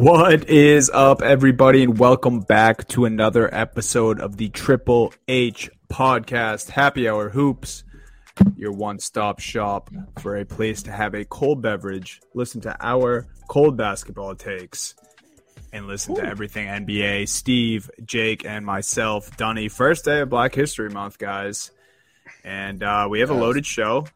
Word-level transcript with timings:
What 0.00 0.48
is 0.48 0.88
up, 0.88 1.20
everybody, 1.20 1.82
and 1.82 1.98
welcome 1.98 2.40
back 2.40 2.88
to 2.88 3.04
another 3.04 3.54
episode 3.54 4.18
of 4.18 4.38
the 4.38 4.48
Triple 4.48 5.12
H 5.28 5.68
podcast, 5.90 6.70
Happy 6.70 7.06
Hour 7.06 7.28
Hoops, 7.28 7.84
your 8.56 8.72
one 8.72 8.98
stop 8.98 9.40
shop 9.40 9.90
for 10.18 10.38
a 10.38 10.46
place 10.46 10.82
to 10.84 10.90
have 10.90 11.12
a 11.12 11.26
cold 11.26 11.60
beverage, 11.60 12.22
listen 12.32 12.62
to 12.62 12.74
our 12.80 13.26
cold 13.48 13.76
basketball 13.76 14.34
takes, 14.34 14.94
and 15.70 15.86
listen 15.86 16.14
to 16.14 16.24
everything 16.24 16.66
NBA. 16.66 17.28
Steve, 17.28 17.90
Jake, 18.02 18.46
and 18.46 18.64
myself, 18.64 19.36
Dunny. 19.36 19.68
First 19.68 20.06
day 20.06 20.20
of 20.20 20.30
Black 20.30 20.54
History 20.54 20.88
Month, 20.88 21.18
guys. 21.18 21.72
And 22.42 22.82
uh, 22.82 23.06
we 23.10 23.20
have 23.20 23.28
a 23.28 23.34
loaded 23.34 23.66
show, 23.66 24.06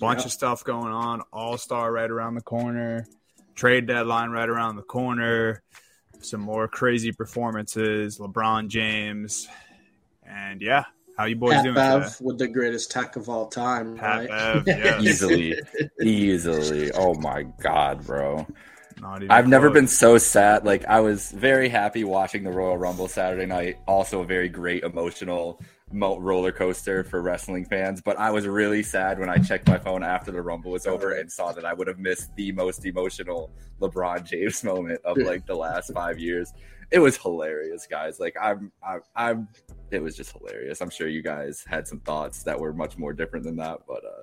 bunch 0.00 0.24
of 0.24 0.32
stuff 0.32 0.64
going 0.64 0.92
on, 0.92 1.22
All 1.32 1.56
Star 1.56 1.92
right 1.92 2.10
around 2.10 2.34
the 2.34 2.42
corner 2.42 3.06
trade 3.58 3.86
deadline 3.86 4.30
right 4.30 4.48
around 4.48 4.76
the 4.76 4.82
corner, 4.82 5.62
some 6.20 6.40
more 6.40 6.68
crazy 6.68 7.10
performances, 7.10 8.18
LeBron 8.18 8.68
James, 8.68 9.48
and 10.24 10.62
yeah, 10.62 10.84
how 11.16 11.24
you 11.24 11.34
boys 11.34 11.54
Pat 11.54 11.64
doing 11.64 11.74
Bev 11.74 12.04
today? 12.04 12.16
with 12.20 12.38
the 12.38 12.46
greatest 12.46 12.92
tech 12.92 13.16
of 13.16 13.28
all 13.28 13.48
time, 13.48 13.96
Pat 13.96 14.30
right? 14.30 14.64
Bev, 14.64 14.64
yes. 14.66 15.02
easily, 15.02 15.56
easily. 16.00 16.92
Oh 16.92 17.14
my 17.14 17.42
god, 17.42 18.06
bro! 18.06 18.46
Not 19.00 19.16
even 19.18 19.30
I've 19.32 19.48
never 19.48 19.70
been 19.70 19.88
so 19.88 20.18
sad. 20.18 20.64
Like 20.64 20.84
I 20.84 21.00
was 21.00 21.32
very 21.32 21.68
happy 21.68 22.04
watching 22.04 22.44
the 22.44 22.52
Royal 22.52 22.78
Rumble 22.78 23.08
Saturday 23.08 23.46
night. 23.46 23.78
Also, 23.88 24.20
a 24.20 24.24
very 24.24 24.48
great 24.48 24.84
emotional 24.84 25.60
mo- 25.60 25.66
roller 25.92 26.52
coaster 26.52 27.04
for 27.04 27.22
wrestling 27.22 27.64
fans. 27.64 28.00
But 28.00 28.18
I 28.18 28.30
was 28.30 28.46
really 28.46 28.82
sad 28.82 29.18
when 29.18 29.28
I 29.28 29.38
checked 29.38 29.68
my 29.68 29.78
phone 29.78 30.02
after 30.02 30.30
the 30.30 30.42
Rumble 30.42 30.72
was 30.72 30.86
over 30.86 31.12
and 31.12 31.30
saw 31.30 31.52
that 31.52 31.64
I 31.64 31.72
would 31.72 31.86
have 31.86 31.98
missed 31.98 32.34
the 32.36 32.52
most 32.52 32.84
emotional 32.84 33.50
LeBron 33.80 34.24
James 34.24 34.62
moment 34.64 35.00
of 35.04 35.16
like 35.18 35.46
the 35.46 35.54
last 35.54 35.92
five 35.92 36.18
years. 36.18 36.52
It 36.90 36.98
was 36.98 37.16
hilarious, 37.16 37.86
guys. 37.86 38.18
Like 38.18 38.34
I'm, 38.40 38.72
I, 38.82 38.98
I'm. 39.14 39.48
It 39.90 40.02
was 40.02 40.16
just 40.16 40.32
hilarious. 40.32 40.80
I'm 40.80 40.90
sure 40.90 41.08
you 41.08 41.22
guys 41.22 41.64
had 41.66 41.86
some 41.86 42.00
thoughts 42.00 42.42
that 42.42 42.58
were 42.58 42.72
much 42.72 42.98
more 42.98 43.12
different 43.12 43.44
than 43.44 43.56
that, 43.56 43.80
but 43.86 44.04
uh, 44.04 44.22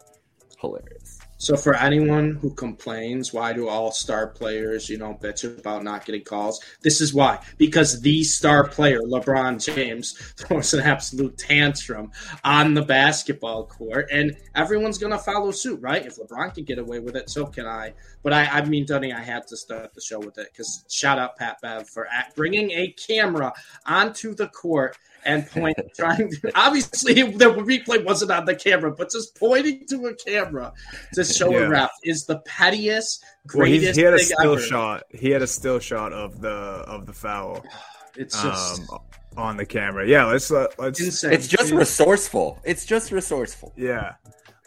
hilarious. 0.60 1.20
So 1.46 1.56
for 1.56 1.76
anyone 1.76 2.40
who 2.42 2.56
complains, 2.56 3.32
why 3.32 3.54
do 3.54 3.68
all 3.68 3.92
star 3.92 4.26
players, 4.26 4.90
you 4.90 4.98
know, 4.98 5.16
bitch 5.22 5.44
about 5.60 5.84
not 5.84 6.04
getting 6.04 6.24
calls? 6.24 6.60
This 6.82 7.02
is 7.02 7.14
why. 7.14 7.38
Because 7.60 8.02
the 8.02 8.24
star 8.24 8.68
player, 8.68 9.00
LeBron 9.02 9.64
James, 9.64 10.14
throws 10.38 10.74
an 10.74 10.80
absolute 10.80 11.38
tantrum 11.38 12.12
on 12.44 12.74
the 12.74 12.82
basketball 12.82 13.68
court, 13.68 14.10
and 14.12 14.36
everyone's 14.56 14.98
gonna 14.98 15.20
follow 15.20 15.52
suit, 15.52 15.80
right? 15.84 16.04
If 16.04 16.18
LeBron 16.18 16.56
can 16.56 16.64
get 16.64 16.80
away 16.80 16.98
with 16.98 17.16
it, 17.16 17.30
so 17.30 17.46
can 17.46 17.68
I. 17.68 17.94
But 18.26 18.34
I, 18.34 18.46
I 18.46 18.66
mean, 18.66 18.88
Dunny, 18.88 19.14
I 19.14 19.22
had 19.22 19.46
to 19.50 19.56
start 19.56 19.94
the 19.94 20.02
show 20.02 20.18
with 20.18 20.40
it 20.40 20.48
because 20.52 20.84
shout 20.90 21.20
out 21.20 21.38
Pat 21.38 21.58
Bev 21.62 21.88
for 21.88 22.08
at, 22.08 22.36
bringing 22.36 22.72
a 22.72 22.88
camera 22.94 23.54
onto 23.86 24.34
the 24.34 24.48
court 24.48 24.98
and 25.26 25.48
point, 25.48 25.78
trying 25.96 26.32
to. 26.32 26.52
Obviously, 26.56 27.14
the 27.22 27.54
replay 27.54 28.04
wasn't 28.04 28.32
on 28.32 28.46
the 28.46 28.56
camera, 28.56 28.92
but 28.92 29.12
just 29.12 29.36
pointing 29.40 29.86
to 29.90 30.08
a 30.08 30.16
camera 30.16 30.74
to 31.14 31.24
show 31.24 31.52
Yeah. 31.52 31.68
a 31.68 31.70
ref 31.70 31.92
is 32.04 32.26
the 32.26 32.40
pettiest, 32.40 33.24
Well, 33.54 33.68
he's, 33.68 33.82
greatest 33.84 34.00
he 34.00 34.04
had 34.04 34.14
a 34.16 34.18
thing 34.18 34.26
still 34.26 34.54
ever. 34.54 34.62
shot. 34.62 35.04
He 35.12 35.30
had 35.30 35.44
a 35.44 35.48
still 35.48 35.78
shot 35.78 36.12
of 36.12 36.42
the 36.42 36.50
of 36.50 37.06
the 37.06 37.14
foul 37.14 37.64
It's 38.18 38.42
just 38.42 38.90
um, 38.92 39.00
on 39.38 39.58
the 39.58 39.68
camera. 39.68 40.08
Yeah, 40.08 40.26
let's 40.26 40.50
uh, 40.50 40.66
let's 40.80 41.00
insane. 41.00 41.32
It's 41.34 41.48
just 41.48 41.72
resourceful. 41.72 42.60
It's 42.64 42.88
just 42.88 43.12
resourceful. 43.12 43.72
Yeah. 43.78 44.16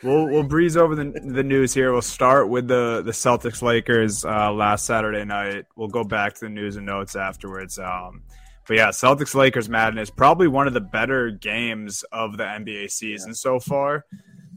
We'll 0.03 0.26
we'll 0.26 0.44
breeze 0.44 0.76
over 0.76 0.94
the 0.94 1.12
the 1.25 1.42
news 1.42 1.75
here. 1.75 1.92
We'll 1.92 2.03
start 2.03 2.48
with 2.48 2.69
the 2.69 3.03
the 3.04 3.10
Celtics 3.10 3.62
Lakers 3.62 4.25
uh, 4.25 4.53
last 4.53 4.86
Saturday 4.86 5.25
night. 5.25 5.66
We'll 5.76 5.88
go 5.88 6.04
back 6.04 6.34
to 6.34 6.41
the 6.42 6.50
news 6.50 6.76
and 6.76 6.86
notes 6.86 7.16
afterwards. 7.16 7.78
Um, 7.81 8.22
but 8.69 8.76
yeah, 8.76 8.88
Celtics 8.88 9.34
Lakers 9.34 9.69
madness 9.69 10.10
probably 10.10 10.47
one 10.47 10.69
of 10.69 10.75
the 10.75 10.81
better 10.81 11.31
games 11.31 12.04
of 12.12 12.37
the 12.37 12.44
NBA 12.44 12.91
season 12.92 13.34
so 13.34 13.58
far. 13.58 14.04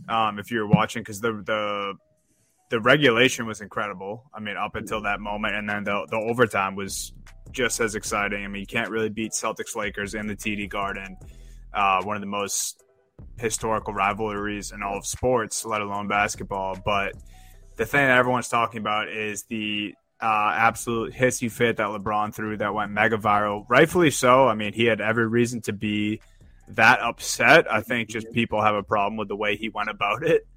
Um, 0.07 0.37
if 0.37 0.51
you're 0.51 0.67
watching, 0.67 1.01
because 1.01 1.21
the 1.21 1.41
the 1.43 1.93
the 2.69 2.79
regulation 2.79 3.47
was 3.47 3.61
incredible. 3.61 4.29
I 4.35 4.41
mean, 4.41 4.57
up 4.57 4.75
until 4.75 5.01
that 5.03 5.21
moment, 5.21 5.55
and 5.55 5.67
then 5.67 5.83
the 5.85 6.05
the 6.11 6.17
overtime 6.17 6.75
was 6.75 7.13
just 7.51 7.79
as 7.79 7.95
exciting. 7.95 8.43
I 8.45 8.47
mean, 8.47 8.59
you 8.59 8.67
can't 8.67 8.91
really 8.91 9.09
beat 9.09 9.31
Celtics 9.31 9.75
Lakers 9.75 10.13
in 10.13 10.27
the 10.27 10.35
TD 10.35 10.69
Garden. 10.69 11.17
Uh, 11.73 12.03
one 12.03 12.15
of 12.15 12.21
the 12.21 12.27
most 12.27 12.83
historical 13.39 13.93
rivalries 13.93 14.71
in 14.71 14.83
all 14.83 14.97
of 14.97 15.05
sports, 15.05 15.65
let 15.65 15.81
alone 15.81 16.07
basketball. 16.07 16.77
But 16.83 17.13
the 17.77 17.85
thing 17.85 18.05
that 18.07 18.17
everyone's 18.17 18.49
talking 18.49 18.79
about 18.79 19.09
is 19.09 19.43
the 19.43 19.93
uh, 20.21 20.51
absolute 20.55 21.13
hissy 21.13 21.51
fit 21.51 21.77
that 21.77 21.87
LeBron 21.87 22.33
threw 22.33 22.57
that 22.57 22.73
went 22.73 22.91
mega 22.91 23.17
viral. 23.17 23.65
Rightfully 23.69 24.11
so. 24.11 24.47
I 24.47 24.53
mean, 24.55 24.73
he 24.73 24.85
had 24.85 25.01
every 25.01 25.27
reason 25.27 25.61
to 25.61 25.73
be 25.73 26.21
that 26.69 26.99
upset. 27.01 27.71
I 27.71 27.81
think 27.81 28.09
just 28.09 28.31
people 28.31 28.61
have 28.61 28.75
a 28.75 28.83
problem 28.83 29.17
with 29.17 29.27
the 29.27 29.35
way 29.35 29.55
he 29.55 29.69
went 29.69 29.89
about 29.89 30.23
it. 30.23 30.45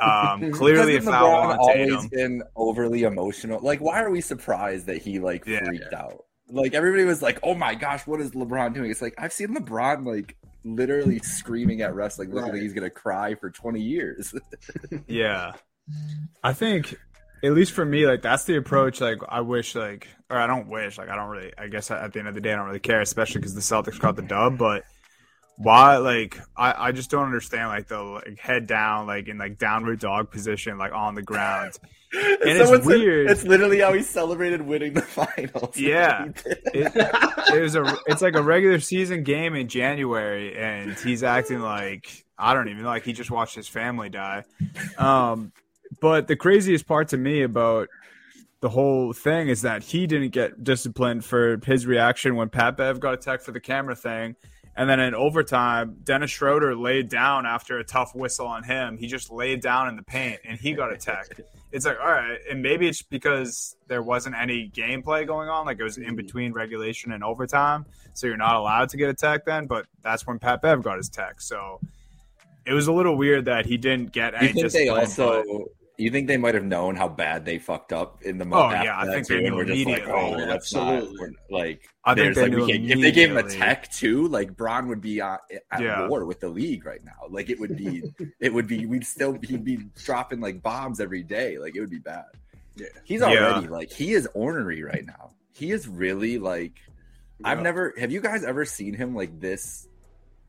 Um, 0.00 0.50
clearly, 0.52 0.92
a 0.92 0.96
Hasn't 0.96 1.14
foul 1.14 1.28
LeBron 1.28 1.50
on 1.50 1.58
always 1.58 2.08
been 2.08 2.42
overly 2.56 3.02
emotional. 3.02 3.60
Like, 3.60 3.82
why 3.82 4.02
are 4.02 4.08
we 4.10 4.22
surprised 4.22 4.86
that 4.86 5.02
he 5.02 5.18
like 5.18 5.44
Yeah. 5.46 5.62
freaked 5.62 5.92
out? 5.92 6.24
Like 6.48 6.72
everybody 6.72 7.04
was 7.04 7.20
like, 7.20 7.38
"Oh 7.42 7.54
my 7.54 7.74
gosh, 7.74 8.06
what 8.06 8.18
is 8.22 8.30
LeBron 8.30 8.72
doing?" 8.72 8.90
It's 8.90 9.02
like 9.02 9.14
I've 9.18 9.34
seen 9.34 9.48
LeBron 9.48 10.06
like 10.06 10.38
literally 10.64 11.18
screaming 11.20 11.82
at 11.82 11.94
wrestling, 11.94 12.30
looking 12.30 12.44
Right. 12.44 12.52
like 12.54 12.62
he's 12.62 12.72
gonna 12.72 12.90
cry 12.90 13.34
for 13.34 13.50
twenty 13.50 13.80
years. 13.82 14.34
Yeah. 15.06 15.52
I 16.42 16.52
think 16.54 16.96
at 17.42 17.52
least 17.52 17.72
for 17.72 17.84
me, 17.84 18.06
like 18.06 18.22
that's 18.22 18.44
the 18.44 18.56
approach. 18.56 19.00
Like 19.00 19.18
I 19.28 19.42
wish, 19.42 19.74
like, 19.74 20.08
or 20.30 20.38
I 20.38 20.46
don't 20.46 20.68
wish, 20.68 20.96
like 20.98 21.10
I 21.10 21.16
don't 21.16 21.28
really. 21.28 21.52
I 21.58 21.68
guess 21.68 21.90
at 21.90 22.12
the 22.12 22.18
end 22.20 22.28
of 22.28 22.34
the 22.34 22.40
day, 22.40 22.52
I 22.52 22.56
don't 22.56 22.66
really 22.66 22.80
care, 22.80 23.00
especially 23.02 23.40
because 23.40 23.54
the 23.54 23.60
Celtics 23.60 24.00
caught 24.00 24.16
the 24.16 24.22
dub. 24.22 24.56
But 24.56 24.84
why? 25.58 25.98
Like 25.98 26.38
I, 26.56 26.88
I 26.88 26.92
just 26.92 27.10
don't 27.10 27.24
understand. 27.24 27.68
Like 27.68 27.88
the 27.88 28.00
like 28.02 28.38
head 28.38 28.66
down, 28.66 29.06
like 29.06 29.28
in 29.28 29.36
like 29.36 29.58
downward 29.58 30.00
dog 30.00 30.30
position, 30.30 30.78
like 30.78 30.92
on 30.92 31.14
the 31.14 31.22
ground. 31.22 31.78
And 32.14 32.58
it's 32.58 32.86
weird. 32.86 33.30
It's 33.30 33.44
literally 33.44 33.80
how 33.80 33.92
he 33.92 34.02
celebrated 34.02 34.62
winning 34.62 34.94
the 34.94 35.02
finals. 35.02 35.76
Yeah. 35.76 36.28
It, 36.76 36.92
it 37.54 37.60
was 37.60 37.76
a. 37.76 37.96
It's 38.06 38.20
like 38.20 38.34
a 38.34 38.42
regular 38.42 38.80
season 38.80 39.22
game 39.22 39.54
in 39.54 39.68
January, 39.68 40.56
and 40.56 40.92
he's 40.94 41.22
acting 41.22 41.60
like 41.60 42.24
I 42.38 42.54
don't 42.54 42.68
even 42.68 42.82
know, 42.82 42.88
like 42.88 43.04
he 43.04 43.12
just 43.12 43.30
watched 43.30 43.54
his 43.54 43.68
family 43.68 44.08
die. 44.08 44.44
Um, 44.98 45.52
but 46.00 46.26
the 46.26 46.36
craziest 46.36 46.86
part 46.86 47.08
to 47.08 47.16
me 47.16 47.42
about 47.42 47.88
the 48.60 48.68
whole 48.68 49.12
thing 49.12 49.48
is 49.48 49.62
that 49.62 49.82
he 49.82 50.06
didn't 50.06 50.30
get 50.30 50.64
disciplined 50.64 51.24
for 51.24 51.60
his 51.64 51.86
reaction 51.86 52.34
when 52.34 52.48
Pat 52.48 52.76
Bev 52.76 52.98
got 52.98 53.14
attacked 53.14 53.44
for 53.44 53.52
the 53.52 53.60
camera 53.60 53.94
thing. 53.94 54.36
And 54.76 54.90
then 54.90 54.98
in 54.98 55.14
overtime, 55.14 55.98
Dennis 56.02 56.32
Schroeder 56.32 56.74
laid 56.74 57.08
down 57.08 57.46
after 57.46 57.78
a 57.78 57.84
tough 57.84 58.14
whistle 58.14 58.46
on 58.46 58.64
him. 58.64 58.96
He 58.96 59.06
just 59.06 59.30
laid 59.30 59.60
down 59.60 59.88
in 59.88 59.96
the 59.96 60.02
paint 60.02 60.40
and 60.44 60.58
he 60.58 60.72
got 60.72 60.92
attacked. 60.92 61.40
It's 61.74 61.84
like, 61.84 61.98
all 62.00 62.12
right. 62.12 62.38
And 62.48 62.62
maybe 62.62 62.86
it's 62.86 63.02
because 63.02 63.76
there 63.88 64.00
wasn't 64.00 64.36
any 64.36 64.70
gameplay 64.70 65.26
going 65.26 65.48
on. 65.48 65.66
Like 65.66 65.80
it 65.80 65.82
was 65.82 65.96
in 65.96 66.04
mm-hmm. 66.04 66.14
between 66.14 66.52
regulation 66.52 67.10
and 67.10 67.24
overtime. 67.24 67.84
So 68.12 68.28
you're 68.28 68.36
not 68.36 68.54
allowed 68.54 68.90
to 68.90 68.96
get 68.96 69.10
attacked 69.10 69.44
then. 69.44 69.66
But 69.66 69.86
that's 70.00 70.24
when 70.24 70.38
Pat 70.38 70.62
Bev 70.62 70.84
got 70.84 70.98
his 70.98 71.08
tech. 71.08 71.40
So 71.40 71.80
it 72.64 72.72
was 72.72 72.86
a 72.86 72.92
little 72.92 73.16
weird 73.16 73.46
that 73.46 73.66
he 73.66 73.76
didn't 73.76 74.12
get 74.12 74.34
any 74.34 74.48
You 74.48 74.52
think 74.68 74.72
they 74.72 74.88
also? 74.88 75.42
but- 75.42 75.83
You 75.96 76.10
think 76.10 76.26
they 76.26 76.36
might 76.36 76.54
have 76.54 76.64
known 76.64 76.96
how 76.96 77.08
bad 77.08 77.44
they 77.44 77.58
fucked 77.58 77.92
up 77.92 78.22
in 78.22 78.38
the 78.38 78.44
moment? 78.44 78.64
Oh, 78.64 78.68
moment? 78.70 78.84
yeah, 78.84 78.98
I 78.98 79.04
think 79.06 79.28
they 79.28 79.34
too, 79.34 79.38
and 79.40 79.50
knew 79.50 79.56
we're 79.56 79.64
like, 79.64 79.72
immediately. 79.74 80.12
oh, 80.12 80.30
well, 80.32 80.46
that's 80.46 80.74
not 80.74 80.94
Absolutely. 80.94 81.18
we're- 81.20 81.34
like. 81.50 81.88
I 82.04 82.14
think 82.14 82.34
they 82.34 82.42
like, 82.42 82.50
knew 82.50 82.64
we 82.66 82.72
if 82.92 83.00
they 83.00 83.12
gave 83.12 83.30
him 83.30 83.36
a 83.36 83.42
tech 83.48 83.90
too, 83.92 84.26
like 84.28 84.56
Bron 84.56 84.88
would 84.88 85.00
be 85.00 85.20
uh, 85.20 85.36
at 85.70 85.80
Yeah. 85.80 86.08
war 86.08 86.24
with 86.24 86.40
the 86.40 86.48
league 86.48 86.84
right 86.84 87.02
now. 87.04 87.12
Like 87.30 87.48
it 87.48 87.58
would 87.60 87.76
be, 87.76 88.02
it 88.40 88.52
would 88.52 88.66
be, 88.66 88.86
we'd 88.86 89.06
still 89.06 89.38
he'd 89.42 89.64
be 89.64 89.78
dropping 90.04 90.40
like 90.40 90.62
bombs 90.62 91.00
every 91.00 91.22
day. 91.22 91.58
Like 91.58 91.76
it 91.76 91.80
would 91.80 91.90
be 91.90 91.98
bad. 92.00 92.24
Yeah. 92.76 92.86
He's 93.04 93.20
Yeah. 93.20 93.26
already 93.52 93.68
like 93.68 93.90
he 93.92 94.12
is 94.12 94.28
ornery 94.34 94.82
right 94.82 95.06
now. 95.06 95.30
He 95.52 95.70
is 95.70 95.86
really 95.88 96.38
like 96.38 96.78
I've 97.42 97.62
never. 97.62 97.94
Have 97.98 98.10
you 98.12 98.20
guys 98.20 98.42
ever 98.44 98.64
seen 98.64 98.94
him 98.94 99.14
like 99.14 99.38
this, 99.40 99.88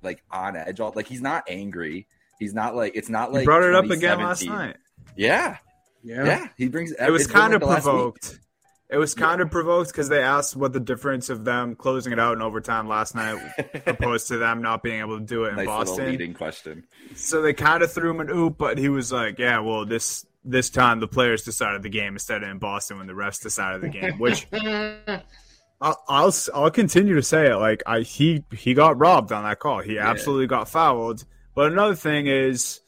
like 0.02 0.24
on 0.32 0.56
edge? 0.56 0.80
All 0.80 0.92
like 0.96 1.08
he's 1.08 1.22
not 1.22 1.44
angry. 1.48 2.08
He's 2.40 2.54
not 2.54 2.76
like 2.76 2.96
it's 2.96 3.10
not 3.10 3.30
He 3.30 3.36
like 3.38 3.46
brought 3.46 3.64
it 3.64 3.74
up 3.76 3.86
again 3.90 4.20
last 4.20 4.46
night. 4.46 4.76
Yeah, 5.16 5.58
yeah. 6.04 6.26
yeah. 6.26 6.48
He 6.58 6.68
brings. 6.68 6.92
It 6.92 7.12
was 7.12 7.28
kind 7.28 7.54
of 7.54 7.62
the 7.62 7.68
last 7.68 7.86
week. 7.86 7.94
provoked. 7.94 8.40
It 8.88 8.98
was 8.98 9.16
kind 9.16 9.42
of 9.42 9.50
provoked 9.50 9.90
because 9.92 10.10
they 10.10 10.22
asked 10.22 10.56
what 10.56 10.72
the 10.72 10.80
difference 10.80 11.30
of 11.30 11.44
them 11.44 11.76
closing 11.76 12.14
it 12.14 12.20
out 12.20 12.36
in 12.36 12.42
overtime 12.44 12.88
last 12.88 13.16
night 13.16 13.42
opposed 13.88 14.28
to 14.28 14.38
them 14.38 14.62
not 14.62 14.84
being 14.84 15.00
able 15.00 15.18
to 15.18 15.26
do 15.26 15.46
it 15.46 15.50
in 15.50 15.56
nice 15.56 15.66
Boston. 15.66 16.06
leading 16.06 16.36
question. 16.36 16.86
So 17.16 17.42
they 17.42 17.54
kind 17.54 17.82
of 17.82 17.92
threw 17.92 18.12
him 18.12 18.20
an 18.20 18.30
oop, 18.30 18.60
but 18.60 18.78
he 18.78 18.90
was 18.90 19.12
like, 19.12 19.40
"Yeah, 19.40 19.60
well, 19.60 19.86
this 19.86 20.26
this 20.44 20.70
time 20.70 21.00
the 21.00 21.08
players 21.08 21.42
decided 21.44 21.82
the 21.82 21.90
game 21.90 22.14
instead 22.14 22.44
of 22.44 22.50
in 22.50 22.60
Boston 22.60 23.00
when 23.00 23.08
the 23.08 23.14
refs 23.14 23.42
decided 23.42 23.82
the 23.82 23.90
game." 23.90 24.20
Which 24.20 24.46
I'll, 24.54 26.04
I'll 26.08 26.34
I'll 26.54 26.72
continue 26.72 27.16
to 27.16 27.24
say 27.24 27.52
it. 27.52 27.56
Like 27.56 27.82
I 27.88 28.02
he 28.02 28.44
he 28.56 28.76
got 28.76 29.00
robbed 29.00 29.32
on 29.32 29.44
that 29.44 29.60
call. 29.60 29.82
He 29.82 29.98
absolutely 29.98 30.48
got 30.48 30.70
fouled. 30.70 31.26
But 31.56 31.72
another 31.72 31.96
thing 31.96 32.28
is, 32.28 32.82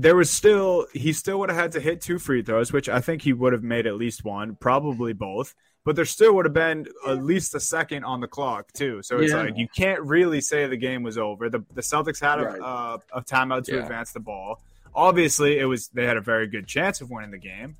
there 0.00 0.14
was 0.16 0.30
still 0.30 0.86
he 0.94 1.12
still 1.12 1.40
would 1.40 1.50
have 1.50 1.58
had 1.58 1.72
to 1.72 1.80
hit 1.80 2.00
two 2.00 2.18
free 2.18 2.40
throws, 2.42 2.72
which 2.72 2.88
I 2.88 3.00
think 3.00 3.22
he 3.22 3.32
would 3.32 3.52
have 3.52 3.64
made 3.64 3.86
at 3.86 3.96
least 3.96 4.24
one, 4.24 4.54
probably 4.54 5.12
both. 5.12 5.54
But 5.84 5.96
there 5.96 6.04
still 6.04 6.34
would 6.36 6.44
have 6.44 6.54
been 6.54 6.86
at 7.06 7.22
least 7.24 7.54
a 7.54 7.60
second 7.60 8.04
on 8.04 8.20
the 8.20 8.28
clock 8.28 8.72
too. 8.72 9.02
So 9.02 9.18
it's 9.18 9.32
Yeah. 9.32 9.42
like 9.42 9.56
you 9.56 9.66
can't 9.74 10.00
really 10.02 10.40
say 10.40 10.66
the 10.66 10.76
game 10.76 11.02
was 11.02 11.18
over. 11.18 11.50
The 11.50 11.64
the 11.74 11.80
Celtics 11.82 12.20
had 12.20 12.38
a, 12.38 12.44
Right. 12.44 12.60
uh, 12.60 12.98
a 13.12 13.22
timeout 13.22 13.64
to 13.64 13.74
Yeah. 13.74 13.82
advance 13.82 14.12
the 14.12 14.20
ball. 14.20 14.60
Obviously, 14.94 15.58
it 15.58 15.64
was 15.64 15.88
they 15.88 16.06
had 16.06 16.16
a 16.16 16.20
very 16.22 16.46
good 16.46 16.66
chance 16.66 17.00
of 17.00 17.10
winning 17.10 17.30
the 17.32 17.38
game. 17.38 17.76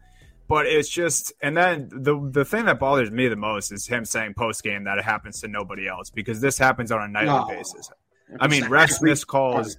But 0.49 0.65
it's 0.67 0.89
just, 0.89 1.33
and 1.43 1.55
then 1.57 1.89
the 1.93 2.19
the 2.33 2.45
thing 2.45 2.65
that 2.65 2.79
bothers 2.81 3.11
me 3.11 3.29
the 3.29 3.37
most 3.37 3.71
is 3.71 3.87
him 3.87 4.05
saying 4.07 4.35
post 4.35 4.63
game 4.65 4.85
that 4.85 4.97
it 4.99 5.05
happens 5.05 5.41
to 5.43 5.49
nobody 5.49 5.87
else 5.87 6.11
because 6.11 6.41
this 6.41 6.57
happens 6.59 6.91
on 6.91 7.03
a 7.03 7.09
nightly 7.09 7.29
No. 7.29 7.45
basis. 7.47 7.91
I 8.41 8.49
mean, 8.49 8.65
refs 8.65 9.01
miss 9.03 9.25
calls 9.25 9.77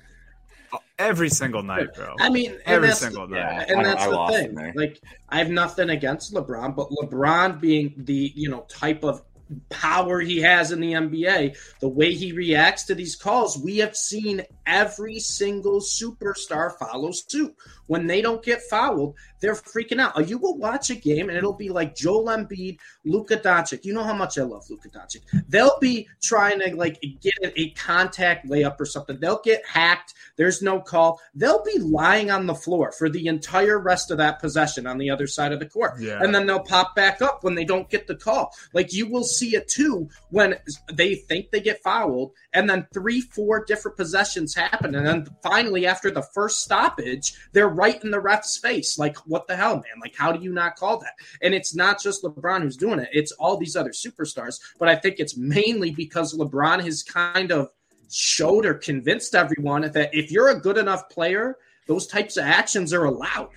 every 0.97 1.29
single 1.29 1.63
night, 1.63 1.93
bro. 1.95 2.15
I 2.19 2.29
mean, 2.29 2.57
Every 2.65 2.87
that's, 2.89 2.99
single 2.99 3.27
night. 3.27 3.37
Yeah. 3.39 3.65
and 3.69 3.79
I- 3.79 3.83
that's 3.83 4.03
I 4.03 4.09
the 4.09 4.33
thing. 4.33 4.57
him. 4.57 4.73
Like, 4.75 4.99
I 5.29 5.37
have 5.39 5.49
nothing 5.49 5.89
against 5.89 6.33
LeBron, 6.33 6.75
but 6.75 6.89
LeBron 6.89 7.59
being 7.59 7.93
the 7.97 8.31
you 8.35 8.49
know 8.49 8.65
type 8.69 9.03
of 9.03 9.21
power 9.69 10.19
he 10.19 10.41
has 10.41 10.71
in 10.71 10.79
the 10.79 10.93
NBA, 10.93 11.57
the 11.79 11.87
way 11.89 12.13
he 12.13 12.31
reacts 12.33 12.83
to 12.83 12.93
these 12.95 13.15
calls, 13.15 13.57
we 13.57 13.77
have 13.77 13.95
seen 13.95 14.43
every 14.67 15.19
single 15.19 15.79
superstar 15.81 16.77
follow 16.77 17.09
suit. 17.11 17.55
When 17.89 18.05
they 18.05 18.21
don't 18.21 18.43
get 18.43 18.61
fouled, 18.61 19.15
they're 19.39 19.55
freaking 19.55 19.99
out. 19.99 20.29
You 20.29 20.37
will 20.37 20.59
watch 20.59 20.91
a 20.91 20.95
game 20.95 21.27
and 21.27 21.35
it'll 21.35 21.53
be 21.53 21.69
like 21.69 21.95
Joel 21.95 22.25
Embiid, 22.25 22.77
Luka 23.03 23.37
Doncic. 23.37 23.83
You 23.83 23.95
know 23.95 24.03
how 24.03 24.13
much 24.13 24.37
I 24.37 24.43
love 24.43 24.69
Luka 24.69 24.89
Doncic. 24.89 25.21
They'll 25.47 25.79
be 25.81 26.07
trying 26.21 26.59
to 26.59 26.75
like 26.75 27.01
get 27.19 27.33
a 27.41 27.71
contact 27.71 28.47
layup 28.47 28.79
or 28.79 28.85
something. 28.85 29.19
They'll 29.19 29.41
get 29.43 29.65
hacked. 29.65 30.13
There's 30.35 30.61
no 30.61 30.79
call. 30.79 31.19
They'll 31.33 31.63
be 31.63 31.79
lying 31.79 32.29
on 32.29 32.45
the 32.45 32.53
floor 32.53 32.91
for 32.91 33.09
the 33.09 33.25
entire 33.25 33.79
rest 33.79 34.11
of 34.11 34.19
that 34.19 34.39
possession 34.39 34.85
on 34.85 34.99
the 34.99 35.09
other 35.09 35.25
side 35.25 35.51
of 35.51 35.59
the 35.59 35.65
court. 35.65 35.99
Yeah. 35.99 36.21
And 36.21 36.33
then 36.35 36.45
they'll 36.45 36.59
pop 36.59 36.95
back 36.95 37.23
up 37.23 37.43
when 37.43 37.55
they 37.55 37.65
don't 37.65 37.89
get 37.89 38.05
the 38.05 38.15
call. 38.15 38.53
Like 38.71 38.93
you 38.93 39.09
will 39.09 39.23
see 39.23 39.55
it 39.55 39.67
too 39.67 40.09
when 40.29 40.57
they 40.93 41.15
think 41.15 41.49
they 41.49 41.59
get 41.59 41.81
fouled, 41.81 42.33
and 42.53 42.69
then 42.69 42.85
three, 42.93 43.21
four 43.21 43.65
different 43.65 43.97
possessions 43.97 44.53
happen. 44.53 44.93
And 44.93 45.07
then 45.07 45.27
finally, 45.41 45.87
after 45.87 46.11
the 46.11 46.21
first 46.21 46.61
stoppage, 46.61 47.33
they're 47.51 47.78
right 47.79 48.03
in 48.03 48.11
the 48.11 48.19
ref's 48.19 48.57
face. 48.57 48.99
Like, 48.99 49.15
what 49.19 49.47
the 49.47 49.55
hell, 49.55 49.75
man? 49.75 50.01
Like, 50.01 50.15
how 50.15 50.33
do 50.33 50.43
you 50.43 50.51
not 50.51 50.75
call 50.75 50.99
that? 50.99 51.13
And 51.41 51.53
it's 51.53 51.73
not 51.73 52.01
just 52.01 52.23
LeBron 52.23 52.61
who's 52.61 52.75
doing 52.75 52.99
it, 52.99 53.09
it's 53.13 53.31
all 53.33 53.55
these 53.55 53.77
other 53.77 53.91
superstars. 53.91 54.59
But 54.77 54.89
I 54.89 54.95
think 54.95 55.15
it's 55.19 55.37
mainly 55.37 55.91
because 55.91 56.37
LeBron 56.37 56.83
has 56.83 57.03
kind 57.03 57.51
of 57.51 57.69
showed 58.11 58.65
or 58.65 58.73
convinced 58.73 59.33
everyone 59.33 59.81
that 59.91 60.13
if 60.13 60.29
you're 60.29 60.49
a 60.49 60.59
good 60.59 60.77
enough 60.77 61.09
player, 61.09 61.57
those 61.87 62.05
types 62.05 62.35
of 62.37 62.43
actions 62.43 62.91
are 62.93 63.05
allowed. 63.05 63.51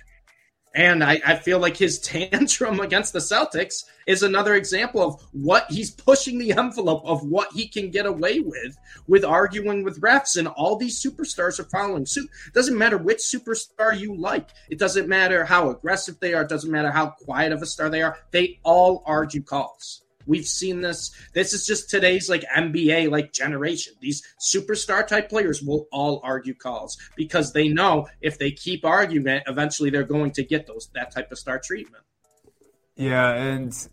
And 0.75 1.03
I, 1.03 1.21
I 1.25 1.35
feel 1.35 1.59
like 1.59 1.77
his 1.77 1.99
tantrum 1.99 2.79
against 2.79 3.13
the 3.13 3.19
Celtics 3.19 3.83
is 4.07 4.23
another 4.23 4.55
example 4.55 5.01
of 5.01 5.21
what 5.31 5.65
he's 5.69 5.91
pushing 5.91 6.37
the 6.37 6.51
envelope 6.53 7.03
of 7.05 7.23
what 7.23 7.51
he 7.53 7.67
can 7.67 7.91
get 7.91 8.05
away 8.05 8.39
with 8.39 8.77
with 9.07 9.23
arguing 9.23 9.83
with 9.83 10.01
refs. 10.01 10.37
And 10.37 10.47
all 10.47 10.75
these 10.75 11.01
superstars 11.01 11.59
are 11.59 11.65
following 11.65 12.05
suit. 12.05 12.29
Doesn't 12.53 12.77
matter 12.77 12.97
which 12.97 13.19
superstar 13.19 13.97
you 13.97 14.15
like. 14.15 14.49
It 14.69 14.79
doesn't 14.79 15.07
matter 15.07 15.45
how 15.45 15.69
aggressive 15.69 16.19
they 16.19 16.33
are. 16.33 16.41
It 16.41 16.49
doesn't 16.49 16.71
matter 16.71 16.91
how 16.91 17.11
quiet 17.11 17.51
of 17.51 17.61
a 17.61 17.67
star 17.67 17.89
they 17.89 18.01
are. 18.01 18.17
They 18.31 18.59
all 18.63 19.03
argue 19.05 19.43
calls. 19.43 20.01
We've 20.25 20.45
seen 20.45 20.81
this. 20.81 21.11
This 21.33 21.53
is 21.53 21.65
just 21.65 21.89
today's 21.89 22.29
like 22.29 22.43
NBA 22.55 23.09
like 23.09 23.33
generation. 23.33 23.93
These 23.99 24.23
superstar 24.39 25.05
type 25.05 25.29
players 25.29 25.61
will 25.61 25.87
all 25.91 26.21
argue 26.23 26.53
calls 26.53 26.97
because 27.15 27.53
they 27.53 27.67
know 27.67 28.07
if 28.21 28.37
they 28.37 28.51
keep 28.51 28.85
arguing 28.85 29.41
eventually 29.47 29.89
they're 29.89 30.03
going 30.03 30.31
to 30.31 30.43
get 30.43 30.67
those 30.67 30.89
that 30.93 31.11
type 31.11 31.31
of 31.31 31.39
star 31.39 31.59
treatment. 31.59 32.03
Yeah, 32.95 33.33
and 33.33 33.87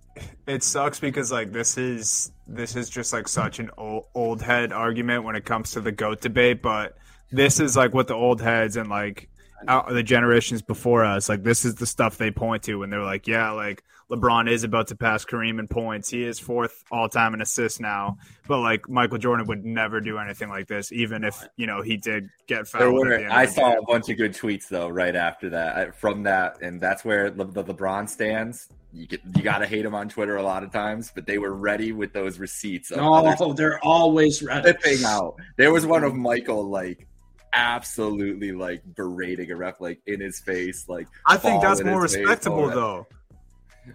it 0.47 0.63
sucks 0.63 1.01
because 1.01 1.33
like 1.33 1.53
this 1.53 1.79
is 1.79 2.33
this 2.47 2.77
is 2.77 2.91
just 2.91 3.13
like 3.13 3.29
such 3.29 3.59
an 3.59 3.71
old, 3.79 4.07
old 4.15 4.43
head 4.43 4.73
argument 4.73 5.25
when 5.25 5.37
it 5.37 5.45
comes 5.45 5.73
to 5.73 5.81
the 5.81 5.93
goat 5.93 6.21
debate, 6.21 6.63
but 6.63 6.97
this 7.31 7.61
is 7.61 7.77
like 7.77 7.95
what 7.95 8.09
the 8.09 8.15
old 8.15 8.41
heads 8.41 8.77
and 8.77 8.91
like 8.91 9.29
out, 9.69 9.89
the 9.89 10.03
generations 10.03 10.63
before 10.63 11.05
us 11.05 11.29
like 11.29 11.43
this 11.43 11.65
is 11.65 11.77
the 11.77 11.87
stuff 11.87 12.17
they 12.19 12.31
point 12.31 12.63
to 12.65 12.77
when 12.77 12.91
they're 12.91 13.03
like, 13.03 13.27
yeah, 13.27 13.51
like 13.53 13.83
LeBron 14.11 14.51
is 14.51 14.65
about 14.65 14.89
to 14.89 14.97
pass 14.97 15.25
Kareem 15.25 15.59
in 15.61 15.69
points. 15.69 16.11
He 16.11 16.25
is 16.25 16.39
fourth 16.39 16.83
all 16.91 17.09
time 17.09 17.33
in 17.35 17.41
assists 17.41 17.79
now, 17.79 18.19
but 18.49 18.59
like 18.61 18.89
Michael 18.89 19.19
Jordan 19.19 19.47
would 19.47 19.65
never 19.65 20.01
do 20.01 20.19
anything 20.19 20.49
like 20.49 20.67
this, 20.67 20.91
even 20.93 21.23
if 21.25 21.47
you 21.57 21.67
know 21.67 21.81
he 21.83 21.97
did 21.97 22.29
get 22.47 22.67
fouled. 22.67 22.95
were, 22.95 23.29
I 23.31 23.47
saw 23.47 23.71
game. 23.71 23.79
a 23.79 23.83
bunch 23.83 24.09
of 24.09 24.17
good 24.17 24.33
tweets 24.33 24.69
though 24.69 24.89
right 24.89 25.15
after 25.15 25.51
that 25.51 25.95
from 25.95 26.25
that, 26.25 26.61
and 26.61 26.81
that's 26.81 27.05
where 27.05 27.31
Le, 27.31 27.45
the 27.45 27.65
LeBron 27.65 28.09
stands. 28.09 28.69
You 28.93 29.07
get, 29.07 29.21
you 29.37 29.43
got 29.43 29.59
to 29.59 29.67
hate 29.67 29.85
him 29.85 29.95
on 29.95 30.09
Twitter 30.09 30.37
a 30.37 30.43
lot 30.43 30.65
of 30.65 30.73
times, 30.73 31.13
but 31.15 31.25
they 31.25 31.39
were 31.39 31.55
ready 31.55 31.93
with 31.93 32.13
those 32.13 32.41
receipts. 32.41 32.91
Of 32.91 32.99
others 32.99 33.37
Oh, 33.41 33.53
they're 33.53 33.79
always 33.85 34.43
ready. 34.43 34.63
flipping 34.63 35.05
out. 35.05 35.37
There 35.57 35.73
was 35.73 35.87
one 35.87 36.03
of 36.03 36.17
Michael 36.17 36.69
like 36.69 37.07
absolutely 37.53 38.53
like 38.53 38.83
berating 38.97 39.51
a 39.53 39.57
ref 39.57 39.81
like 39.81 40.01
in 40.07 40.21
his 40.21 40.41
face, 40.41 40.89
like 40.89 41.07
I 41.27 41.37
think 41.37 41.63
that's 41.63 41.83
more 41.85 42.03
his 42.03 42.15
face, 42.15 42.27
respectable 42.27 42.69
though. 42.71 43.07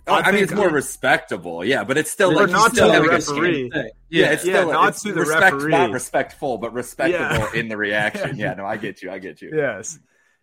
I, 0.07 0.19
I 0.21 0.31
mean, 0.31 0.43
it's 0.43 0.51
think- 0.51 0.59
more 0.61 0.69
respectable, 0.69 1.63
yeah, 1.65 1.83
but 1.83 1.97
it's 1.97 2.11
still 2.11 2.33
like 2.33 2.47
he's 2.47 2.51
not 2.53 2.69
to 2.71 2.75
still 2.75 2.91
the 2.91 3.01
a 3.01 3.07
referee. 3.09 3.69
scam. 3.69 3.89
Yeah, 4.09 4.31
it's 4.31 4.45
Yeah, 4.45 4.53
still 4.61 4.71
not 4.71 4.89
it's 4.89 5.03
to 5.03 5.13
the 5.13 5.19
respect, 5.21 5.55
referee. 5.55 5.71
not 5.71 5.91
respectful, 5.91 6.57
but 6.57 6.73
respectable 6.73 7.19
Yeah. 7.53 7.53
in 7.59 7.67
the 7.69 7.77
reaction. 7.77 8.35
Yeah, 8.37 8.53
no, 8.53 8.65
I 8.65 8.77
get 8.77 9.01
you, 9.01 9.11
I 9.11 9.19
get 9.19 9.41
you. 9.41 9.51
Yes. 9.55 9.99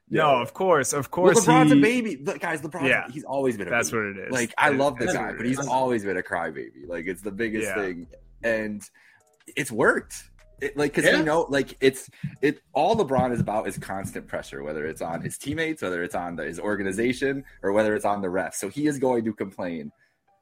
Yeah. 0.09 0.23
No, 0.23 0.43
of 0.43 0.53
course, 0.53 0.93
of 0.93 1.09
Well, 1.13 1.33
course. 1.33 1.47
LeBron's 1.47 1.73
he, 1.73 1.79
a 1.79 1.81
baby, 1.83 2.17
Look, 2.23 2.41
guys. 2.41 2.61
LeBron, 2.61 2.87
Yeah. 2.89 3.07
he's 3.11 3.25
always 3.25 3.57
been 3.57 3.67
a 3.69 3.71
That's 3.71 3.91
baby. 3.91 4.09
what 4.09 4.17
it 4.19 4.27
is. 4.27 4.33
Like 4.33 4.55
I 4.59 4.71
It- 4.71 4.77
love 4.77 4.99
the 4.99 5.07
guy, 5.07 5.33
but 5.37 5.47
he's 5.47 5.67
always 5.67 6.05
been 6.05 6.17
a 6.19 6.23
crybaby. 6.23 6.87
Like 6.87 7.07
it's 7.07 7.23
the 7.23 7.33
biggest 7.33 7.69
Yeah. 7.69 7.75
thing, 7.77 8.07
and 8.43 8.83
it's 9.57 9.73
worked. 9.73 10.23
It, 10.63 10.77
like 10.77 10.95
because 10.95 11.11
Yeah. 11.11 11.19
you 11.19 11.25
know, 11.25 11.47
like 11.51 11.77
it's 11.81 12.09
it. 12.41 12.61
All 12.73 12.95
LeBron 12.97 13.33
is 13.33 13.41
about 13.41 13.67
is 13.67 13.77
constant 13.79 14.29
pressure, 14.29 14.63
whether 14.63 14.87
it's 14.87 15.03
on 15.03 15.21
his 15.21 15.37
teammates, 15.37 15.83
whether 15.83 16.03
it's 16.03 16.15
on 16.15 16.37
the, 16.37 16.45
his 16.45 16.61
organization, 16.61 17.45
or 17.63 17.73
whether 17.73 17.95
it's 17.97 18.05
on 18.05 18.23
the 18.23 18.29
refs. 18.29 18.55
So 18.55 18.69
he 18.69 18.87
is 18.87 18.99
going 18.99 19.25
to 19.25 19.33
complain 19.33 19.91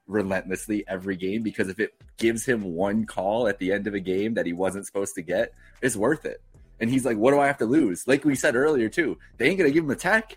relentlessly 0.06 0.84
every 0.88 1.16
game 1.16 1.42
because 1.42 1.68
if 1.68 1.78
it 1.78 1.94
gives 2.18 2.44
him 2.44 2.62
one 2.74 3.06
call 3.06 3.48
at 3.48 3.58
the 3.58 3.72
end 3.72 3.86
of 3.86 3.94
a 3.94 4.00
game 4.00 4.34
that 4.34 4.44
he 4.46 4.52
wasn't 4.52 4.84
supposed 4.86 5.14
to 5.14 5.22
get, 5.22 5.52
it's 5.82 5.96
worth 5.96 6.24
it. 6.26 6.42
And 6.80 6.90
he's 6.90 7.04
like, 7.04 7.16
"What 7.16 7.30
do 7.32 7.40
I 7.40 7.46
have 7.46 7.58
to 7.58 7.66
lose?" 7.66 8.06
Like 8.08 8.24
we 8.24 8.34
said 8.34 8.56
earlier 8.56 8.88
too, 8.88 9.18
they 9.38 9.48
ain't 9.48 9.58
gonna 9.58 9.70
give 9.70 9.84
him 9.84 9.90
a 9.90 9.96
tech. 9.96 10.36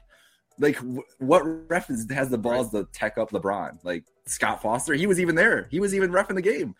Like 0.60 0.76
wh- 0.78 1.22
what 1.22 1.42
ref 1.70 1.88
has 1.88 2.30
the 2.30 2.38
balls 2.38 2.72
to 2.72 2.88
tech 2.94 3.18
up 3.18 3.32
LeBron? 3.32 3.80
Like 3.84 4.04
Scott 4.28 4.62
Foster, 4.62 4.94
he 4.94 5.08
was 5.08 5.20
even 5.20 5.36
there. 5.36 5.68
He 5.72 5.80
was 5.80 5.96
even 5.96 6.12
ref 6.12 6.30
in 6.30 6.36
the 6.36 6.42
game, 6.42 6.76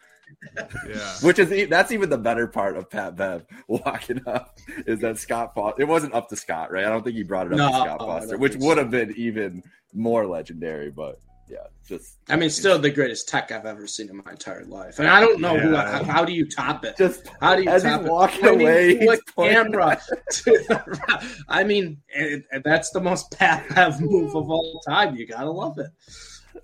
yeah. 0.88 1.14
which 1.22 1.40
is 1.40 1.70
that's 1.70 1.92
even 1.92 2.10
the 2.10 2.18
better 2.18 2.48
part 2.48 2.78
of 2.78 2.90
Pat 2.90 3.16
Bev 3.16 3.46
walking 3.68 4.22
up 4.28 4.58
is 4.86 5.00
that 5.00 5.18
Scott 5.18 5.54
Foster. 5.56 5.82
It 5.82 5.88
wasn't 5.88 6.14
up 6.14 6.30
to 6.30 6.36
Scott, 6.36 6.72
right? 6.72 6.86
I 6.86 6.90
don't 6.90 7.04
think 7.04 7.16
he 7.16 7.24
brought 7.24 7.48
it 7.48 7.54
up 7.54 7.58
No, 7.58 7.68
to 7.70 7.74
Scott 7.74 8.02
I 8.02 8.06
Foster, 8.06 8.38
which 8.38 8.56
would 8.58 8.78
have 8.78 8.90
been 8.92 9.14
even 9.16 9.64
more 9.94 10.26
legendary. 10.26 10.90
But 10.92 11.20
yeah, 11.50 11.58
just 11.88 12.18
I 12.30 12.36
mean, 12.38 12.50
still 12.50 12.80
the 12.80 12.90
greatest 12.90 13.28
tech 13.28 13.52
I've 13.52 13.66
ever 13.66 13.86
seen 13.86 14.10
in 14.10 14.18
my 14.18 14.32
entire 14.32 14.64
life. 14.66 15.00
And 15.00 15.08
I 15.08 15.20
don't 15.20 15.40
know 15.42 15.58
who. 15.60 15.72
Yeah. 15.74 15.98
How, 16.00 16.04
how 16.04 16.26
do 16.26 16.34
you 16.34 16.50
top 16.50 16.86
it? 16.86 16.98
just 16.98 17.28
How 17.42 17.56
do 17.56 17.64
you 17.64 17.70
as 17.70 17.84
top 17.84 18.02
it? 18.02 18.08
walking 18.12 18.42
Pointing 18.42 18.62
away, 18.68 18.94
to 18.96 19.12
he's 19.12 19.22
camera. 19.36 20.00
to 20.32 20.44
the. 20.52 21.44
I 21.50 21.64
mean, 21.64 21.98
it, 22.10 22.44
it- 22.52 22.64
that's 22.64 22.90
the 22.92 23.02
most 23.02 23.32
Pat 23.38 23.68
Bev 23.76 24.00
move 24.02 24.36
of 24.36 24.50
all 24.50 24.82
time. 24.88 25.16
You 25.16 25.28
gotta 25.28 25.52
love 25.52 25.78
it. 25.80 25.88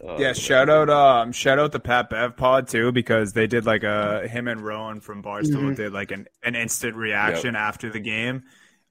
Oh, 0.02 0.18
Yeah, 0.20 0.34
shout 0.34 0.70
out 0.70 0.90
um 0.90 1.32
shout 1.32 1.60
out 1.60 1.72
the 1.72 1.80
Pat 1.80 2.10
Bev 2.10 2.38
pod 2.38 2.68
too 2.68 2.92
because 2.92 3.34
they 3.34 3.48
did 3.48 3.66
like 3.66 3.84
a 3.84 4.28
him 4.28 4.48
and 4.48 4.62
Rone 4.62 5.02
from 5.02 5.22
Barstool 5.22 5.72
Mhm. 5.72 5.76
did 5.76 5.94
like 5.94 6.12
an, 6.12 6.28
an 6.44 6.56
instant 6.56 6.96
reaction 6.96 7.56
after 7.56 7.90
the 7.90 8.00
game. 8.00 8.44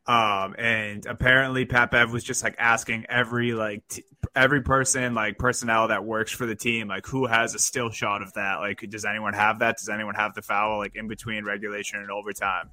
Um 0.07 0.55
and 0.59 1.05
apparently 1.07 1.65
Pat 1.65 1.91
Bev 1.91 2.13
was 2.13 2.25
just 2.25 2.43
like 2.45 2.57
asking 2.59 3.07
every 3.09 3.53
like 3.53 3.87
t- 3.89 4.05
every 4.37 4.63
person 4.63 5.15
like 5.15 5.39
personnel 5.39 5.89
that 5.89 6.05
works 6.05 6.33
for 6.33 6.45
the 6.47 6.55
team 6.57 6.89
like 6.89 7.07
who 7.07 7.27
has 7.27 7.55
a 7.55 7.59
still 7.59 7.91
shot 7.91 8.21
of 8.23 8.33
that? 8.35 8.57
Like 8.57 8.81
does 8.91 9.05
anyone 9.05 9.33
have 9.35 9.61
that? 9.61 9.77
Does 9.79 9.89
anyone 9.89 10.15
have 10.15 10.35
the 10.35 10.43
foul 10.43 10.79
like 10.79 10.95
in 10.95 11.09
between 11.09 11.45
regulation 11.45 12.01
and 12.01 12.11
overtime 12.11 12.71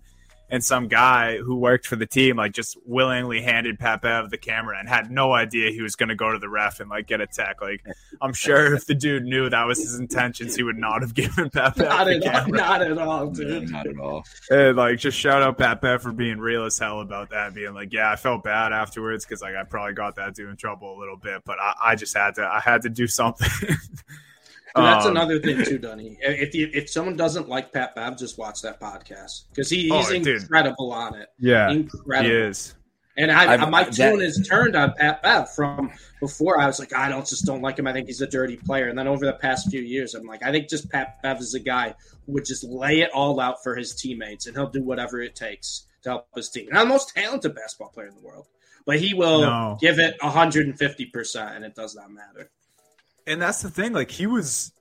and 0.50 0.64
some 0.64 0.88
guy 0.88 1.38
who 1.38 1.56
worked 1.56 1.88
for 1.88 1.96
the 1.96 2.06
team 2.06 2.36
like 2.38 2.52
just 2.54 2.78
willingly 2.86 3.42
handed 3.42 3.80
Pat 3.80 4.02
Bev 4.02 4.30
the 4.30 4.38
camera 4.38 4.78
and 4.80 4.88
had 4.88 5.10
no 5.10 5.34
idea 5.34 5.72
he 5.72 5.82
was 5.82 5.96
going 5.96 6.10
to 6.10 6.16
go 6.16 6.32
to 6.32 6.38
the 6.38 6.48
ref 6.48 6.80
and 6.80 6.90
like 6.90 7.08
get 7.08 7.20
a 7.22 7.26
tech. 7.28 7.62
Like 7.62 7.84
I'm 8.22 8.34
sure 8.34 8.74
if 8.76 8.86
the 8.86 8.94
dude 8.94 9.24
knew 9.24 9.50
that 9.50 9.66
was 9.66 9.80
his 9.80 10.00
intentions, 10.00 10.56
he 10.56 10.62
would 10.64 10.78
not 10.78 11.02
have 11.02 11.14
given 11.16 11.50
Pat 11.50 11.76
Bev 11.76 11.88
Not 11.90 12.06
the 12.06 12.16
at 12.16 12.24
all. 12.24 12.32
camera. 12.32 12.58
Not 12.58 12.82
at 12.84 12.98
all, 12.98 13.26
Yeah, 13.38 13.44
dude. 13.46 13.72
not 13.72 13.88
at 13.88 13.98
all. 13.98 14.24
And, 14.50 14.78
like 14.78 15.00
just 15.00 15.18
shout 15.18 15.42
out 15.42 15.58
Pat 15.58 15.82
Bev 15.82 16.02
for 16.02 16.12
being 16.12 16.38
real 16.38 16.66
as 16.66 16.78
hell 16.78 17.02
about 17.02 17.32
that, 17.32 17.54
being 17.56 17.74
like, 17.74 17.92
yeah, 17.92 18.12
I 18.12 18.16
felt 18.16 18.44
bad 18.44 18.72
afterwards 18.72 19.26
because 19.26 19.42
like 19.42 19.56
I 19.56 19.64
probably 19.64 19.94
got 19.94 20.16
that 20.18 20.36
dude 20.36 20.50
in 20.50 20.58
trouble 20.58 20.96
a 20.96 21.00
little 21.00 21.18
bit, 21.18 21.42
but 21.46 21.58
I, 21.60 21.74
I 21.84 21.96
just 21.96 22.16
had 22.16 22.36
to 22.36 22.44
I 22.44 22.60
had 22.60 22.84
to 22.84 22.90
do 22.90 23.08
something. 23.08 23.50
And 24.76 24.86
that's 24.86 25.06
Um, 25.06 25.12
another 25.12 25.40
thing 25.40 25.64
too, 25.66 25.78
Dunny. 25.78 26.18
If 26.22 26.54
you, 26.54 26.70
if 26.74 26.90
someone 26.90 27.16
doesn't 27.16 27.48
like 27.48 27.72
Pat 27.72 27.96
Bev, 27.96 28.18
just 28.18 28.38
watch 28.38 28.62
that 28.64 28.80
podcast 28.80 29.44
because 29.50 29.70
he, 29.70 29.90
Oh, 29.92 30.00
he's 30.00 30.10
dude. 30.24 30.42
incredible 30.42 30.92
on 30.92 31.16
it. 31.16 31.30
Yeah, 31.40 31.70
he 31.72 31.78
Incredible. 31.78 32.36
is. 32.36 32.76
And 33.18 33.32
I, 33.32 33.54
I've, 33.54 33.70
my 33.70 33.86
tune 33.86 34.20
is 34.22 34.46
turned 34.46 34.76
on 34.76 34.94
Pat 34.98 35.24
Bev 35.24 35.50
from 35.54 35.90
before. 36.20 36.60
I 36.60 36.66
was 36.66 36.80
like, 36.80 36.94
I 36.94 37.08
don't 37.08 37.26
just 37.26 37.46
don't 37.46 37.62
like 37.62 37.80
him. 37.80 37.88
I 37.88 37.94
think 37.94 38.08
he's 38.08 38.20
a 38.20 38.28
dirty 38.28 38.58
player. 38.58 38.90
And 38.90 39.00
then 39.00 39.08
over 39.08 39.26
the 39.26 39.32
past 39.32 39.70
few 39.72 39.82
years, 39.82 40.14
I'm 40.16 40.26
like, 40.28 40.44
I 40.44 40.52
think 40.52 40.68
just 40.68 40.92
Pat 40.92 41.22
Bev 41.24 41.40
is 41.40 41.54
a 41.54 41.62
guy 41.62 41.96
who 42.26 42.34
would 42.34 42.44
just 42.44 42.66
lay 42.66 43.00
it 43.00 43.12
all 43.14 43.40
out 43.40 43.64
for 43.64 43.74
his 43.78 43.96
teammates, 43.96 44.48
and 44.48 44.56
he'll 44.58 44.70
do 44.70 44.84
whatever 44.84 45.22
it 45.22 45.34
takes 45.34 45.88
to 46.02 46.10
help 46.10 46.28
his 46.36 46.50
team. 46.50 46.68
Not 46.70 46.82
the 46.82 46.90
most 46.90 47.16
talented 47.16 47.56
basketball 47.56 47.88
player 47.88 48.08
in 48.10 48.16
the 48.16 48.22
world, 48.22 48.48
but 48.86 49.00
he 49.00 49.14
will 49.14 49.40
no. 49.44 49.78
give 49.80 49.98
it 49.98 50.18
150 50.20 51.06
percent, 51.06 51.56
and 51.56 51.64
it 51.64 51.74
does 51.74 51.96
not 51.96 52.12
matter. 52.12 52.52
And 53.28 53.42
that's 53.42 53.62
the 53.62 53.70
thing. 53.70 53.94
Like 53.94 54.12
he 54.12 54.28
was, 54.28 54.72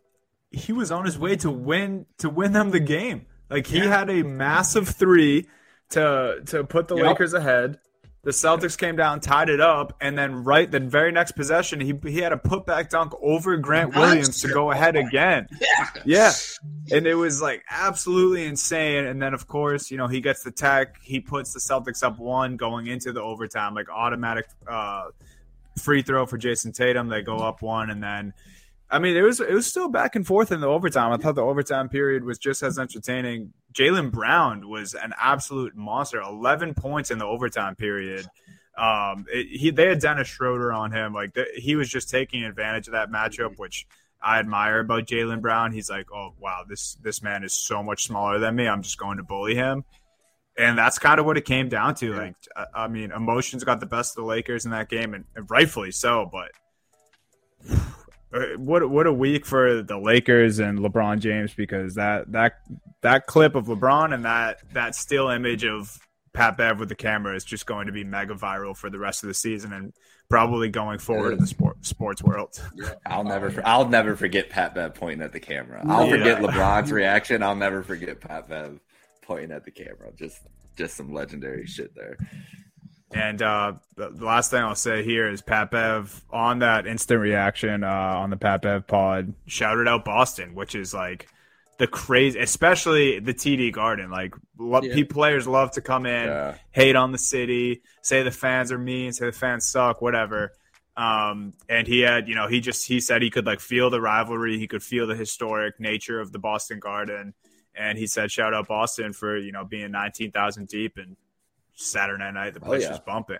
he 0.50 0.72
was 0.72 0.90
on 0.90 1.04
his 1.04 1.18
way 1.18 1.36
to 1.36 1.50
win 1.50 2.06
to 2.18 2.30
win 2.30 2.52
them 2.52 2.70
the 2.70 2.80
game. 2.80 3.26
Like 3.50 3.66
he 3.66 3.78
yeah. 3.78 3.98
had 3.98 4.10
a 4.10 4.22
massive 4.22 4.88
three 4.88 5.48
to 5.90 6.40
to 6.46 6.64
put 6.64 6.88
the 6.88 6.96
yep. 6.96 7.06
Lakers 7.06 7.34
ahead. 7.34 7.78
The 8.22 8.30
Celtics 8.30 8.78
came 8.78 8.96
down, 8.96 9.20
tied 9.20 9.50
it 9.50 9.60
up, 9.60 9.98
and 10.00 10.16
then 10.16 10.44
right 10.44 10.70
the 10.70 10.80
very 10.80 11.12
next 11.12 11.32
possession, 11.32 11.78
he 11.78 11.94
he 12.04 12.20
had 12.20 12.32
a 12.32 12.38
putback 12.38 12.88
dunk 12.88 13.12
over 13.20 13.54
Grant 13.58 13.94
Williams 13.94 14.40
to 14.40 14.48
go 14.48 14.70
ahead 14.70 14.96
again. 14.96 15.46
Yeah, 15.60 15.90
yeah, 16.06 16.32
and 16.90 17.06
it 17.06 17.16
was 17.16 17.42
like 17.42 17.62
absolutely 17.70 18.46
insane. 18.46 19.04
And 19.04 19.20
then 19.20 19.34
of 19.34 19.46
course, 19.46 19.90
you 19.90 19.98
know, 19.98 20.06
he 20.06 20.22
gets 20.22 20.42
the 20.42 20.50
tech, 20.50 20.96
he 21.02 21.20
puts 21.20 21.52
the 21.52 21.60
Celtics 21.60 22.02
up 22.02 22.18
one 22.18 22.56
going 22.56 22.86
into 22.86 23.12
the 23.12 23.20
overtime, 23.20 23.74
like 23.74 23.90
automatic 23.90 24.46
uh, 24.66 25.08
free 25.78 26.02
throw 26.02 26.26
for 26.26 26.38
Jayson 26.38 26.72
Tatum. 26.72 27.08
They 27.08 27.22
go 27.22 27.36
up 27.36 27.62
one, 27.62 27.90
and 27.90 28.02
then 28.02 28.34
I 28.90 28.98
mean, 28.98 29.16
it 29.16 29.22
was 29.22 29.40
it 29.40 29.52
was 29.52 29.66
still 29.66 29.88
back 29.88 30.14
and 30.14 30.26
forth 30.26 30.52
in 30.52 30.60
the 30.60 30.68
overtime. 30.68 31.12
I 31.12 31.16
thought 31.16 31.34
the 31.34 31.42
overtime 31.42 31.88
period 31.88 32.24
was 32.24 32.38
just 32.38 32.62
as 32.62 32.78
entertaining. 32.78 33.52
Jaylen 33.72 34.12
Brown 34.12 34.68
was 34.68 34.94
an 34.94 35.12
absolute 35.20 35.74
monster. 35.74 36.20
Eleven 36.20 36.74
points 36.74 37.10
in 37.10 37.18
the 37.18 37.24
overtime 37.24 37.76
period. 37.76 38.26
Um, 38.76 39.26
it, 39.32 39.46
he 39.58 39.70
they 39.70 39.88
had 39.88 40.00
Dennis 40.00 40.28
Schroeder 40.28 40.72
on 40.72 40.92
him. 40.92 41.12
Like 41.12 41.34
the, 41.34 41.46
he 41.56 41.76
was 41.76 41.88
just 41.88 42.10
taking 42.10 42.44
advantage 42.44 42.86
of 42.86 42.92
that 42.92 43.10
matchup, 43.10 43.58
which 43.58 43.86
I 44.22 44.38
admire 44.38 44.80
about 44.80 45.06
Jaylen 45.06 45.40
Brown. 45.40 45.72
He's 45.72 45.90
like, 45.90 46.06
oh 46.12 46.34
wow, 46.38 46.64
this 46.68 46.94
this 47.02 47.22
man 47.22 47.42
is 47.42 47.52
so 47.52 47.82
much 47.82 48.04
smaller 48.04 48.38
than 48.38 48.54
me. 48.54 48.68
I'm 48.68 48.82
just 48.82 48.98
going 48.98 49.16
to 49.16 49.24
bully 49.24 49.54
him, 49.54 49.84
and 50.56 50.78
that's 50.78 50.98
kind 50.98 51.18
of 51.18 51.26
what 51.26 51.36
it 51.36 51.44
came 51.44 51.68
down 51.68 51.94
to. 51.96 52.14
Like, 52.14 52.34
I, 52.56 52.66
I 52.74 52.88
mean, 52.88 53.10
emotions 53.12 53.64
got 53.64 53.80
the 53.80 53.86
best 53.86 54.12
of 54.12 54.22
the 54.22 54.28
Lakers 54.28 54.64
in 54.64 54.70
that 54.70 54.88
game, 54.88 55.14
and, 55.14 55.24
and 55.34 55.50
rightfully 55.50 55.90
so. 55.90 56.30
But 56.30 56.50
uh, 58.32 58.56
what 58.56 58.88
what 58.88 59.06
a 59.06 59.12
week 59.12 59.46
for 59.46 59.82
the 59.82 59.98
Lakers 59.98 60.58
and 60.58 60.78
LeBron 60.78 61.20
James 61.20 61.54
because 61.54 61.94
that 61.94 62.30
that 62.32 62.54
that 63.00 63.26
clip 63.26 63.54
of 63.54 63.66
LeBron 63.66 64.14
and 64.14 64.24
that 64.24 64.58
that 64.72 64.94
still 64.94 65.28
image 65.28 65.64
of 65.64 65.98
Pat 66.32 66.56
Bev 66.56 66.80
with 66.80 66.88
the 66.88 66.96
camera 66.96 67.34
is 67.36 67.44
just 67.44 67.64
going 67.64 67.86
to 67.86 67.92
be 67.92 68.04
mega 68.04 68.34
viral 68.34 68.76
for 68.76 68.90
the 68.90 68.98
rest 68.98 69.22
of 69.22 69.28
the 69.28 69.34
season 69.34 69.72
and 69.72 69.92
probably 70.28 70.68
going 70.68 70.98
forward 70.98 71.32
in 71.32 71.38
the 71.38 71.46
sport, 71.46 71.84
sports 71.86 72.22
world. 72.22 72.60
I'll 73.06 73.24
never 73.24 73.62
I'll 73.64 73.88
never 73.88 74.16
forget 74.16 74.50
Pat 74.50 74.74
Bev 74.74 74.94
pointing 74.94 75.22
at 75.22 75.32
the 75.32 75.40
camera. 75.40 75.82
I'll 75.86 76.06
yeah. 76.06 76.10
forget 76.10 76.40
LeBron's 76.40 76.90
reaction. 76.90 77.42
I'll 77.42 77.54
never 77.54 77.82
forget 77.82 78.20
Pat 78.20 78.48
Bev 78.48 78.80
pointing 79.26 79.52
at 79.52 79.64
the 79.64 79.70
camera. 79.70 80.10
Just 80.16 80.40
just 80.76 80.96
some 80.96 81.12
legendary 81.12 81.66
shit 81.66 81.94
there. 81.94 82.16
And 83.14 83.40
uh, 83.42 83.74
the, 83.94 84.10
last 84.10 84.50
thing 84.50 84.60
I'll 84.60 84.74
say 84.74 85.04
here 85.04 85.28
is 85.28 85.40
Pat 85.40 85.70
Bev 85.70 86.24
on 86.30 86.58
that 86.60 86.86
instant 86.86 87.20
reaction 87.20 87.84
uh, 87.84 87.88
on 87.88 88.30
the 88.30 88.36
Pat 88.36 88.62
Bev 88.62 88.86
pod 88.86 89.34
shouted 89.46 89.86
out 89.86 90.04
Boston, 90.04 90.54
which 90.56 90.74
is 90.74 90.92
like 90.92 91.28
the 91.78 91.86
crazy, 91.86 92.40
especially 92.40 93.20
the 93.20 93.32
TD 93.32 93.72
Garden. 93.72 94.10
Like 94.10 94.34
lo- 94.58 94.82
yeah. 94.82 95.04
players 95.08 95.46
love 95.46 95.70
to 95.72 95.80
come 95.80 96.06
in, 96.06 96.26
yeah. 96.26 96.56
hate 96.72 96.96
on 96.96 97.12
the 97.12 97.18
city, 97.18 97.82
say 98.02 98.24
the 98.24 98.32
fans 98.32 98.72
are 98.72 98.78
mean, 98.78 99.12
say 99.12 99.26
the 99.26 99.32
fans 99.32 99.70
suck, 99.70 100.02
whatever. 100.02 100.52
Um, 100.96 101.54
and 101.68 101.86
he 101.86 102.00
had, 102.00 102.28
you 102.28 102.34
know, 102.34 102.48
he 102.48 102.60
just 102.60 102.86
he 102.86 103.00
said 103.00 103.22
he 103.22 103.30
could 103.30 103.46
like 103.46 103.60
feel 103.60 103.90
the 103.90 104.00
rivalry, 104.00 104.58
he 104.58 104.66
could 104.66 104.82
feel 104.82 105.06
the 105.06 105.16
historic 105.16 105.78
nature 105.78 106.20
of 106.20 106.32
the 106.32 106.38
Boston 106.38 106.80
Garden, 106.80 107.34
and 107.76 107.98
he 107.98 108.06
said 108.06 108.30
shout 108.30 108.54
out 108.54 108.68
Boston 108.68 109.12
for 109.12 109.36
you 109.36 109.52
know 109.52 109.64
being 109.64 109.90
nineteen 109.90 110.30
thousand 110.30 110.68
deep 110.68 110.96
and 110.96 111.16
Saturday 111.74 112.30
night, 112.32 112.54
the 112.54 112.60
oh, 112.60 112.66
place 112.66 112.82
oh, 112.82 112.86
yeah. 112.86 112.90
was 112.90 113.00
bumping. 113.00 113.38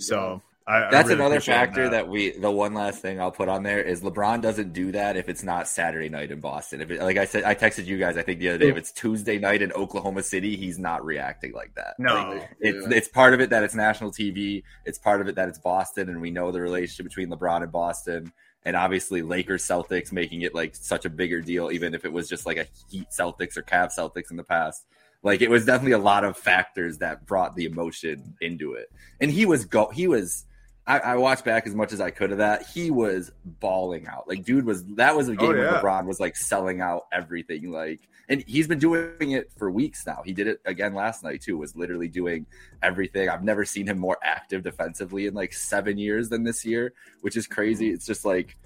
So 0.00 0.42
I, 0.68 0.90
that's 0.90 1.08
I 1.08 1.12
really 1.12 1.14
another 1.14 1.40
factor 1.40 1.84
that. 1.84 1.90
that. 1.90 2.08
we. 2.08 2.30
The 2.32 2.50
one 2.50 2.74
last 2.74 3.00
thing 3.00 3.20
I'll 3.20 3.30
put 3.30 3.48
on 3.48 3.62
there 3.62 3.82
is 3.82 4.02
LeBron 4.02 4.42
doesn't 4.42 4.74
do 4.74 4.92
that 4.92 5.16
if 5.16 5.30
it's 5.30 5.42
not 5.42 5.66
Saturday 5.66 6.10
night 6.10 6.30
in 6.30 6.40
Boston. 6.40 6.82
If 6.82 6.90
it, 6.90 7.00
like 7.00 7.16
I 7.16 7.24
said, 7.24 7.44
I 7.44 7.54
texted 7.54 7.86
you 7.86 7.96
guys. 7.96 8.18
I 8.18 8.22
think 8.22 8.38
the 8.38 8.50
other 8.50 8.58
day, 8.58 8.68
if 8.68 8.76
it's 8.76 8.92
Tuesday 8.92 9.38
night 9.38 9.62
in 9.62 9.72
Oklahoma 9.72 10.22
City, 10.22 10.56
he's 10.56 10.78
not 10.78 11.04
reacting 11.04 11.52
like 11.52 11.74
that. 11.76 11.94
No, 11.98 12.32
like, 12.32 12.50
it's 12.60 12.86
yeah. 12.86 12.96
it's 12.96 13.08
part 13.08 13.32
of 13.32 13.40
it 13.40 13.48
that 13.48 13.62
it's 13.62 13.74
national 13.74 14.12
TV. 14.12 14.62
It's 14.84 14.98
part 14.98 15.22
of 15.22 15.28
it 15.28 15.36
that 15.36 15.48
it's 15.48 15.58
Boston, 15.58 16.10
and 16.10 16.20
we 16.20 16.30
know 16.30 16.52
the 16.52 16.60
relationship 16.60 17.06
between 17.06 17.30
LeBron 17.30 17.62
and 17.62 17.72
Boston. 17.72 18.32
And 18.68 18.76
obviously, 18.76 19.22
Lakers 19.22 19.62
Celtics 19.62 20.12
making 20.12 20.42
it 20.42 20.54
like 20.54 20.76
such 20.76 21.06
a 21.06 21.08
bigger 21.08 21.40
deal, 21.40 21.72
even 21.72 21.94
if 21.94 22.04
it 22.04 22.12
was 22.12 22.28
just 22.28 22.44
like 22.44 22.58
a 22.58 22.66
Heat 22.90 23.08
Celtics 23.10 23.56
or 23.56 23.62
Cavs 23.62 23.96
Celtics 23.98 24.30
in 24.30 24.36
the 24.36 24.44
past. 24.44 24.84
Like 25.22 25.40
it 25.40 25.48
was 25.48 25.64
definitely 25.64 25.92
a 25.92 25.98
lot 25.98 26.22
of 26.22 26.36
factors 26.36 26.98
that 26.98 27.24
brought 27.24 27.56
the 27.56 27.64
emotion 27.64 28.34
into 28.42 28.74
it. 28.74 28.92
And 29.22 29.30
he 29.30 29.46
was 29.46 29.64
go 29.64 29.88
he 29.88 30.06
was 30.06 30.44
I, 30.86 30.98
I 30.98 31.16
watched 31.16 31.46
back 31.46 31.66
as 31.66 31.74
much 31.74 31.94
as 31.94 32.00
I 32.02 32.10
could 32.10 32.30
of 32.30 32.38
that. 32.38 32.66
He 32.66 32.90
was 32.90 33.32
balling 33.42 34.06
out. 34.06 34.28
Like 34.28 34.44
dude 34.44 34.66
was 34.66 34.84
that 34.96 35.16
was 35.16 35.30
a 35.30 35.34
game 35.34 35.48
oh, 35.48 35.54
yeah. 35.54 35.72
where 35.72 35.82
LeBron 35.82 36.04
was 36.04 36.20
like 36.20 36.36
selling 36.36 36.82
out 36.82 37.06
everything. 37.10 37.72
Like 37.72 38.00
and 38.28 38.44
he's 38.46 38.66
been 38.66 38.78
doing 38.78 39.32
it 39.32 39.50
for 39.56 39.70
weeks 39.70 40.06
now. 40.06 40.22
He 40.24 40.32
did 40.32 40.46
it 40.46 40.60
again 40.64 40.94
last 40.94 41.24
night 41.24 41.40
too. 41.40 41.56
Was 41.56 41.76
literally 41.76 42.08
doing 42.08 42.46
everything. 42.82 43.28
I've 43.28 43.44
never 43.44 43.64
seen 43.64 43.86
him 43.86 43.98
more 43.98 44.18
active 44.22 44.62
defensively 44.62 45.26
in 45.26 45.34
like 45.34 45.52
seven 45.52 45.98
years 45.98 46.28
than 46.28 46.44
this 46.44 46.64
year, 46.64 46.92
which 47.22 47.36
is 47.36 47.46
crazy. 47.46 47.90
It's 47.90 48.06
just 48.06 48.24
like 48.24 48.56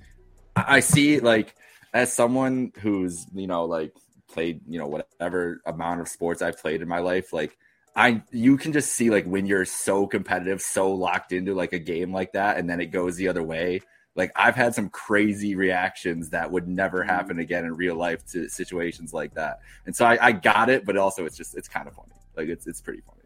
I 0.57 0.81
see 0.81 1.21
like 1.21 1.55
as 1.95 2.13
someone 2.13 2.73
who's 2.81 3.27
you 3.35 3.47
know 3.47 3.65
like 3.65 3.93
played, 4.33 4.61
you 4.67 4.79
know, 4.79 4.87
whatever 4.87 5.61
amount 5.67 6.01
of 6.01 6.09
sports 6.09 6.43
I've 6.43 6.59
played 6.59 6.83
in 6.83 6.89
my 6.89 6.99
life, 6.99 7.33
like 7.33 7.57
I 7.95 8.23
you 8.31 8.57
can 8.57 8.73
just 8.73 8.93
see 8.93 9.11
like 9.11 9.27
when 9.27 9.47
you're 9.47 9.65
so 9.65 10.07
competitive, 10.07 10.61
so 10.61 10.93
locked 10.93 11.33
into 11.33 11.55
like 11.55 11.73
a 11.73 11.79
game 11.79 12.13
like 12.13 12.33
that, 12.33 12.57
and 12.57 12.69
then 12.69 12.81
it 12.81 12.87
goes 12.87 13.17
the 13.17 13.29
other 13.29 13.43
way. 13.43 13.83
Like 14.15 14.31
I've 14.37 14.55
had 14.55 14.75
some 14.75 14.89
crazy 14.91 15.55
reactions 15.55 16.31
that 16.31 16.51
would 16.51 16.69
never 16.69 17.01
mm-hmm. 17.01 17.09
happen 17.09 17.39
again 17.39 17.65
in 17.65 17.75
real 17.75 17.95
life 17.95 18.27
to 18.33 18.49
situations 18.49 19.13
like 19.13 19.35
that. 19.35 19.61
And 19.87 19.95
so 19.97 20.05
I, 20.05 20.19
I 20.21 20.33
got 20.33 20.69
it, 20.69 20.85
but 20.85 20.97
also 20.97 21.25
it's 21.25 21.37
just 21.37 21.57
it's 21.57 21.69
kind 21.69 21.89
of 21.89 21.95
funny. 21.95 22.13
Like 22.37 22.49
it's 22.49 22.67
it's 22.67 22.81
pretty 22.81 23.03
funny. 23.07 23.21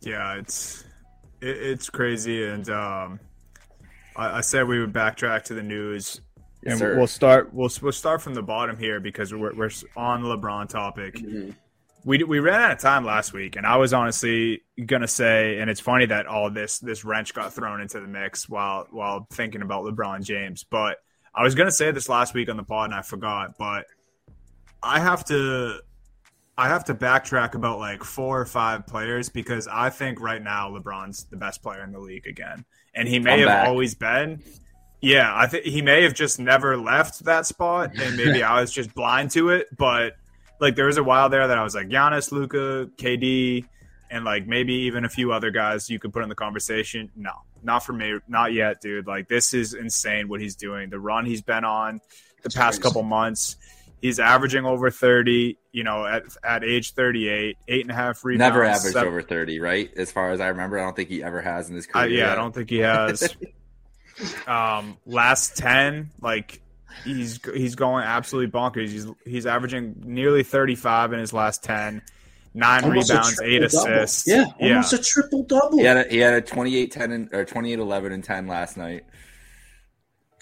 Yeah, 0.00 0.34
it's 0.34 0.84
it, 1.40 1.56
it's 1.56 1.88
crazy, 1.88 2.44
and 2.44 2.68
um, 2.70 3.20
I, 4.16 4.38
I 4.38 4.40
said 4.40 4.66
we 4.66 4.80
would 4.80 4.92
backtrack 4.92 5.44
to 5.44 5.54
the 5.54 5.62
news 5.62 6.20
and 6.64 6.78
sir. 6.78 6.96
we'll 6.96 7.06
start. 7.06 7.52
We'll 7.52 7.70
we'll 7.80 7.92
start 7.92 8.22
from 8.22 8.34
the 8.34 8.42
bottom 8.42 8.76
here 8.76 9.00
because 9.00 9.32
we're 9.32 9.54
we're 9.54 9.70
on 9.96 10.22
the 10.22 10.36
LeBron 10.36 10.68
topic. 10.68 11.16
Mm-hmm. 11.16 11.50
We 12.04 12.24
we 12.24 12.40
ran 12.40 12.60
out 12.60 12.72
of 12.72 12.78
time 12.78 13.04
last 13.04 13.32
week, 13.32 13.56
and 13.56 13.64
I 13.64 13.76
was 13.76 13.92
honestly 13.92 14.62
gonna 14.86 15.06
say, 15.08 15.58
and 15.58 15.70
it's 15.70 15.80
funny 15.80 16.06
that 16.06 16.26
all 16.26 16.50
this 16.50 16.78
this 16.80 17.04
wrench 17.04 17.32
got 17.32 17.52
thrown 17.52 17.80
into 17.80 18.00
the 18.00 18.08
mix 18.08 18.48
while 18.48 18.88
while 18.90 19.26
thinking 19.32 19.62
about 19.62 19.84
LeBron 19.84 20.24
James. 20.24 20.64
But 20.64 20.98
I 21.34 21.42
was 21.42 21.54
gonna 21.54 21.70
say 21.70 21.90
this 21.92 22.08
last 22.08 22.34
week 22.34 22.48
on 22.48 22.56
the 22.56 22.64
pod, 22.64 22.86
and 22.90 22.94
I 22.94 23.02
forgot. 23.02 23.56
But 23.56 23.86
I 24.82 24.98
have 24.98 25.24
to 25.26 25.80
I 26.58 26.68
have 26.68 26.84
to 26.84 26.94
backtrack 26.94 27.54
about 27.54 27.78
like 27.78 28.02
four 28.04 28.40
or 28.40 28.46
five 28.46 28.86
players 28.86 29.28
because 29.28 29.68
I 29.68 29.90
think 29.90 30.20
right 30.20 30.42
now 30.42 30.70
LeBron's 30.70 31.24
the 31.24 31.36
best 31.36 31.62
player 31.62 31.84
in 31.84 31.92
the 31.92 32.00
league 32.00 32.26
again, 32.26 32.64
and 32.94 33.08
he 33.08 33.18
may 33.18 33.34
I'm 33.34 33.38
have 33.40 33.48
back. 33.48 33.68
always 33.68 33.94
been. 33.94 34.42
Yeah, 35.00 35.32
I 35.34 35.46
think 35.46 35.64
he 35.64 35.82
may 35.82 36.02
have 36.02 36.14
just 36.14 36.38
never 36.38 36.76
left 36.76 37.24
that 37.24 37.46
spot, 37.46 37.92
and 37.96 38.16
maybe 38.16 38.42
I 38.42 38.60
was 38.60 38.72
just 38.72 38.94
blind 38.94 39.30
to 39.32 39.50
it. 39.50 39.68
But 39.76 40.14
like, 40.62 40.76
there 40.76 40.86
was 40.86 40.96
a 40.96 41.04
while 41.04 41.28
there 41.28 41.46
that 41.46 41.58
I 41.58 41.62
was 41.62 41.74
like 41.74 41.88
Giannis, 41.88 42.32
Luka, 42.32 42.88
KD, 42.96 43.66
and 44.10 44.24
like 44.24 44.46
maybe 44.46 44.72
even 44.72 45.04
a 45.04 45.08
few 45.08 45.32
other 45.32 45.50
guys 45.50 45.90
you 45.90 45.98
could 45.98 46.12
put 46.12 46.22
in 46.22 46.28
the 46.28 46.34
conversation. 46.34 47.10
No, 47.16 47.32
not 47.62 47.80
for 47.84 47.92
me, 47.92 48.18
not 48.28 48.52
yet, 48.52 48.80
dude. 48.80 49.06
Like, 49.06 49.28
this 49.28 49.52
is 49.52 49.74
insane 49.74 50.28
what 50.28 50.40
he's 50.40 50.56
doing. 50.56 50.88
The 50.90 50.98
run 50.98 51.26
he's 51.26 51.42
been 51.42 51.64
on 51.64 51.96
the 51.98 52.42
That's 52.44 52.54
past 52.54 52.80
crazy. 52.80 52.82
couple 52.82 53.02
months. 53.02 53.56
He's 54.00 54.18
averaging 54.18 54.64
over 54.64 54.90
30, 54.90 55.58
you 55.70 55.84
know, 55.84 56.04
at, 56.04 56.24
at 56.42 56.64
age 56.64 56.92
38, 56.94 57.56
eight 57.68 57.80
and 57.82 57.90
a 57.90 57.94
half 57.94 58.24
rebounds. 58.24 58.40
Never 58.50 58.64
averaged 58.64 58.94
seven. 58.94 59.08
over 59.08 59.22
30, 59.22 59.60
right? 59.60 59.92
As 59.96 60.10
far 60.10 60.32
as 60.32 60.40
I 60.40 60.48
remember, 60.48 60.78
I 60.78 60.82
don't 60.82 60.96
think 60.96 61.08
he 61.08 61.22
ever 61.22 61.40
has 61.40 61.68
in 61.68 61.76
his 61.76 61.86
career. 61.86 62.04
Uh, 62.04 62.06
yeah, 62.08 62.16
yet. 62.18 62.28
I 62.30 62.34
don't 62.34 62.52
think 62.54 62.70
he 62.70 62.78
has. 62.78 63.36
Um, 64.46 64.98
last 65.06 65.56
ten, 65.56 66.10
like 66.20 66.60
he's 67.04 67.40
he's 67.54 67.74
going 67.74 68.04
absolutely 68.04 68.50
bonkers. 68.50 68.88
He's 68.88 69.06
he's 69.24 69.46
averaging 69.46 70.02
nearly 70.04 70.42
thirty 70.42 70.74
five 70.74 71.12
in 71.12 71.18
his 71.18 71.32
last 71.32 71.62
ten. 71.62 72.02
Nine 72.54 72.84
almost 72.84 73.10
rebounds, 73.10 73.40
eight 73.42 73.62
assists. 73.62 74.28
Yeah, 74.28 74.44
almost 74.60 74.92
yeah. 74.92 74.98
a 74.98 75.02
triple 75.02 75.42
double. 75.44 75.78
He 75.78 75.84
had 75.84 75.96
a, 75.96 76.08
he 76.10 76.18
had 76.18 76.34
a 76.34 76.42
28 76.42 76.92
10 76.92 77.12
and, 77.12 77.34
or 77.34 77.46
28 77.46 77.78
11 77.78 78.12
and 78.12 78.22
10 78.22 78.46
last 78.46 78.76
night. 78.76 79.04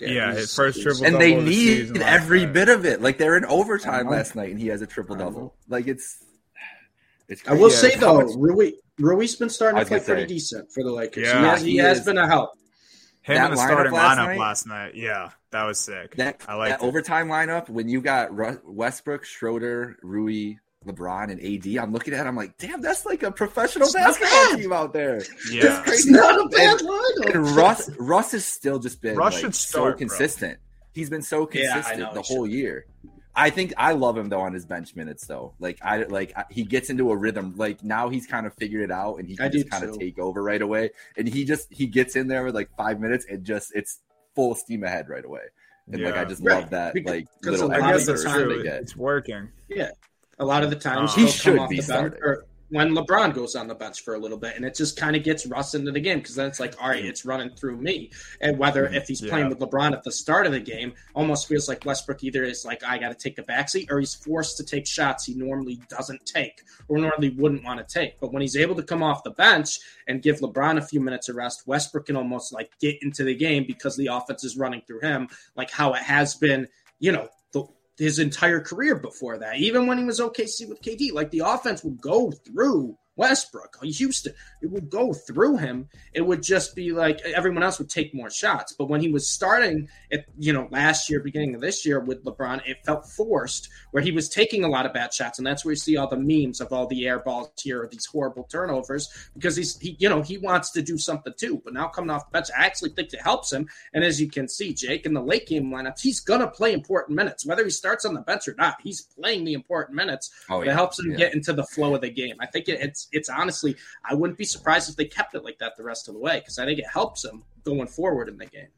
Yeah, 0.00 0.08
yeah 0.08 0.32
his 0.32 0.54
first 0.54 0.82
triple 0.82 1.04
and 1.04 1.20
they 1.20 1.40
need 1.40 1.96
every 1.98 2.46
night. 2.46 2.52
bit 2.52 2.68
of 2.68 2.84
it. 2.84 3.00
Like 3.00 3.18
they're 3.18 3.36
in 3.36 3.44
overtime 3.44 4.06
uh-huh. 4.06 4.16
last 4.16 4.34
night, 4.34 4.50
and 4.50 4.58
he 4.58 4.68
has 4.68 4.82
a 4.82 4.86
triple 4.86 5.14
double. 5.14 5.40
Uh-huh. 5.40 5.64
Like 5.68 5.86
it's, 5.86 6.24
it's. 7.28 7.42
Crazy. 7.42 7.56
I 7.56 7.62
will 7.62 7.70
say 7.70 7.94
though, 7.96 8.22
much- 8.22 8.34
really, 8.36 8.74
Rui's 8.98 9.36
been 9.36 9.50
starting 9.50 9.78
to 9.78 9.86
play 9.86 10.00
pretty 10.00 10.22
say. 10.22 10.26
decent 10.26 10.72
for 10.72 10.82
the 10.82 10.90
Lakers. 10.90 11.28
Yeah, 11.28 11.38
he 11.38 11.46
has, 11.46 11.62
he 11.62 11.70
he 11.72 11.76
has 11.76 11.98
is- 11.98 12.04
been 12.06 12.18
a 12.18 12.26
help. 12.26 12.50
Him 13.30 13.36
That 13.36 13.50
in 13.50 13.56
the 13.56 13.56
lineup 13.56 13.66
starting 13.66 13.92
last 13.92 14.18
lineup 14.18 14.26
night? 14.26 14.38
last 14.38 14.66
night. 14.66 14.94
Yeah, 14.94 15.30
that 15.50 15.64
was 15.64 15.78
sick. 15.78 16.16
That, 16.16 16.42
I 16.48 16.54
like 16.54 16.70
that 16.70 16.82
overtime 16.82 17.28
lineup 17.28 17.68
when 17.68 17.88
you 17.88 18.00
got 18.00 18.34
Ru- 18.36 18.60
Westbrook, 18.64 19.24
Schroeder, 19.24 19.96
Rui, 20.02 20.54
LeBron, 20.86 21.30
and 21.30 21.40
AD. 21.40 21.82
I'm 21.82 21.92
looking 21.92 22.14
at. 22.14 22.24
it, 22.24 22.28
I'm 22.28 22.36
like, 22.36 22.56
damn, 22.58 22.80
that's 22.80 23.04
like 23.04 23.22
a 23.22 23.30
professional 23.30 23.84
It's 23.86 23.94
basketball 23.94 24.50
bad. 24.50 24.58
team 24.58 24.72
out 24.72 24.92
there. 24.92 25.22
Yeah. 25.50 25.62
That's 25.62 25.78
It's 25.78 25.86
crazy. 25.88 26.10
not 26.12 26.40
a 26.40 26.48
bad 26.48 26.80
And 26.80 26.88
lineup. 26.88 27.56
Russ, 27.56 27.90
Russ 27.98 28.32
has 28.32 28.44
still 28.44 28.78
just 28.78 29.02
been 29.02 29.16
Russ 29.16 29.34
like, 29.34 29.40
should 29.42 29.54
so 29.54 29.68
start, 29.78 29.98
bro. 29.98 29.98
consistent. 29.98 30.58
He's 30.92 31.10
been 31.10 31.22
so 31.22 31.48
Yeah, 31.52 31.72
consistent 31.74 32.00
know, 32.00 32.14
the 32.14 32.22
whole 32.22 32.46
should. 32.46 32.52
year. 32.52 32.86
I 33.40 33.50
think 33.50 33.72
I 33.76 33.92
love 33.94 34.16
him 34.18 34.28
though 34.28 34.40
on 34.40 34.52
his 34.52 34.66
bench 34.66 34.94
minutes 34.94 35.26
though. 35.26 35.54
Like 35.58 35.78
I 35.82 36.02
like 36.04 36.32
I- 36.36 36.44
he 36.50 36.64
gets 36.64 36.90
into 36.90 37.10
a 37.10 37.16
rhythm. 37.16 37.54
Like 37.56 37.82
now 37.82 38.08
he's 38.08 38.26
kind 38.26 38.46
of 38.46 38.54
figured 38.54 38.82
it 38.82 38.90
out 38.92 39.16
and 39.16 39.26
he 39.28 39.36
can 39.36 39.50
do 39.50 39.58
just 39.58 39.70
kind 39.70 39.84
of 39.84 39.98
take 39.98 40.18
over 40.18 40.42
right 40.42 40.60
away. 40.60 40.90
And 41.16 41.26
he 41.28 41.44
just 41.44 41.72
he 41.72 41.86
gets 41.86 42.16
in 42.16 42.28
there 42.28 42.44
with 42.44 42.54
like 42.54 42.68
five 42.76 43.00
minutes 43.00 43.26
and 43.30 43.44
just 43.44 43.74
it's 43.74 44.00
full 44.34 44.54
steam 44.54 44.84
ahead 44.84 45.08
right 45.08 45.24
away. 45.24 45.40
And 45.90 46.02
like 46.02 46.16
I 46.16 46.24
just 46.24 46.42
Right. 46.44 46.60
love 46.60 46.70
that 46.70 46.94
Because- 46.94 47.10
like 47.10 47.26
because 47.40 47.60
little 47.62 47.72
a 47.72 47.76
I 47.76 47.78
lot 47.80 47.92
guess 47.94 48.00
of 48.02 48.06
the 48.06 48.12
that's 48.12 48.24
extra 48.24 48.40
time 48.40 48.48
true. 48.50 48.56
they 48.58 48.62
get. 48.62 48.82
It's 48.82 48.96
working. 48.96 49.48
Yeah, 49.68 49.90
a 50.38 50.44
lot 50.44 50.62
of 50.62 50.70
the 50.70 50.76
times 50.76 51.12
Uh, 51.12 51.16
he'll 51.16 51.28
should 51.28 51.54
come 51.56 51.60
off 51.60 51.70
be 51.70 51.76
the 51.80 51.86
bench 51.86 52.12
starting. 52.14 52.20
or 52.22 52.44
when 52.70 52.94
LeBron 52.94 53.34
goes 53.34 53.56
on 53.56 53.66
the 53.66 53.74
bench 53.74 54.02
for 54.02 54.14
a 54.14 54.18
little 54.18 54.38
bit, 54.38 54.56
and 54.56 54.64
it 54.64 54.74
just 54.74 54.96
kind 54.96 55.16
of 55.16 55.24
gets 55.24 55.44
Russ 55.46 55.74
into 55.74 55.90
the 55.90 56.00
game 56.00 56.18
because 56.18 56.36
then 56.36 56.46
it's 56.46 56.60
like, 56.60 56.80
all 56.80 56.88
right, 56.88 57.04
it's 57.04 57.24
running 57.24 57.50
through 57.50 57.76
me. 57.76 58.10
And 58.40 58.58
whether 58.58 58.86
mm-hmm. 58.86 58.94
if 58.94 59.08
he's 59.08 59.20
playing 59.20 59.48
with 59.48 59.58
LeBron 59.58 59.92
at 59.92 60.04
the 60.04 60.12
start 60.12 60.46
of 60.46 60.52
the 60.52 60.60
game, 60.60 60.92
almost 61.14 61.48
feels 61.48 61.68
like 61.68 61.84
Westbrook 61.84 62.22
either 62.22 62.44
is 62.44 62.64
like, 62.64 62.84
I 62.84 62.98
got 62.98 63.08
to 63.08 63.14
take 63.14 63.38
a 63.38 63.42
backseat, 63.42 63.90
or 63.90 63.98
he's 63.98 64.14
forced 64.14 64.56
to 64.58 64.64
take 64.64 64.86
shots 64.86 65.26
he 65.26 65.34
normally 65.34 65.80
doesn't 65.88 66.24
take 66.24 66.62
or 66.88 66.98
normally 66.98 67.30
wouldn't 67.30 67.64
want 67.64 67.86
to 67.86 67.92
take. 67.92 68.20
But 68.20 68.32
when 68.32 68.40
he's 68.40 68.56
able 68.56 68.76
to 68.76 68.82
come 68.82 69.02
off 69.02 69.24
the 69.24 69.30
bench 69.30 69.80
and 70.06 70.22
give 70.22 70.38
LeBron 70.40 70.78
a 70.78 70.82
few 70.82 71.00
minutes 71.00 71.28
of 71.28 71.36
rest, 71.36 71.66
Westbrook 71.66 72.06
can 72.06 72.16
almost 72.16 72.52
like 72.52 72.70
get 72.80 73.02
into 73.02 73.24
the 73.24 73.34
game 73.34 73.64
because 73.66 73.96
the 73.96 74.06
offense 74.06 74.44
is 74.44 74.56
running 74.56 74.82
through 74.86 75.00
him, 75.00 75.28
like 75.56 75.70
how 75.70 75.92
it 75.94 76.02
has 76.02 76.34
been, 76.34 76.68
you 77.00 77.12
know, 77.12 77.28
his 78.00 78.18
entire 78.18 78.60
career 78.60 78.96
before 78.96 79.36
that. 79.38 79.58
Even 79.58 79.86
when 79.86 79.98
he 79.98 80.04
was 80.04 80.20
OKC 80.20 80.66
with 80.68 80.80
KD, 80.80 81.12
like 81.12 81.30
the 81.30 81.42
offense 81.44 81.84
would 81.84 82.00
go 82.00 82.30
through 82.30 82.96
Westbrook, 83.16 83.76
Houston, 83.82 84.32
it 84.62 84.70
would 84.70 84.88
go 84.88 85.12
through 85.12 85.58
him. 85.58 85.88
It 86.14 86.22
would 86.22 86.42
just 86.42 86.74
be 86.74 86.92
like 86.92 87.20
everyone 87.20 87.62
else 87.62 87.78
would 87.78 87.90
take 87.90 88.14
more 88.14 88.30
shots. 88.30 88.72
But 88.72 88.88
when 88.88 89.00
he 89.00 89.10
was 89.10 89.28
starting 89.28 89.88
at 90.10 90.24
you 90.38 90.52
know 90.52 90.68
last 90.70 91.10
year, 91.10 91.20
beginning 91.20 91.54
of 91.54 91.60
this 91.60 91.84
year 91.84 92.00
with 92.00 92.24
LeBron, 92.24 92.62
it 92.66 92.78
felt 92.84 93.06
forced 93.06 93.68
where 93.90 94.02
he 94.02 94.12
was 94.12 94.28
taking 94.28 94.64
a 94.64 94.68
lot 94.68 94.86
of 94.86 94.94
bad 94.94 95.12
shots, 95.12 95.38
and 95.38 95.46
that's 95.46 95.64
where 95.64 95.72
you 95.72 95.76
see 95.76 95.96
all 95.96 96.08
the 96.08 96.16
memes 96.16 96.60
of 96.60 96.72
all 96.72 96.86
the 96.86 97.06
air 97.06 97.18
balls 97.18 97.50
here, 97.60 97.82
or 97.82 97.88
these 97.88 98.06
horrible 98.06 98.44
turnovers, 98.44 99.08
because 99.34 99.56
he's 99.56 99.78
he 99.78 99.96
you 99.98 100.08
know 100.08 100.22
he 100.22 100.38
wants 100.38 100.70
to 100.70 100.82
do 100.82 100.96
something 100.96 101.34
too. 101.36 101.60
But 101.64 101.74
now 101.74 101.88
coming 101.88 102.10
off 102.10 102.26
the 102.26 102.32
bench, 102.32 102.48
I 102.56 102.64
actually 102.64 102.90
think 102.90 103.12
it 103.12 103.20
helps 103.20 103.52
him. 103.52 103.68
And 103.92 104.02
as 104.02 104.20
you 104.20 104.30
can 104.30 104.48
see, 104.48 104.72
Jake 104.72 105.04
in 105.04 105.12
the 105.12 105.22
late 105.22 105.46
game 105.46 105.70
lineups, 105.70 106.00
he's 106.00 106.20
gonna 106.20 106.48
play 106.48 106.72
important 106.72 107.16
minutes, 107.16 107.44
whether 107.44 107.64
he 107.64 107.70
starts 107.70 108.04
on 108.04 108.14
the 108.14 108.20
bench 108.20 108.48
or 108.48 108.54
not. 108.56 108.76
He's 108.82 109.02
playing 109.02 109.44
the 109.44 109.52
important 109.52 109.96
minutes 109.96 110.30
Oh 110.48 110.64
that 110.64 110.72
helps 110.72 110.98
him 110.98 111.10
yeah. 111.10 111.16
get 111.16 111.34
into 111.34 111.52
the 111.52 111.64
flow 111.64 111.94
of 111.94 112.00
the 112.00 112.10
game. 112.10 112.36
I 112.40 112.46
think 112.46 112.68
it, 112.68 112.80
it's 112.80 112.99
it's 113.12 113.28
honestly, 113.28 113.76
I 114.04 114.14
wouldn't 114.14 114.38
be 114.38 114.44
surprised 114.44 114.90
if 114.90 114.96
they 114.96 115.04
kept 115.04 115.34
it 115.34 115.44
like 115.44 115.58
that 115.58 115.76
the 115.76 115.84
rest 115.84 116.08
of 116.08 116.14
the 116.14 116.20
way 116.20 116.40
because 116.40 116.58
I 116.58 116.64
think 116.64 116.78
it 116.78 116.86
helps 116.92 117.24
him 117.24 117.44
going 117.64 117.86
forward 117.86 118.28
in 118.28 118.38
the 118.38 118.46
game. 118.46 118.68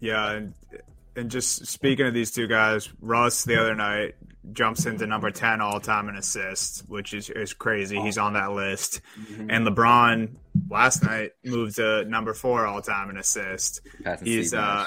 Yeah, 0.00 0.32
and 0.32 0.54
and 1.16 1.30
just 1.30 1.66
speaking 1.66 2.06
of 2.06 2.14
these 2.14 2.30
two 2.30 2.46
guys, 2.46 2.88
Russ 3.00 3.44
the 3.44 3.60
other 3.60 3.74
night 3.74 4.14
jumps 4.52 4.86
into 4.86 5.06
number 5.06 5.30
ten 5.30 5.60
all 5.60 5.80
time 5.80 6.08
in 6.08 6.16
assists, 6.16 6.82
which 6.88 7.14
is 7.14 7.30
is 7.30 7.54
crazy. 7.54 8.00
He's 8.00 8.18
on 8.18 8.34
that 8.34 8.52
list. 8.52 9.00
Mm-hmm. 9.18 9.50
And 9.50 9.66
LeBron 9.66 10.36
last 10.68 11.02
night 11.02 11.32
moved 11.44 11.76
to 11.76 12.04
number 12.04 12.34
four 12.34 12.66
all 12.66 12.82
time 12.82 13.10
in 13.10 13.16
assists. 13.16 13.80
He's 14.22 14.54
uh 14.54 14.86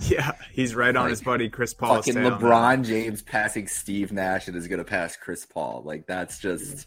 yeah, 0.00 0.32
he's 0.52 0.74
right 0.74 0.94
on 0.94 1.08
his 1.08 1.22
buddy 1.22 1.48
Chris 1.48 1.74
Paul. 1.74 1.96
fucking 1.96 2.14
tail 2.14 2.30
now. 2.30 2.38
LeBron 2.38 2.84
James 2.84 3.22
passing 3.22 3.66
Steve 3.66 4.12
Nash 4.12 4.46
and 4.46 4.56
is 4.56 4.68
gonna 4.68 4.84
pass 4.84 5.16
Chris 5.16 5.44
Paul. 5.44 5.82
Like 5.84 6.06
that's 6.06 6.38
just 6.38 6.86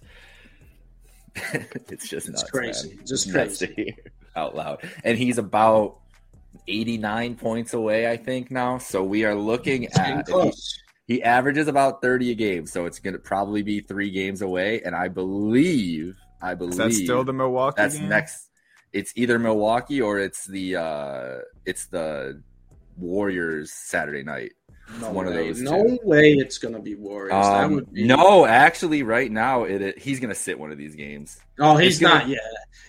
it's 1.89 2.07
just 2.09 2.27
It's 2.29 2.41
nuts, 2.41 2.51
crazy. 2.51 2.95
man. 2.95 3.05
Just 3.05 3.27
Nuts 3.27 3.57
to 3.59 3.67
crazy. 3.67 3.83
hear 3.95 4.11
out 4.35 4.55
loud. 4.55 4.79
And 5.03 5.17
he's 5.17 5.37
about 5.37 5.97
89 6.67 7.35
points 7.35 7.73
away, 7.73 8.09
I 8.09 8.17
think 8.17 8.51
now. 8.51 8.77
So 8.77 9.03
we 9.03 9.25
are 9.25 9.35
looking 9.35 9.83
It's 9.83 9.97
getting 9.97 10.19
at 10.19 10.27
he, 10.27 10.33
close. 10.33 10.81
he 11.07 11.23
averages 11.23 11.67
about 11.67 12.01
30 12.01 12.31
a 12.31 12.35
game, 12.35 12.65
so 12.65 12.85
it's 12.85 12.99
gonna 12.99 13.19
probably 13.19 13.61
be 13.63 13.79
three 13.81 14.11
games 14.11 14.41
away. 14.41 14.81
And 14.81 14.95
I 14.95 15.07
believe, 15.07 16.15
I 16.41 16.53
believe 16.55 16.71
Is 16.73 16.77
that 16.77 16.93
still 16.93 17.23
the 17.23 17.33
Milwaukee? 17.33 17.75
that's 17.77 17.97
game? 17.97 18.09
next. 18.09 18.49
It's 18.93 19.13
either 19.15 19.37
Milwaukee 19.37 20.01
or 20.01 20.19
it's 20.19 20.45
the 20.45 20.75
uh 20.77 21.37
it's 21.65 21.85
the 21.87 22.41
Warriors 22.97 23.71
Saturday 23.71 24.23
night. 24.23 24.53
No 24.99 25.11
one 25.11 25.27
of 25.27 25.33
way. 25.33 25.47
those 25.47 25.61
No 25.61 25.83
two. 25.85 25.99
way 26.03 26.33
it's 26.33 26.57
gonna 26.57 26.79
be 26.79 26.95
Warriors. 26.95 27.33
Um, 27.33 27.75
would 27.75 27.93
be 27.93 28.05
no, 28.05 28.45
actually, 28.45 29.03
right 29.03 29.31
now 29.31 29.63
it, 29.65 29.81
it 29.81 29.99
he's 29.99 30.19
gonna 30.19 30.35
sit 30.35 30.59
one 30.59 30.71
of 30.71 30.77
these 30.77 30.95
games 30.95 31.37
Oh, 31.59 31.75
he's 31.77 31.93
it's 31.95 32.01
gonna- 32.01 32.19
not 32.21 32.27
yet. 32.29 32.39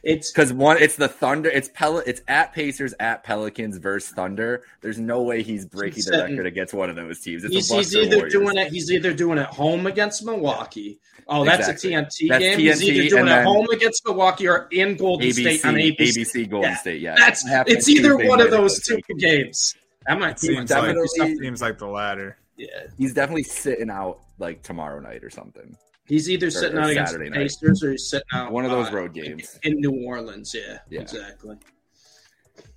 It's 0.02 0.32
because 0.32 0.50
one 0.50 0.78
it's 0.80 0.96
the 0.96 1.08
Thunder, 1.08 1.50
it's 1.50 1.68
Pel, 1.68 1.98
it's 1.98 2.22
at 2.26 2.54
Pacers, 2.54 2.94
at 2.98 3.22
Pelicans 3.22 3.76
versus 3.76 4.10
Thunder. 4.14 4.64
There's 4.80 4.98
no 4.98 5.22
way 5.22 5.42
he's 5.42 5.66
breaking 5.66 5.96
He's 5.96 6.06
the 6.06 6.16
record 6.18 6.46
against 6.46 6.72
one 6.72 6.88
of 6.88 6.96
those 6.96 7.20
teams. 7.20 7.44
It's 7.44 7.52
he's, 7.54 7.68
he's 7.70 7.94
either 7.94 8.16
Warriors. 8.16 8.32
doing 8.32 8.56
it. 8.56 8.72
He's 8.72 8.90
either 8.90 9.12
doing 9.12 9.36
it 9.36 9.46
home 9.46 9.86
against 9.86 10.24
Milwaukee. 10.24 11.00
Oh, 11.28 11.44
that's 11.44 11.68
Exactly. 11.68 11.94
a 11.94 12.02
TNT 12.02 12.28
That's 12.30 12.42
game. 12.42 12.58
he's 12.58 12.82
either 12.82 13.08
doing 13.10 13.28
it 13.28 13.44
home 13.44 13.66
against 13.70 14.02
Milwaukee 14.06 14.48
or 14.48 14.68
in 14.72 14.96
Golden 14.96 15.28
ABC, 15.28 15.32
State 15.58 15.64
on 15.66 15.74
ABC. 15.74 15.96
ABC, 16.22 16.48
Golden 16.50 16.70
Yeah. 16.70 16.76
State. 16.78 17.00
Yeah, 17.02 17.14
That's 17.18 17.44
it's 17.66 17.88
either 17.90 18.10
Tuesday 18.12 18.28
one 18.28 18.40
of 18.40 18.50
those 18.50 18.80
two 18.82 19.00
games. 19.18 19.74
That 20.06 20.18
might 20.18 20.40
be 20.40 20.48
seems 20.48 20.70
like, 20.70 20.82
definitely- 20.82 21.36
seems 21.38 21.60
like 21.62 21.78
the 21.78 21.86
latter. 21.86 22.38
yeah. 22.56 22.66
He's 22.96 23.12
definitely 23.14 23.42
sitting 23.44 23.90
out 23.90 24.20
like 24.38 24.62
tomorrow 24.62 25.00
night 25.00 25.22
or 25.24 25.30
something. 25.30 25.76
He's 26.06 26.28
either 26.28 26.50
sitting 26.50 26.76
or 26.78 26.80
out 26.82 26.90
against 26.90 27.12
Saturday 27.12 27.30
the. 27.30 27.36
Pacers 27.36 27.84
or 27.84 27.92
he's 27.92 28.08
sitting 28.08 28.26
out 28.32 28.50
One 28.50 28.64
of 28.64 28.70
those 28.72 28.88
uh, 28.88 28.92
road 28.96 29.12
games. 29.14 29.58
in 29.62 29.80
New 29.80 30.04
Orleans. 30.06 30.54
Yeah, 30.54 30.78
Yeah. 30.88 31.02
exactly. 31.02 31.56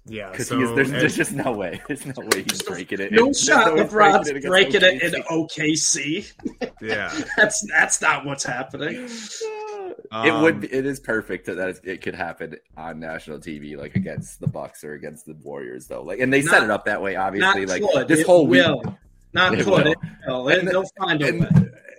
Yeah, 0.06 0.32
Because 0.32 0.50
so 0.50 0.76
there's, 0.76 0.92
there's 0.92 1.16
just 1.16 1.32
no 1.32 1.54
way. 1.54 1.82
There's 1.88 2.06
no 2.06 2.14
way 2.18 2.44
he's 2.44 2.62
breaking 2.62 3.00
it. 3.00 3.14
No 3.14 3.24
There's 3.26 3.42
shot. 3.42 3.74
way 3.74 3.82
LeBron's 3.86 4.28
against 4.28 4.48
breaking 4.48 4.82
it 4.84 5.02
in 5.02 5.22
OKC. 5.24 6.34
OKC. 6.52 6.72
yeah. 6.82 7.10
That's 7.38 7.66
that's 7.72 8.02
not 8.02 8.26
what's 8.26 8.44
happening. 8.44 9.08
It 10.00 10.30
Um, 10.30 10.42
would. 10.44 10.64
It 10.66 10.86
is 10.86 11.00
perfect 11.00 11.46
that 11.48 11.58
it, 11.58 11.80
it 11.84 12.02
could 12.02 12.16
happen 12.16 12.58
on 12.78 13.00
national 13.00 13.40
TV, 13.40 13.78
like 13.78 13.96
against 13.96 14.40
the 14.40 14.48
Bucks 14.48 14.84
or 14.84 14.94
against 14.94 15.26
the 15.26 15.34
Warriors, 15.44 15.88
though. 15.88 16.02
Like, 16.04 16.20
and 16.20 16.32
they 16.34 16.42
set 16.42 16.64
it 16.64 16.70
up 16.70 16.86
that 16.86 17.02
way, 17.02 17.16
obviously. 17.16 17.66
Like 17.66 18.08
this 18.08 18.20
It 18.22 18.26
whole 18.26 18.48
week. 18.48 18.66
Not 19.34 19.54
It 19.54 19.64
could. 19.64 19.68
will. 19.68 19.78
It 19.80 19.98
will. 20.28 20.50
It, 20.50 20.60
And- 20.60 20.68
they'll 20.68 20.86
find 21.00 21.22
a 21.22 21.32
way. 21.32 21.48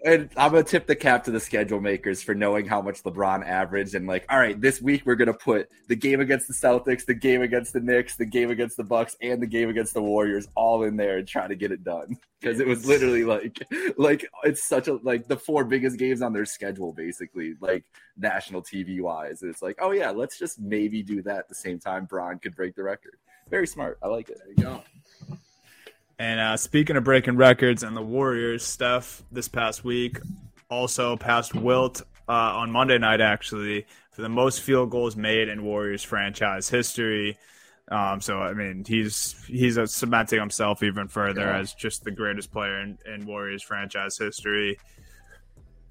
And, 0.05 0.29
I'm 0.37 0.53
gonna 0.53 0.63
tip 0.63 0.87
the 0.87 0.95
cap 0.95 1.25
to 1.25 1.31
the 1.31 1.41
schedule 1.41 1.81
makers 1.81 2.23
for 2.23 2.35
knowing 2.35 2.67
how 2.67 2.83
much 2.83 3.03
LeBron 3.05 3.47
averaged 3.47 3.95
and 3.95 4.07
like, 4.07 4.27
all 4.29 4.39
right, 4.39 4.61
this 4.61 4.83
week 4.83 5.07
we're 5.07 5.15
gonna 5.15 5.33
put 5.33 5.71
the 5.89 5.97
game 5.97 6.21
against 6.21 6.47
the 6.47 6.53
Celtics, 6.53 7.07
the 7.07 7.15
game 7.15 7.41
against 7.41 7.73
the 7.73 7.81
Knicks, 7.81 8.17
the 8.17 8.27
game 8.27 8.51
against 8.51 8.77
the 8.77 8.85
Bucks, 8.85 9.17
and 9.23 9.41
the 9.41 9.47
game 9.47 9.71
against 9.71 9.95
the 9.95 10.03
Warriors 10.03 10.47
all 10.55 10.83
in 10.83 10.97
there 10.97 11.17
and 11.17 11.27
try 11.27 11.49
to 11.49 11.55
get 11.55 11.73
it 11.73 11.83
done 11.83 12.19
because 12.39 12.61
it 12.61 12.67
was 12.67 12.85
literally 12.87 13.25
like, 13.25 13.59
like 13.97 14.27
it's 14.43 14.63
such 14.63 14.89
a 14.89 14.95
like 15.03 15.27
the 15.27 15.39
four 15.39 15.65
biggest 15.65 15.99
games 15.99 16.21
on 16.21 16.35
their 16.35 16.45
schedule 16.45 16.93
basically, 16.93 17.55
like 17.61 17.85
national 18.19 18.61
TV 18.61 19.01
wise. 19.01 19.41
And 19.41 19.51
it's 19.51 19.63
like, 19.63 19.79
oh 19.81 19.93
yeah, 19.93 20.11
let's 20.11 20.39
just 20.39 20.61
maybe 20.61 21.03
do 21.03 21.23
that 21.23 21.39
at 21.39 21.49
the 21.49 21.55
same 21.55 21.79
time. 21.79 22.05
Bron 22.05 22.39
could 22.39 22.55
break 22.55 22.75
the 22.75 22.83
record. 22.83 23.17
Very 23.49 23.67
smart. 23.67 23.99
I 24.03 24.09
like 24.09 24.29
it. 24.29 24.39
There 24.39 24.49
you 24.49 24.57
go. 24.57 24.83
And 26.19 26.39
uh, 26.39 26.57
speaking 26.57 26.97
of 26.97 27.05
breaking 27.05 27.37
records 27.37 27.83
and 27.83 27.97
the 27.97 28.03
Warriors, 28.03 28.63
Steph 28.65 29.23
this 29.33 29.49
past 29.49 29.85
week 29.85 30.19
also 30.71 31.17
passed 31.17 31.55
Wilt 31.55 32.03
uh, 32.29 32.33
on 32.33 32.71
Monday 32.71 32.99
night, 32.99 33.21
actually, 33.21 33.87
for 34.13 34.23
the 34.23 34.29
most 34.29 34.61
field 34.61 34.91
goals 34.91 35.17
made 35.17 35.49
in 35.49 35.65
Warriors 35.65 36.03
franchise 36.03 36.69
history. 36.69 37.37
Um, 37.89 38.21
so 38.21 38.39
I 38.39 38.55
mean, 38.55 38.85
he's 38.87 39.35
he's 39.47 39.79
cementing 39.93 40.39
himself 40.41 40.83
even 40.83 41.09
further 41.09 41.43
Yeah. 41.43 41.59
as 41.59 41.75
just 41.75 42.05
the 42.05 42.11
greatest 42.13 42.51
player 42.51 42.79
in, 42.81 42.97
in 43.05 43.27
Warriors 43.27 43.63
franchise 43.63 44.17
history. 44.17 44.79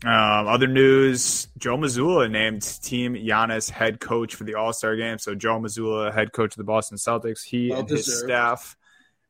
Um, 0.05 0.47
other 0.47 0.67
news: 0.67 1.47
Joe 1.57 1.77
Mazzulla 1.77 2.29
named 2.31 2.61
Team 2.81 3.13
Giannis 3.13 3.69
head 3.69 3.99
coach 3.99 4.35
for 4.35 4.43
the 4.43 4.55
All 4.55 4.73
Star 4.73 4.95
game. 4.95 5.17
So 5.17 5.35
Joe 5.35 5.59
Mazzulla, 5.59 6.13
head 6.13 6.33
coach 6.33 6.53
of 6.53 6.57
the 6.57 6.63
Boston 6.63 6.97
Celtics, 6.97 7.43
he 7.43 7.69
Well 7.69 7.81
and 7.81 7.89
his 7.89 8.19
staff. 8.19 8.75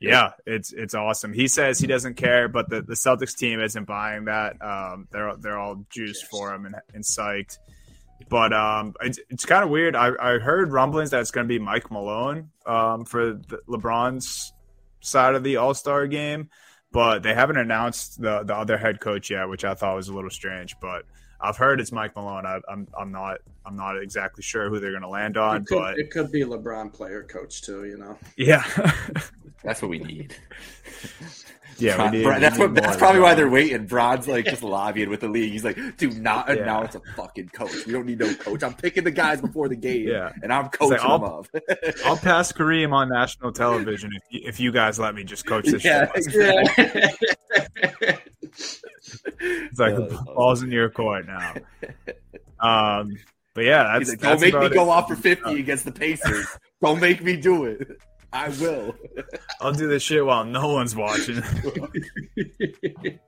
Yeah, 0.10 0.32
it's 0.46 0.74
it's 0.74 0.94
awesome. 0.94 1.34
He 1.34 1.48
says 1.48 1.80
he 1.80 1.88
doesn't 1.88 2.16
care, 2.16 2.48
but 2.50 2.70
the, 2.70 2.82
the 2.82 2.94
Celtics 2.94 3.36
team 3.36 3.62
isn't 3.62 3.86
buying 3.86 4.26
that. 4.26 4.62
Um, 4.62 5.08
they're 5.12 5.36
they're 5.38 5.58
all 5.58 5.86
juiced 5.90 6.26
for 6.26 6.54
him 6.54 6.66
and, 6.66 6.76
and 6.94 7.04
psyched. 7.04 7.58
But 8.30 8.54
um, 8.54 8.96
it's, 9.02 9.20
it's 9.30 9.46
kind 9.46 9.64
of 9.64 9.70
weird. 9.70 9.96
I, 9.96 10.12
I 10.20 10.40
heard 10.40 10.72
rumblings 10.72 11.12
that 11.12 11.22
it's 11.22 11.32
going 11.32 11.46
to 11.46 11.50
be 11.50 11.60
Mike 11.60 11.92
Malone 11.92 12.50
um, 12.66 13.06
for 13.06 13.34
the, 13.34 13.60
LeBron's 13.68 14.54
side 15.02 15.36
of 15.36 15.44
the 15.44 15.58
All 15.58 15.74
Star 15.74 16.08
game, 16.08 16.50
but 16.92 17.24
they 17.24 17.34
haven't 17.34 17.58
announced 17.58 18.22
the 18.22 18.44
the 18.44 18.56
other 18.56 18.78
head 18.78 19.00
coach 19.00 19.30
yet, 19.30 19.50
which 19.50 19.64
I 19.66 19.74
thought 19.74 19.96
was 19.96 20.10
a 20.10 20.14
little 20.14 20.30
strange. 20.30 20.76
But 20.82 21.06
I've 21.40 21.58
heard 21.58 21.80
it's 21.80 21.92
Mike 21.92 22.16
Malone. 22.16 22.46
I, 22.46 22.60
I'm 22.70 22.88
I'm 22.98 23.12
not 23.12 23.40
I'm 23.66 23.76
not 23.76 24.02
exactly 24.02 24.44
sure 24.44 24.70
who 24.70 24.80
they're 24.80 24.92
going 24.92 25.04
to 25.04 25.10
land 25.10 25.38
on, 25.38 25.58
It 25.58 25.68
could, 25.68 25.80
but 25.80 26.00
it 26.00 26.12
could 26.12 26.32
be 26.32 26.44
LeBron 26.44 26.94
player 26.94 27.24
coach 27.24 27.62
too. 27.62 27.86
You 27.86 27.98
know. 27.98 28.18
yeah, 28.38 28.64
That's 29.64 29.82
what 29.82 29.90
we 29.90 30.00
need. 30.12 30.36
yeah. 31.78 31.96
Bron- 31.96 32.12
we 32.12 32.18
need- 32.18 32.24
Bron- 32.24 32.42
that's 32.42 32.58
we 32.58 32.66
what. 32.66 32.74
need 32.74 32.84
That's 32.84 32.98
probably 32.98 33.22
why 33.22 33.34
they're 33.36 33.50
waiting. 33.50 33.86
Bron's 33.86 34.28
like 34.28 34.46
just 34.46 34.62
lobbying 34.64 35.10
with 35.10 35.22
the 35.22 35.28
league. 35.30 35.52
He's 35.52 35.64
like, 35.64 35.78
"Do 35.98 36.10
not 36.12 36.48
Yeah. 36.50 36.56
announce 36.64 36.96
a 36.96 37.02
fucking 37.16 37.50
coach. 37.50 37.86
We 37.86 37.94
don't 37.94 38.06
need 38.06 38.20
no 38.20 38.34
coach. 38.36 38.62
I'm 38.64 38.74
picking 38.74 39.04
the 39.04 39.12
guys 39.12 39.42
before 39.42 39.70
the 39.70 39.76
game, 39.76 40.08
Yeah. 40.08 40.32
and 40.42 40.52
I'm 40.52 40.64
like, 40.64 40.72
coaching 40.78 41.00
I'll- 41.02 41.20
them 41.20 41.30
up." 41.32 41.48
I'll 42.06 42.18
pass 42.18 42.52
Kareem 42.52 42.94
on 42.94 43.10
national 43.10 43.52
television 43.54 44.12
if 44.16 44.22
you, 44.30 44.48
if 44.48 44.60
you 44.60 44.72
guys 44.72 45.00
let 45.00 45.16
me 45.16 45.24
just 45.24 45.46
coach 45.46 45.66
this 45.66 45.84
Yeah, 45.84 46.12
shit. 46.16 46.34
Yeah. 46.78 48.18
It's 49.46 49.80
like 49.80 49.92
Yeah, 49.92 49.96
the 49.96 50.02
that's 50.10 50.14
awesome. 50.14 50.26
ball's 50.36 50.64
in 50.64 50.72
your 50.72 50.90
court 50.90 51.26
now. 51.28 51.54
Um, 52.60 53.18
but 53.54 53.64
yeah, 53.66 53.84
that's, 53.98 54.10
like, 54.10 54.20
that's 54.20 54.42
"Don't 54.42 54.42
make 54.42 54.54
me 54.54 54.60
about 54.68 54.74
go 54.74 54.90
off 54.90 55.08
for 55.10 55.16
50 55.16 55.60
against 55.60 55.86
the 55.86 55.92
Pacers. 55.92 56.48
Don't 56.82 57.00
make 57.02 57.22
me 57.24 57.36
do 57.36 57.66
it. 57.66 57.98
I 58.34 58.50
will." 58.50 58.94
I'll 59.62 59.72
do 59.74 59.88
this 59.88 60.04
shit 60.04 60.26
while 60.26 60.44
no 60.44 60.68
one's 60.74 60.96
watching. 60.96 61.42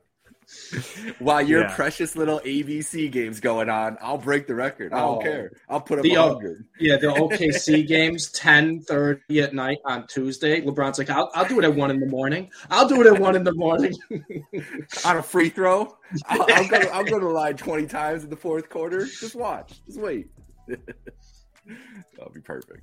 While 1.19 1.41
your 1.41 1.61
Yeah. 1.61 1.75
precious 1.75 2.15
little 2.15 2.39
ABC 2.41 3.11
game's 3.11 3.39
going 3.39 3.67
on, 3.67 3.97
I'll 3.99 4.17
break 4.19 4.45
the 4.45 4.53
record. 4.53 4.93
I 4.93 4.99
don't 4.99 5.17
Oh. 5.17 5.21
care. 5.21 5.51
I'll 5.67 5.81
put 5.81 5.97
up 5.99 6.03
The, 6.03 6.13
a 6.13 6.21
uh, 6.21 6.33
hundred. 6.35 6.65
yeah, 6.79 6.97
the 6.97 7.07
OKC 7.07 7.83
games, 7.87 8.29
ten 8.31 8.79
thirty 8.81 9.41
at 9.41 9.55
night 9.55 9.79
on 9.85 10.05
Tuesday. 10.07 10.61
LeBron's 10.61 10.99
like, 10.99 11.09
I'll, 11.09 11.31
I'll 11.33 11.47
do 11.47 11.57
it 11.59 11.65
at 11.65 11.73
one 11.75 11.89
in 11.89 11.99
the 11.99 12.05
morning. 12.05 12.51
I'll 12.69 12.87
do 12.87 13.01
it 13.01 13.07
at 13.07 13.19
one 13.19 13.35
in 13.35 13.43
the 13.43 13.53
morning. 13.55 13.93
on 15.05 15.17
a 15.17 15.23
free 15.23 15.49
throw. 15.49 15.97
I'll, 16.27 16.45
I'll 16.53 16.67
go. 16.67 16.77
I'll 16.93 17.03
go 17.03 17.19
to 17.19 17.25
the 17.25 17.31
line 17.31 17.57
twenty 17.57 17.87
times 17.87 18.23
in 18.23 18.29
the 18.29 18.37
fourth 18.37 18.69
quarter. 18.69 19.05
Just 19.05 19.35
watch. 19.35 19.73
Just 19.87 19.99
wait. 19.99 20.27
That'll 20.67 22.31
be 22.33 22.41
perfect. 22.41 22.81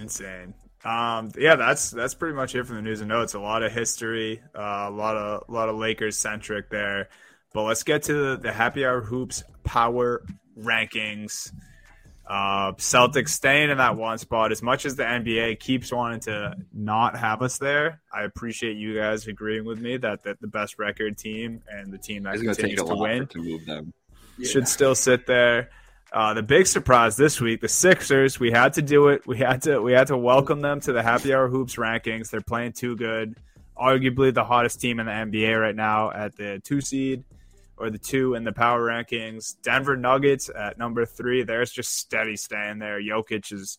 Insane. 0.00 0.54
Um, 0.84 1.30
yeah, 1.38 1.56
that's 1.56 1.90
that's 1.90 2.14
pretty 2.14 2.34
much 2.36 2.54
it 2.54 2.64
from 2.64 2.76
the 2.76 2.82
news 2.82 3.00
and 3.00 3.08
notes. 3.08 3.34
A 3.34 3.40
lot 3.40 3.62
of 3.62 3.72
history, 3.72 4.42
uh, 4.54 4.86
a 4.88 4.90
lot 4.90 5.16
of 5.16 5.48
a 5.48 5.52
lot 5.52 5.68
of 5.68 5.76
Lakers 5.76 6.18
centric 6.18 6.68
there. 6.70 7.08
But 7.54 7.62
let's 7.62 7.84
get 7.84 8.02
to 8.04 8.12
the, 8.12 8.36
the 8.36 8.52
happy 8.52 8.84
hour 8.84 9.00
hoops 9.00 9.42
power 9.62 10.22
rankings. 10.58 11.52
Uh, 12.26 12.72
Celtics 12.72 13.28
staying 13.30 13.70
in 13.70 13.78
that 13.78 13.96
one 13.96 14.16
spot. 14.18 14.50
As 14.50 14.62
much 14.62 14.86
as 14.86 14.96
the 14.96 15.02
NBA 15.04 15.60
keeps 15.60 15.92
wanting 15.92 16.20
to 16.20 16.54
not 16.72 17.16
have 17.16 17.42
us 17.42 17.58
there, 17.58 18.00
I 18.12 18.22
appreciate 18.24 18.76
you 18.76 18.96
guys 18.96 19.26
agreeing 19.26 19.66
with 19.66 19.78
me 19.78 19.98
that, 19.98 20.22
that 20.24 20.40
the 20.40 20.46
best 20.46 20.78
record 20.78 21.18
team 21.18 21.62
and 21.70 21.92
the 21.92 21.98
team 21.98 22.22
that 22.22 22.34
It's 22.34 22.42
going 22.42 22.54
to 22.56 22.62
take 22.62 22.76
continues 22.76 22.90
a 22.90 22.94
to 22.94 23.00
win 23.00 23.26
to 23.26 23.38
move 23.38 23.66
them. 23.66 23.92
should 24.42 24.66
still 24.66 24.94
sit 24.94 25.26
there. 25.26 25.68
Uh, 26.14 26.32
the 26.32 26.44
big 26.44 26.64
surprise 26.64 27.16
this 27.16 27.40
week, 27.40 27.60
the 27.60 27.68
Sixers. 27.68 28.38
We 28.38 28.52
had 28.52 28.74
to 28.74 28.82
do 28.82 29.08
it. 29.08 29.26
We 29.26 29.36
had 29.36 29.62
to. 29.62 29.82
We 29.82 29.90
had 29.90 30.06
to 30.06 30.16
welcome 30.16 30.60
them 30.60 30.78
to 30.82 30.92
the 30.92 31.02
Happy 31.02 31.34
Hour 31.34 31.48
Hoops 31.48 31.74
rankings. 31.74 32.30
They're 32.30 32.40
playing 32.40 32.74
too 32.74 32.94
good. 32.94 33.36
Arguably 33.76 34.32
the 34.32 34.44
hottest 34.44 34.80
team 34.80 35.00
in 35.00 35.06
the 35.06 35.12
NBA 35.12 35.60
right 35.60 35.74
now 35.74 36.12
at 36.12 36.36
the 36.36 36.60
two 36.62 36.80
seed 36.80 37.24
or 37.76 37.90
the 37.90 37.98
two 37.98 38.34
in 38.34 38.44
the 38.44 38.52
power 38.52 38.80
rankings. 38.80 39.60
Denver 39.64 39.96
Nuggets 39.96 40.48
at 40.56 40.78
number 40.78 41.04
three. 41.04 41.42
There's 41.42 41.72
just 41.72 41.98
steady 41.98 42.36
staying 42.36 42.78
there. 42.78 43.02
Jokic 43.02 43.52
is 43.52 43.78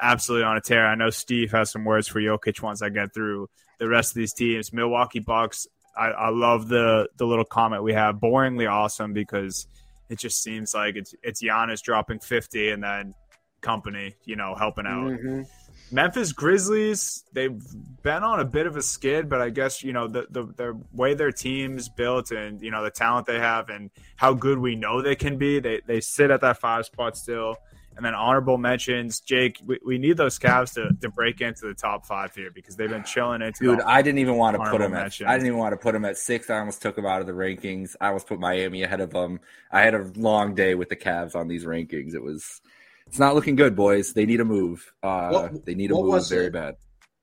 absolutely 0.00 0.44
on 0.44 0.56
a 0.56 0.60
tear. 0.60 0.86
I 0.86 0.94
know 0.94 1.10
Steve 1.10 1.50
has 1.50 1.72
some 1.72 1.84
words 1.84 2.06
for 2.06 2.20
Jokic 2.20 2.62
once 2.62 2.80
I 2.80 2.90
get 2.90 3.12
through 3.12 3.48
the 3.80 3.88
rest 3.88 4.12
of 4.12 4.14
these 4.14 4.34
teams. 4.34 4.72
Milwaukee 4.72 5.18
Bucks. 5.18 5.66
I, 5.96 6.10
I 6.10 6.28
love 6.28 6.68
the 6.68 7.08
the 7.16 7.26
little 7.26 7.44
comment 7.44 7.82
we 7.82 7.92
have. 7.94 8.20
Boringly 8.20 8.70
awesome 8.70 9.12
because 9.12 9.66
it 10.12 10.18
just 10.18 10.42
seems 10.42 10.74
like 10.74 10.96
it's 10.96 11.14
it's 11.22 11.42
Giannis 11.42 11.80
dropping 11.80 12.20
fifty 12.20 12.68
and 12.68 12.82
then 12.84 13.14
company, 13.62 14.14
you 14.24 14.36
know, 14.36 14.54
helping 14.54 14.86
out. 14.86 15.10
Mhm. 15.10 15.46
Memphis 15.90 16.32
Grizzlies, 16.32 17.24
they've 17.32 17.58
been 18.02 18.22
on 18.22 18.40
a 18.40 18.44
bit 18.44 18.66
of 18.66 18.76
a 18.76 18.82
skid, 18.82 19.28
but 19.28 19.40
I 19.40 19.50
guess 19.50 19.82
you 19.82 19.92
know 19.92 20.08
the, 20.08 20.26
the 20.30 20.44
the 20.56 20.80
way 20.92 21.14
their 21.14 21.32
team's 21.32 21.88
built 21.88 22.30
and 22.30 22.60
you 22.60 22.70
know 22.70 22.82
the 22.82 22.90
talent 22.90 23.26
they 23.26 23.38
have 23.38 23.70
and 23.70 23.90
how 24.16 24.34
good 24.34 24.58
we 24.58 24.74
know 24.74 25.00
they 25.00 25.16
can 25.16 25.38
be. 25.38 25.60
They 25.60 25.80
they 25.86 26.00
sit 26.00 26.30
at 26.30 26.42
that 26.42 26.58
five 26.58 26.84
spot 26.84 27.16
still. 27.16 27.56
And 28.02 28.06
then 28.08 28.14
honorable 28.16 28.58
mentions, 28.58 29.20
Jake. 29.20 29.60
We, 29.64 29.78
we 29.86 29.96
need 29.96 30.16
those 30.16 30.36
Cavs 30.36 30.74
to, 30.74 30.92
to 31.02 31.08
break 31.08 31.40
into 31.40 31.66
the 31.68 31.74
top 31.74 32.04
five 32.04 32.34
here 32.34 32.50
because 32.52 32.74
they've 32.74 32.90
been 32.90 33.04
chilling 33.04 33.42
into. 33.42 33.62
Dude, 33.62 33.78
the- 33.78 33.88
I 33.88 34.02
didn't 34.02 34.18
even 34.18 34.34
want 34.34 34.54
to 34.56 34.58
put 34.58 34.70
Honorable 34.82 34.96
them 34.96 35.06
at. 35.06 35.20
I 35.24 35.34
didn't 35.34 35.46
even 35.46 35.58
want 35.60 35.72
to 35.72 35.76
put 35.76 35.92
them 35.92 36.04
at 36.04 36.18
six. 36.18 36.50
I 36.50 36.58
almost 36.58 36.82
took 36.82 36.96
them 36.96 37.06
out 37.06 37.20
of 37.20 37.28
the 37.28 37.32
rankings. 37.32 37.94
I 38.00 38.08
almost 38.08 38.26
put 38.26 38.40
Miami 38.40 38.82
ahead 38.82 39.00
of 39.00 39.10
them. 39.10 39.38
I 39.70 39.82
had 39.82 39.94
a 39.94 40.10
long 40.16 40.56
day 40.56 40.74
with 40.74 40.88
the 40.88 40.96
Cavs 40.96 41.36
on 41.36 41.46
these 41.46 41.64
rankings. 41.64 42.12
It 42.12 42.24
was. 42.24 42.60
It's 43.06 43.20
not 43.20 43.36
looking 43.36 43.54
good, 43.54 43.76
boys. 43.76 44.14
They 44.14 44.26
need 44.26 44.40
a 44.40 44.44
move. 44.44 44.92
Uh, 45.00 45.28
What- 45.30 45.64
they 45.64 45.76
need 45.76 45.92
a 45.92 45.94
move 45.94 46.06
was 46.06 46.28
very 46.28 46.46
it? 46.46 46.52
bad. 46.52 46.74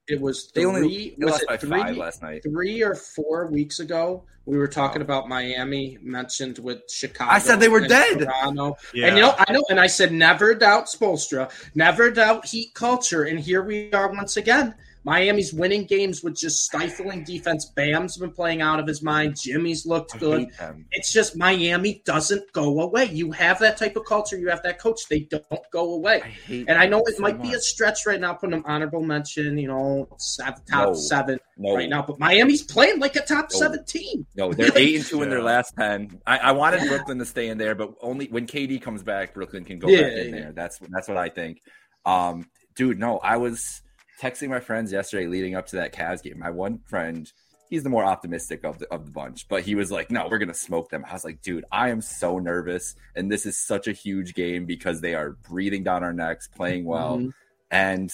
It 0.10 0.20
was 0.20 0.52
They 0.52 0.66
only 0.66 1.16
was 1.20 1.32
lost 1.32 1.44
it 1.44 1.48
by 1.48 1.58
three? 1.58 1.70
five 1.70 1.98
last 1.98 2.22
night. 2.22 2.44
three 2.44 2.82
or 2.84 2.96
four 2.96 3.48
weeks 3.48 3.80
ago, 3.80 4.24
we 4.46 4.58
were 4.58 4.68
talking 4.68 5.02
Oh. 5.02 5.06
about 5.06 5.30
Miami 5.30 5.98
mentioned 6.02 6.58
with 6.60 6.80
Chicago. 6.90 7.32
I 7.32 7.38
said 7.40 7.60
they 7.60 7.70
were 7.70 7.80
and 7.80 7.90
dead. 7.90 8.20
Toronto. 8.20 8.76
yeah. 8.94 9.08
And 9.08 9.16
you 9.18 9.22
know, 9.22 9.36
I 9.38 9.52
know, 9.54 9.64
and 9.70 9.80
I 9.80 9.86
said 9.88 10.12
never 10.12 10.56
doubt 10.56 10.86
Spoelstra, 10.88 11.52
never 11.76 12.10
doubt 12.10 12.48
Heat 12.48 12.74
culture, 12.74 13.24
and 13.24 13.40
here 13.40 13.62
we 13.62 13.92
are 13.94 14.12
once 14.12 14.38
again. 14.38 14.74
Miami's 15.10 15.52
winning 15.52 15.86
games 15.86 16.24
with 16.24 16.36
just 16.36 16.64
stifling 16.66 17.24
defense. 17.24 17.66
Bam's 17.76 18.16
been 18.18 18.30
playing 18.30 18.62
out 18.62 18.80
of 18.80 18.86
his 18.86 19.02
mind. 19.02 19.36
Jimmy's 19.42 19.84
looked 19.84 20.20
good. 20.20 20.50
It's 20.92 21.12
just 21.12 21.36
Miami 21.36 22.04
doesn't 22.06 22.54
go 22.54 22.82
away. 22.82 23.06
You 23.06 23.32
have 23.32 23.58
that 23.58 23.76
type 23.78 23.96
of 23.96 24.06
culture. 24.06 24.38
You 24.38 24.50
have 24.50 24.62
that 24.62 24.78
coach. 24.78 25.00
They 25.10 25.22
don't 25.22 25.44
go 25.74 25.96
away. 25.96 26.22
I 26.24 26.28
hate 26.28 26.70
And 26.70 26.78
I 26.78 26.86
know 26.86 27.00
it 27.08 27.16
so 27.16 27.24
might 27.24 27.42
be 27.42 27.54
a 27.54 27.60
stretch 27.60 28.06
right 28.06 28.22
now, 28.22 28.34
putting 28.34 28.52
them 28.52 28.62
honorable 28.68 29.02
mention, 29.02 29.58
you 29.58 29.68
know, 29.68 30.08
seven, 30.20 30.62
top 30.70 30.90
No. 30.90 30.94
seven 30.94 31.40
no, 31.58 31.74
right 31.74 31.90
now. 31.90 32.04
But 32.04 32.20
Miami's 32.20 32.62
playing 32.62 33.00
like 33.00 33.16
a 33.16 33.22
top 33.22 33.50
No. 33.52 33.58
seven 33.58 33.84
team. 33.86 34.28
No, 34.36 34.54
they're 34.54 34.78
eight 34.78 34.96
and 34.98 35.06
two 35.08 35.24
in 35.24 35.32
their 35.32 35.42
last 35.42 35.74
ten. 35.76 36.22
I, 36.28 36.38
I 36.38 36.52
wanted 36.52 36.88
Brooklyn 36.88 37.18
to 37.18 37.26
stay 37.26 37.48
in 37.48 37.58
there, 37.58 37.74
but 37.74 37.96
only 38.00 38.28
when 38.28 38.46
KD 38.46 38.80
comes 38.80 39.02
back, 39.02 39.34
Brooklyn 39.34 39.66
can 39.66 39.80
go 39.80 39.88
Yeah, 39.90 40.04
back 40.04 40.12
in 40.12 40.26
yeah. 40.26 40.32
there. 40.40 40.52
That's 40.52 40.78
that's 40.88 41.08
what 41.08 41.18
I 41.18 41.30
think. 41.30 41.62
Um, 42.06 42.46
dude, 42.76 43.00
no, 43.00 43.18
I 43.18 43.38
was 43.38 43.82
texting 44.20 44.50
my 44.50 44.60
friends 44.60 44.92
yesterday 44.92 45.28
leading 45.28 45.56
up 45.56 45.68
to 45.68 45.78
that 45.78 45.94
Cavs 45.94 46.22
game. 46.22 46.40
My 46.40 46.50
one 46.50 46.80
friend, 46.86 47.32
he's 47.70 47.84
the 47.84 47.90
more 47.90 48.04
optimistic 48.04 48.64
of 48.64 48.80
the 48.80 48.88
of 48.92 49.06
the 49.06 49.12
bunch, 49.12 49.48
but 49.48 49.64
he 49.64 49.76
was 49.76 49.92
like, 49.92 50.12
"No, 50.12 50.28
we're 50.30 50.38
gonna 50.40 50.54
smoke 50.54 50.90
them." 50.90 51.06
I 51.08 51.14
was 51.14 51.24
like, 51.26 51.42
"Dude, 51.42 51.66
I 51.72 51.90
am 51.90 52.02
so 52.02 52.40
nervous, 52.40 52.96
and 53.16 53.32
this 53.32 53.46
is 53.46 53.58
such 53.58 53.88
a 53.88 53.92
huge 53.94 54.34
game 54.34 54.66
because 54.66 55.02
they 55.02 55.16
are 55.16 55.32
breathing 55.32 55.84
down 55.84 56.04
our 56.04 56.14
necks, 56.14 56.48
playing 56.48 56.86
well, 56.86 57.18
Mhm. 57.20 57.34
and." 57.72 58.14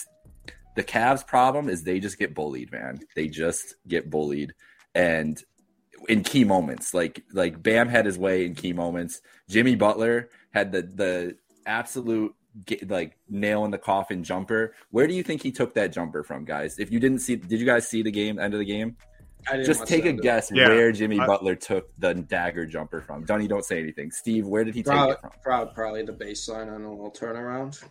The 0.75 0.83
Cavs' 0.83 1.25
problem 1.25 1.69
is 1.69 1.83
they 1.83 2.01
just 2.01 2.19
get 2.19 2.33
bullied, 2.35 2.69
man. 2.69 2.99
They 3.15 3.29
just 3.29 3.75
get 3.87 4.09
bullied, 4.09 4.53
and 4.93 5.41
in 6.09 6.21
key 6.21 6.43
moments. 6.43 6.93
Like 6.93 7.23
like 7.31 7.63
Bam 7.63 7.87
had 7.87 8.05
his 8.05 8.17
way 8.17 8.45
in 8.45 8.55
key 8.55 8.73
moments. 8.73 9.21
Jimmy 9.49 9.75
Butler 9.75 10.29
had 10.51 10.73
the 10.73 10.81
the 10.81 11.37
absolute 11.65 12.35
get, 12.65 12.89
like 12.89 13.17
nail 13.29 13.65
in 13.65 13.71
the 13.71 13.77
coffin 13.77 14.23
jumper. 14.23 14.73
Where 14.91 15.07
do 15.07 15.13
you 15.13 15.23
think 15.23 15.41
he 15.43 15.51
took 15.51 15.73
that 15.73 15.91
jumper 15.91 16.23
from, 16.23 16.45
guys? 16.45 16.79
If 16.79 16.91
you 16.91 16.99
didn't 16.99 17.19
see, 17.19 17.35
did 17.35 17.59
you 17.59 17.65
guys 17.65 17.87
see 17.87 18.01
the 18.01 18.11
game 18.11 18.39
end 18.39 18.53
of 18.53 18.59
the 18.59 18.65
game? 18.65 18.95
I 19.47 19.57
didn't 19.57 19.65
Just 19.67 19.85
take 19.85 20.05
a 20.05 20.13
guess 20.13 20.49
Yeah. 20.51 20.69
where 20.69 20.91
Jimmy 20.91 21.19
I- 21.19 21.27
Butler 21.27 21.55
took 21.55 21.89
the 21.99 22.13
dagger 22.15 22.65
jumper 22.65 23.01
from. 23.01 23.25
Dunny, 23.25 23.47
don't 23.47 23.63
say 23.65 23.79
anything. 23.79 24.09
Steve, 24.09 24.47
where 24.47 24.63
did 24.63 24.73
he 24.73 24.81
take 24.81 24.87
Probably, 24.93 25.13
it 25.13 25.21
from? 25.21 25.31
probably, 25.43 25.73
probably 25.75 26.03
the 26.03 26.13
baseline 26.13 26.73
on 26.73 26.83
a 26.83 26.89
little 26.89 27.11
turnaround. 27.11 27.83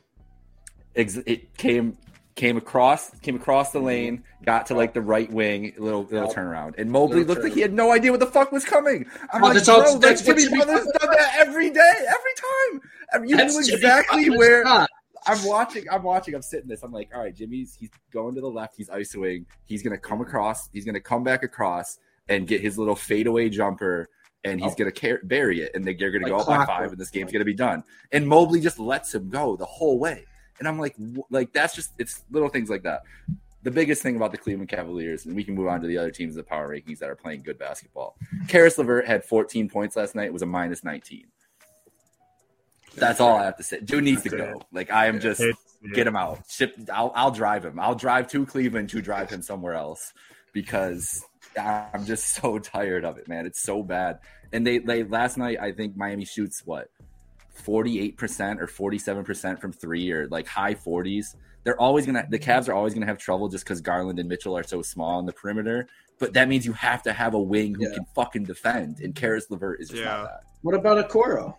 Ex- 0.97 1.17
it 1.27 1.57
came 1.57 1.97
came 2.35 2.57
across 2.57 3.11
came 3.21 3.37
across 3.37 3.71
the 3.71 3.79
lane, 3.79 4.25
got 4.45 4.67
to 4.67 4.75
like 4.75 4.93
the 4.93 5.01
right 5.01 5.31
wing, 5.31 5.73
little 5.79 6.03
little 6.05 6.29
Yep. 6.29 6.37
turnaround, 6.37 6.75
and 6.79 6.91
Mobley 6.91 7.19
Little 7.19 7.35
looked 7.35 7.45
like 7.45 7.53
he 7.55 7.61
had 7.61 7.73
no 7.73 7.93
idea 7.93 8.11
what 8.11 8.21
the 8.21 8.27
fuck 8.27 8.51
was 8.51 8.65
coming. 8.65 9.07
I'm 9.33 9.43
Oh, 9.45 9.49
like, 9.49 9.69
all- 9.69 9.83
bro, 9.83 9.99
that's 9.99 10.23
Jimmy 10.23 10.43
Jimmy 10.43 10.59
Butler's 10.59 10.85
done 10.99 11.11
that 11.11 11.35
every 11.39 11.71
day, 11.71 11.93
every 12.09 12.35
time. 12.73 12.81
I 13.13 13.19
mean, 13.19 13.29
you 13.31 13.37
That's 13.37 13.55
knew 13.55 13.75
exactly 13.75 14.31
where. 14.31 14.67
I'm 15.27 15.43
watching. 15.45 15.85
I'm 15.91 16.03
watching. 16.03 16.35
I'm 16.35 16.43
sitting 16.43 16.69
this. 16.69 16.83
I'm 16.83 16.93
like, 16.93 17.09
all 17.15 17.21
right, 17.23 17.35
Jimmy's 17.35 17.75
he's 17.79 17.89
going 18.13 18.35
to 18.35 18.41
the 18.43 18.51
left. 18.51 18.75
He's 18.77 18.89
isoing. 18.91 19.47
He's 19.65 19.83
gonna 19.83 19.97
come 19.97 20.21
across. 20.21 20.69
He's 20.73 20.85
gonna 20.85 21.01
come 21.01 21.23
back 21.25 21.43
across 21.43 21.99
and 22.29 22.47
get 22.47 22.61
his 22.61 22.77
little 22.77 22.97
fadeaway 22.97 23.49
jumper, 23.49 24.09
and 24.45 24.61
he's 24.61 24.73
Oh. 24.73 24.77
gonna 24.77 24.93
car- 24.93 25.21
bury 25.23 25.63
it, 25.63 25.71
and 25.75 25.85
they're 25.85 25.95
gonna 25.95 26.25
Like 26.25 26.33
go 26.33 26.39
up 26.39 26.47
by 26.47 26.67
five, 26.67 26.91
and 26.93 27.01
this 27.01 27.11
game's 27.11 27.33
gonna 27.33 27.45
be 27.45 27.55
done. 27.55 27.85
And 28.13 28.27
Mobley 28.29 28.61
just 28.61 28.79
lets 28.79 29.15
him 29.15 29.31
go 29.31 29.57
the 29.57 29.65
whole 29.65 29.99
way, 29.99 30.25
and 30.59 30.69
I'm 30.69 30.79
like, 30.79 30.95
like 31.31 31.53
that's 31.53 31.75
just 31.75 31.93
it's 31.99 32.23
little 32.31 32.49
things 32.49 32.71
like 32.71 32.83
that. 32.83 33.03
The 33.63 33.71
biggest 33.71 34.03
thing 34.03 34.17
about 34.17 34.31
the 34.31 34.39
Cleveland 34.39 34.69
Cavaliers, 34.69 35.25
and 35.25 35.35
we 35.35 35.43
can 35.43 35.55
move 35.55 35.69
on 35.69 35.81
to 35.81 35.87
the 35.87 35.97
other 35.97 36.11
teams 36.11 36.35
in 36.35 36.37
the 36.37 36.45
power 36.45 36.69
rankings 36.69 36.99
that 36.99 37.09
are 37.09 37.17
playing 37.17 37.43
good 37.43 37.59
basketball. 37.59 38.17
Caris 38.47 38.77
LeVert 38.77 39.07
had 39.07 39.25
14 39.25 39.71
points 39.71 39.97
last 39.97 40.15
night. 40.15 40.27
It 40.27 40.33
was 40.35 40.43
a 40.43 40.47
minus 40.47 40.85
19. 40.85 41.27
That's 42.97 43.21
all 43.21 43.37
I 43.37 43.45
have 43.45 43.57
to 43.57 43.63
say. 43.63 43.81
Dude 43.81 44.05
needs 44.05 44.23
to 44.23 44.29
go. 44.29 44.63
Like 44.71 44.91
I 44.91 45.07
am 45.07 45.19
just 45.19 45.43
get 45.95 46.07
him 46.07 46.17
out. 46.17 46.41
Ship. 46.49 46.75
I'll, 46.93 47.13
I'll 47.15 47.31
drive 47.31 47.65
him. 47.65 47.81
I'll 47.81 47.95
drive 47.95 48.29
to 48.29 48.47
Cleveland 48.47 48.91
to 48.91 49.03
drive 49.03 49.31
him 49.31 49.43
somewhere 49.43 49.75
else 49.75 50.13
because 50.53 51.25
I'm 51.59 52.05
just 52.07 52.35
so 52.35 52.59
tired 52.61 53.05
of 53.05 53.19
it, 53.19 53.29
man. 53.29 53.47
It's 53.47 53.63
so 53.63 53.83
bad. 53.83 54.21
And 54.53 54.67
they, 54.67 54.79
they 54.79 55.03
last 55.03 55.37
night, 55.37 55.59
I 55.61 55.73
think 55.73 55.97
Miami 55.97 56.25
shoots 56.25 56.63
what 56.65 56.89
48% 57.55 58.61
or 58.61 58.67
47% 58.67 59.61
from 59.61 59.73
three 59.73 60.11
or 60.11 60.29
like 60.29 60.47
high 60.47 60.75
40s. 60.75 61.37
They're 61.63 61.81
always 61.81 62.05
gonna 62.05 62.27
the 62.29 62.39
Cavs 62.39 62.69
are 62.69 62.75
always 62.75 62.93
gonna 62.93 63.07
have 63.07 63.19
trouble 63.19 63.49
just 63.49 63.65
because 63.65 63.81
Garland 63.81 64.19
and 64.19 64.29
Mitchell 64.29 64.57
are 64.57 64.63
so 64.63 64.83
small 64.83 65.19
on 65.19 65.27
the 65.27 65.33
perimeter. 65.33 65.89
But 66.19 66.35
that 66.35 66.49
means 66.49 66.67
you 66.67 66.73
have 66.75 67.03
to 67.05 67.13
have 67.13 67.35
a 67.35 67.41
wing 67.41 67.75
who 67.75 67.89
yeah. 67.89 67.95
can 67.95 68.05
fucking 68.15 68.45
defend, 68.45 69.01
and 69.01 69.15
Caris 69.15 69.51
LeVert 69.51 69.81
is 69.81 69.89
just 69.89 70.03
yeah. 70.03 70.09
not 70.09 70.25
that. 70.25 70.41
What 70.63 70.75
about 70.75 71.09
Okoro? 71.09 71.55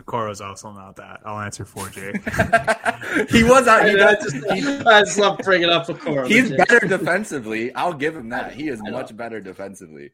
Okoro's 0.00 0.40
also 0.40 0.70
not 0.72 0.96
that. 0.96 1.20
I'll 1.24 1.40
answer 1.40 1.64
for 1.64 1.88
Jake. 1.88 2.16
he 3.30 3.42
was 3.42 3.66
out. 3.66 3.88
He 3.88 3.98
I, 3.98 4.14
just, 4.14 4.86
I 4.86 5.00
just 5.00 5.18
love 5.18 5.38
bringing 5.38 5.70
up 5.70 5.86
Okoro. 5.86 6.28
He's 6.28 6.52
better 6.52 6.80
defensively. 6.80 7.74
I'll 7.74 7.94
give 7.94 8.16
him 8.16 8.28
that. 8.28 8.52
He 8.52 8.68
is 8.68 8.80
much 8.82 9.16
better 9.16 9.40
defensively, 9.40 10.10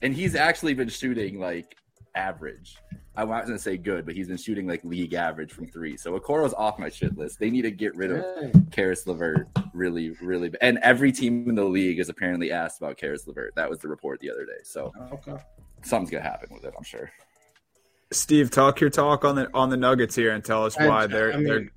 and 0.00 0.14
he's 0.14 0.34
actually 0.34 0.74
been 0.74 0.88
shooting 0.88 1.40
like 1.40 1.76
average. 2.16 2.76
I 3.16 3.24
wasn't 3.24 3.48
gonna 3.48 3.58
say 3.58 3.76
good, 3.76 4.04
but 4.04 4.14
he's 4.14 4.28
been 4.28 4.36
shooting 4.36 4.66
like 4.66 4.84
league 4.84 5.14
average 5.14 5.52
from 5.52 5.68
three. 5.68 5.96
So 5.96 6.18
Okoro's 6.18 6.52
off 6.54 6.78
my 6.78 6.88
shit 6.88 7.16
list. 7.16 7.38
They 7.38 7.50
need 7.50 7.62
to 7.62 7.70
get 7.70 7.96
rid 7.96 8.12
of 8.12 8.24
Caris 8.70 9.06
LeVert 9.06 9.48
really, 9.72 10.10
really. 10.20 10.52
And 10.60 10.78
every 10.82 11.12
team 11.12 11.48
in 11.48 11.54
the 11.54 11.64
league 11.64 11.98
is 11.98 12.08
apparently 12.08 12.52
asked 12.52 12.80
about 12.80 12.98
Caris 12.98 13.26
LeVert. 13.26 13.54
That 13.56 13.70
was 13.70 13.78
the 13.78 13.88
report 13.88 14.20
the 14.20 14.30
other 14.30 14.44
day. 14.44 14.62
So 14.64 14.92
okay. 15.12 15.36
something's 15.82 16.10
gonna 16.10 16.24
happen 16.24 16.50
with 16.52 16.64
it, 16.64 16.74
I'm 16.76 16.84
sure. 16.84 17.10
Steve, 18.12 18.50
talk 18.50 18.80
your 18.80 18.90
talk 18.90 19.24
on 19.24 19.34
the 19.34 19.48
on 19.54 19.70
the 19.70 19.76
Nuggets 19.76 20.14
here 20.14 20.32
and 20.32 20.44
tell 20.44 20.64
us 20.64 20.76
why 20.78 21.06
they're 21.06 21.32
I 21.32 21.36
mean, 21.36 21.44
they're 21.44 21.70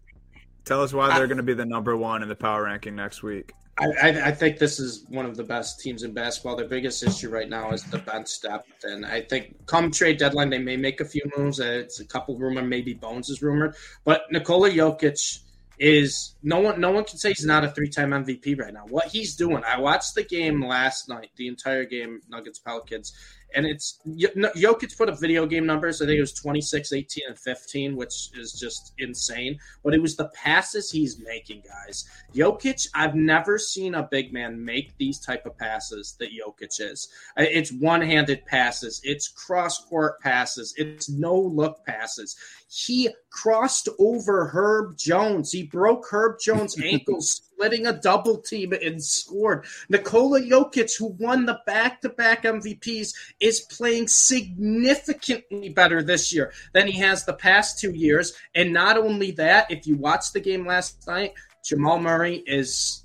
tell 0.70 0.84
us 0.84 0.94
why 0.94 1.18
they're 1.18 1.28
going 1.28 1.38
to 1.38 1.44
be 1.44 1.56
the 1.56 1.66
number 1.66 1.98
one 1.98 2.22
in 2.22 2.30
the 2.30 2.36
power 2.36 2.64
ranking 2.64 2.96
next 2.96 3.24
week. 3.24 3.54
I, 3.80 4.28
I, 4.28 4.32
think 4.32 4.58
this 4.58 4.80
is 4.80 5.06
one 5.08 5.26
of 5.26 5.38
the 5.38 5.44
best 5.44 5.80
teams 5.80 6.04
in 6.04 6.14
basketball. 6.14 6.58
Their 6.58 6.68
biggest 6.68 7.02
issue 7.02 7.30
right 7.30 7.48
now 7.48 7.72
is 7.72 7.84
the 7.84 8.00
bench 8.00 8.42
depth, 8.42 8.84
and 8.84 9.06
I 9.06 9.22
think 9.22 9.66
come 9.68 9.90
trade 9.92 10.18
deadline 10.18 10.50
they 10.50 10.60
may 10.60 10.76
make 10.76 11.00
a 11.00 11.06
few 11.06 11.22
moves. 11.38 11.60
It's 11.60 12.00
a 12.00 12.06
couple 12.06 12.38
rumor, 12.38 12.62
maybe 12.62 12.94
Bones 12.94 13.30
is 13.30 13.42
rumored, 13.42 13.76
but 14.04 14.24
Nikola 14.32 14.70
Jokic 14.70 15.40
is 15.80 16.36
no 16.44 16.60
one. 16.60 16.82
No 16.82 16.92
one 16.92 17.06
can 17.06 17.18
say 17.18 17.30
he's 17.30 17.46
not 17.46 17.64
a 17.64 17.72
three-time 17.72 18.12
MVP 18.12 18.60
right 18.60 18.74
now. 18.74 18.86
What 18.90 19.08
he's 19.08 19.36
doing, 19.36 19.64
I 19.66 19.80
watched 19.80 20.14
the 20.14 20.24
game 20.24 20.64
last 20.64 21.08
night, 21.08 21.32
the 21.38 21.48
entire 21.48 21.86
game, 21.86 22.20
Nuggets 22.28 22.60
Pelicans, 22.60 23.14
and 23.56 23.66
it's 23.66 24.00
Jokic 24.08 24.98
put 24.98 25.10
up 25.10 25.20
video 25.20 25.46
game 25.46 25.66
numbers. 25.66 26.02
I 26.02 26.06
think 26.06 26.18
it 26.18 26.22
was 26.22 26.34
26, 26.34 26.94
18, 26.94 27.24
and 27.30 27.38
15, 27.38 27.96
which 27.96 28.30
is 28.38 28.54
just 28.60 28.94
insane. 28.98 29.60
But 29.84 29.94
it 29.94 30.02
was 30.02 30.16
the 30.16 30.30
passes 30.30 30.92
he's 30.92 31.20
making, 31.20 31.64
guys. 31.68 32.08
Jokic, 32.34 32.88
I've 32.94 33.16
never 33.16 33.58
seen 33.58 33.96
a 33.96 34.08
big 34.10 34.32
man 34.32 34.64
make 34.64 34.96
these 34.98 35.20
type 35.20 35.46
of 35.46 35.58
passes 35.58 36.16
that 36.20 36.30
Jokic 36.30 36.80
is. 36.80 37.10
It's 37.38 37.72
one-handed 37.72 38.46
passes, 38.46 39.02
it's 39.04 39.28
cross-court 39.28 40.20
passes, 40.22 40.74
it's 40.78 41.10
no-look 41.10 41.86
passes. 41.86 42.36
He 42.68 43.10
crossed 43.30 43.90
over 44.00 44.48
Herb 44.48 44.98
Jones. 44.98 45.52
He 45.52 45.64
broke 45.64 46.08
Herb 46.10 46.40
Jones' 46.40 46.80
ankles, 46.84 47.30
splitting 47.32 47.88
a 47.88 47.94
double 47.94 48.38
team 48.38 48.74
and 48.74 49.04
scored. 49.04 49.66
Nikola 49.90 50.42
Jokic, 50.42 50.98
who 50.98 51.16
won 51.20 51.46
the 51.46 51.60
back 51.66 52.02
to 52.02 52.10
back 52.10 52.44
MVPs, 52.44 53.14
is 53.40 53.62
playing 53.62 54.08
significantly 54.08 55.70
better 55.70 56.02
this 56.02 56.34
year 56.34 56.54
than 56.74 56.88
he 56.88 57.00
has 57.00 57.26
the 57.26 57.34
past 57.34 57.80
two 57.80 57.92
years. 57.92 58.34
And 58.56 58.74
not 58.74 58.98
only 58.98 59.32
that, 59.32 59.70
if 59.72 59.88
you 59.88 59.96
watched 59.96 60.34
the 60.34 60.40
game 60.40 60.66
last 60.66 61.08
night, 61.08 61.34
Jamal 61.64 62.00
Murray 62.00 62.44
is 62.48 63.04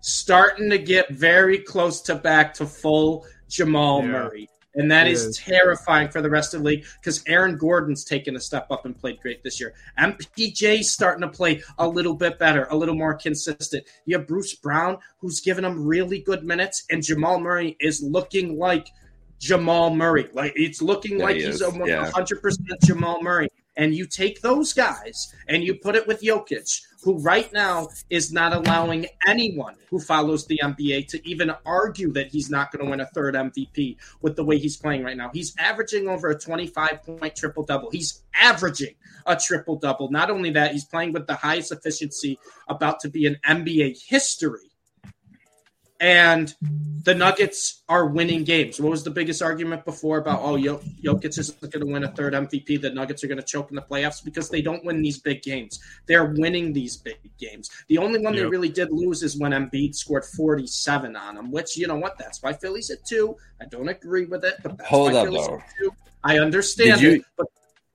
starting 0.00 0.70
to 0.70 0.78
get 0.78 1.10
very 1.10 1.58
close 1.58 2.00
to 2.02 2.14
back 2.14 2.54
to 2.54 2.66
full 2.66 3.26
Jamal 3.48 4.02
yeah. 4.02 4.08
Murray. 4.08 4.48
And 4.74 4.90
that 4.90 5.08
is, 5.08 5.24
is, 5.24 5.38
terrifying 5.38 6.08
for 6.10 6.22
the 6.22 6.30
rest 6.30 6.54
of 6.54 6.60
the 6.60 6.66
league 6.66 6.84
because 7.00 7.24
Aaron 7.26 7.56
Gordon's 7.56 8.04
taken 8.04 8.36
a 8.36 8.40
step 8.40 8.70
up 8.70 8.84
and 8.84 8.96
played 8.96 9.20
great 9.20 9.42
this 9.42 9.58
year. 9.58 9.74
MPJ's 9.98 10.90
starting 10.90 11.22
to 11.22 11.28
play 11.28 11.62
a 11.78 11.88
little 11.88 12.14
bit 12.14 12.38
better, 12.38 12.68
a 12.70 12.76
little 12.76 12.94
more 12.94 13.14
consistent. 13.14 13.84
You 14.04 14.16
have 14.16 14.28
Bruce 14.28 14.54
Brown, 14.54 14.98
who's 15.18 15.40
given 15.40 15.64
him 15.64 15.84
really 15.84 16.20
good 16.20 16.44
minutes, 16.44 16.84
and 16.90 17.02
Jamal 17.02 17.40
Murray 17.40 17.76
is 17.80 18.00
looking 18.00 18.58
like 18.58 18.88
Jamal 19.40 19.94
Murray. 19.94 20.28
Like 20.32 20.52
it's 20.54 20.80
looking 20.80 21.18
yeah, 21.18 21.24
like 21.24 21.36
he 21.36 21.46
he's 21.46 21.62
a 21.62 21.70
100% 21.70 22.58
Jamal 22.84 23.22
Murray. 23.22 23.48
And 23.76 23.94
you 23.94 24.06
take 24.06 24.42
those 24.42 24.72
guys 24.72 25.34
and 25.48 25.64
you 25.64 25.74
put 25.74 25.94
it 25.94 26.06
with 26.06 26.20
Jokic, 26.20 26.80
who 27.02 27.18
right 27.18 27.52
now 27.52 27.88
is 28.10 28.32
not 28.32 28.52
allowing 28.52 29.06
anyone 29.26 29.74
who 29.88 29.98
follows 29.98 30.46
the 30.46 30.60
NBA 30.62 31.08
to 31.08 31.28
even 31.28 31.52
argue 31.64 32.12
that 32.12 32.28
he's 32.28 32.50
not 32.50 32.70
going 32.70 32.84
to 32.84 32.90
win 32.90 33.00
a 33.00 33.06
third 33.06 33.34
MVP 33.34 33.96
with 34.20 34.36
the 34.36 34.44
way 34.44 34.58
he's 34.58 34.76
playing 34.76 35.02
right 35.02 35.16
now. 35.16 35.30
He's 35.32 35.54
averaging 35.58 36.08
over 36.08 36.28
a 36.28 36.38
25 36.38 37.02
point 37.02 37.36
triple 37.36 37.64
double. 37.64 37.90
He's 37.90 38.22
averaging 38.34 38.94
a 39.26 39.36
triple 39.36 39.76
double. 39.76 40.10
Not 40.10 40.30
only 40.30 40.50
that, 40.50 40.72
he's 40.72 40.84
playing 40.84 41.12
with 41.12 41.26
the 41.26 41.34
highest 41.34 41.72
efficiency 41.72 42.38
about 42.68 43.00
to 43.00 43.08
be 43.08 43.26
in 43.26 43.36
NBA 43.46 44.02
history 44.06 44.69
and 46.00 46.54
the 47.04 47.14
Nuggets 47.14 47.82
are 47.88 48.06
winning 48.06 48.44
games. 48.44 48.80
What 48.80 48.90
was 48.90 49.04
the 49.04 49.10
biggest 49.10 49.42
argument 49.42 49.84
before 49.84 50.18
about 50.18 50.40
oh 50.42 50.56
Jokic 50.56 51.38
isn't 51.38 51.60
going 51.60 51.86
to 51.86 51.92
win 51.92 52.04
a 52.04 52.08
third 52.08 52.32
MVP? 52.32 52.80
The 52.80 52.90
Nuggets 52.90 53.22
are 53.22 53.26
going 53.26 53.38
to 53.38 53.44
choke 53.44 53.70
in 53.70 53.76
the 53.76 53.82
playoffs 53.82 54.24
because 54.24 54.48
they 54.48 54.62
don't 54.62 54.84
win 54.84 55.02
these 55.02 55.18
big 55.18 55.42
games. 55.42 55.78
They're 56.06 56.26
winning 56.26 56.72
these 56.72 56.96
big 56.96 57.18
games. 57.38 57.70
The 57.88 57.98
only 57.98 58.20
one 58.20 58.34
yep. 58.34 58.44
they 58.44 58.48
really 58.48 58.70
did 58.70 58.90
lose 58.90 59.22
is 59.22 59.38
when 59.38 59.52
Embiid 59.52 59.94
scored 59.94 60.24
47 60.24 61.16
on 61.16 61.34
them, 61.34 61.50
which 61.50 61.76
you 61.76 61.86
know 61.86 61.96
what? 61.96 62.18
That's 62.18 62.42
why 62.42 62.54
Philly's 62.54 62.90
at 62.90 63.04
two. 63.04 63.36
I 63.60 63.66
don't 63.66 63.88
agree 63.88 64.24
with 64.24 64.44
it, 64.44 64.54
but 64.62 64.78
that's 64.78 64.88
Hold 64.88 65.12
why 65.12 65.20
up, 65.20 65.24
Philly's 65.26 65.46
though. 65.46 65.56
at 65.56 65.64
two. 65.78 65.94
I 66.24 66.38
understand 66.38 67.00
you, 67.00 67.10
it, 67.12 67.22
but 67.36 67.46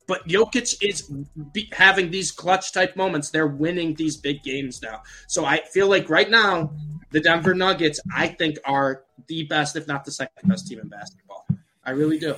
but 0.08 0.28
Jokic 0.28 0.76
is 0.82 1.12
be, 1.54 1.70
having 1.72 2.12
these 2.12 2.32
clutch 2.32 2.72
type 2.72 2.96
moments. 2.96 3.30
They're 3.30 3.48
winning 3.48 3.96
these 3.96 4.18
big 4.18 4.44
games 4.44 4.82
now. 4.82 5.02
So 5.28 5.46
I 5.46 5.62
feel 5.72 5.88
like 5.88 6.10
right 6.10 6.30
now, 6.30 6.72
the 7.12 7.20
Denver 7.20 7.54
Nuggets, 7.54 8.00
I 8.16 8.28
think, 8.28 8.58
are 8.66 9.04
the 9.28 9.44
best, 9.44 9.76
if 9.76 9.88
not 9.88 10.06
the 10.06 10.12
second 10.12 10.48
best 10.48 10.68
team 10.68 10.80
in 10.80 10.90
basketball. 10.90 11.48
I 11.84 11.92
really 11.92 12.20
do. 12.20 12.36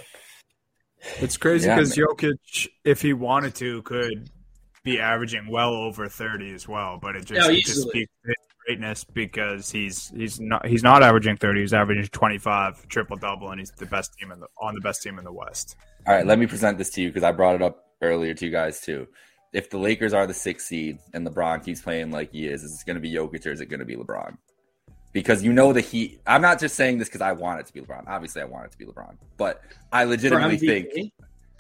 It's 1.19 1.38
crazy 1.38 1.69
because 1.69 1.97
yeah, 1.97 2.03
Jokic, 2.06 2.67
if 2.84 3.01
he 3.01 3.13
wanted 3.13 3.56
to, 3.56 3.82
could 3.84 4.30
be 4.84 4.99
averaging 4.99 5.47
well 5.47 5.73
over 5.73 6.08
30 6.08 6.53
as 6.53 6.67
well. 6.67 6.97
But 7.01 7.15
it 7.15 7.25
just, 7.25 7.49
it 7.49 7.65
just 7.65 7.82
speaks 7.84 8.12
to 8.25 8.34
greatness 8.65 9.03
because 9.03 9.71
he's 9.71 10.10
he's 10.10 10.39
not 10.39 10.65
he's 10.65 10.84
not 10.84 11.03
averaging 11.03 11.38
30. 11.38 11.62
He's 11.62 11.73
averaging 11.73 12.08
25 12.08 12.88
triple 12.88 13.17
double, 13.17 13.49
and 13.49 13.60
he's 13.60 13.71
the 13.71 13.86
best 13.86 14.13
team 14.19 14.32
in 14.32 14.39
the 14.39 14.47
on 14.62 14.75
the 14.75 14.82
best 14.82 15.01
team 15.01 15.17
in 15.17 15.23
the 15.23 15.32
West. 15.32 15.75
All 16.07 16.13
right, 16.13 16.25
let 16.25 16.39
me 16.39 16.47
present 16.47 16.77
this 16.77 16.89
to 16.91 17.01
you 17.01 17.09
because 17.09 17.23
I 17.23 17.33
brought 17.33 17.55
it 17.55 17.61
up 17.61 17.91
earlier 18.01 18.33
to 18.33 18.45
you 18.45 18.51
guys 18.51 18.79
too. 18.79 19.07
If 19.51 19.69
the 19.69 19.77
Lakers 19.77 20.13
are 20.13 20.25
the 20.25 20.33
sixth 20.33 20.67
seed 20.67 20.99
and 21.13 21.27
LeBron 21.27 21.65
keeps 21.65 21.81
playing 21.81 22.11
like 22.11 22.31
he 22.31 22.47
is, 22.47 22.63
is 22.63 22.81
it 22.81 22.85
going 22.85 22.95
to 22.95 23.01
be 23.01 23.11
Jokic 23.11 23.45
or 23.45 23.51
is 23.51 23.59
it 23.59 23.65
going 23.65 23.81
to 23.81 23.85
be 23.85 23.97
LeBron? 23.97 24.37
Because 25.11 25.43
you 25.43 25.51
know 25.51 25.73
the 25.73 25.81
Heat. 25.81 26.21
I'm 26.25 26.41
not 26.41 26.61
just 26.61 26.75
saying 26.75 26.99
this 26.99 27.09
because 27.09 27.19
I 27.19 27.33
want 27.33 27.59
it 27.59 27.65
to 27.65 27.73
be 27.73 27.81
LeBron. 27.81 28.05
Obviously, 28.07 28.41
I 28.41 28.45
want 28.45 28.67
it 28.67 28.71
to 28.71 28.77
be 28.77 28.85
LeBron, 28.85 29.17
but 29.35 29.61
I 29.91 30.05
legitimately 30.05 30.57
think. 30.57 31.11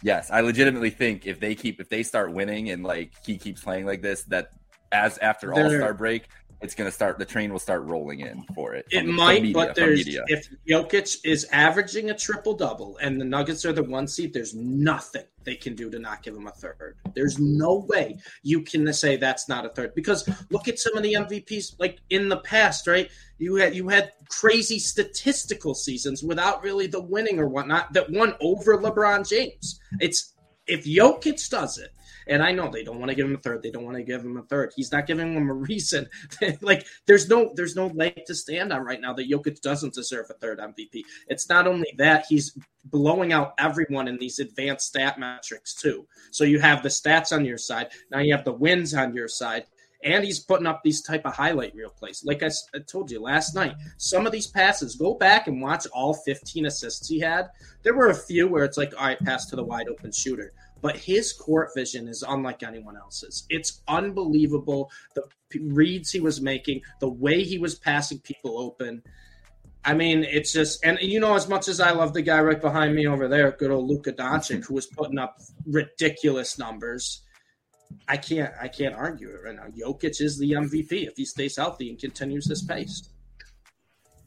Yes, 0.01 0.31
I 0.31 0.39
legitimately 0.39 0.91
think 0.91 1.27
if 1.27 1.41
they 1.41 1.53
keep 1.53 1.81
if 1.81 1.89
they 1.89 2.03
start 2.03 2.31
winning 2.31 2.69
and 2.69 2.83
like 2.83 3.11
he 3.25 3.37
keeps 3.37 3.61
playing 3.61 3.85
like 3.85 4.01
this, 4.01 4.23
that 4.25 4.51
as 4.93 5.17
after 5.17 5.53
All 5.53 5.69
Star 5.69 5.93
break, 5.93 6.29
it's 6.61 6.73
going 6.73 6.89
to 6.89 6.93
start. 6.93 7.19
The 7.19 7.25
train 7.25 7.51
will 7.51 7.59
start 7.59 7.83
rolling 7.83 8.21
in 8.21 8.43
for 8.55 8.73
it. 8.73 8.87
It 8.91 9.05
might, 9.05 9.43
media, 9.43 9.53
but 9.53 9.75
there's 9.75 10.07
if 10.07 10.49
Jokic 10.67 11.17
is 11.23 11.45
averaging 11.51 12.09
a 12.09 12.17
triple 12.17 12.55
double 12.55 12.97
and 12.97 13.21
the 13.21 13.25
Nuggets 13.25 13.63
are 13.65 13.73
the 13.73 13.83
one 13.83 14.07
seed, 14.07 14.33
there's 14.33 14.55
nothing 14.55 15.23
they 15.43 15.55
can 15.55 15.75
do 15.75 15.89
to 15.89 15.99
not 15.99 16.23
give 16.23 16.35
him 16.35 16.47
a 16.47 16.51
third. 16.51 16.97
There's 17.13 17.39
no 17.39 17.85
way 17.87 18.17
you 18.41 18.63
can 18.63 18.91
say 18.91 19.17
that's 19.17 19.47
not 19.47 19.65
a 19.65 19.69
third 19.69 19.93
because 19.93 20.27
look 20.49 20.67
at 20.67 20.79
some 20.79 20.97
of 20.97 21.03
the 21.03 21.13
MVPs 21.13 21.75
like 21.79 21.99
in 22.09 22.27
the 22.27 22.37
past, 22.37 22.87
right? 22.87 23.09
You 23.37 23.55
had 23.55 23.75
you 23.75 23.87
had 23.87 24.13
crazy 24.29 24.79
statistical 24.79 25.75
seasons 25.75 26.23
without 26.23 26.63
really 26.63 26.87
the 26.87 27.01
winning 27.01 27.39
or 27.39 27.47
whatnot 27.47 27.93
that 27.93 28.09
won 28.11 28.33
over 28.41 28.77
LeBron 28.77 29.27
James. 29.27 29.79
It's 29.99 30.33
if 30.65 30.85
Jokic 30.85 31.49
does 31.49 31.77
it 31.77 31.91
and 32.29 32.43
I 32.43 32.51
know 32.51 32.69
they 32.69 32.83
don't 32.83 32.99
want 32.99 33.09
to 33.09 33.15
give 33.15 33.25
him 33.25 33.35
a 33.35 33.39
third. 33.39 33.63
They 33.63 33.71
don't 33.71 33.85
want 33.85 33.97
to 33.97 34.03
give 34.03 34.23
him 34.23 34.37
a 34.37 34.43
third. 34.43 34.73
He's 34.75 34.91
not 34.91 35.07
giving 35.07 35.33
them 35.33 35.49
a 35.49 35.53
reason. 35.67 36.07
like 36.61 36.85
there's 37.05 37.27
no 37.29 37.51
there's 37.55 37.75
no 37.75 37.87
leg 37.87 38.25
to 38.25 38.35
stand 38.35 38.71
on 38.73 38.81
right 38.81 39.01
now 39.01 39.13
that 39.13 39.29
Jokic 39.29 39.61
doesn't 39.61 39.93
deserve 39.93 40.27
a 40.29 40.33
third 40.33 40.59
MVP. 40.59 41.03
It's 41.27 41.49
not 41.49 41.67
only 41.67 41.93
that 41.97 42.25
he's 42.27 42.57
blowing 42.85 43.33
out 43.33 43.53
everyone 43.57 44.07
in 44.07 44.17
these 44.17 44.39
advanced 44.39 44.87
stat 44.87 45.19
metrics 45.19 45.73
too. 45.73 46.07
So 46.31 46.43
you 46.43 46.59
have 46.59 46.83
the 46.83 46.89
stats 46.89 47.35
on 47.35 47.45
your 47.45 47.57
side. 47.57 47.87
Now 48.11 48.19
you 48.19 48.33
have 48.35 48.45
the 48.45 48.53
wins 48.53 48.93
on 48.93 49.13
your 49.13 49.27
side 49.27 49.65
and 50.03 50.23
he's 50.23 50.39
putting 50.39 50.67
up 50.67 50.81
these 50.83 51.01
type 51.01 51.25
of 51.25 51.33
highlight 51.33 51.75
reel 51.75 51.89
plays. 51.89 52.23
Like 52.23 52.43
I, 52.43 52.49
I, 52.75 52.79
told 52.79 53.09
you 53.09 53.21
last 53.21 53.55
night, 53.55 53.75
some 53.97 54.25
of 54.25 54.31
these 54.31 54.47
passes, 54.47 54.95
go 54.95 55.15
back 55.15 55.47
and 55.47 55.61
watch 55.61 55.87
all 55.87 56.13
15 56.13 56.67
assists 56.67 57.07
he 57.07 57.19
had. 57.19 57.49
There 57.83 57.95
were 57.95 58.09
a 58.09 58.15
few 58.15 58.47
where 58.47 58.63
it's 58.63 58.77
like, 58.77 58.93
all 58.97 59.07
right, 59.07 59.19
pass 59.19 59.47
to 59.47 59.55
the 59.55 59.63
wide 59.63 59.87
open 59.87 60.11
shooter. 60.11 60.53
But 60.87 60.95
his 60.95 61.33
court 61.33 61.71
vision 61.75 62.07
is 62.07 62.23
unlike 62.25 62.63
anyone 62.63 62.95
else's. 62.95 63.45
It's 63.49 63.81
unbelievable 63.89 64.89
the 65.15 65.23
reads 65.59 66.11
he 66.11 66.21
was 66.21 66.39
making, 66.39 66.79
the 67.01 67.09
way 67.09 67.43
he 67.43 67.57
was 67.57 67.75
passing 67.75 68.19
people 68.19 68.57
open. 68.57 69.03
I 69.83 69.95
mean, 69.95 70.23
it's 70.23 70.53
just, 70.53 70.85
and 70.85 70.97
you 71.01 71.19
know, 71.19 71.35
as 71.35 71.49
much 71.49 71.67
as 71.67 71.81
I 71.81 71.91
love 71.91 72.13
the 72.13 72.21
guy 72.21 72.39
right 72.39 72.61
behind 72.61 72.95
me 72.95 73.05
over 73.05 73.27
there, 73.27 73.51
good 73.51 73.69
old 73.69 73.89
Luka 73.89 74.13
Doncic, 74.13 74.63
who 74.63 74.75
was 74.75 74.85
putting 74.85 75.19
up 75.19 75.41
ridiculous 75.65 76.57
numbers. 76.57 77.21
I 78.07 78.15
can't, 78.15 78.53
I 78.57 78.69
can't 78.69 78.95
argue 78.95 79.27
it 79.31 79.41
right 79.43 79.57
now. 79.57 79.65
Jokic 79.77 80.21
is 80.21 80.39
the 80.39 80.53
MVP 80.53 81.05
if 81.05 81.17
he 81.17 81.25
stays 81.25 81.57
healthy 81.57 81.89
and 81.89 81.99
continues 81.99 82.45
this 82.45 82.63
pace. 82.63 83.09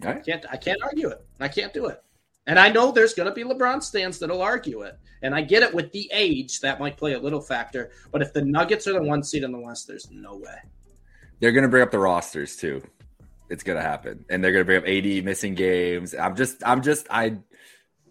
Right. 0.03 0.19
I 0.19 0.21
can't, 0.21 0.45
I 0.53 0.59
can't 0.59 0.83
argue 0.83 1.09
it. 1.09 1.25
I 1.41 1.49
can't 1.49 1.73
do 1.73 1.87
it. 1.87 2.05
And 2.47 2.59
I 2.59 2.69
know 2.69 2.91
there's 2.91 3.15
going 3.15 3.29
to 3.29 3.35
be 3.35 3.45
LeBron 3.45 3.83
stands 3.83 4.19
that'll 4.19 4.43
argue 4.43 4.83
it. 4.83 4.99
And 5.23 5.35
I 5.35 5.43
get 5.43 5.63
it 5.63 5.73
with 5.73 5.93
the 5.93 6.11
age 6.13 6.61
that 6.61 6.81
might 6.81 6.97
play 6.97 7.13
a 7.13 7.19
little 7.19 7.41
factor. 7.41 7.91
But 8.11 8.23
if 8.23 8.33
the 8.33 8.43
Nuggets 8.43 8.87
are 8.89 8.95
the 8.95 9.03
one 9.03 9.23
seed 9.23 9.45
in 9.45 9.53
the 9.53 9.61
West, 9.61 9.87
there's 9.87 10.11
no 10.11 10.37
way. 10.37 10.57
They're 11.41 11.53
going 11.53 11.65
to 11.65 11.69
bring 11.69 11.83
up 11.83 11.91
the 11.91 11.99
rosters 11.99 12.57
too 12.57 12.83
it's 13.51 13.65
gonna 13.65 13.83
happen, 13.83 14.25
and 14.31 14.43
they're 14.43 14.53
gonna 14.53 14.65
bring 14.65 14.79
up 14.79 14.87
AD 14.87 15.25
missing 15.25 15.55
games. 15.55 16.15
I'm 16.15 16.37
just, 16.37 16.63
I'm 16.65 16.81
just, 16.83 17.09
I, 17.11 17.37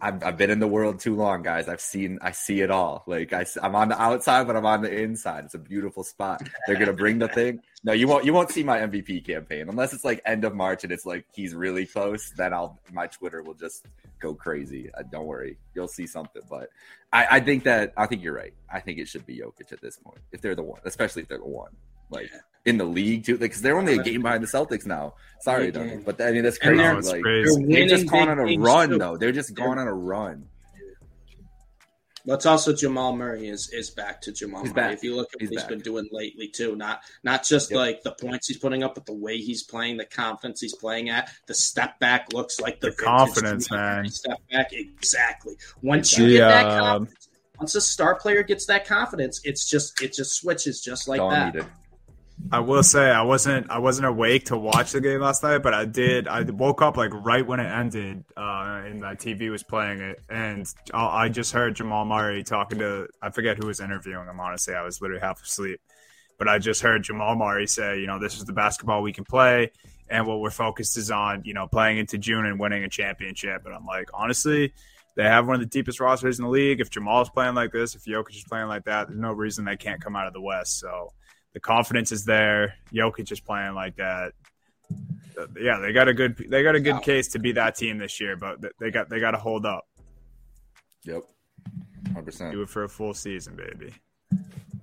I've, 0.00 0.22
I've 0.24 0.36
been 0.36 0.50
in 0.50 0.58
the 0.58 0.66
world 0.66 0.98
too 1.00 1.14
long, 1.14 1.42
guys. 1.42 1.68
I've 1.68 1.80
seen, 1.80 2.18
I 2.22 2.30
see 2.30 2.60
it 2.60 2.70
all. 2.70 3.04
Like 3.06 3.32
I, 3.32 3.44
I'm 3.62 3.74
on 3.74 3.88
the 3.88 4.00
outside, 4.00 4.46
but 4.46 4.56
I'm 4.56 4.66
on 4.66 4.82
the 4.82 4.92
inside. 4.92 5.44
It's 5.44 5.54
a 5.54 5.58
beautiful 5.58 6.02
spot. 6.04 6.42
They're 6.66 6.76
gonna 6.76 6.92
bring 6.92 7.18
the 7.18 7.28
thing. 7.28 7.60
No, 7.84 7.92
you 7.92 8.08
won't, 8.08 8.24
you 8.24 8.32
won't 8.32 8.50
see 8.50 8.62
my 8.62 8.78
MVP 8.78 9.26
campaign 9.26 9.68
unless 9.68 9.92
it's 9.92 10.04
like 10.04 10.20
end 10.24 10.44
of 10.44 10.54
March 10.54 10.84
and 10.84 10.92
it's 10.92 11.06
like 11.06 11.26
he's 11.32 11.54
really 11.54 11.86
close. 11.86 12.30
Then 12.36 12.52
I'll, 12.52 12.80
my 12.92 13.06
Twitter 13.06 13.42
will 13.42 13.54
just 13.54 13.86
go 14.20 14.34
crazy. 14.34 14.90
Uh, 14.94 15.02
don't 15.10 15.26
worry, 15.26 15.58
you'll 15.74 15.88
see 15.88 16.06
something. 16.06 16.42
But 16.48 16.70
I, 17.12 17.26
I 17.32 17.40
think 17.40 17.64
that, 17.64 17.92
I 17.96 18.06
think 18.06 18.22
you're 18.22 18.34
right. 18.34 18.54
I 18.72 18.80
think 18.80 18.98
it 18.98 19.08
should 19.08 19.26
be 19.26 19.38
Jokic 19.38 19.72
at 19.72 19.80
this 19.80 19.96
point 19.96 20.20
if 20.32 20.40
they're 20.40 20.54
the 20.54 20.62
one, 20.62 20.80
especially 20.84 21.22
if 21.22 21.28
they're 21.28 21.38
the 21.38 21.44
one. 21.44 21.72
Like 22.10 22.30
in 22.64 22.78
the 22.78 22.84
league 22.84 23.24
too, 23.24 23.38
because 23.38 23.62
they're 23.62 23.78
only 23.78 23.94
a 23.94 24.02
game 24.02 24.22
behind 24.22 24.42
the 24.42 24.46
Celtics 24.46 24.86
now. 24.86 25.14
Sorry, 25.40 25.70
Duncan, 25.70 26.02
but 26.02 26.20
I 26.20 26.30
mean 26.30 26.42
that's 26.42 26.58
crazy. 26.58 26.76
They're, 26.76 27.00
like 27.00 27.22
crazy. 27.22 27.64
they're 27.64 27.88
just 27.88 28.06
gone 28.06 28.28
on 28.28 28.38
a 28.38 28.58
run 28.58 28.90
too. 28.90 28.98
though. 28.98 29.16
They're 29.16 29.32
just 29.32 29.54
gone 29.54 29.78
on 29.78 29.88
a 29.88 29.94
run. 29.94 30.46
But 32.26 32.44
also 32.44 32.74
Jamal 32.74 33.16
Murray 33.16 33.48
is 33.48 33.70
is 33.70 33.88
back 33.90 34.20
to 34.22 34.32
Jamal 34.32 34.62
he's 34.62 34.74
Murray. 34.74 34.88
Back. 34.88 34.92
If 34.92 35.02
you 35.02 35.16
look 35.16 35.30
at 35.34 35.40
he's 35.40 35.50
what 35.50 35.60
he's 35.60 35.68
been 35.68 35.80
doing 35.80 36.06
lately 36.12 36.48
too, 36.48 36.76
not 36.76 37.00
not 37.24 37.44
just 37.44 37.70
yep. 37.70 37.78
like 37.78 38.02
the 38.02 38.12
points 38.12 38.46
he's 38.46 38.58
putting 38.58 38.82
up, 38.82 38.94
but 38.94 39.06
the 39.06 39.14
way 39.14 39.38
he's 39.38 39.62
playing, 39.62 39.96
the 39.96 40.04
confidence 40.04 40.60
he's 40.60 40.74
playing 40.74 41.08
at, 41.08 41.30
the 41.46 41.54
step 41.54 41.98
back 41.98 42.32
looks 42.34 42.60
like 42.60 42.80
the, 42.80 42.90
the 42.90 42.96
confidence, 42.96 43.70
man. 43.70 44.06
Step 44.08 44.38
back, 44.50 44.72
exactly. 44.72 45.54
Once 45.82 46.16
you 46.18 46.28
get 46.28 46.48
that 46.48 46.66
uh, 46.66 46.80
confidence, 46.80 47.28
once 47.58 47.74
a 47.74 47.80
star 47.80 48.16
player 48.16 48.42
gets 48.42 48.66
that 48.66 48.86
confidence, 48.86 49.40
it's 49.44 49.68
just 49.68 50.02
it 50.02 50.12
just 50.12 50.34
switches 50.34 50.82
just 50.82 51.08
like 51.08 51.20
that. 51.20 51.54
Needed. 51.54 51.66
I 52.52 52.60
will 52.60 52.82
say 52.82 53.10
I 53.10 53.22
wasn't 53.22 53.70
I 53.70 53.78
wasn't 53.78 54.06
awake 54.06 54.46
to 54.46 54.56
watch 54.56 54.92
the 54.92 55.00
game 55.00 55.20
last 55.20 55.42
night, 55.42 55.58
but 55.58 55.72
I 55.72 55.84
did. 55.84 56.26
I 56.26 56.42
woke 56.42 56.82
up 56.82 56.96
like 56.96 57.12
right 57.12 57.46
when 57.46 57.60
it 57.60 57.66
ended, 57.66 58.24
uh, 58.36 58.82
and 58.84 59.00
my 59.00 59.14
TV 59.14 59.50
was 59.50 59.62
playing 59.62 60.00
it, 60.00 60.20
and 60.28 60.66
I 60.92 61.28
just 61.28 61.52
heard 61.52 61.76
Jamal 61.76 62.04
Murray 62.04 62.42
talking 62.42 62.78
to 62.80 63.08
I 63.22 63.30
forget 63.30 63.56
who 63.56 63.68
was 63.68 63.80
interviewing 63.80 64.26
him. 64.26 64.40
Honestly, 64.40 64.74
I 64.74 64.82
was 64.82 65.00
literally 65.00 65.20
half 65.20 65.42
asleep, 65.42 65.80
but 66.38 66.48
I 66.48 66.58
just 66.58 66.82
heard 66.82 67.04
Jamal 67.04 67.36
Murray 67.36 67.66
say, 67.66 68.00
you 68.00 68.06
know, 68.06 68.18
this 68.18 68.36
is 68.36 68.44
the 68.44 68.52
basketball 68.52 69.02
we 69.02 69.12
can 69.12 69.24
play, 69.24 69.70
and 70.08 70.26
what 70.26 70.40
we're 70.40 70.50
focused 70.50 70.96
is 70.96 71.10
on, 71.10 71.42
you 71.44 71.54
know, 71.54 71.68
playing 71.68 71.98
into 71.98 72.18
June 72.18 72.46
and 72.46 72.58
winning 72.58 72.82
a 72.82 72.88
championship. 72.88 73.62
And 73.64 73.74
I'm 73.74 73.86
like, 73.86 74.10
honestly, 74.12 74.72
they 75.14 75.24
have 75.24 75.46
one 75.46 75.54
of 75.54 75.60
the 75.60 75.66
deepest 75.66 76.00
rosters 76.00 76.38
in 76.38 76.44
the 76.44 76.50
league. 76.50 76.80
If 76.80 76.90
Jamal's 76.90 77.30
playing 77.30 77.54
like 77.54 77.70
this, 77.72 77.94
if 77.94 78.04
Jokic 78.04 78.36
is 78.36 78.44
playing 78.44 78.66
like 78.66 78.84
that, 78.84 79.08
there's 79.08 79.20
no 79.20 79.32
reason 79.32 79.64
they 79.64 79.76
can't 79.76 80.02
come 80.02 80.16
out 80.16 80.26
of 80.26 80.32
the 80.32 80.40
West. 80.40 80.78
So 80.78 81.12
the 81.52 81.60
confidence 81.60 82.12
is 82.12 82.24
there. 82.24 82.74
Jokic 82.92 83.30
is 83.32 83.40
playing 83.40 83.74
like 83.74 83.96
that. 83.96 84.32
Uh, 85.38 85.46
yeah, 85.60 85.78
they 85.78 85.92
got 85.92 86.08
a 86.08 86.14
good 86.14 86.36
they 86.48 86.62
got 86.62 86.74
a 86.74 86.80
good 86.80 87.02
case 87.02 87.28
to 87.28 87.38
be 87.38 87.52
that 87.52 87.76
team 87.76 87.98
this 87.98 88.20
year, 88.20 88.36
but 88.36 88.58
they 88.78 88.90
got 88.90 89.08
they 89.08 89.20
got 89.20 89.32
to 89.32 89.38
hold 89.38 89.64
up. 89.64 89.86
Yep, 91.04 91.22
hundred 92.08 92.24
percent. 92.24 92.52
Do 92.52 92.62
it 92.62 92.68
for 92.68 92.84
a 92.84 92.88
full 92.88 93.14
season, 93.14 93.56
baby. 93.56 93.92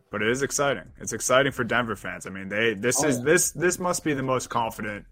But 0.09 0.21
it 0.21 0.29
is 0.29 0.41
exciting. 0.41 0.85
It's 0.99 1.13
exciting 1.13 1.51
for 1.51 1.63
Denver 1.63 1.95
fans. 1.95 2.25
I 2.25 2.29
mean, 2.29 2.49
they 2.49 2.73
this 2.73 3.03
oh, 3.03 3.07
is 3.07 3.17
yeah. 3.17 3.25
this 3.25 3.51
this 3.51 3.79
must 3.79 4.03
be 4.03 4.13
the 4.13 4.23
most 4.23 4.49
confident 4.49 5.05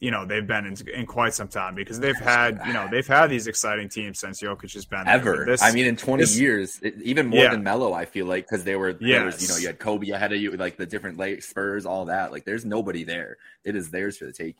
you 0.00 0.10
know 0.10 0.24
they've 0.24 0.46
been 0.46 0.64
in, 0.66 0.74
in 0.88 1.06
quite 1.06 1.34
some 1.34 1.48
time 1.48 1.74
because 1.74 2.00
they've 2.00 2.16
had 2.16 2.60
you 2.66 2.72
know 2.72 2.88
they've 2.90 3.06
had 3.06 3.28
these 3.28 3.46
exciting 3.46 3.90
teams 3.90 4.18
since 4.18 4.40
Jokic 4.40 4.72
has 4.72 4.86
been 4.86 5.06
ever. 5.06 5.44
This, 5.46 5.62
I 5.62 5.72
mean, 5.72 5.86
in 5.86 5.96
twenty 5.96 6.22
this, 6.22 6.38
years, 6.38 6.80
even 6.82 7.26
more 7.26 7.44
yeah. 7.44 7.50
than 7.50 7.62
Melo, 7.62 7.92
I 7.92 8.06
feel 8.06 8.24
like 8.24 8.46
because 8.46 8.64
they 8.64 8.76
were 8.76 8.96
yes. 8.98 9.42
you 9.42 9.48
know 9.48 9.56
you 9.58 9.66
had 9.66 9.78
Kobe 9.78 10.08
ahead 10.10 10.32
of 10.32 10.40
you, 10.40 10.50
like 10.52 10.78
the 10.78 10.86
different 10.86 11.18
late 11.18 11.44
Spurs, 11.44 11.84
all 11.84 12.06
that. 12.06 12.32
Like 12.32 12.46
there's 12.46 12.64
nobody 12.64 13.04
there. 13.04 13.36
It 13.62 13.76
is 13.76 13.90
theirs 13.90 14.16
for 14.16 14.24
the 14.24 14.32
take. 14.32 14.56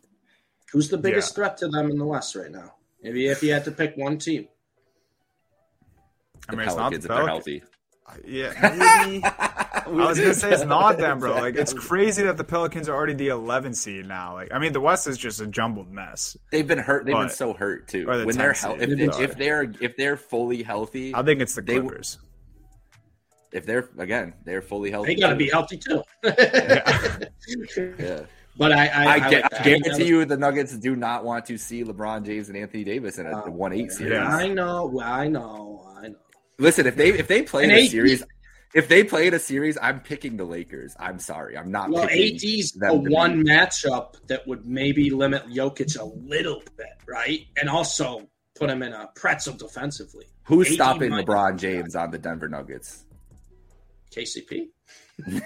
Who's 0.73 0.91
the 0.91 0.99
biggest 0.99 1.33
yeah. 1.33 1.35
threat 1.37 1.57
to 1.59 1.69
them 1.69 1.91
in 1.91 1.97
the 1.97 2.07
West 2.07 2.37
right 2.37 2.51
now? 2.51 2.75
Maybe 3.03 3.27
if 3.27 3.43
you 3.43 3.53
had 3.53 3.65
to 3.65 3.73
pick 3.73 3.97
one 3.97 4.19
team. 4.19 4.47
I 6.49 6.55
mean, 6.55 6.67
the 6.67 6.75
Pelicans, 6.75 6.75
it's 6.75 6.77
not 6.77 6.91
the 6.91 6.97
if 6.97 7.03
they're 7.03 7.27
healthy. 7.27 7.63
Yeah, 8.27 9.05
maybe. 9.07 9.23
I 9.91 10.09
was 10.09 10.19
gonna 10.19 10.35
say 10.35 10.53
it's 10.53 10.65
not 10.65 10.99
them, 10.99 11.19
bro. 11.19 11.35
Like 11.35 11.57
it's 11.57 11.73
crazy 11.73 12.23
that 12.23 12.37
the 12.37 12.45
Pelicans 12.45 12.89
are 12.89 12.95
already 12.95 13.15
the 13.15 13.29
11 13.29 13.75
seed 13.75 14.07
now. 14.07 14.35
Like 14.35 14.53
I 14.53 14.59
mean, 14.59 14.73
the 14.73 14.81
West 14.81 15.07
is 15.07 15.19
just 15.19 15.41
a 15.41 15.47
jumbled 15.47 15.91
mess. 15.91 16.37
They've 16.51 16.67
been 16.67 16.79
hurt. 16.79 17.07
They've 17.07 17.13
but, 17.13 17.29
been 17.29 17.31
so 17.31 17.53
hurt 17.53 17.89
too. 17.89 18.07
The 18.07 18.25
when 18.25 18.37
they're 18.37 18.53
healthy, 18.53 18.85
if, 18.85 19.21
if, 19.21 19.37
they're 19.37 19.73
if 19.81 19.97
they're 19.97 20.17
fully 20.17 20.63
healthy, 20.63 21.15
I 21.15 21.23
think 21.23 21.41
it's 21.41 21.55
the 21.55 21.63
Clippers. 21.63 22.19
They, 23.53 23.59
if 23.59 23.67
they're 23.67 23.89
again, 23.99 24.35
they're 24.45 24.63
fully 24.63 24.91
healthy. 24.91 25.15
They 25.15 25.21
got 25.21 25.31
to 25.31 25.37
be 25.37 25.51
healthy 25.51 25.77
too. 25.77 26.03
yeah. 26.25 27.29
yeah. 27.99 28.21
But 28.57 28.73
I, 28.73 28.87
I, 28.89 29.05
I, 29.05 29.07
I, 29.07 29.43
I 29.59 29.63
guarantee 29.63 30.05
you, 30.05 30.25
the 30.25 30.37
Nuggets 30.37 30.77
do 30.77 30.97
not 30.97 31.25
want 31.25 31.47
to 31.47 31.57
see 31.57 31.85
LeBron 31.85 32.27
James 32.27 32.49
and 32.49 32.59
Anthony 32.59 32.85
Davis 32.85 33.19
in 33.19 33.27
a 33.27 33.39
uh, 33.39 33.51
one 33.51 33.73
eight 33.73 33.91
series. 33.91 34.19
I 34.19 34.49
know, 34.49 35.01
I 35.01 35.29
know, 35.29 35.87
I 35.97 36.09
know. 36.09 36.17
Listen, 36.59 36.87
if 36.87 36.97
they 36.97 37.09
if 37.11 37.27
they 37.27 37.43
play 37.43 37.65
in 37.65 37.71
a 37.71 37.87
series, 37.87 38.23
if 38.75 38.89
they 38.89 39.03
played 39.03 39.35
a 39.35 39.39
series, 39.39 39.77
I'm 39.81 40.01
picking 40.01 40.37
the 40.37 40.45
Lakers. 40.45 40.95
I'm 40.99 41.19
sorry, 41.19 41.57
I'm 41.59 41.71
not. 41.71 41.91
Well, 41.91 42.05
AD's 42.05 42.77
a 42.83 42.95
one 42.95 43.43
be. 43.43 43.51
matchup 43.51 44.15
that 44.29 44.47
would 44.47 44.67
maybe 44.67 45.11
limit 45.11 45.49
Jokic 45.49 45.99
a 45.99 46.05
little 46.05 46.63
bit, 46.77 46.93
right? 47.07 47.47
And 47.61 47.69
also 47.69 48.29
put 48.55 48.71
him 48.71 48.83
in 48.83 48.93
a 48.93 49.09
pretzel 49.15 49.55
defensively. 49.55 50.27
Who's 50.45 50.69
AD 50.69 50.75
stopping 50.75 51.11
LeBron 51.11 51.59
James 51.59 51.97
on 51.97 52.11
the 52.11 52.19
Denver 52.19 52.49
Nuggets? 52.49 53.05
KCP. 54.15 54.69
he 55.27 55.41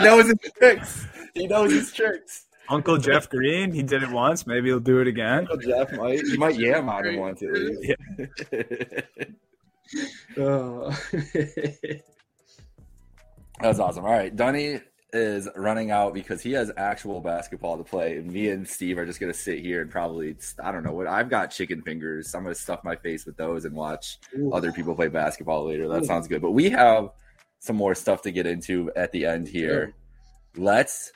knows 0.00 0.26
his 0.26 0.52
tricks. 0.58 1.06
He 1.34 1.46
knows 1.46 1.72
his 1.72 1.92
tricks. 1.92 2.46
Uncle 2.68 2.96
Jeff 2.96 3.28
Green, 3.28 3.72
he 3.72 3.82
did 3.82 4.02
it 4.02 4.10
once. 4.10 4.46
Maybe 4.46 4.68
he'll 4.68 4.80
do 4.80 5.00
it 5.00 5.08
again. 5.08 5.40
Uncle 5.40 5.58
Jeff 5.58 5.92
might, 5.92 6.20
he 6.20 6.36
might 6.36 6.56
yam 6.56 6.88
on 6.88 7.06
him 7.06 7.16
once 7.16 7.42
at 7.42 7.52
least. 7.52 7.80
Yeah. 7.82 9.24
oh. 10.38 10.96
That's 13.60 13.78
awesome. 13.78 14.04
All 14.04 14.10
right, 14.12 14.34
Dunny 14.34 14.80
is 15.12 15.48
running 15.56 15.90
out 15.90 16.14
because 16.14 16.40
he 16.40 16.52
has 16.52 16.70
actual 16.76 17.20
basketball 17.20 17.76
to 17.76 17.84
play. 17.84 18.16
And 18.16 18.32
me 18.32 18.48
and 18.48 18.66
Steve 18.66 18.98
are 18.98 19.04
just 19.04 19.20
gonna 19.20 19.34
sit 19.34 19.60
here 19.60 19.82
and 19.82 19.90
probably 19.90 20.36
I 20.62 20.72
don't 20.72 20.82
know 20.82 20.92
what 20.92 21.06
I've 21.06 21.28
got 21.28 21.50
chicken 21.50 21.82
fingers. 21.82 22.34
I'm 22.34 22.42
gonna 22.44 22.54
stuff 22.54 22.82
my 22.82 22.96
face 22.96 23.26
with 23.26 23.36
those 23.36 23.64
and 23.64 23.74
watch 23.74 24.18
Ooh. 24.38 24.52
other 24.52 24.72
people 24.72 24.94
play 24.94 25.08
basketball 25.08 25.66
later. 25.66 25.88
That 25.88 26.02
Ooh. 26.02 26.06
sounds 26.06 26.28
good. 26.28 26.40
But 26.40 26.52
we 26.52 26.70
have 26.70 27.10
some 27.58 27.76
more 27.76 27.94
stuff 27.94 28.22
to 28.22 28.32
get 28.32 28.46
into 28.46 28.90
at 28.96 29.12
the 29.12 29.26
end 29.26 29.48
here. 29.48 29.94
Sure. 30.54 30.64
Let's 30.64 31.12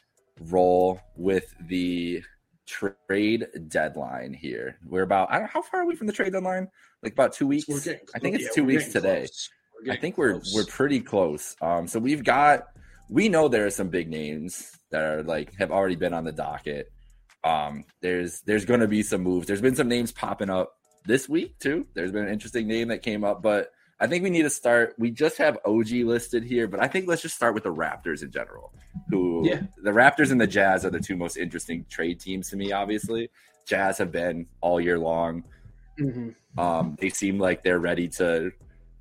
roll 0.51 1.01
with 1.17 1.55
the 1.61 2.23
trade 2.67 3.47
deadline 3.69 4.35
here. 4.35 4.79
We're 4.87 5.03
about 5.03 5.33
I 5.33 5.39
don't 5.39 5.51
how 5.51 5.63
far 5.63 5.83
are 5.83 5.87
we 5.87 5.97
from 5.97 6.07
the 6.07 6.13
trade 6.13 6.33
deadline? 6.33 6.69
Like 7.03 7.13
about 7.13 7.33
two 7.33 7.47
weeks. 7.47 7.69
I 8.15 8.19
think 8.19 8.37
it's 8.37 8.45
yeah, 8.45 8.51
two 8.55 8.65
weeks 8.65 8.93
today. 8.93 9.29
I 9.91 9.97
think 9.97 10.19
we're 10.19 10.41
we're 10.55 10.65
pretty 10.65 11.01
close. 11.01 11.55
Um, 11.61 11.87
so 11.87 11.99
we've 11.99 12.25
got 12.25 12.65
we 13.09 13.29
know 13.29 13.49
there 13.49 13.67
are 13.67 13.71
some 13.71 13.89
big 13.89 14.09
names 14.09 14.73
that 14.91 15.03
are 15.03 15.23
like 15.23 15.55
have 15.57 15.71
already 15.71 15.97
been 15.97 16.15
on 16.15 16.25
the 16.25 16.33
docket. 16.33 16.91
Um, 17.45 17.85
there's 18.01 18.41
there's 18.43 18.65
going 18.65 18.81
to 18.81 18.89
be 18.89 19.03
some 19.03 19.23
moves. 19.23 19.47
There's 19.47 19.61
been 19.61 19.77
some 19.77 19.89
names 19.89 20.13
popping 20.13 20.51
up 20.51 20.73
this 21.05 21.29
week 21.29 21.59
too. 21.59 21.87
There's 21.95 22.13
been 22.13 22.27
an 22.27 22.33
interesting 22.33 22.67
name 22.67 22.89
that 22.89 23.03
came 23.03 23.25
up, 23.25 23.43
but 23.43 23.71
I 23.99 24.07
think 24.07 24.25
we 24.25 24.31
need 24.31 24.43
to 24.43 24.51
start. 24.51 24.95
We 24.99 25.11
just 25.11 25.39
have 25.39 25.59
OG 25.65 25.91
listed 25.91 26.45
here, 26.45 26.67
but 26.67 26.83
I 26.83 26.89
think 26.89 27.09
let's 27.09 27.23
just 27.23 27.37
start 27.37 27.55
with 27.55 27.63
the 27.63 27.73
Raptors 27.73 28.23
in 28.23 28.31
general. 28.31 28.73
Who 29.11 29.49
yeah. 29.49 29.63
the 29.83 29.91
Raptors 29.91 30.31
and 30.31 30.41
the 30.41 30.47
Jazz 30.47 30.85
are 30.85 30.91
the 30.91 31.01
two 31.01 31.17
most 31.17 31.37
interesting 31.37 31.87
trade 31.89 32.21
teams 32.21 32.51
to 32.51 32.57
me. 32.57 32.73
Obviously, 32.73 33.31
Jazz 33.67 33.99
have 33.99 34.13
been 34.13 34.47
all 34.61 34.81
year 34.81 34.99
long. 34.99 35.45
Mm-hmm. 35.99 36.61
Um, 36.61 36.97
they 37.01 37.11
seem 37.11 37.39
like 37.39 37.63
they're 37.63 37.79
ready 37.79 38.09
to 38.09 38.53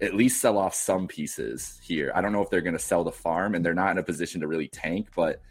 at 0.02 0.14
least 0.14 0.42
sell 0.42 0.58
off 0.58 0.74
some 0.76 1.08
pieces 1.08 1.80
here. 1.84 2.12
I 2.14 2.22
don't 2.22 2.32
know 2.32 2.42
if 2.42 2.50
they're 2.50 2.62
going 2.62 2.74
to 2.74 2.80
sell 2.80 3.04
the 3.04 3.12
farm, 3.12 3.56
and 3.56 3.66
they're 3.66 3.74
not 3.74 3.92
in 3.92 3.98
a 3.98 4.04
position 4.04 4.42
to 4.42 4.48
really 4.48 4.68
tank, 4.68 5.10
but 5.16 5.42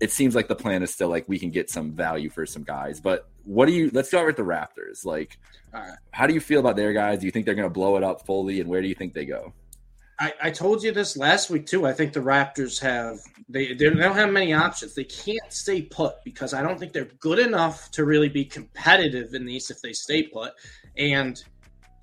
it 0.00 0.12
seems 0.12 0.34
like 0.34 0.48
the 0.48 0.54
plan 0.54 0.82
is 0.82 0.92
still 0.92 1.08
like 1.08 1.26
we 1.28 1.38
can 1.38 1.50
get 1.50 1.70
some 1.70 1.92
value 1.92 2.28
for 2.28 2.44
some 2.44 2.62
guys. 2.62 3.00
But 3.00 3.28
what 3.44 3.66
do 3.66 3.72
you? 3.72 3.90
Let's 3.92 4.08
start 4.08 4.26
with 4.26 4.36
the 4.36 4.42
Raptors. 4.42 5.04
Like, 5.04 5.38
how 6.10 6.26
do 6.26 6.34
you 6.34 6.40
feel 6.40 6.60
about 6.60 6.76
their 6.76 6.92
guys? 6.92 7.20
Do 7.20 7.26
you 7.26 7.32
think 7.32 7.46
they're 7.46 7.54
going 7.54 7.68
to 7.68 7.72
blow 7.72 7.96
it 7.96 8.02
up 8.02 8.26
fully, 8.26 8.60
and 8.60 8.68
where 8.68 8.82
do 8.82 8.88
you 8.88 8.94
think 8.94 9.14
they 9.14 9.24
go? 9.24 9.52
I, 10.18 10.32
I 10.44 10.50
told 10.50 10.82
you 10.82 10.92
this 10.92 11.16
last 11.16 11.50
week 11.50 11.66
too. 11.66 11.86
I 11.86 11.92
think 11.92 12.12
the 12.12 12.20
Raptors 12.20 12.80
have 12.80 13.18
they 13.48 13.74
they 13.74 13.90
don't 13.90 13.98
have 13.98 14.32
many 14.32 14.54
options. 14.54 14.94
They 14.94 15.04
can't 15.04 15.52
stay 15.52 15.82
put 15.82 16.14
because 16.24 16.54
I 16.54 16.62
don't 16.62 16.78
think 16.78 16.92
they're 16.92 17.10
good 17.20 17.38
enough 17.38 17.90
to 17.92 18.04
really 18.04 18.30
be 18.30 18.44
competitive 18.44 19.34
in 19.34 19.44
these 19.44 19.70
if 19.70 19.82
they 19.82 19.92
stay 19.92 20.22
put. 20.22 20.52
And 20.96 21.42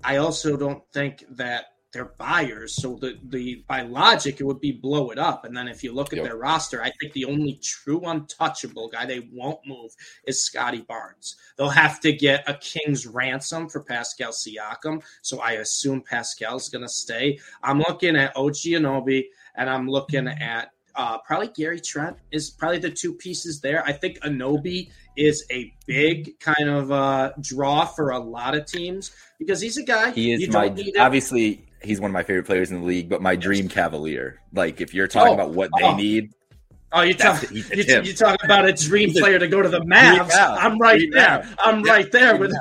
I 0.04 0.18
also 0.18 0.56
don't 0.56 0.82
think 0.92 1.24
that 1.30 1.73
they're 1.94 2.12
buyers. 2.18 2.74
So 2.74 2.96
the 2.96 3.18
the 3.28 3.64
by 3.66 3.82
logic, 3.82 4.40
it 4.40 4.44
would 4.44 4.60
be 4.60 4.72
blow 4.72 5.10
it 5.10 5.18
up. 5.18 5.44
And 5.44 5.56
then 5.56 5.68
if 5.68 5.82
you 5.82 5.92
look 5.92 6.12
at 6.12 6.18
yep. 6.18 6.26
their 6.26 6.36
roster, 6.36 6.82
I 6.82 6.90
think 7.00 7.14
the 7.14 7.24
only 7.24 7.58
true 7.62 8.00
untouchable 8.00 8.88
guy 8.88 9.06
they 9.06 9.28
won't 9.32 9.60
move 9.66 9.92
is 10.26 10.44
Scotty 10.44 10.82
Barnes. 10.82 11.36
They'll 11.56 11.70
have 11.70 12.00
to 12.00 12.12
get 12.12 12.48
a 12.48 12.54
king's 12.54 13.06
ransom 13.06 13.68
for 13.68 13.82
Pascal 13.82 14.32
Siakam. 14.32 15.02
So 15.22 15.40
I 15.40 15.52
assume 15.52 16.02
Pascal's 16.02 16.68
going 16.68 16.82
to 16.82 16.88
stay. 16.88 17.38
I'm 17.62 17.78
looking 17.78 18.16
at 18.16 18.36
OG 18.36 18.54
Anunoby 18.54 19.24
and 19.54 19.70
I'm 19.70 19.88
looking 19.88 20.28
at 20.28 20.70
uh, 20.96 21.18
probably 21.18 21.48
Gary 21.48 21.80
Trent 21.80 22.16
is 22.30 22.50
probably 22.50 22.78
the 22.78 22.90
two 22.90 23.14
pieces 23.14 23.60
there. 23.60 23.84
I 23.84 23.92
think 23.92 24.20
Anunoby 24.20 24.90
is 25.16 25.44
a 25.50 25.72
big 25.86 26.38
kind 26.38 26.68
of 26.68 26.92
uh, 26.92 27.32
draw 27.40 27.84
for 27.84 28.10
a 28.10 28.18
lot 28.18 28.54
of 28.54 28.66
teams 28.66 29.10
because 29.38 29.60
he's 29.60 29.76
a 29.76 29.82
guy. 29.82 30.12
He 30.12 30.32
is 30.32 30.48
my 30.52 30.74
obviously 30.98 31.66
he's 31.84 32.00
one 32.00 32.10
of 32.10 32.12
my 32.12 32.22
favorite 32.22 32.46
players 32.46 32.70
in 32.70 32.80
the 32.80 32.86
league, 32.86 33.08
but 33.08 33.22
my 33.22 33.36
dream 33.36 33.68
Cavalier. 33.68 34.40
Like 34.52 34.80
if 34.80 34.94
you're 34.94 35.08
talking 35.08 35.32
oh, 35.32 35.34
about 35.34 35.50
what 35.50 35.70
they 35.78 35.84
oh. 35.84 35.96
need. 35.96 36.32
Oh, 36.92 37.02
you're, 37.02 37.14
talk, 37.16 37.42
you're, 37.50 38.02
you're, 38.02 38.14
talking 38.14 38.44
about 38.44 38.66
a 38.66 38.72
dream 38.72 39.12
player 39.12 39.36
to 39.36 39.48
go 39.48 39.60
to 39.60 39.68
the 39.68 39.80
Mavs. 39.80 40.30
I'm 40.32 40.78
right 40.78 41.02
there. 41.10 41.48
I'm 41.58 41.82
right 41.82 42.10
there 42.12 42.36
with 42.36 42.52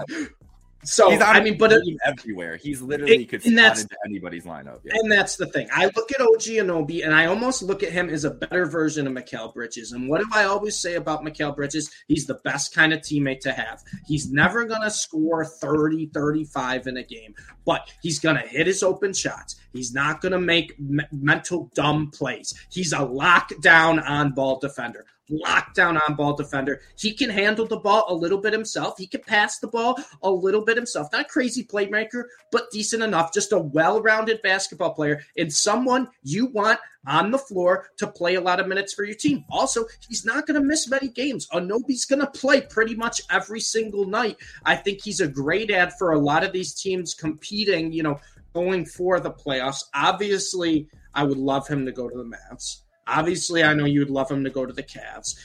so 0.83 1.09
he's 1.09 1.21
I 1.21 1.41
mean, 1.41 1.57
but 1.57 1.71
it, 1.71 1.81
everywhere 2.05 2.57
he's 2.57 2.81
literally 2.81 3.23
it, 3.23 3.29
could 3.29 3.43
slot 3.43 3.79
into 3.79 3.97
anybody's 4.05 4.45
lineup. 4.45 4.79
Yeah. 4.83 4.93
And 4.95 5.11
that's 5.11 5.37
the 5.37 5.45
thing. 5.47 5.67
I 5.71 5.85
look 5.95 6.11
at 6.11 6.21
OG 6.21 6.41
Anunoby, 6.41 7.03
and 7.03 7.13
I 7.13 7.25
almost 7.25 7.61
look 7.61 7.83
at 7.83 7.91
him 7.91 8.09
as 8.09 8.25
a 8.25 8.31
better 8.31 8.65
version 8.65 9.07
of 9.07 9.13
Mikal 9.13 9.53
Bridges. 9.53 9.91
And 9.91 10.09
what 10.09 10.21
do 10.21 10.27
I 10.33 10.45
always 10.45 10.79
say 10.79 10.95
about 10.95 11.23
Mikal 11.23 11.55
Bridges? 11.55 11.91
He's 12.07 12.25
the 12.25 12.39
best 12.43 12.73
kind 12.73 12.93
of 12.93 12.99
teammate 13.01 13.41
to 13.41 13.51
have. 13.51 13.81
He's 14.05 14.31
never 14.31 14.65
going 14.65 14.81
to 14.81 14.91
score 14.91 15.45
30, 15.45 16.07
35 16.13 16.87
in 16.87 16.97
a 16.97 17.03
game, 17.03 17.35
but 17.65 17.89
he's 18.01 18.19
going 18.19 18.35
to 18.35 18.47
hit 18.47 18.67
his 18.67 18.83
open 18.83 19.13
shots. 19.13 19.55
He's 19.73 19.93
not 19.93 20.21
going 20.21 20.33
to 20.33 20.39
make 20.39 20.79
me- 20.79 21.05
mental 21.11 21.71
dumb 21.75 22.11
plays. 22.11 22.53
He's 22.69 22.93
a 22.93 22.99
lockdown 22.99 24.03
on 24.07 24.33
ball 24.33 24.59
defender 24.59 25.05
lockdown 25.45 25.99
on 26.07 26.15
ball 26.15 26.35
defender. 26.35 26.81
He 26.97 27.13
can 27.13 27.29
handle 27.29 27.65
the 27.65 27.77
ball 27.77 28.05
a 28.07 28.13
little 28.13 28.39
bit 28.39 28.53
himself. 28.53 28.97
He 28.97 29.07
can 29.07 29.21
pass 29.21 29.59
the 29.59 29.67
ball 29.67 29.97
a 30.21 30.29
little 30.29 30.63
bit 30.63 30.77
himself. 30.77 31.07
Not 31.11 31.29
crazy 31.29 31.63
playmaker, 31.63 32.25
but 32.51 32.71
decent 32.71 33.03
enough. 33.03 33.33
Just 33.33 33.51
a 33.51 33.59
well 33.59 34.01
rounded 34.01 34.41
basketball 34.41 34.93
player 34.93 35.21
and 35.37 35.51
someone 35.51 36.09
you 36.23 36.47
want 36.47 36.79
on 37.05 37.31
the 37.31 37.37
floor 37.37 37.89
to 37.97 38.07
play 38.07 38.35
a 38.35 38.41
lot 38.41 38.59
of 38.59 38.67
minutes 38.67 38.93
for 38.93 39.03
your 39.03 39.15
team. 39.15 39.43
Also, 39.49 39.85
he's 40.07 40.25
not 40.25 40.47
going 40.47 40.59
to 40.59 40.65
miss 40.65 40.89
many 40.89 41.09
games. 41.09 41.47
Anunoby's 41.53 42.05
going 42.05 42.19
to 42.19 42.27
play 42.27 42.61
pretty 42.61 42.95
much 42.95 43.21
every 43.29 43.59
single 43.59 44.05
night. 44.05 44.37
I 44.65 44.75
think 44.75 45.01
he's 45.03 45.19
a 45.19 45.27
great 45.27 45.69
ad 45.69 45.93
for 45.97 46.13
a 46.13 46.19
lot 46.19 46.43
of 46.43 46.53
these 46.53 46.73
teams 46.73 47.13
competing, 47.13 47.91
you 47.91 48.03
know, 48.03 48.19
going 48.53 48.85
for 48.85 49.19
the 49.19 49.31
playoffs. 49.31 49.83
Obviously, 49.93 50.87
I 51.13 51.23
would 51.23 51.37
love 51.37 51.67
him 51.67 51.85
to 51.85 51.91
go 51.91 52.09
to 52.09 52.17
the 52.17 52.23
Mavs. 52.23 52.82
Obviously, 53.07 53.63
I 53.63 53.73
know 53.73 53.85
you'd 53.85 54.09
love 54.09 54.29
him 54.31 54.43
to 54.43 54.49
go 54.49 54.65
to 54.65 54.73
the 54.73 54.83
Cavs. 54.83 55.35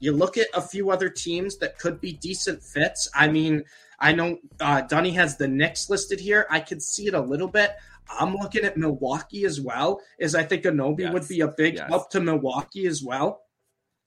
You 0.00 0.12
look 0.12 0.36
at 0.36 0.48
a 0.54 0.60
few 0.60 0.90
other 0.90 1.08
teams 1.08 1.56
that 1.58 1.78
could 1.78 2.00
be 2.00 2.12
decent 2.14 2.62
fits. 2.62 3.08
I 3.14 3.28
mean, 3.28 3.64
I 4.00 4.12
know 4.12 4.38
uh, 4.60 4.82
Dunny 4.82 5.12
has 5.12 5.36
the 5.36 5.48
Knicks 5.48 5.88
listed 5.88 6.20
here. 6.20 6.46
I 6.50 6.60
could 6.60 6.82
see 6.82 7.06
it 7.06 7.14
a 7.14 7.20
little 7.20 7.48
bit. 7.48 7.72
I'm 8.10 8.34
looking 8.34 8.64
at 8.64 8.76
Milwaukee 8.76 9.44
as 9.44 9.60
well, 9.60 10.00
as 10.20 10.34
I 10.34 10.42
think 10.42 10.64
Anunoby 10.64 11.00
yes. 11.00 11.12
would 11.12 11.28
be 11.28 11.40
a 11.40 11.48
big 11.48 11.76
yes. 11.76 11.88
help 11.88 12.10
to 12.10 12.20
Milwaukee 12.20 12.86
as 12.86 13.02
well. 13.02 13.42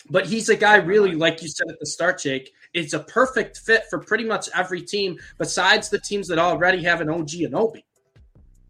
But 0.10 0.28
he's 0.28 0.50
a 0.50 0.56
guy, 0.56 0.76
really, 0.76 1.16
like 1.16 1.42
you 1.42 1.50
said 1.50 1.68
at 1.70 1.80
the 1.80 1.86
start, 1.86 2.20
Jake. 2.20 2.54
It's 2.74 2.94
a 2.94 3.00
perfect 3.00 3.58
fit 3.58 3.84
for 3.90 4.00
pretty 4.00 4.24
much 4.24 4.50
every 4.56 4.82
team 4.82 5.18
besides 5.38 5.90
the 5.90 6.00
teams 6.00 6.28
that 6.28 6.40
already 6.40 6.84
have 6.84 7.02
an 7.02 7.10
OG 7.10 7.30
Anunoby. 7.30 7.84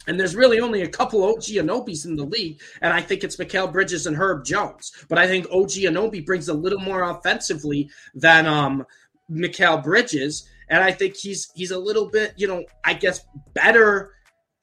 And 0.07 0.19
there's 0.19 0.35
really 0.35 0.59
only 0.59 0.81
a 0.81 0.87
couple 0.87 1.23
OG 1.23 1.43
Anunobys 1.43 2.05
in 2.05 2.15
the 2.15 2.23
league, 2.23 2.61
and 2.81 2.93
I 2.93 3.01
think 3.01 3.23
it's 3.23 3.35
Mikal 3.35 3.71
Bridges 3.71 4.07
and 4.07 4.15
Herb 4.15 4.45
Jones. 4.45 4.91
But 5.09 5.17
I 5.17 5.27
think 5.27 5.45
OG 5.51 5.71
Anunoby 5.71 6.25
brings 6.25 6.47
a 6.47 6.53
little 6.53 6.79
more 6.79 7.03
offensively 7.03 7.89
than 8.15 8.47
um, 8.47 8.85
Mikal 9.29 9.83
Bridges, 9.83 10.49
and 10.69 10.83
I 10.83 10.91
think 10.91 11.15
he's 11.15 11.51
he's 11.55 11.71
a 11.71 11.79
little 11.79 12.09
bit, 12.09 12.33
you 12.37 12.47
know, 12.47 12.63
I 12.83 12.93
guess 12.93 13.25
better 13.53 14.13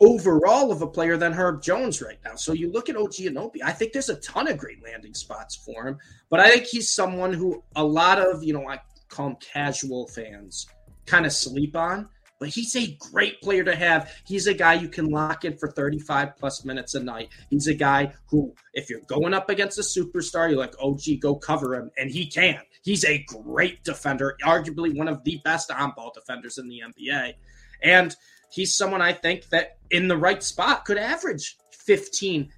overall 0.01 0.72
of 0.72 0.82
a 0.82 0.86
player 0.86 1.16
than 1.16 1.32
Herb 1.32 1.62
Jones 1.62 2.03
right 2.03 2.18
now. 2.24 2.34
So 2.34 2.53
you 2.53 2.70
look 2.70 2.88
at 2.88 2.97
OG 2.97 3.12
Anunoby, 3.12 3.62
I 3.64 3.72
think 3.72 3.92
there's 3.92 4.09
a 4.09 4.16
ton 4.16 4.49
of 4.49 4.59
great 4.59 4.82
landing 4.82 5.14
spots 5.14 5.55
for 5.55 5.86
him, 5.86 5.99
but 6.30 6.40
I 6.40 6.51
think 6.51 6.64
he's 6.64 6.90
someone 6.90 7.32
who 7.32 7.62
a 7.76 7.84
lot 7.84 8.18
of, 8.18 8.42
you 8.42 8.53
know, 8.53 8.68
I 8.68 8.80
call 9.09 9.28
him 9.28 9.36
casual 9.36 10.09
fans 10.09 10.66
kind 11.07 11.26
of 11.26 11.32
sleep 11.32 11.76
on 11.76 12.09
but 12.39 12.49
he's 12.49 12.74
a 12.76 12.97
great 13.11 13.41
player 13.41 13.64
to 13.64 13.74
have. 13.74 14.12
He's 14.26 14.47
a 14.47 14.55
guy 14.55 14.74
you 14.74 14.89
can 14.89 15.11
lock 15.11 15.45
in 15.45 15.57
for 15.57 15.70
35 15.70 16.37
plus 16.37 16.64
minutes 16.64 16.95
a 16.95 17.03
night. 17.03 17.30
He's 17.51 17.66
a 17.66 17.74
guy 17.74 18.12
who, 18.26 18.55
if 18.72 18.91
you're 18.91 19.01
going 19.07 19.35
up 19.35 19.51
against 19.51 19.78
a 19.78 19.82
superstar, 19.82 20.51
you're 20.51 20.59
like, 20.59 20.74
oh, 20.80 20.97
gee, 20.97 21.16
go 21.16 21.35
cover 21.35 21.74
him. 21.74 21.91
And 21.97 22.11
he 22.11 22.26
can. 22.26 22.61
He's 22.82 23.05
a 23.05 23.24
great 23.28 23.82
defender, 23.85 24.37
arguably 24.45 24.97
one 24.97 25.09
of 25.09 25.24
the 25.24 25.41
best 25.45 25.70
on 25.70 25.93
ball 25.97 26.12
defenders 26.14 26.59
in 26.59 26.68
the 26.68 26.82
NBA. 26.87 27.35
And 27.82 28.14
he's 28.51 28.76
someone 28.76 29.01
I 29.01 29.12
think 29.12 29.49
that 29.49 29.78
in 29.91 30.09
the 30.09 30.16
right 30.16 30.43
spot 30.43 30.85
could 30.85 30.99
average 30.99 31.57
15, 31.70 32.51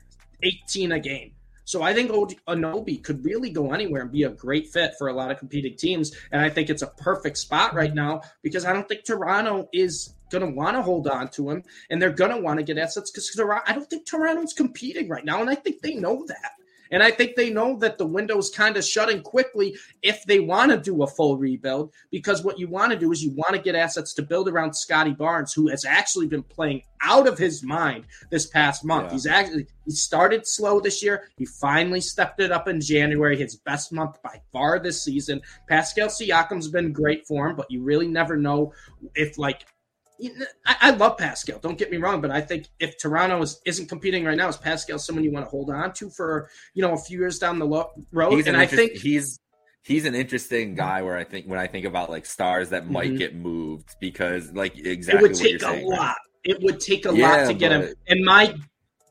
18 0.43 0.93
a 0.93 0.99
game. 0.99 1.33
So 1.66 1.82
I 1.82 1.92
think 1.92 2.10
Anunoby 2.10 3.02
could 3.02 3.24
really 3.24 3.50
go 3.50 3.72
anywhere 3.72 4.02
and 4.02 4.10
be 4.10 4.22
a 4.22 4.30
great 4.30 4.68
fit 4.68 4.94
for 4.96 5.08
a 5.08 5.12
lot 5.12 5.32
of 5.32 5.38
competing 5.38 5.76
teams. 5.76 6.16
And 6.30 6.40
I 6.40 6.48
think 6.48 6.70
it's 6.70 6.82
a 6.82 6.86
perfect 6.86 7.38
spot 7.38 7.74
right 7.74 7.92
now 7.92 8.22
because 8.40 8.64
I 8.64 8.72
don't 8.72 8.88
think 8.88 9.04
Toronto 9.04 9.68
is 9.72 10.14
going 10.30 10.46
to 10.46 10.56
want 10.56 10.76
to 10.76 10.82
hold 10.82 11.08
on 11.08 11.28
to 11.30 11.50
him 11.50 11.64
and 11.90 12.00
they're 12.00 12.10
going 12.10 12.30
to 12.30 12.40
want 12.40 12.60
to 12.60 12.64
get 12.64 12.78
assets 12.78 13.10
because 13.10 13.38
I 13.66 13.72
don't 13.72 13.90
think 13.90 14.06
Toronto's 14.06 14.52
competing 14.52 15.08
right 15.08 15.24
now. 15.24 15.40
And 15.40 15.50
I 15.50 15.56
think 15.56 15.82
they 15.82 15.94
know 15.94 16.24
that. 16.28 16.52
And 16.91 17.03
I 17.03 17.11
think 17.11 17.37
they 17.37 17.51
know 17.51 17.76
that 17.78 17.99
the 17.99 18.07
window 18.07 18.39
is 18.39 18.51
kind 18.51 18.76
of 18.76 18.84
shutting 18.84 19.22
quickly 19.22 19.76
if 20.03 20.24
they 20.24 20.41
want 20.41 20.70
to 20.70 20.78
do 20.78 21.03
a 21.03 21.07
full 21.07 21.37
rebuild, 21.37 21.93
because 22.11 22.45
what 22.45 22.59
you 22.59 22.68
want 22.68 22.93
to 22.93 22.99
do 22.99 23.12
is 23.12 23.22
you 23.22 23.32
want 23.32 23.55
to 23.55 23.61
get 23.61 23.74
assets 23.74 24.14
to 24.14 24.22
build 24.22 24.49
around 24.49 24.74
Scotty 24.74 25.12
Barnes, 25.12 25.53
who 25.53 25.68
has 25.68 25.84
actually 25.84 26.26
been 26.26 26.43
playing 26.43 26.82
out 27.03 27.28
of 27.28 27.39
his 27.39 27.62
mind 27.62 28.05
this 28.30 28.47
past 28.47 28.84
month. 28.84 29.07
Yeah. 29.07 29.12
He's 29.12 29.26
actually 29.26 29.66
he 29.84 29.93
started 29.93 30.47
slow 30.47 30.80
this 30.80 31.03
year. 31.03 31.28
He 31.37 31.47
finally 31.47 32.01
stepped 32.01 32.41
it 32.41 32.51
up 32.51 32.68
in 32.68 32.80
January, 32.80 33.37
his 33.37 33.57
best 33.57 33.93
month 33.93 34.20
by 34.22 34.41
far 34.53 34.78
this 34.78 35.03
season. 35.03 35.41
Pascal 35.68 36.09
Siakam's 36.09 36.68
been 36.68 36.93
great 36.93 37.26
for 37.26 37.49
him, 37.49 37.57
but 37.57 37.70
you 37.70 37.82
really 37.82 38.09
never 38.09 38.37
know 38.37 38.72
if 39.14 39.39
like 39.39 39.64
I, 40.64 40.76
I, 40.80 40.90
love 40.92 41.18
Pascal. 41.18 41.58
Don't 41.58 41.78
get 41.78 41.90
me 41.90 41.98
wrong, 41.98 42.20
but 42.20 42.30
I 42.30 42.40
think 42.40 42.68
if 42.78 42.98
Toronto 42.98 43.42
is, 43.42 43.60
isn't 43.66 43.88
competing 43.88 44.24
right 44.24 44.36
now, 44.36 44.48
is 44.48 44.56
Pascal 44.56 44.98
someone 44.98 45.24
you 45.24 45.32
want 45.32 45.46
to 45.46 45.50
hold 45.50 45.70
on 45.70 45.92
to 45.94 46.08
for 46.10 46.48
you 46.74 46.82
know 46.82 46.94
a 46.94 46.98
few 46.98 47.18
years 47.18 47.38
down 47.38 47.58
the 47.58 47.66
lo- 47.66 47.90
road? 48.12 48.32
He's 48.32 48.46
and 48.46 48.56
I 48.56 48.66
think 48.66 48.92
he's 48.92 49.38
he's 49.82 50.04
an 50.04 50.14
interesting 50.14 50.74
guy. 50.74 51.02
Where 51.02 51.16
I 51.16 51.24
think 51.24 51.46
when 51.46 51.58
I 51.58 51.66
think 51.66 51.84
about 51.84 52.10
like 52.10 52.26
stars 52.26 52.70
that 52.70 52.88
might 52.90 53.08
mm-hmm. 53.08 53.16
get 53.16 53.34
moved 53.34 53.96
because 54.00 54.52
like 54.52 54.78
exactly 54.78 55.18
it 55.18 55.22
would 55.22 55.38
take 55.38 55.56
a 55.56 55.60
saying, 55.60 55.88
lot. 55.88 55.98
Right? 55.98 56.16
It 56.44 56.62
would 56.62 56.80
take 56.80 57.06
a 57.06 57.14
yeah, 57.14 57.28
lot 57.28 57.46
to 57.48 57.54
get 57.54 57.72
him. 57.72 57.92
And 58.06 58.24
my 58.24 58.54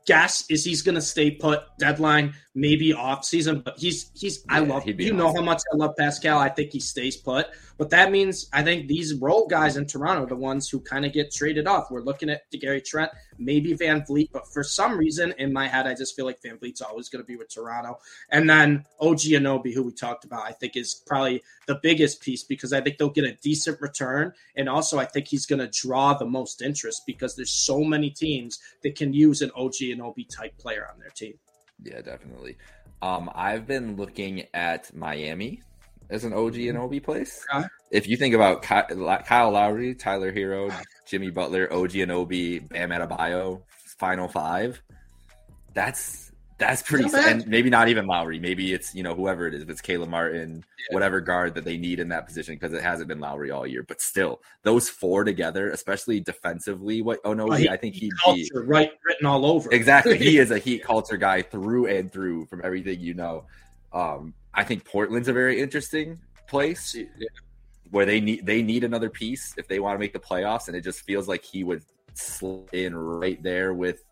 guess 0.06 0.44
is 0.48 0.64
he's 0.64 0.82
going 0.82 0.94
to 0.94 1.02
stay 1.02 1.32
put 1.32 1.64
deadline 1.78 2.32
maybe 2.54 2.94
off 2.94 3.24
season 3.24 3.60
but 3.60 3.76
he's 3.76 4.10
he's 4.14 4.44
yeah, 4.48 4.56
i 4.56 4.58
love 4.60 4.86
you 4.86 4.94
awesome. 4.94 5.16
know 5.16 5.32
how 5.34 5.42
much 5.42 5.60
i 5.72 5.76
love 5.76 5.94
pascal 5.98 6.38
i 6.38 6.48
think 6.48 6.72
he 6.72 6.80
stays 6.80 7.16
put 7.16 7.48
but 7.78 7.90
that 7.90 8.10
means 8.10 8.48
I 8.52 8.62
think 8.62 8.88
these 8.88 9.14
role 9.14 9.46
guys 9.46 9.76
in 9.76 9.86
Toronto 9.86 10.26
the 10.26 10.36
ones 10.36 10.68
who 10.68 10.80
kind 10.80 11.04
of 11.04 11.12
get 11.12 11.32
traded 11.32 11.66
off. 11.66 11.90
We're 11.90 12.00
looking 12.00 12.30
at 12.30 12.50
Gary 12.50 12.80
Trent, 12.80 13.10
maybe 13.38 13.74
VanVleet, 13.74 14.30
but 14.32 14.48
for 14.52 14.62
some 14.62 14.96
reason 14.96 15.34
in 15.38 15.52
my 15.52 15.68
head, 15.68 15.86
I 15.86 15.94
just 15.94 16.16
feel 16.16 16.24
like 16.24 16.40
VanVleet's 16.42 16.80
always 16.80 17.08
going 17.08 17.22
to 17.22 17.26
be 17.26 17.36
with 17.36 17.52
Toronto. 17.52 17.98
And 18.30 18.48
then 18.48 18.84
OG 19.00 19.18
Anunoby, 19.18 19.74
who 19.74 19.82
we 19.82 19.92
talked 19.92 20.24
about, 20.24 20.42
I 20.42 20.52
think 20.52 20.76
is 20.76 21.02
probably 21.06 21.42
the 21.66 21.78
biggest 21.82 22.20
piece 22.20 22.44
because 22.44 22.72
I 22.72 22.80
think 22.80 22.98
they'll 22.98 23.10
get 23.10 23.24
a 23.24 23.36
decent 23.42 23.80
return. 23.80 24.32
And 24.56 24.68
also, 24.68 24.98
I 24.98 25.04
think 25.04 25.28
he's 25.28 25.46
going 25.46 25.60
to 25.60 25.68
draw 25.68 26.14
the 26.14 26.26
most 26.26 26.62
interest 26.62 27.02
because 27.06 27.36
there's 27.36 27.52
so 27.52 27.84
many 27.84 28.10
teams 28.10 28.58
that 28.82 28.96
can 28.96 29.12
use 29.12 29.42
an 29.42 29.50
OG 29.54 29.74
Anunoby 29.82 30.28
type 30.28 30.56
player 30.58 30.86
on 30.92 30.98
their 30.98 31.10
team. 31.10 31.34
Yeah, 31.82 32.00
definitely. 32.00 32.56
Um, 33.02 33.30
I've 33.34 33.66
been 33.66 33.96
looking 33.96 34.46
at 34.54 34.94
Miami 34.94 35.62
as 36.10 36.24
an 36.24 36.32
OG 36.32 36.54
Anunoby 36.54 37.02
place. 37.02 37.44
Okay. 37.54 37.66
If 37.90 38.08
you 38.08 38.16
think 38.16 38.34
about 38.34 38.62
Kyle 38.62 39.50
Lowry, 39.50 39.94
Tyler 39.94 40.32
Herro, 40.32 40.72
Jimmy 41.06 41.30
Butler, 41.30 41.72
OG 41.72 41.92
Anunoby, 41.92 42.68
Bam 42.68 42.90
Adebayo, 42.90 43.62
Final 43.98 44.28
Five, 44.28 44.82
that's 45.72 46.26
That's 46.58 46.80
pretty, 46.80 47.10
and 47.14 47.46
maybe 47.46 47.68
not 47.68 47.88
even 47.88 48.06
Lowry. 48.06 48.38
Maybe 48.38 48.72
it's 48.72 48.94
you 48.94 49.02
know 49.02 49.14
whoever 49.14 49.46
it 49.46 49.52
is. 49.52 49.62
If 49.62 49.68
it's 49.68 49.82
Caleb 49.82 50.08
Martin, 50.08 50.64
yeah. 50.78 50.94
whatever 50.94 51.20
guard 51.20 51.54
that 51.54 51.64
they 51.64 51.76
need 51.76 52.00
in 52.00 52.08
that 52.08 52.26
position, 52.26 52.54
because 52.54 52.72
it 52.72 52.82
hasn't 52.82 53.08
been 53.08 53.20
Lowry 53.20 53.50
all 53.50 53.66
year. 53.66 53.82
But 53.82 54.00
still, 54.00 54.40
those 54.62 54.88
four 54.88 55.22
together, 55.22 55.68
especially 55.70 56.18
defensively. 56.20 57.02
What? 57.02 57.20
Oh 57.26 57.34
no, 57.34 57.50
he, 57.50 57.68
I 57.68 57.76
think 57.76 57.94
he 57.94 58.10
culture 58.24 58.62
be, 58.62 58.66
right 58.66 58.90
written 59.04 59.26
all 59.26 59.44
over. 59.44 59.70
Exactly, 59.70 60.16
he 60.16 60.38
is 60.44 60.50
a 60.50 60.58
heat 60.58 60.82
culture 60.82 61.18
guy 61.18 61.42
through 61.42 61.88
and 61.88 62.10
through. 62.10 62.46
From 62.46 62.62
everything 62.64 63.00
you 63.00 63.12
know, 63.12 63.44
um, 63.92 64.32
I 64.56 64.64
think 64.64 64.84
Portland's 64.84 65.28
a 65.28 65.32
very 65.32 65.60
interesting 65.60 66.18
place 66.48 66.94
yeah. 66.94 67.28
where 67.90 68.06
they 68.06 68.20
need 68.20 68.46
they 68.46 68.62
need 68.62 68.84
another 68.84 69.10
piece 69.10 69.54
if 69.58 69.68
they 69.68 69.78
want 69.78 69.94
to 69.94 69.98
make 69.98 70.14
the 70.14 70.18
playoffs, 70.18 70.68
and 70.68 70.76
it 70.76 70.80
just 70.80 71.02
feels 71.02 71.28
like 71.28 71.44
he 71.44 71.62
would 71.62 71.82
slip 72.14 72.72
in 72.72 72.96
right 72.96 73.40
there 73.42 73.74
with 73.74 74.02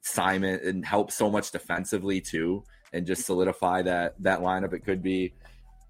Simon 0.00 0.58
and 0.64 0.84
help 0.84 1.12
so 1.12 1.30
much 1.30 1.50
defensively 1.50 2.20
too, 2.20 2.64
and 2.94 3.06
just 3.06 3.26
solidify 3.26 3.82
that 3.82 4.14
that 4.20 4.40
lineup. 4.40 4.72
It 4.72 4.80
could 4.80 5.02
be. 5.02 5.34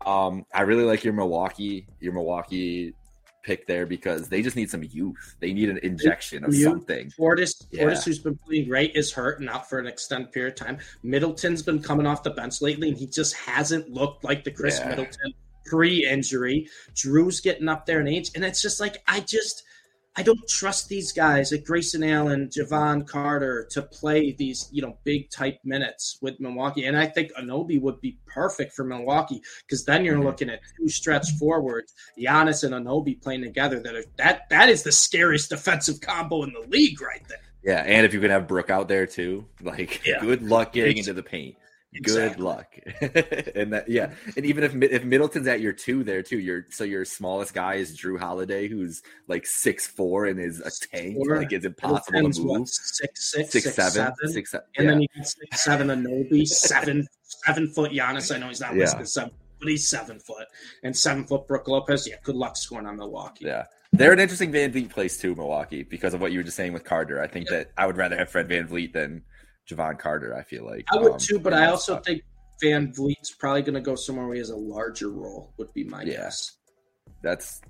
Um, 0.05 0.47
I 0.53 0.63
really 0.63 0.85
like 0.85 1.05
your 1.05 1.13
Milwaukee, 1.13 1.87
your 2.01 2.15
Milwaukee 2.15 2.95
pick 3.43 3.67
there 3.67 3.87
because 3.87 4.29
they 4.29 4.43
just 4.43 4.57
need 4.57 4.71
some 4.71 4.83
youth. 4.83 5.37
They 5.41 5.53
need 5.53 5.69
an 5.69 5.79
injection 5.79 6.45
of 6.45 6.55
something. 6.55 7.11
Portis, 7.19 7.67
yeah. 7.71 7.85
Portis, 7.85 8.05
who's 8.05 8.19
been 8.19 8.37
playing 8.37 8.69
great, 8.69 8.95
is 8.95 9.13
hurt 9.13 9.41
and 9.41 9.49
out 9.49 9.69
for 9.69 9.79
an 9.79 9.87
extended 9.87 10.33
period 10.33 10.61
of 10.61 10.67
time. 10.67 10.79
Middleton's 11.03 11.63
been 11.63 11.83
coming 11.83 12.07
off 12.07 12.23
the 12.23 12.31
bench 12.31 12.61
lately, 12.61 12.89
and 12.89 12.99
he 12.99 13.07
just 13.07 13.35
hasn't 13.35 13.91
looked 13.91 14.25
like 14.25 14.45
the 14.45 14.51
Chris 14.51 14.79
yeah. 14.79 14.89
Middleton 14.89 15.33
pre-injury. 15.67 16.69
Jrue's 16.95 17.41
getting 17.41 17.69
up 17.69 17.87
there 17.87 18.01
in 18.01 18.09
age, 18.09 18.31
and 18.35 18.45
it's 18.45 18.61
just 18.61 18.81
like 18.81 19.03
I 19.07 19.21
just 19.21 19.65
I 20.17 20.23
don't 20.23 20.47
trust 20.49 20.89
these 20.89 21.13
guys 21.13 21.53
like 21.53 21.65
Grayson 21.65 22.03
Allen, 22.03 22.49
Jevon 22.49 23.07
Carter 23.07 23.67
to 23.71 23.83
play 23.83 24.33
these, 24.33 24.69
you 24.73 24.83
know, 24.83 24.99
big 25.05 25.31
type 25.31 25.59
minutes 25.65 26.19
with 26.21 26.41
Milwaukee. 26.41 26.87
And 26.87 26.97
I 26.97 27.07
think 27.07 27.31
Anunoby 27.35 27.81
would 27.81 28.01
be 28.01 28.19
perfect 28.27 28.73
for 28.73 28.85
Milwaukee 28.85 29.41
because 29.67 29.85
then 29.85 30.05
you're 30.05 30.17
mm-hmm. 30.17 30.27
looking 30.27 30.51
at 30.51 30.61
two 30.77 30.89
stretch 30.89 31.31
forwards, 31.39 31.95
Giannis 32.19 32.65
and 32.65 32.75
Anunoby 32.75 33.23
playing 33.23 33.43
together. 33.43 33.79
That 33.79 33.95
are 33.95 34.05
that 34.17 34.49
that 34.51 34.69
is 34.69 34.83
the 34.83 34.93
scariest 34.93 35.51
defensive 35.51 36.01
combo 36.01 36.43
in 36.43 36.53
the 36.53 36.67
league 36.69 37.01
right 37.01 37.23
there. 37.29 37.39
Yeah, 37.63 37.83
and 37.87 38.05
if 38.05 38.13
you 38.13 38.21
can 38.21 38.31
have 38.31 38.49
Brook 38.49 38.71
out 38.71 38.89
there 38.89 39.07
too, 39.07 39.47
like 39.63 40.05
yeah. 40.05 40.19
good 40.21 40.43
luck 40.43 40.73
getting 40.73 40.99
it's, 40.99 41.07
into 41.07 41.15
the 41.15 41.23
paint. 41.23 41.57
Exactly. 41.93 42.37
Good 42.37 42.41
luck. 42.45 42.77
and 43.57 43.73
that 43.73 43.89
yeah, 43.89 44.13
and 44.37 44.47
even 44.47 44.63
if 44.63 44.75
if 44.77 45.05
Middleton's 45.05 45.49
at 45.49 45.61
your 45.61 45.73
two 45.73 46.05
there 46.05 46.23
too, 46.23 46.39
your 46.39 46.67
so 46.71 46.85
your 46.85 47.05
smallest 47.05 47.53
guy 47.53 47.75
is 47.75 47.99
Jrue 47.99 48.19
Holiday, 48.19 48.69
who's 48.69 49.03
like 49.27 49.45
six 49.45 49.89
four 49.89 50.27
and 50.27 50.39
is 50.39 50.61
a 50.61 50.71
tank. 50.87 51.17
Four. 51.17 51.39
Like 51.39 51.53
it's 51.53 51.67
impossible 51.67 52.31
to 52.31 52.41
move. 52.43 52.61
What, 52.61 52.69
six, 52.69 53.33
six, 53.33 53.51
six, 53.51 53.65
six 53.65 53.75
seven, 53.75 53.93
seven, 53.93 54.33
six 54.33 54.51
seven, 54.53 54.67
and 54.77 54.85
yeah. 54.85 54.91
then 54.91 55.03
you 55.03 55.09
get 55.17 55.27
six 55.27 55.65
seven 55.65 55.89
Anunoby, 55.89 56.47
seven 56.47 57.09
seven 57.45 57.69
foot 57.69 57.91
Giannis. 57.91 58.33
I 58.33 58.39
know 58.39 58.49
he's 58.49 58.61
not 58.61 58.75
yeah. 58.75 58.83
listed 58.83 59.09
seven, 59.09 59.31
but 59.59 59.69
he's 59.69 59.89
seven 59.89 60.21
foot 60.21 60.47
and 60.85 60.97
seven 60.97 61.25
foot 61.25 61.49
Brook 61.49 61.67
Lopez. 61.67 62.07
Yeah, 62.07 62.17
good 62.23 62.37
luck 62.37 62.57
scoring 62.57 62.87
on 62.87 62.99
Milwaukee. 62.99 63.47
Yeah. 63.47 63.65
They're 63.93 64.13
an 64.13 64.21
interesting 64.21 64.53
VanVleet 64.53 64.91
place 64.91 65.19
too, 65.19 65.35
Milwaukee, 65.35 65.83
because 65.83 66.15
of 66.15 66.21
what 66.21 66.31
you 66.31 66.39
were 66.39 66.45
just 66.45 66.57
saying 66.57 66.73
with 66.73 66.85
Carter. 66.85 67.21
I 67.21 67.27
think 67.27 67.51
yeah. 67.51 67.59
that 67.59 67.73
I 67.77 67.87
would 67.87 67.97
rather 67.97 68.17
have 68.17 68.31
Fred 68.31 68.49
VanVleet 68.49 68.93
than 68.93 69.23
Jevon 69.69 69.99
Carter. 69.99 70.37
I 70.37 70.43
feel 70.43 70.65
like 70.65 70.87
I 70.93 70.99
would 70.99 71.13
um, 71.13 71.19
too, 71.19 71.39
but 71.39 71.55
I 71.55 71.67
also 71.67 71.95
stuff. 71.95 72.05
think 72.05 72.23
VanVleet's 72.63 73.33
probably 73.39 73.63
going 73.63 73.75
to 73.75 73.81
go 73.81 73.95
somewhere 73.95 74.27
where 74.27 74.35
he 74.35 74.41
has 74.41 74.51
a 74.51 74.57
larger 74.57 75.11
role. 75.11 75.53
Would 75.59 75.73
be 75.73 75.85
my 75.85 76.03
yeah. 76.03 76.13
guess. 76.13 76.53
That's 77.23 77.61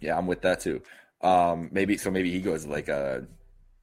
yeah, 0.00 0.16
I'm 0.16 0.26
with 0.26 0.42
that 0.42 0.60
too. 0.60 0.82
Um, 1.22 1.68
maybe 1.72 1.96
so. 1.96 2.10
Maybe 2.10 2.30
he 2.30 2.40
goes 2.40 2.66
like 2.66 2.88
a 2.88 3.26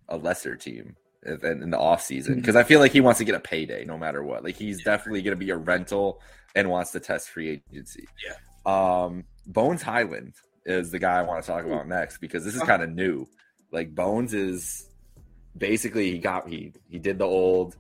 a 0.09 0.17
lesser 0.17 0.55
team 0.55 0.95
in, 1.25 1.63
in 1.63 1.69
the 1.69 1.79
off 1.79 2.01
season 2.01 2.35
because. 2.35 2.55
I 2.55 2.63
feel 2.63 2.79
like 2.79 2.91
he 2.91 3.01
wants 3.01 3.19
to 3.19 3.25
get 3.25 3.35
a 3.35 3.39
payday 3.39 3.85
no 3.85 3.97
matter 3.97 4.23
what. 4.23 4.43
Like 4.43 4.55
he's 4.55 4.79
yeah. 4.79 4.91
definitely 4.91 5.21
going 5.21 5.37
to 5.37 5.45
be 5.45 5.51
a 5.51 5.57
rental 5.57 6.21
and 6.55 6.69
wants 6.69 6.91
to 6.91 6.99
test 6.99 7.29
free 7.29 7.61
agency. 7.71 8.07
Yeah. 8.25 8.35
Um, 8.65 9.23
Bones 9.45 9.81
Hyland 9.81 10.33
is 10.65 10.91
the 10.91 10.99
guy 10.99 11.19
I 11.19 11.21
want 11.21 11.43
to 11.43 11.47
talk 11.49 11.65
about 11.65 11.87
next 11.87 12.17
because 12.17 12.43
this 12.43 12.55
is 12.55 12.61
kind 12.63 12.81
of 12.81 12.89
new. 12.89 13.27
Like 13.71 13.93
Bones 13.93 14.33
is 14.33 14.86
basically 15.57 16.11
he 16.11 16.19
got 16.19 16.47
he 16.47 16.73
he 16.89 16.99
did 16.99 17.17
the 17.17 17.25
old 17.25 17.75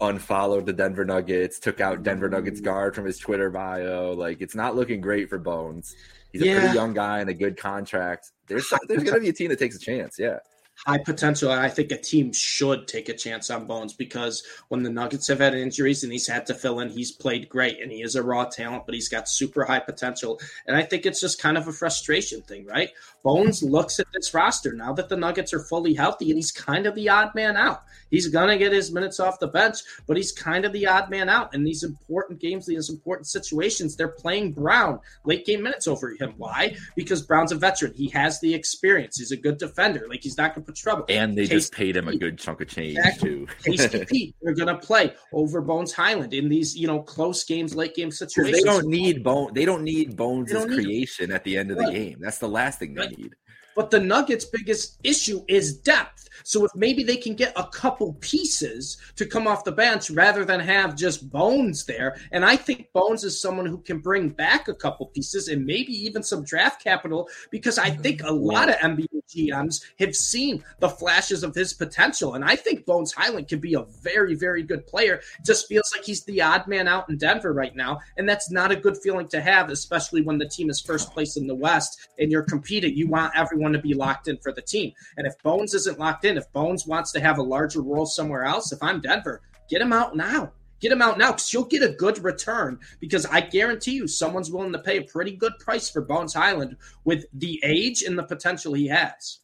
unfollowed 0.00 0.66
the 0.66 0.72
Denver 0.72 1.04
Nuggets, 1.04 1.58
took 1.58 1.80
out 1.80 2.02
Denver 2.02 2.28
Nuggets 2.28 2.60
guard 2.60 2.94
from 2.94 3.04
his 3.04 3.18
Twitter 3.18 3.50
bio. 3.50 4.12
Like 4.12 4.40
it's 4.40 4.54
not 4.54 4.76
looking 4.76 5.00
great 5.00 5.28
for 5.28 5.38
Bones. 5.38 5.94
He's 6.32 6.42
yeah. 6.42 6.56
a 6.56 6.60
pretty 6.60 6.74
young 6.74 6.94
guy 6.94 7.20
and 7.20 7.30
a 7.30 7.34
good 7.34 7.56
contract. 7.56 8.32
There's 8.46 8.72
there's 8.88 9.04
gonna 9.04 9.20
be 9.20 9.28
a 9.28 9.32
team 9.32 9.50
that 9.50 9.58
takes 9.58 9.76
a 9.76 9.80
chance. 9.80 10.18
Yeah 10.18 10.38
high 10.86 10.98
potential. 10.98 11.50
And 11.50 11.60
I 11.60 11.68
think 11.68 11.90
a 11.92 11.96
team 11.96 12.32
should 12.32 12.88
take 12.88 13.08
a 13.08 13.14
chance 13.14 13.50
on 13.50 13.66
Bones 13.66 13.92
because 13.92 14.42
when 14.68 14.82
the 14.82 14.90
Nuggets 14.90 15.28
have 15.28 15.38
had 15.38 15.54
injuries 15.54 16.02
and 16.02 16.12
he's 16.12 16.26
had 16.26 16.46
to 16.46 16.54
fill 16.54 16.80
in, 16.80 16.90
he's 16.90 17.12
played 17.12 17.48
great 17.48 17.80
and 17.80 17.90
he 17.90 18.02
is 18.02 18.16
a 18.16 18.22
raw 18.22 18.44
talent, 18.44 18.84
but 18.86 18.94
he's 18.94 19.08
got 19.08 19.28
super 19.28 19.64
high 19.64 19.78
potential. 19.78 20.40
And 20.66 20.76
I 20.76 20.82
think 20.82 21.06
it's 21.06 21.20
just 21.20 21.40
kind 21.40 21.56
of 21.56 21.68
a 21.68 21.72
frustration 21.72 22.42
thing, 22.42 22.66
right? 22.66 22.90
Bones 23.24 23.62
looks 23.62 23.98
at 23.98 24.06
this 24.12 24.34
roster 24.34 24.74
now 24.74 24.92
that 24.92 25.08
the 25.08 25.16
Nuggets 25.16 25.54
are 25.54 25.60
fully 25.60 25.94
healthy 25.94 26.30
and 26.30 26.36
he's 26.36 26.52
kind 26.52 26.86
of 26.86 26.94
the 26.94 27.08
odd 27.08 27.34
man 27.34 27.56
out. 27.56 27.82
He's 28.10 28.28
going 28.28 28.48
to 28.48 28.58
get 28.58 28.70
his 28.70 28.92
minutes 28.92 29.18
off 29.18 29.40
the 29.40 29.48
bench, 29.48 29.78
but 30.06 30.18
he's 30.18 30.30
kind 30.30 30.66
of 30.66 30.72
the 30.72 30.86
odd 30.86 31.08
man 31.08 31.30
out 31.30 31.54
in 31.54 31.64
these 31.64 31.82
important 31.82 32.38
games, 32.38 32.66
these 32.66 32.90
important 32.90 33.26
situations. 33.26 33.96
They're 33.96 34.08
playing 34.08 34.52
Brown 34.52 35.00
late 35.24 35.46
game 35.46 35.62
minutes 35.62 35.88
over 35.88 36.10
him. 36.10 36.34
Why? 36.36 36.76
Because 36.94 37.22
Brown's 37.22 37.50
a 37.50 37.56
veteran. 37.56 37.94
He 37.94 38.08
has 38.10 38.40
the 38.40 38.54
experience. 38.54 39.16
He's 39.16 39.32
a 39.32 39.36
good 39.38 39.56
defender. 39.56 40.06
Like 40.06 40.22
he's 40.22 40.36
not 40.36 40.54
going 40.54 40.64
to 40.64 40.66
put 40.66 40.76
trouble. 40.76 41.06
And 41.08 41.36
they 41.36 41.46
just 41.46 41.72
paid 41.72 41.96
him 41.96 42.08
a 42.08 42.16
good 42.16 42.38
chunk 42.38 42.60
of 42.60 42.68
change 42.68 42.98
exactly. 42.98 43.30
too. 43.30 43.46
KCP, 43.66 44.34
they're 44.42 44.54
going 44.54 44.68
to 44.68 44.76
play 44.76 45.14
over 45.32 45.62
Bones 45.62 45.94
Hyland 45.94 46.34
in 46.34 46.50
these 46.50 46.76
you 46.76 46.86
know 46.86 47.00
close 47.00 47.42
games, 47.42 47.74
late 47.74 47.94
game 47.94 48.10
situations. 48.10 48.62
They 48.62 48.68
don't 48.68 48.86
need 48.86 49.24
Bone. 49.24 49.52
They 49.54 49.64
don't 49.64 49.82
need 49.82 50.14
Bones' 50.14 50.52
creation 50.52 51.32
at 51.32 51.42
the 51.42 51.56
end 51.56 51.70
of 51.70 51.78
the 51.78 51.90
game. 51.90 52.18
That's 52.20 52.38
the 52.38 52.48
last 52.48 52.78
thing 52.78 52.94
they 52.94 53.00
right. 53.00 53.13
Need. 53.16 53.34
But 53.74 53.90
the 53.90 54.00
Nuggets' 54.00 54.44
biggest 54.44 54.98
issue 55.02 55.44
is 55.48 55.76
depth. 55.76 56.28
So 56.44 56.66
if 56.66 56.74
maybe 56.74 57.02
they 57.02 57.16
can 57.16 57.34
get 57.34 57.52
a 57.56 57.66
couple 57.66 58.12
pieces 58.20 58.98
to 59.16 59.26
come 59.26 59.48
off 59.48 59.64
the 59.64 59.72
bench 59.72 60.10
rather 60.10 60.44
than 60.44 60.60
have 60.60 60.94
just 60.94 61.30
Bones 61.30 61.86
there, 61.86 62.16
and 62.30 62.44
I 62.44 62.56
think 62.56 62.92
Bones 62.92 63.24
is 63.24 63.40
someone 63.40 63.66
who 63.66 63.78
can 63.78 63.98
bring 63.98 64.28
back 64.28 64.68
a 64.68 64.74
couple 64.74 65.06
pieces 65.06 65.48
and 65.48 65.64
maybe 65.64 65.92
even 65.92 66.22
some 66.22 66.44
draft 66.44 66.84
capital 66.84 67.28
because 67.50 67.78
I 67.78 67.90
think 67.90 68.20
a 68.20 68.24
mm-hmm. 68.26 68.44
lot 68.44 68.68
of 68.68 68.76
NBA 68.76 69.08
GMs 69.28 69.82
have 69.98 70.14
seen 70.14 70.62
the 70.80 70.88
flashes 70.88 71.42
of 71.42 71.54
his 71.54 71.72
potential, 71.72 72.34
and 72.34 72.44
I 72.44 72.56
think 72.56 72.84
Bones 72.84 73.12
Hyland 73.12 73.48
can 73.48 73.58
be 73.58 73.74
a 73.74 73.82
very, 74.02 74.34
very 74.34 74.62
good 74.62 74.86
player. 74.86 75.20
Just 75.44 75.66
feels 75.66 75.90
like 75.94 76.04
he's 76.04 76.24
the 76.24 76.42
odd 76.42 76.66
man 76.66 76.88
out 76.88 77.08
in 77.08 77.16
Denver 77.16 77.52
right 77.52 77.74
now, 77.74 78.00
and 78.16 78.28
that's 78.28 78.50
not 78.50 78.70
a 78.70 78.76
good 78.76 78.96
feeling 78.98 79.28
to 79.28 79.40
have, 79.40 79.70
especially 79.70 80.22
when 80.22 80.38
the 80.38 80.48
team 80.48 80.70
is 80.70 80.80
first 80.80 81.10
place 81.12 81.36
in 81.36 81.46
the 81.46 81.54
West 81.54 82.08
and 82.18 82.30
you're 82.30 82.42
competing. 82.42 82.94
You 82.94 83.08
want 83.08 83.32
everyone 83.34 83.72
to 83.72 83.78
be 83.78 83.94
locked 83.94 84.28
in 84.28 84.36
for 84.38 84.52
the 84.52 84.62
team, 84.62 84.92
and 85.16 85.26
if 85.26 85.34
Bones 85.42 85.74
isn't 85.74 85.98
locked 85.98 86.24
in, 86.24 86.33
if 86.36 86.52
Bones 86.52 86.86
wants 86.86 87.12
to 87.12 87.20
have 87.20 87.38
a 87.38 87.42
larger 87.42 87.82
role 87.82 88.06
somewhere 88.06 88.44
else, 88.44 88.72
if 88.72 88.82
I'm 88.82 89.00
Denver, 89.00 89.42
get 89.68 89.82
him 89.82 89.92
out 89.92 90.16
now. 90.16 90.52
Get 90.80 90.92
him 90.92 91.00
out 91.00 91.16
now 91.16 91.32
because 91.32 91.52
you'll 91.52 91.64
get 91.64 91.82
a 91.82 91.94
good 91.94 92.22
return. 92.22 92.78
Because 93.00 93.24
I 93.26 93.40
guarantee 93.40 93.92
you, 93.92 94.06
someone's 94.06 94.50
willing 94.50 94.72
to 94.72 94.78
pay 94.78 94.98
a 94.98 95.02
pretty 95.02 95.32
good 95.32 95.52
price 95.58 95.88
for 95.88 96.02
Bones 96.02 96.34
Hyland 96.34 96.76
with 97.04 97.24
the 97.32 97.58
age 97.64 98.02
and 98.02 98.18
the 98.18 98.24
potential 98.24 98.74
he 98.74 98.88
has. 98.88 99.38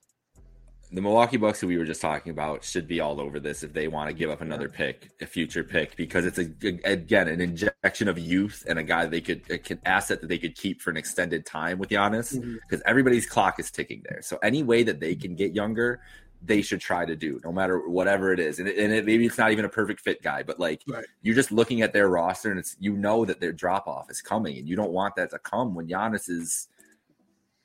The 0.92 1.00
Milwaukee 1.00 1.36
Bucks, 1.36 1.60
who 1.60 1.68
we 1.68 1.78
were 1.78 1.84
just 1.84 2.00
talking 2.00 2.30
about, 2.30 2.64
should 2.64 2.88
be 2.88 2.98
all 2.98 3.20
over 3.20 3.38
this 3.38 3.62
if 3.62 3.72
they 3.72 3.86
want 3.86 4.08
to 4.08 4.12
give 4.12 4.28
up 4.28 4.40
another 4.40 4.68
pick, 4.68 5.12
a 5.20 5.26
future 5.26 5.62
pick, 5.62 5.94
because 5.94 6.26
it's 6.26 6.38
a 6.38 6.50
again 6.84 7.28
an 7.28 7.40
injection 7.40 8.08
of 8.08 8.18
youth 8.18 8.64
and 8.68 8.76
a 8.76 8.82
guy 8.82 9.06
they 9.06 9.20
could 9.20 9.48
an 9.48 9.80
asset 9.86 10.20
that 10.20 10.26
they 10.26 10.38
could 10.38 10.56
keep 10.56 10.82
for 10.82 10.90
an 10.90 10.96
extended 10.96 11.46
time 11.46 11.78
with 11.78 11.90
Giannis, 11.90 12.32
because 12.32 12.80
mm-hmm. 12.80 12.90
everybody's 12.90 13.24
clock 13.24 13.60
is 13.60 13.70
ticking 13.70 14.02
there. 14.08 14.20
So 14.20 14.38
any 14.42 14.64
way 14.64 14.82
that 14.82 14.98
they 14.98 15.14
can 15.14 15.36
get 15.36 15.54
younger, 15.54 16.00
they 16.42 16.62
should 16.62 16.80
try 16.80 17.04
to 17.04 17.14
do, 17.14 17.40
no 17.44 17.52
matter 17.52 17.88
whatever 17.88 18.32
it 18.32 18.40
is. 18.40 18.58
And, 18.58 18.68
it, 18.68 18.78
and 18.78 18.92
it, 18.92 19.04
maybe 19.04 19.26
it's 19.26 19.38
not 19.38 19.52
even 19.52 19.64
a 19.64 19.68
perfect 19.68 20.00
fit 20.00 20.22
guy, 20.22 20.42
but 20.42 20.58
like 20.58 20.82
right. 20.88 21.04
you're 21.22 21.34
just 21.34 21.52
looking 21.52 21.82
at 21.82 21.92
their 21.92 22.08
roster 22.08 22.50
and 22.50 22.58
it's 22.58 22.76
you 22.80 22.96
know 22.96 23.24
that 23.24 23.40
their 23.40 23.52
drop 23.52 23.86
off 23.86 24.10
is 24.10 24.22
coming, 24.22 24.58
and 24.58 24.68
you 24.68 24.76
don't 24.76 24.92
want 24.92 25.16
that 25.16 25.30
to 25.30 25.38
come 25.38 25.74
when 25.74 25.88
Giannis 25.88 26.28
is 26.28 26.68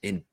in 0.02 0.24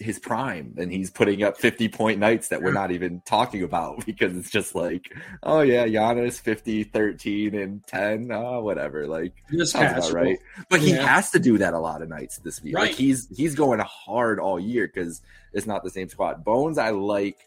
his 0.00 0.20
prime 0.20 0.74
and 0.78 0.92
he's 0.92 1.10
putting 1.10 1.42
up 1.42 1.56
50 1.56 1.88
point 1.88 2.20
nights 2.20 2.48
that 2.48 2.62
we're 2.62 2.72
not 2.72 2.92
even 2.92 3.20
talking 3.26 3.64
about 3.64 4.06
because 4.06 4.36
it's 4.36 4.50
just 4.50 4.74
like, 4.74 5.12
oh 5.42 5.60
yeah, 5.60 5.86
Giannis 5.86 6.40
50, 6.40 6.84
13, 6.84 7.54
and 7.54 7.84
10, 7.86 8.30
oh, 8.32 8.60
whatever. 8.62 9.08
Like 9.08 9.34
about 9.74 10.12
right. 10.12 10.38
But 10.68 10.80
he 10.80 10.92
yeah. 10.92 11.04
has 11.04 11.30
to 11.32 11.40
do 11.40 11.58
that 11.58 11.74
a 11.74 11.80
lot 11.80 12.02
of 12.02 12.08
nights 12.08 12.38
this 12.38 12.62
week. 12.62 12.76
Right. 12.76 12.90
Like 12.90 12.96
he's 12.96 13.26
he's 13.36 13.54
going 13.54 13.80
hard 13.80 14.38
all 14.38 14.60
year 14.60 14.86
because 14.86 15.20
it's 15.52 15.66
not 15.66 15.82
the 15.82 15.90
same 15.90 16.08
squad. 16.08 16.44
Bones, 16.44 16.78
I 16.78 16.90
like 16.90 17.38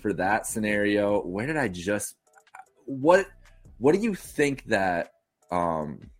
for 0.00 0.12
that 0.14 0.46
scenario. 0.46 1.20
Where 1.22 1.46
did 1.46 1.56
I 1.56 1.68
just 1.68 2.14
what 2.86 3.26
what 3.78 3.94
do 3.94 4.00
you 4.00 4.14
think 4.14 4.64
that 4.66 5.12
um 5.50 6.10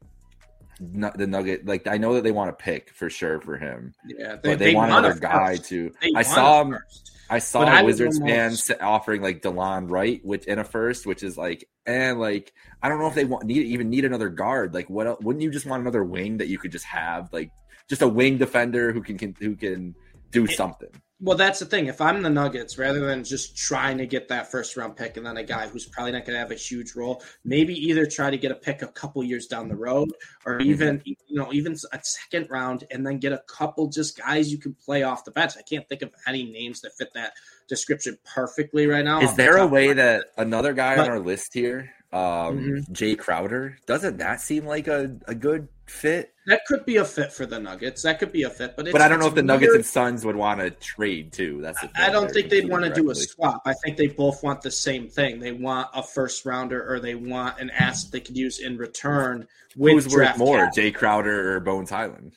the 0.80 1.26
Nugget 1.26 1.66
like 1.66 1.86
I 1.86 1.98
know 1.98 2.14
that 2.14 2.22
they 2.22 2.30
want 2.30 2.56
to 2.56 2.62
pick 2.64 2.90
for 2.94 3.10
sure 3.10 3.40
for 3.40 3.56
him. 3.56 3.92
Yeah, 4.06 4.36
they, 4.36 4.50
but 4.50 4.58
they, 4.58 4.66
they 4.66 4.74
want 4.74 4.92
another 4.92 5.14
guy 5.18 5.56
to. 5.56 5.92
I 6.14 6.22
saw 6.22 6.62
him. 6.62 6.72
First. 6.72 7.12
I 7.30 7.40
saw 7.40 7.60
But 7.60 7.68
I 7.68 7.82
would 7.82 7.88
Wizards 7.88 8.16
almost- 8.20 8.68
fans 8.68 8.70
offering 8.80 9.20
like 9.20 9.42
Delon 9.42 9.90
Wright, 9.90 10.20
which 10.24 10.46
in 10.46 10.58
a 10.58 10.64
first, 10.64 11.04
which 11.04 11.22
is 11.22 11.36
like, 11.36 11.68
and 11.84 12.18
like 12.18 12.52
I 12.82 12.88
don't 12.88 13.00
know 13.00 13.06
if 13.08 13.14
they 13.14 13.24
want 13.26 13.44
need 13.44 13.66
even 13.66 13.90
need 13.90 14.04
another 14.04 14.28
guard. 14.30 14.72
Like, 14.72 14.88
what 14.88 15.06
el- 15.06 15.18
wouldn't 15.20 15.42
you 15.42 15.50
just 15.50 15.66
want 15.66 15.82
another 15.82 16.04
wing 16.04 16.38
that 16.38 16.48
you 16.48 16.58
could 16.58 16.72
just 16.72 16.86
have, 16.86 17.30
like 17.32 17.50
just 17.88 18.00
a 18.02 18.08
wing 18.08 18.38
defender 18.38 18.92
who 18.92 19.02
can, 19.02 19.18
can 19.18 19.34
who 19.40 19.56
can 19.56 19.94
do 20.30 20.46
something? 20.46 20.88
Well, 21.20 21.36
that's 21.36 21.58
the 21.58 21.66
thing. 21.66 21.86
If 21.86 22.00
I'm 22.00 22.22
the 22.22 22.30
Nuggets, 22.30 22.78
rather 22.78 23.00
than 23.00 23.24
just 23.24 23.56
trying 23.56 23.98
to 23.98 24.06
get 24.06 24.28
that 24.28 24.52
first 24.52 24.76
round 24.76 24.94
pick 24.96 25.16
and 25.16 25.26
then 25.26 25.36
a 25.36 25.42
guy 25.42 25.66
who's 25.66 25.84
probably 25.84 26.12
not 26.12 26.24
going 26.24 26.34
to 26.34 26.38
have 26.38 26.52
a 26.52 26.54
huge 26.54 26.94
role, 26.94 27.22
maybe 27.44 27.74
either 27.74 28.06
try 28.06 28.30
to 28.30 28.38
get 28.38 28.52
a 28.52 28.54
pick 28.54 28.82
a 28.82 28.86
couple 28.88 29.24
years 29.24 29.46
down 29.48 29.68
the 29.68 29.74
road, 29.76 30.10
or 30.46 30.58
Mm-hmm. 30.58 30.70
even 30.70 31.02
you 31.04 31.16
know 31.30 31.52
even 31.52 31.74
a 31.92 31.98
second 32.04 32.48
round, 32.50 32.84
and 32.92 33.04
then 33.04 33.18
get 33.18 33.32
a 33.32 33.42
couple 33.48 33.88
just 33.88 34.16
guys 34.16 34.52
you 34.52 34.58
can 34.58 34.74
play 34.74 35.02
off 35.02 35.24
the 35.24 35.32
bench. 35.32 35.54
I 35.58 35.62
can't 35.62 35.88
think 35.88 36.02
of 36.02 36.10
any 36.28 36.44
names 36.44 36.82
that 36.82 36.92
fit 36.96 37.12
that 37.14 37.32
description 37.68 38.16
perfectly 38.24 38.86
right 38.86 39.04
now. 39.04 39.18
Is 39.20 39.30
off 39.30 39.36
the 39.36 39.42
there 39.42 39.56
a 39.56 39.66
way 39.66 39.92
that 39.92 40.26
another 40.36 40.72
guy 40.72 40.94
But- 40.96 41.06
on 41.06 41.10
our 41.10 41.20
list 41.20 41.52
here, 41.52 41.90
um, 42.12 42.20
Mhm. 42.60 42.92
Jay 42.92 43.16
Crowder, 43.16 43.76
doesn't 43.86 44.18
that 44.18 44.40
seem 44.40 44.64
like 44.66 44.86
a, 44.86 45.16
a 45.26 45.34
good 45.34 45.66
fit? 45.86 46.32
That 46.48 46.64
could 46.64 46.86
be 46.86 46.96
a 46.96 47.04
fit 47.04 47.30
for 47.30 47.44
the 47.44 47.60
Nuggets? 47.60 48.02
That 48.04 48.18
could 48.18 48.32
be 48.32 48.44
a 48.44 48.48
fit, 48.48 48.74
but 48.74 48.86
it's, 48.86 48.92
But 48.92 49.02
I 49.02 49.08
don't 49.08 49.20
know 49.20 49.26
if 49.26 49.34
the 49.34 49.42
Nuggets 49.42 49.68
weird. 49.68 49.76
and 49.76 49.84
Suns 49.84 50.24
would 50.24 50.34
want 50.34 50.60
to 50.60 50.70
trade 50.70 51.30
too. 51.30 51.60
That's 51.60 51.78
the. 51.82 51.90
I 51.94 52.08
don't 52.08 52.30
think 52.30 52.48
they'd 52.48 52.66
want 52.66 52.84
to 52.84 52.90
do 52.90 53.10
a 53.10 53.14
swap. 53.14 53.60
I 53.66 53.74
think 53.84 53.98
they 53.98 54.06
both 54.06 54.42
want 54.42 54.62
the 54.62 54.70
same 54.70 55.08
thing. 55.08 55.40
They 55.40 55.52
want 55.52 55.88
a 55.94 56.02
first 56.02 56.46
rounder 56.46 56.90
or 56.90 57.00
they 57.00 57.14
want 57.14 57.60
an 57.60 57.68
asset 57.68 58.12
they 58.12 58.20
could 58.20 58.34
use 58.34 58.60
in 58.60 58.78
return 58.78 59.46
with 59.76 59.92
Who's 59.92 60.08
worth 60.08 60.38
more, 60.38 60.64
cap. 60.64 60.74
Jay 60.74 60.90
Crowder 60.90 61.54
or 61.54 61.60
Bones 61.60 61.90
Hyland? 61.90 62.32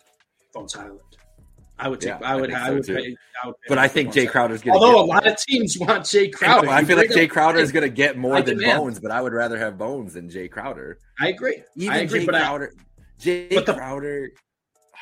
Bones 0.53 0.73
Hyland. 0.73 0.99
I 1.79 1.87
would 1.87 2.01
take. 2.01 2.09
Yeah, 2.09 2.27
I 2.27 2.33
I 2.33 2.35
would. 2.35 2.53
I 2.53 2.67
so, 2.67 2.73
would, 2.73 2.85
pay, 2.85 3.15
I 3.41 3.47
would 3.47 3.55
pay 3.61 3.69
But 3.69 3.77
I 3.77 3.87
think 3.87 4.11
Jay 4.11 4.25
Hyland. 4.25 4.31
Crowder's 4.33 4.61
going 4.61 4.77
to. 4.77 4.85
Although 4.85 5.03
a 5.03 5.05
lot 5.05 5.25
of 5.25 5.37
teams 5.37 5.79
want 5.79 6.05
Jay 6.05 6.27
Crowder. 6.27 6.67
I 6.67 6.83
feel 6.83 6.97
like 6.97 7.11
Jay 7.11 7.27
Crowder 7.27 7.59
is 7.59 7.71
going 7.71 7.83
to 7.83 7.89
get 7.89 8.17
more 8.17 8.35
I 8.35 8.41
than. 8.41 8.59
Bones, 8.59 8.99
but 8.99 9.09
I 9.09 9.21
would 9.21 9.31
rather 9.31 9.57
have 9.57 9.77
Bones 9.77 10.15
than 10.15 10.29
Jay 10.29 10.49
Crowder. 10.49 10.99
I 11.17 11.29
agree. 11.29 11.63
Even 11.77 11.95
I 11.95 11.99
agree. 12.01 12.19
Jay 12.19 12.25
but 12.25 12.35
I, 12.35 12.41
Crowder, 12.41 12.73
But 13.23 13.65
the- 13.65 13.73
Crowder. 13.73 14.31
Ah, 14.93 14.97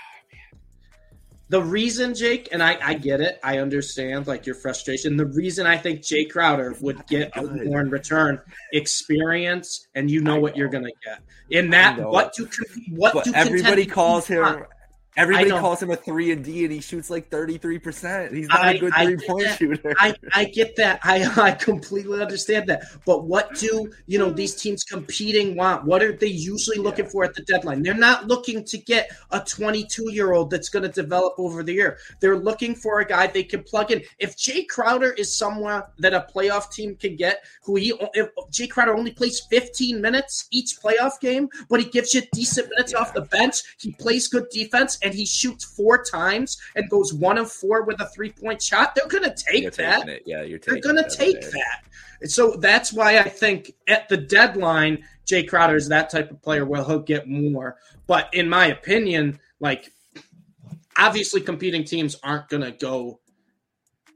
the 1.49 1.63
reason, 1.63 2.13
Jake, 2.13 2.49
and 2.51 2.61
I, 2.61 2.77
I 2.81 2.93
get 2.93 3.21
it. 3.21 3.39
I 3.43 3.57
understand 3.57 4.27
like 4.27 4.45
your 4.45 4.55
frustration. 4.55 5.17
The 5.17 5.25
reason 5.25 5.65
I 5.65 5.77
think 5.77 6.03
Jay 6.03 6.25
Crowder 6.25 6.75
would 6.79 7.05
get 7.07 7.35
a 7.35 7.41
more 7.41 7.81
in 7.81 7.89
return 7.89 8.39
experience, 8.71 9.87
and 9.95 10.11
you 10.11 10.21
know 10.21 10.39
what 10.39 10.55
you're 10.55 10.69
going 10.69 10.85
to 10.85 10.93
get 11.03 11.21
in 11.49 11.71
that. 11.71 11.97
What 11.99 12.33
do 12.35 12.47
what 12.91 13.13
But 13.13 13.23
do 13.25 13.33
everybody 13.33 13.85
calls 13.85 14.27
him. 14.27 14.63
Everybody 15.19 15.49
calls 15.49 15.81
him 15.83 15.91
a 15.91 15.95
three 15.95 16.31
and 16.31 16.43
D, 16.43 16.63
and 16.63 16.73
he 16.73 16.79
shoots 16.81 17.09
like 17.09 17.29
thirty 17.29 17.57
three 17.57 17.77
percent. 17.79 18.33
He's 18.33 18.47
not 18.47 18.61
I- 18.61 18.71
a 18.73 18.79
good 18.79 18.93
three 18.93 19.17
point 19.27 19.43
that. 19.45 19.57
shooter. 19.59 19.93
I, 19.97 20.13
I 20.33 20.45
get 20.45 20.75
that. 20.77 20.99
I 21.03 21.29
I 21.49 21.51
completely 21.51 22.21
understand 22.21 22.67
that. 22.69 22.83
But 23.05 23.25
what 23.25 23.55
do 23.55 23.91
you 24.07 24.17
know 24.17 24.29
these 24.31 24.55
teams 24.55 24.83
competing 24.83 25.55
want? 25.55 25.85
What 25.85 26.01
are 26.01 26.13
they 26.13 26.27
usually 26.27 26.77
looking 26.77 27.05
Yeah. 27.05 27.11
for 27.11 27.23
at 27.25 27.33
the 27.35 27.41
deadline? 27.43 27.83
They're 27.83 27.93
not 27.93 28.27
looking 28.27 28.63
to 28.65 28.77
get 28.77 29.11
a 29.31 29.39
22 29.41 30.11
year 30.11 30.31
old 30.33 30.49
that's 30.49 30.69
going 30.69 30.83
to 30.83 30.89
develop 30.89 31.33
over 31.37 31.63
the 31.63 31.73
year. 31.73 31.97
They're 32.21 32.37
looking 32.37 32.73
for 32.75 32.99
a 33.01 33.05
guy 33.05 33.27
they 33.27 33.43
can 33.43 33.63
plug 33.63 33.91
in. 33.91 34.01
If 34.19 34.37
Jay 34.37 34.63
Crowder 34.63 35.11
is 35.11 35.35
someone 35.35 35.83
that 35.99 36.13
a 36.13 36.25
playoff 36.33 36.71
team 36.71 36.95
can 36.95 37.15
get, 37.15 37.43
who 37.63 37.75
he 37.75 37.93
if 38.13 38.29
Jay 38.51 38.67
Crowder 38.67 38.95
only 38.95 39.11
plays 39.11 39.41
15 39.49 40.01
minutes 40.01 40.47
each 40.51 40.77
playoff 40.81 41.19
game, 41.19 41.49
but 41.69 41.79
he 41.81 41.89
gives 41.89 42.13
you 42.13 42.21
decent 42.33 42.69
minutes 42.69 42.93
off 42.93 43.13
the 43.13 43.21
bench. 43.21 43.63
He 43.79 43.91
plays 43.91 44.27
good 44.27 44.47
defense 44.49 44.97
and 45.01 45.08
he 45.13 45.25
shoots 45.25 45.63
four 45.63 46.03
times 46.03 46.57
and 46.75 46.89
goes 46.89 47.13
one 47.13 47.37
of 47.37 47.51
four 47.51 47.83
with 47.83 47.99
a 48.01 48.09
three 48.09 48.31
point 48.31 48.61
shot. 48.61 48.95
They're 48.95 49.07
going 49.07 49.23
to 49.23 49.35
take 49.35 49.63
You're 49.63 49.71
that. 49.71 50.09
it. 50.09 50.23
Yeah, 50.25 50.43
you're 50.43 50.59
They're 50.59 50.79
going 50.79 51.03
to 51.03 51.09
take 51.09 51.41
that. 51.41 51.83
And 52.21 52.29
so 52.29 52.55
that's 52.57 52.91
why 52.91 53.17
I 53.17 53.29
think 53.29 53.73
at 53.87 54.09
the 54.09 54.17
deadline, 54.17 55.05
Jay 55.25 55.43
Crowder 55.43 55.75
is 55.75 55.87
that 55.89 56.09
type 56.09 56.31
of 56.31 56.41
player 56.41 56.65
where 56.65 56.83
he'll 56.83 56.99
get 56.99 57.27
more. 57.27 57.77
But 58.07 58.29
in 58.33 58.49
my 58.49 58.67
opinion, 58.67 59.39
like 59.59 59.91
obviously 60.97 61.41
competing 61.41 61.83
teams 61.83 62.17
aren't 62.23 62.49
going 62.49 62.63
to 62.63 62.71
go 62.71 63.19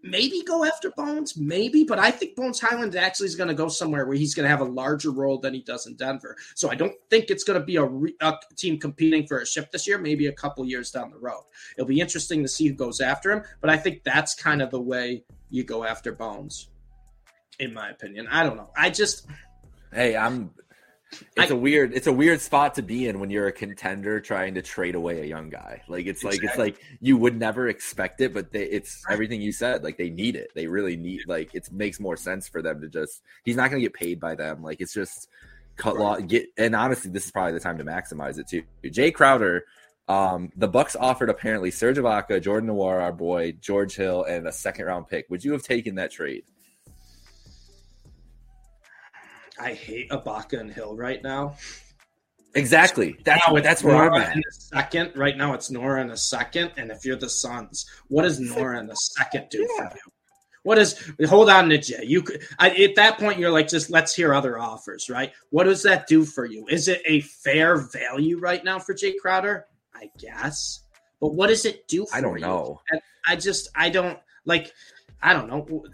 maybe 0.03 0.43
go 0.45 0.65
after 0.65 0.91
Bones, 0.91 1.37
maybe, 1.37 1.83
but 1.83 1.97
I 1.97 2.11
think 2.11 2.35
Bones 2.35 2.59
Hyland 2.59 2.95
actually 2.95 3.27
is 3.27 3.35
going 3.35 3.47
to 3.47 3.53
go 3.53 3.67
somewhere 3.67 4.05
where 4.05 4.17
he's 4.17 4.35
going 4.35 4.43
to 4.43 4.49
have 4.49 4.61
a 4.61 4.65
larger 4.65 5.11
role 5.11 5.39
than 5.39 5.53
he 5.53 5.61
does 5.61 5.87
in 5.87 5.95
Denver. 5.95 6.35
So 6.55 6.69
I 6.69 6.75
don't 6.75 6.93
think 7.09 7.29
it's 7.29 7.43
going 7.43 7.59
to 7.59 7.65
be 7.65 7.77
a, 7.77 7.85
re- 7.85 8.15
a 8.21 8.33
team 8.55 8.77
competing 8.77 9.25
for 9.25 9.39
a 9.39 9.45
ship 9.45 9.71
this 9.71 9.87
year, 9.87 9.97
maybe 9.97 10.27
a 10.27 10.33
couple 10.33 10.65
years 10.65 10.91
down 10.91 11.09
the 11.09 11.17
road. 11.17 11.43
It'll 11.77 11.87
be 11.87 12.01
interesting 12.01 12.43
to 12.43 12.49
see 12.49 12.67
who 12.67 12.73
goes 12.73 12.99
after 13.01 13.31
him, 13.31 13.43
but 13.61 13.69
I 13.69 13.77
think 13.77 14.03
that's 14.03 14.35
kind 14.35 14.61
of 14.61 14.69
the 14.69 14.81
way 14.81 15.23
you 15.49 15.63
go 15.63 15.83
after 15.85 16.11
Bones, 16.11 16.69
in 17.59 17.73
my 17.73 17.89
opinion. 17.89 18.27
I 18.29 18.43
don't 18.43 18.57
know. 18.57 18.71
I 18.77 18.89
just, 18.89 19.27
Hey, 19.93 20.15
I'm. 20.15 20.51
It's 21.35 21.51
I- 21.51 21.53
a 21.53 21.57
weird. 21.57 21.93
It's 21.93 22.07
a 22.07 22.13
weird 22.13 22.41
spot 22.41 22.75
to 22.75 22.81
be 22.81 23.07
in 23.07 23.19
when 23.19 23.29
you're 23.29 23.47
a 23.47 23.51
contender 23.51 24.19
trying 24.19 24.55
to 24.55 24.61
trade 24.61 24.95
away 24.95 25.21
a 25.21 25.25
young 25.25 25.49
guy. 25.49 25.81
Like 25.87 26.05
it's 26.05 26.23
like 26.23 26.43
it's 26.43 26.57
like 26.57 26.77
you 26.99 27.17
would 27.17 27.37
never 27.37 27.67
expect 27.67 28.21
it, 28.21 28.33
but 28.33 28.51
they, 28.51 28.63
it's 28.63 29.03
everything 29.09 29.41
you 29.41 29.51
said. 29.51 29.83
Like 29.83 29.97
they 29.97 30.09
need 30.09 30.35
it. 30.35 30.51
They 30.55 30.67
really 30.67 30.95
need. 30.95 31.21
Like 31.27 31.53
it 31.53 31.71
makes 31.71 31.99
more 31.99 32.17
sense 32.17 32.47
for 32.47 32.61
them 32.61 32.81
to 32.81 32.87
just. 32.87 33.21
He's 33.43 33.55
not 33.55 33.69
going 33.69 33.81
to 33.81 33.85
get 33.85 33.93
paid 33.93 34.19
by 34.19 34.35
them. 34.35 34.63
Like 34.63 34.81
it's 34.81 34.93
just 34.93 35.27
cut 35.75 35.97
law. 35.97 36.17
Get 36.17 36.47
and 36.57 36.75
honestly, 36.75 37.11
this 37.11 37.25
is 37.25 37.31
probably 37.31 37.53
the 37.53 37.59
time 37.59 37.77
to 37.77 37.83
maximize 37.83 38.37
it 38.37 38.47
too. 38.47 38.63
Jay 38.89 39.11
Crowder. 39.11 39.65
Um, 40.07 40.51
the 40.57 40.67
Bucks 40.67 40.97
offered 40.97 41.29
apparently 41.29 41.71
Serge 41.71 41.97
Ibaka, 41.97 42.41
Jordan 42.41 42.69
Nwora, 42.69 43.03
our 43.03 43.13
boy, 43.13 43.53
George 43.53 43.95
Hill, 43.95 44.25
and 44.25 44.45
a 44.45 44.51
second 44.51 44.85
round 44.85 45.07
pick. 45.07 45.27
Would 45.29 45.45
you 45.45 45.53
have 45.53 45.63
taken 45.63 45.95
that 45.95 46.11
trade? 46.11 46.43
I 49.63 49.73
hate 49.73 50.09
Ibaka 50.09 50.59
and 50.59 50.71
Hill 50.71 50.95
right 50.95 51.21
now. 51.23 51.55
Exactly. 52.55 53.17
That's 53.23 53.41
Now 53.47 53.55
it's 53.55 53.65
that's 53.65 53.83
where 53.83 53.95
I'm 53.95 54.11
Nwora 54.11 54.25
at. 54.25 54.35
in 54.35 54.43
a 54.47 54.51
second. 54.51 55.11
Right 55.15 55.35
now, 55.37 55.53
it's 55.53 55.69
Nwora 55.71 56.01
in 56.01 56.11
a 56.11 56.17
second. 56.17 56.71
And 56.77 56.91
if 56.91 57.03
you're 57.03 57.15
the 57.15 57.29
Suns, 57.29 57.85
what 58.09 58.23
does 58.23 58.39
Nwora 58.39 58.79
in 58.79 58.89
a 58.89 58.95
second 58.95 59.47
do 59.49 59.67
Yeah. 59.77 59.89
for 59.89 59.95
you? 59.95 60.11
What 60.61 60.77
is? 60.77 61.11
Hold 61.27 61.49
on, 61.49 61.67
Najee. 61.69 62.07
You 62.07 62.21
could 62.21 62.41
I, 62.59 62.69
at 62.69 62.95
that 62.95 63.17
point 63.17 63.39
you're 63.39 63.51
like, 63.51 63.67
just 63.67 63.89
let's 63.89 64.15
hear 64.15 64.33
other 64.33 64.57
offers, 64.59 65.09
right? 65.09 65.33
What 65.49 65.63
does 65.65 65.83
that 65.83 66.07
do 66.07 66.23
for 66.25 66.45
you? 66.45 66.67
Is 66.69 66.87
it 66.87 67.01
a 67.05 67.21
fair 67.21 67.75
value 67.77 68.37
right 68.39 68.63
now 68.63 68.79
for 68.79 68.93
Jay 68.93 69.13
Crowder? 69.19 69.65
I 69.95 70.09
guess, 70.19 70.81
but 71.19 71.33
what 71.33 71.47
does 71.47 71.65
it 71.65 71.87
do? 71.87 72.05
for 72.05 72.15
I 72.15 72.21
don't 72.21 72.35
you? 72.35 72.41
know. 72.45 72.79
And 72.91 73.01
I 73.27 73.35
just 73.35 73.67
I 73.75 73.89
don't 73.89 74.19
like. 74.45 74.71
I 75.25 75.31
don't 75.33 75.47
know. 75.47 75.85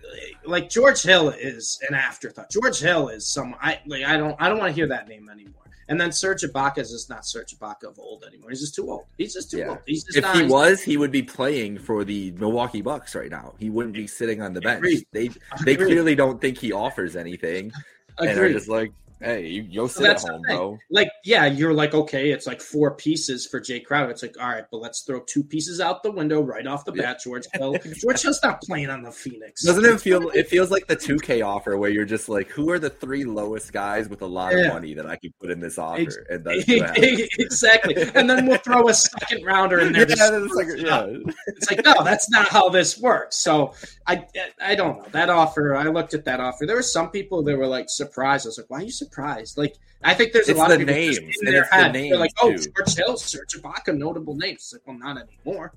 Like 0.45 0.69
George 0.69 1.03
Hill 1.03 1.29
is 1.29 1.79
an 1.87 1.93
afterthought. 1.95 2.49
George 2.49 2.79
Hill 2.79 3.09
is 3.09 3.27
some. 3.27 3.55
I 3.61 3.79
like. 3.85 4.03
I 4.03 4.17
don't. 4.17 4.35
I 4.39 4.49
don't 4.49 4.57
want 4.57 4.69
to 4.69 4.73
hear 4.75 4.87
that 4.87 5.07
name 5.07 5.29
anymore. 5.29 5.53
And 5.87 5.99
then 5.99 6.11
Serge 6.11 6.41
Ibaka 6.43 6.79
is 6.79 6.91
just 6.91 7.09
not 7.09 7.25
Serge 7.25 7.57
Ibaka 7.57 7.85
of 7.85 7.97
old 7.99 8.23
anymore. 8.23 8.49
He's 8.51 8.59
just 8.59 8.75
too 8.75 8.89
old. 8.91 9.05
He's 9.17 9.33
just 9.33 9.49
too 9.49 9.57
Yeah. 9.59 9.69
old. 9.69 9.79
He's 9.87 10.03
just 10.03 10.17
If 10.17 10.23
not. 10.23 10.35
he 10.35 10.43
was, 10.43 10.81
he 10.83 10.97
would 10.97 11.11
be 11.11 11.23
playing 11.23 11.79
for 11.79 12.03
the 12.03 12.29
Milwaukee 12.33 12.81
Bucks 12.81 13.15
right 13.15 13.31
now. 13.31 13.55
He 13.59 13.69
wouldn't 13.71 13.95
be 13.95 14.05
sitting 14.05 14.39
on 14.41 14.53
the 14.53 14.61
bench. 14.61 14.77
Agreed. 14.79 15.05
They 15.13 15.27
they 15.63 15.73
Agreed. 15.73 15.87
clearly 15.87 16.15
don't 16.15 16.39
think 16.39 16.57
he 16.59 16.71
offers 16.71 17.15
anything, 17.15 17.71
and 18.19 18.37
are 18.37 18.51
just 18.53 18.67
like, 18.67 18.91
"Hey, 19.21 19.47
you 19.47 19.63
go 19.63 19.87
So 19.87 20.01
sit 20.01 20.09
at 20.11 20.21
home, 20.21 20.41
bro." 20.43 20.77
like 20.89 21.09
yeah, 21.25 21.45
you're 21.45 21.73
like 21.73 21.93
okay, 21.93 22.31
it's 22.31 22.47
like 22.47 22.61
four 22.61 22.95
pieces 22.95 23.45
for 23.45 23.59
Jay 23.59 23.79
Crowder. 23.79 24.11
It's 24.11 24.21
like 24.21 24.35
all 24.41 24.47
right, 24.49 24.65
but 24.71 24.77
let's 24.77 25.01
throw 25.01 25.19
two 25.21 25.43
pieces 25.43 25.79
out 25.81 26.03
the 26.03 26.11
window 26.11 26.41
right 26.41 26.65
off 26.65 26.85
the 26.85 26.93
Yeah. 26.93 27.03
bat. 27.03 27.19
George 27.23 27.45
Hill. 27.53 27.75
George 28.01 28.21
Hill's 28.21 28.39
not 28.43 28.61
playing 28.61 28.89
on 28.89 29.03
the 29.03 29.11
Phoenix. 29.11 29.63
Doesn't 29.63 29.85
it 29.85 29.99
feel? 30.01 30.29
It 30.29 30.47
feels 30.47 30.71
like 30.71 30.87
the 30.87 30.95
2K 30.95 31.45
offer 31.45 31.77
where 31.77 31.89
you're 31.89 32.05
just 32.05 32.29
like, 32.29 32.47
"Who 32.49 32.69
are 32.71 32.79
the 32.79 32.89
three 32.89 33.25
lowest 33.25 33.73
guys 33.73 34.07
with 34.09 34.21
a 34.21 34.27
lot 34.27 34.53
Yeah. 34.53 34.67
of 34.67 34.73
money 34.73 34.93
that 34.93 35.05
I 35.05 35.15
can 35.17 35.33
put 35.39 35.51
in 35.51 35.59
this 35.59 35.77
offer?" 35.77 36.01
Ex- 36.01 36.17
and 36.29 36.43
that's 36.45 36.63
exactly. 37.39 37.95
And 38.15 38.29
then 38.29 38.45
we'll 38.47 38.57
throw 38.57 38.87
a 38.89 38.93
second 38.93 39.43
rounder 39.45 39.79
in 39.79 39.93
there. 39.93 40.05
to 40.05 40.15
Yeah, 40.15 40.29
that's 40.31 40.53
like- 40.53 40.67
spruce 40.69 40.83
it 40.83 40.89
up. 40.89 41.09
yeah. 41.09 41.33
It's 41.47 41.69
like, 41.69 41.83
no, 41.83 42.03
that's 42.03 42.29
not 42.29 42.47
how 42.47 42.69
this 42.69 42.99
works. 42.99 43.35
So 43.37 43.73
I 44.07 44.25
I 44.61 44.75
don't 44.75 44.97
know. 44.99 45.05
That 45.11 45.29
offer, 45.29 45.75
I 45.75 45.83
looked 45.87 46.13
at 46.13 46.25
that 46.25 46.39
offer. 46.39 46.65
There 46.65 46.75
were 46.75 46.81
some 46.81 47.09
people 47.11 47.43
that 47.43 47.57
were 47.57 47.67
like 47.67 47.89
surprised. 47.89 48.45
I 48.45 48.49
was 48.49 48.57
like, 48.57 48.69
why 48.69 48.79
are 48.79 48.83
you 48.83 48.91
surprised? 48.91 49.08
Like, 49.57 49.75
I 50.03 50.13
think 50.13 50.33
there's 50.33 50.47
a 50.47 50.51
It's 50.51 50.59
lot 50.59 50.69
the 50.69 50.75
of 50.75 50.79
people 50.79 50.93
names, 50.95 51.17
in 51.17 51.23
and 51.39 51.47
their 51.47 51.61
it's 51.61 51.69
the 51.69 51.75
head. 51.75 51.93
names, 51.93 52.09
They're 52.11 52.19
like, 52.19 52.31
oh, 52.41 52.51
too. 52.55 52.71
George 52.77 52.95
Hill, 52.95 53.17
Serge 53.17 53.53
Ibaka, 53.61 53.97
notable 53.97 54.35
names. 54.35 54.55
It's 54.61 54.73
like, 54.73 54.81
well, 54.87 54.97
not 54.97 55.17
anymore. 55.45 55.73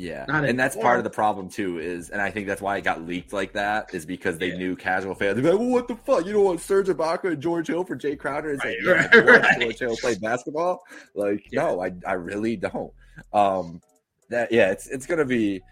Yeah, 0.00 0.26
Not 0.28 0.44
and 0.44 0.56
that's 0.56 0.76
part 0.76 0.98
of 0.98 1.04
the 1.04 1.10
problem 1.10 1.48
too. 1.48 1.80
Is 1.80 2.10
and 2.10 2.22
I 2.22 2.30
think 2.30 2.46
that's 2.46 2.62
why 2.62 2.76
it 2.76 2.82
got 2.84 3.04
leaked 3.04 3.32
like 3.32 3.52
that 3.54 3.92
is 3.92 4.06
because 4.06 4.38
they 4.38 4.50
Yeah. 4.50 4.56
knew 4.58 4.76
casual 4.76 5.16
fans. 5.16 5.34
They'd 5.34 5.42
be 5.42 5.50
like, 5.50 5.58
"Well, 5.58 5.70
what 5.70 5.88
the 5.88 5.96
fuck? 5.96 6.24
You 6.24 6.34
don't 6.34 6.44
want 6.44 6.60
Serge 6.60 6.86
Ibaka 6.86 7.24
and 7.32 7.42
George 7.42 7.66
Hill 7.66 7.82
for 7.82 7.96
Jay 7.96 8.14
Crowder?" 8.14 8.52
It's 8.52 8.64
Right, 8.64 8.76
like, 8.80 8.86
yeah, 8.86 8.92
right, 8.92 9.10
do 9.10 9.18
you 9.18 9.24
want 9.26 9.42
right. 9.42 9.60
George 9.60 9.78
Hill 9.80 9.96
play 9.96 10.14
basketball? 10.14 10.84
Like, 11.16 11.50
Yeah. 11.50 11.62
no, 11.62 11.82
I 11.82 11.92
I 12.06 12.12
really 12.12 12.54
don't. 12.54 12.92
Um, 13.32 13.82
that 14.30 14.52
yeah, 14.52 14.70
it's 14.70 14.86
it's 14.86 15.04
gonna 15.04 15.24
be 15.24 15.62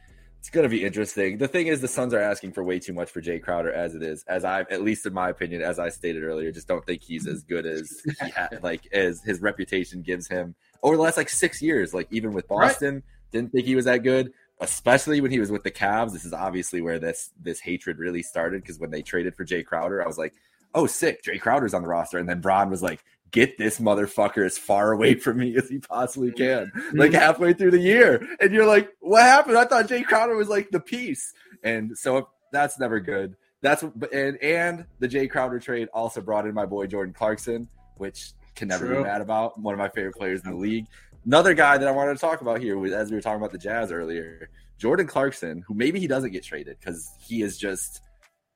it's 0.46 0.54
gonna 0.54 0.68
be 0.68 0.84
interesting. 0.84 1.38
The 1.38 1.48
thing 1.48 1.66
is, 1.66 1.80
the 1.80 1.88
Suns 1.88 2.14
are 2.14 2.20
asking 2.20 2.52
for 2.52 2.62
way 2.62 2.78
too 2.78 2.92
much 2.92 3.10
for 3.10 3.20
Jay 3.20 3.40
Crowder 3.40 3.72
as 3.72 3.96
it 3.96 4.02
is. 4.04 4.22
As 4.28 4.44
I, 4.44 4.60
at 4.60 4.80
least 4.82 5.04
in 5.04 5.12
my 5.12 5.28
opinion, 5.28 5.60
as 5.60 5.80
I 5.80 5.88
stated 5.88 6.22
earlier, 6.22 6.52
just 6.52 6.68
don't 6.68 6.86
think 6.86 7.02
he's 7.02 7.26
as 7.26 7.42
good 7.42 7.66
as 7.66 8.00
he 8.22 8.30
had, 8.30 8.58
like 8.62 8.86
as 8.92 9.22
his 9.22 9.40
reputation 9.40 10.02
gives 10.02 10.28
him 10.28 10.54
over 10.84 10.94
the 10.96 11.02
last 11.02 11.16
like 11.16 11.28
six 11.30 11.60
years. 11.60 11.92
Like 11.92 12.06
even 12.12 12.32
with 12.32 12.44
Right. 12.48 12.68
Boston, 12.68 13.02
didn't 13.32 13.50
think 13.50 13.66
he 13.66 13.74
was 13.74 13.86
that 13.86 14.04
good. 14.04 14.32
especially 14.60 15.20
when 15.20 15.32
he 15.32 15.40
was 15.40 15.50
with 15.50 15.64
the 15.64 15.70
Cavs. 15.70 16.12
This 16.12 16.24
is 16.24 16.32
obviously 16.32 16.80
where 16.80 17.00
this 17.00 17.30
this 17.42 17.58
hatred 17.58 17.98
really 17.98 18.22
started 18.22 18.62
because 18.62 18.78
when 18.78 18.90
they 18.92 19.02
traded 19.02 19.34
for 19.34 19.42
Jay 19.44 19.64
Crowder, 19.64 20.00
I 20.02 20.06
was 20.06 20.16
like, 20.16 20.32
"Oh, 20.76 20.86
sick! 20.86 21.24
Jay 21.24 21.38
Crowder's 21.38 21.74
on 21.74 21.82
the 21.82 21.88
roster." 21.88 22.18
And 22.18 22.28
then 22.28 22.40
Bron 22.40 22.70
was 22.70 22.82
like, 22.84 23.02
"Get 23.30 23.58
this 23.58 23.78
motherfucker 23.78 24.44
as 24.44 24.58
far 24.58 24.92
away 24.92 25.14
from 25.14 25.38
me 25.38 25.56
as 25.56 25.68
he 25.68 25.78
possibly 25.78 26.32
can." 26.32 26.70
Mm-hmm. 26.74 26.98
Like 26.98 27.12
halfway 27.12 27.52
through 27.52 27.72
the 27.72 27.78
year, 27.78 28.26
and 28.40 28.52
you're 28.52 28.66
like, 28.66 28.90
"What 29.00 29.22
happened?" 29.22 29.58
I 29.58 29.64
thought 29.64 29.88
Jay 29.88 30.02
Crowder 30.02 30.36
was 30.36 30.48
like 30.48 30.70
the 30.70 30.80
piece, 30.80 31.32
and 31.62 31.96
so 31.96 32.28
that's 32.52 32.78
never 32.78 33.00
good. 33.00 33.36
That's 33.62 33.82
and 34.12 34.36
and 34.42 34.86
the 34.98 35.08
Jay 35.08 35.26
Crowder 35.26 35.58
trade 35.58 35.88
also 35.92 36.20
brought 36.20 36.46
in 36.46 36.54
my 36.54 36.66
boy 36.66 36.86
Jordan 36.86 37.14
Clarkson, 37.14 37.68
which 37.96 38.32
can 38.54 38.68
never 38.68 38.86
True. 38.86 38.98
be 38.98 39.02
mad 39.02 39.20
about. 39.20 39.58
One 39.60 39.74
of 39.74 39.78
my 39.78 39.88
favorite 39.88 40.14
players 40.16 40.42
in 40.44 40.50
the 40.50 40.56
league. 40.56 40.86
Another 41.24 41.54
guy 41.54 41.76
that 41.76 41.88
I 41.88 41.90
wanted 41.90 42.14
to 42.14 42.20
talk 42.20 42.40
about 42.40 42.60
here 42.60 42.78
was 42.78 42.92
as 42.92 43.10
we 43.10 43.16
were 43.16 43.22
talking 43.22 43.40
about 43.40 43.50
the 43.50 43.58
Jazz 43.58 43.90
earlier, 43.90 44.48
Jordan 44.78 45.06
Clarkson, 45.06 45.64
who 45.66 45.74
maybe 45.74 45.98
he 45.98 46.06
doesn't 46.06 46.30
get 46.30 46.44
traded 46.44 46.78
because 46.78 47.10
he 47.18 47.42
is 47.42 47.58
just 47.58 48.02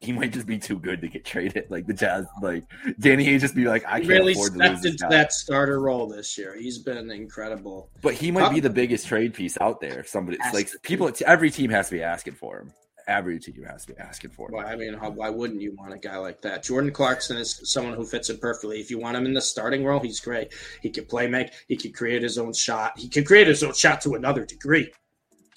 he 0.11 0.13
might 0.13 0.33
just 0.33 0.47
be 0.47 0.59
too 0.59 0.79
good 0.79 1.03
to 1.03 1.09
get 1.09 1.25
traded. 1.27 1.67
Like 1.69 1.87
the 1.87 1.93
Jazz, 1.93 2.25
like 2.41 2.65
Danny 2.99 3.25
Hayes 3.25 3.43
just 3.43 3.55
be 3.55 3.67
like, 3.67 3.85
I 3.87 3.99
can't 3.99 4.09
really 4.09 4.33
afford 4.33 4.55
to 4.55 4.59
lose 4.59 4.81
stepped 4.81 4.87
into 4.87 5.05
guy. 5.05 5.09
that 5.11 5.33
starter 5.33 5.79
role 5.81 6.07
this 6.07 6.39
year. 6.39 6.57
He's 6.59 6.79
been 6.79 7.11
incredible. 7.11 7.91
But 8.01 8.15
he 8.15 8.31
might 8.31 8.51
be 8.51 8.61
the 8.61 8.71
biggest 8.71 9.07
trade 9.07 9.35
piece 9.35 9.59
out 9.61 9.81
there. 9.81 10.03
Somebody 10.05 10.39
like 10.55 10.71
people, 10.83 11.11
every 11.27 11.51
team 11.51 11.71
has 11.71 11.91
to 11.91 11.97
be 11.97 12.03
asking 12.03 12.35
for 12.35 12.61
him. 12.61 12.73
Every 13.09 13.41
team 13.41 13.63
has 13.65 13.85
to 13.87 13.93
be 13.93 13.99
asking 13.99 14.31
for 14.31 14.49
him. 14.49 14.55
Well, 14.55 14.67
I 14.67 14.77
mean, 14.77 14.95
how, 14.95 15.11
why 15.11 15.29
wouldn't 15.29 15.61
you 15.61 15.75
want 15.77 15.93
a 15.93 15.99
guy 15.99 16.17
like 16.17 16.41
that? 16.43 16.63
Jordan 16.63 16.93
Clarkson 16.93 17.37
is 17.37 17.61
someone 17.65 17.95
who 17.95 18.07
fits 18.07 18.31
it 18.31 18.41
perfectly. 18.41 18.81
If 18.81 18.91
you 18.91 18.99
want 18.99 19.17
him 19.17 19.27
in 19.27 19.35
the 19.35 19.41
starting 19.43 19.85
role, 19.85 20.01
he's 20.01 20.21
great. 20.21 20.55
He 20.81 20.91
can 20.91 21.07
play 21.07 21.27
make. 21.27 21.51
He 21.67 21.77
can 21.77 21.93
create 21.93 22.23
his 22.23 22.39
own 22.39 22.55
shot. 22.55 22.99
He 22.99 23.09
can 23.09 23.25
create 23.25 23.49
his 23.49 23.63
own 23.65 23.75
shot 23.75 24.01
to 24.03 24.15
another 24.15 24.45
degree. 24.45 24.93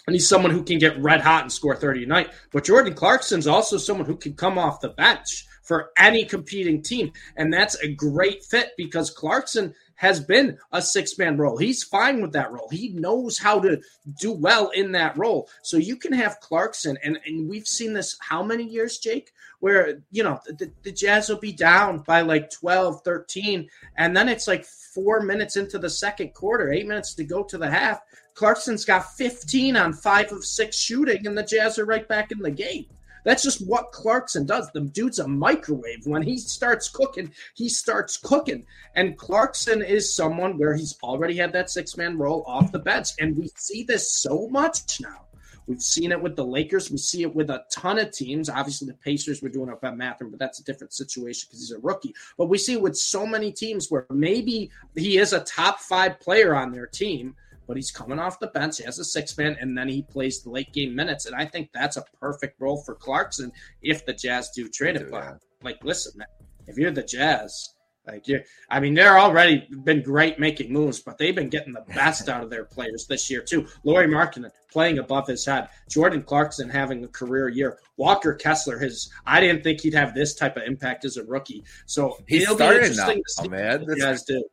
And 0.06 0.16
he's 0.16 0.28
someone 0.28 0.52
who 0.52 0.64
can 0.64 0.80
get 0.80 1.02
red 1.02 1.22
hot 1.22 1.44
and 1.44 1.52
score 1.52 1.76
30 1.76 2.04
a 2.04 2.08
night. 2.08 2.32
But 2.52 2.66
Jordan 2.66 2.94
Clarkson's 2.94 3.48
also 3.48 3.78
someone 3.78 4.06
who 4.06 4.18
can 4.18 4.34
come 4.34 4.58
off 4.58 4.82
the 4.82 4.90
bench 4.90 5.46
for 5.64 5.92
any 5.98 6.26
competing 6.26 6.82
team. 6.82 7.12
And 7.38 7.52
that's 7.52 7.76
a 7.82 7.88
great 7.88 8.44
fit 8.44 8.72
because 8.78 9.10
Clarkson 9.10 9.74
has 9.96 10.20
been 10.20 10.58
a 10.74 10.82
six 10.82 11.18
man 11.18 11.38
role. 11.38 11.58
He's 11.58 11.84
fine 11.84 12.22
with 12.22 12.34
that 12.34 12.52
role. 12.52 12.68
He 12.70 12.90
knows 12.90 13.38
how 13.38 13.60
to 13.62 13.82
do 14.20 14.34
well 14.34 14.70
in 14.72 14.92
that 14.92 15.18
role. 15.18 15.50
So 15.62 15.78
you 15.78 15.96
can 15.96 16.12
have 16.12 16.42
Clarkson, 16.42 16.98
and, 17.04 17.18
and 17.26 17.50
we've 17.50 17.68
seen 17.68 17.94
this 17.94 18.18
how 18.20 18.44
many 18.44 18.66
years, 18.66 18.98
Jake, 18.98 19.32
where, 19.62 20.02
you 20.12 20.24
know, 20.24 20.42
the, 20.46 20.70
the 20.84 20.92
Jazz 20.92 21.30
will 21.30 21.38
be 21.38 21.54
down 21.54 22.00
by 22.00 22.20
like 22.20 22.52
12, 22.52 23.02
13, 23.06 23.70
and 23.98 24.18
then 24.18 24.28
it's 24.28 24.48
like 24.48 24.66
four 24.66 25.22
minutes 25.22 25.56
into 25.56 25.80
the 25.80 25.90
second 25.90 26.34
quarter, 26.34 26.72
eight 26.72 26.86
minutes 26.86 27.14
to 27.14 27.24
go 27.24 27.44
to 27.44 27.58
the 27.58 27.70
half. 27.70 28.02
Clarkson's 28.36 28.86
got 28.86 29.14
15 29.14 29.76
on 29.78 29.94
five 29.94 30.32
of 30.32 30.44
six 30.44 30.78
shooting, 30.78 31.28
and 31.28 31.38
the 31.38 31.44
Jazz 31.44 31.78
are 31.80 31.86
right 31.86 32.08
back 32.08 32.32
in 32.32 32.40
the 32.40 32.52
game. 32.52 32.86
That's 33.24 33.44
just 33.44 33.66
what 33.66 33.92
Clarkson 33.92 34.46
does. 34.46 34.70
The 34.72 34.82
dude's 34.82 35.20
a 35.20 35.28
microwave. 35.28 36.06
When 36.06 36.22
he 36.22 36.38
starts 36.38 36.90
cooking, 36.90 37.32
he 37.54 37.70
starts 37.70 38.18
cooking. 38.18 38.66
And 38.96 39.18
Clarkson 39.18 39.82
is 39.82 40.14
someone 40.14 40.58
where 40.58 40.76
he's 40.76 40.98
already 41.02 41.38
had 41.38 41.54
that 41.54 41.70
six 41.70 41.96
man 41.96 42.18
role 42.18 42.44
off 42.46 42.72
the 42.72 42.80
bench. 42.80 43.10
And 43.20 43.38
we 43.38 43.50
see 43.56 43.84
this 43.84 44.12
so 44.12 44.50
much 44.50 45.00
now. 45.00 45.22
We've 45.66 45.82
seen 45.82 46.12
it 46.12 46.22
with 46.22 46.36
the 46.36 46.46
Lakers. 46.46 46.92
We 46.92 46.98
see 46.98 47.22
it 47.22 47.34
with 47.34 47.50
a 47.50 47.64
ton 47.72 47.98
of 47.98 48.12
teams. 48.12 48.50
Obviously, 48.50 48.88
the 48.88 48.96
Pacers 48.96 49.42
were 49.42 49.48
doing 49.48 49.70
it 49.70 49.82
with 49.82 49.94
Mathurin, 49.94 50.30
but 50.30 50.40
that's 50.40 50.60
a 50.60 50.64
different 50.64 50.92
situation 50.92 51.48
because 51.48 51.62
he's 51.62 51.72
a 51.72 51.80
rookie. 51.80 52.14
But 52.38 52.48
we 52.48 52.58
see 52.58 52.74
it 52.74 52.82
with 52.82 52.98
so 52.98 53.26
many 53.26 53.52
teams 53.52 53.90
where 53.90 54.06
maybe 54.10 54.72
he 54.96 55.18
is 55.18 55.32
a 55.32 55.40
top 55.40 55.80
five 55.80 56.20
player 56.20 56.54
on 56.54 56.74
their 56.74 56.88
team, 56.88 57.36
but 57.68 57.76
he's 57.76 57.92
coming 57.92 58.20
off 58.20 58.40
the 58.40 58.48
bench 58.48 58.82
as 58.82 59.00
a 59.00 59.06
six 59.06 59.38
man, 59.38 59.58
and 59.60 59.78
then 59.78 59.88
he 59.88 60.02
plays 60.02 60.42
the 60.42 60.50
late 60.50 60.72
game 60.74 60.96
minutes. 60.96 61.26
And 61.26 61.36
I 61.36 61.46
think 61.46 61.70
that's 61.74 61.98
a 61.98 62.04
perfect 62.20 62.60
role 62.60 62.78
for 62.78 62.96
Clarkson 62.96 63.52
if 63.82 64.06
the 64.06 64.14
Jazz 64.14 64.50
do 64.52 64.70
trade 64.70 64.96
it. 64.96 65.06
Do, 65.06 65.12
But 65.12 65.24
yeah. 65.24 65.34
like, 65.62 65.84
listen, 65.84 66.14
man, 66.18 66.28
if 66.68 66.78
you're 66.78 66.92
the 66.92 67.04
Jazz, 67.04 67.74
like 68.06 68.28
you, 68.28 68.42
I 68.70 68.82
mean, 68.82 68.94
they're 68.94 69.18
already 69.18 69.66
been 69.84 70.02
great 70.02 70.38
making 70.38 70.74
moves, 70.74 71.00
but 71.00 71.18
they've 71.18 71.36
been 71.36 71.50
getting 71.50 71.72
the 71.72 71.86
best 71.96 72.28
out 72.28 72.44
of 72.44 72.50
their 72.50 72.66
players 72.66 73.06
this 73.08 73.30
year 73.30 73.42
too. 73.42 73.66
Lauri 73.86 74.08
Markkanen 74.08 74.52
playing 74.70 75.00
above 75.00 75.28
his 75.28 75.46
head, 75.46 75.70
Jordan 75.90 76.22
Clarkson 76.22 76.70
having 76.70 77.06
a 77.06 77.08
career 77.08 77.48
year, 77.48 77.80
Walker 77.96 78.34
Kessler. 78.34 78.78
His, 78.78 79.10
I 79.26 79.40
didn't 79.40 79.64
think 79.64 79.80
he'd 79.82 79.94
have 79.94 80.14
this 80.14 80.36
type 80.36 80.58
of 80.58 80.64
impact 80.64 81.06
as 81.06 81.16
a 81.16 81.24
rookie. 81.24 81.64
So 81.86 82.18
He's 82.28 82.44
it'll 82.44 82.58
be 82.58 82.66
interesting 82.66 83.06
now, 83.08 83.14
to 83.14 83.24
see 83.28 83.48
man. 83.48 83.80
what 83.80 83.88
the 83.88 83.96
That's 83.96 84.02
Jazz 84.02 84.24
do. 84.24 84.44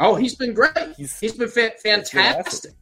Oh, 0.00 0.14
he's 0.16 0.34
been 0.34 0.54
great. 0.54 0.72
He's 0.96 1.18
He's 1.20 1.34
been 1.34 1.48
fa- 1.48 1.72
That's 1.82 1.82
been 1.82 2.00
awesome. 2.00 2.18
fantastic. 2.20 2.74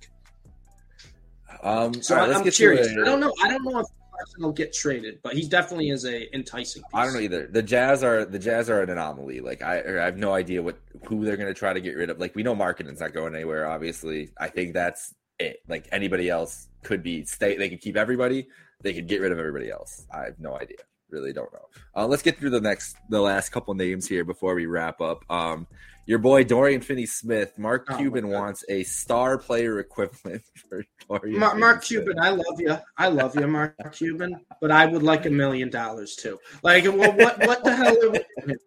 um. 1.62 1.94
So 2.02 2.16
right, 2.16 2.28
let's 2.28 2.38
I'm 2.38 2.44
get 2.44 2.52
to 2.54 2.56
curious. 2.56 2.88
I 2.88 3.04
don't 3.04 3.20
know. 3.20 3.32
I 3.42 3.48
don't 3.48 3.64
know 3.64 3.80
if 3.80 3.86
Clarkson 4.12 4.42
will 4.42 4.52
get 4.52 4.72
traded, 4.72 5.18
but 5.22 5.34
he 5.34 5.46
definitely 5.48 5.90
is 5.90 6.04
a 6.04 6.34
enticing. 6.34 6.82
Piece. 6.82 6.90
I 6.94 7.04
don't 7.04 7.14
know 7.14 7.20
either. 7.20 7.46
The 7.48 7.62
Jazz 7.62 8.02
are 8.04 8.24
the 8.24 8.38
Jazz 8.38 8.70
are 8.70 8.82
an 8.82 8.90
anomaly. 8.90 9.40
Like 9.40 9.62
I, 9.62 9.80
I 9.80 10.04
have 10.04 10.16
no 10.16 10.32
idea 10.32 10.62
what 10.62 10.78
who 11.06 11.24
they're 11.24 11.36
going 11.36 11.48
to 11.48 11.58
try 11.58 11.72
to 11.72 11.80
get 11.80 11.96
rid 11.96 12.10
of. 12.10 12.18
Like 12.18 12.34
we 12.34 12.42
know 12.42 12.54
Markkanen's 12.54 13.00
not 13.00 13.12
going 13.12 13.34
anywhere. 13.34 13.68
Obviously, 13.68 14.30
I 14.38 14.48
think 14.48 14.72
that's 14.74 15.14
it. 15.38 15.58
Like 15.68 15.88
anybody 15.92 16.28
else 16.28 16.68
could 16.84 17.02
be 17.02 17.24
stay. 17.24 17.56
They 17.56 17.68
could 17.68 17.80
keep 17.80 17.96
everybody. 17.96 18.46
They 18.82 18.92
could 18.94 19.08
get 19.08 19.20
rid 19.20 19.32
of 19.32 19.38
everybody 19.40 19.70
else. 19.70 20.06
I 20.12 20.24
have 20.26 20.38
no 20.38 20.56
idea. 20.56 20.78
Really 21.10 21.32
don't 21.32 21.52
know. 21.52 21.64
Uh, 21.96 22.06
let's 22.06 22.22
get 22.22 22.38
through 22.38 22.50
the 22.50 22.60
next, 22.60 22.94
the 23.08 23.20
last 23.20 23.48
couple 23.48 23.74
names 23.74 24.06
here 24.06 24.24
before 24.24 24.54
we 24.54 24.66
wrap 24.66 25.00
up. 25.00 25.24
Um, 25.30 25.66
your 26.08 26.18
boy 26.18 26.42
Dorian 26.42 26.80
Finney-Smith, 26.80 27.58
Mark 27.58 27.86
Oh, 27.90 27.98
Cuban 27.98 28.28
wants 28.28 28.64
a 28.70 28.82
star 28.84 29.36
player 29.36 29.78
equivalent 29.78 30.42
for 30.68 30.82
Dorian. 31.06 31.38
Mark, 31.38 31.58
Mark 31.58 31.84
Cuban, 31.84 32.18
I 32.18 32.30
love 32.30 32.58
you. 32.58 32.78
I 32.96 33.08
love 33.08 33.36
you, 33.36 33.46
Mark 33.46 33.76
Cuban. 33.92 34.40
But 34.58 34.70
I 34.70 34.86
would 34.86 35.02
like 35.02 35.26
a 35.26 35.30
million 35.30 35.68
dollars 35.68 36.16
too. 36.16 36.38
Like, 36.62 36.84
well, 36.84 37.12
what 37.12 37.38
what 37.46 37.62
the 37.62 37.76
hell? 37.76 37.88
Are 37.88 38.10
we 38.10 38.18
doing? 38.46 38.58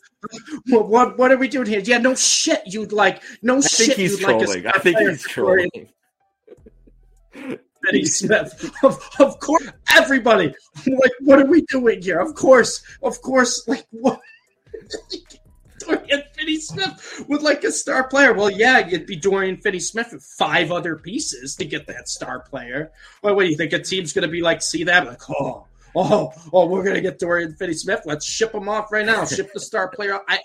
What, 0.68 0.88
what 0.88 1.18
what 1.18 1.32
are 1.32 1.38
we 1.38 1.48
doing 1.48 1.66
here? 1.66 1.80
Yeah, 1.80 1.98
no 1.98 2.14
shit. 2.14 2.62
You'd 2.68 2.94
like 2.94 3.24
no 3.42 3.58
I 3.58 3.62
shit. 3.62 3.88
think 3.88 3.94
he's 3.98 4.20
you'd 4.22 4.28
like 4.28 4.36
a 4.42 4.46
trolling. 4.46 4.68
I 4.68 4.80
think 4.80 5.00
he's 5.00 5.24
trolling. 5.24 5.70
Finney-Smith. 7.84 8.72
Of, 8.84 9.04
of 9.20 9.40
course, 9.40 9.68
everybody. 9.96 10.54
Like, 10.86 11.12
what 11.22 11.40
are 11.40 11.48
we 11.48 11.62
doing 11.64 12.04
here? 12.04 12.20
Of 12.20 12.36
course, 12.36 12.84
of 13.02 13.20
course. 13.24 13.68
Like, 13.68 13.88
what? 13.90 14.22
Finney-Smith 16.74 17.26
would 17.28 17.42
like 17.42 17.64
a 17.64 17.72
star 17.72 18.08
player. 18.08 18.34
Well, 18.34 18.50
yeah, 18.50 18.88
you'd 18.88 19.06
be 19.06 19.16
Dorian 19.16 19.58
Finney-Smith 19.58 20.14
with 20.14 20.24
five 20.24 20.72
other 20.72 20.96
pieces 20.96 21.56
to 21.56 21.66
get 21.66 21.88
that 21.88 22.10
star 22.10 22.40
player. 22.40 22.92
Well, 23.22 23.36
what 23.36 23.44
do 23.44 23.50
you 23.50 23.58
think? 23.58 23.74
A 23.74 23.80
team's 23.80 24.14
going 24.14 24.24
to 24.24 24.32
be 24.32 24.42
like, 24.42 24.62
see 24.62 24.84
that? 24.86 25.06
Like, 25.06 25.30
oh, 25.30 25.66
oh, 25.96 26.34
oh, 26.54 26.68
we're 26.68 26.84
going 26.84 26.96
to 26.96 27.02
get 27.02 27.20
Dorian 27.20 27.54
Finney-Smith. 27.56 28.02
Let's 28.06 28.26
ship 28.26 28.54
him 28.54 28.70
off 28.70 28.92
right 28.92 29.06
now. 29.06 29.26
Ship 29.26 29.50
the 29.54 29.60
star 29.60 29.90
player. 29.90 30.20
I, 30.28 30.40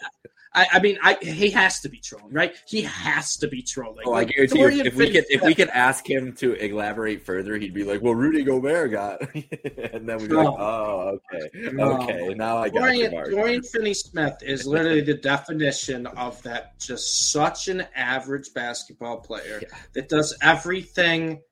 I, 0.56 0.66
I 0.72 0.80
mean, 0.80 0.98
I 1.02 1.18
he 1.20 1.50
has 1.50 1.80
to 1.80 1.90
be 1.90 1.98
trolling, 1.98 2.32
right? 2.32 2.56
He 2.66 2.80
has 2.80 3.36
to 3.36 3.46
be 3.46 3.60
trolling. 3.60 4.04
Oh, 4.06 4.14
I 4.14 4.24
guarantee 4.24 4.58
you, 4.58 4.84
if 4.84 4.96
we 4.96 5.10
could 5.10 5.26
if 5.28 5.42
we 5.42 5.54
could 5.54 5.68
ask 5.68 6.08
him 6.08 6.32
to 6.36 6.54
elaborate 6.54 7.26
further, 7.26 7.58
he'd 7.58 7.74
be 7.74 7.84
like, 7.84 8.00
"Well, 8.00 8.14
Rudy 8.14 8.42
Gobert 8.42 8.90
got," 8.90 9.20
and 9.34 10.08
then 10.08 10.16
we'd 10.18 10.30
be 10.30 10.34
like, 10.34 10.48
"Oh, 10.48 11.18
okay, 11.34 11.50
No. 11.72 12.00
okay, 12.02 12.32
now 12.34 12.56
I 12.56 12.70
got 12.70 12.74
you, 12.74 12.80
Dorian, 12.80 13.12
Mark." 13.12 13.30
Dorian 13.30 13.62
Finney 13.62 13.92
Smith 13.92 14.38
is 14.42 14.66
literally 14.66 15.02
the 15.02 15.14
definition 15.14 16.06
of 16.06 16.42
that 16.44 16.78
just 16.80 17.30
such 17.30 17.68
an 17.68 17.84
average 17.94 18.54
basketball 18.54 19.18
player 19.18 19.60
Yeah. 19.60 19.76
that 19.92 20.08
does 20.08 20.34
everything 20.40 21.42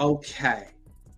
okay. 0.00 0.66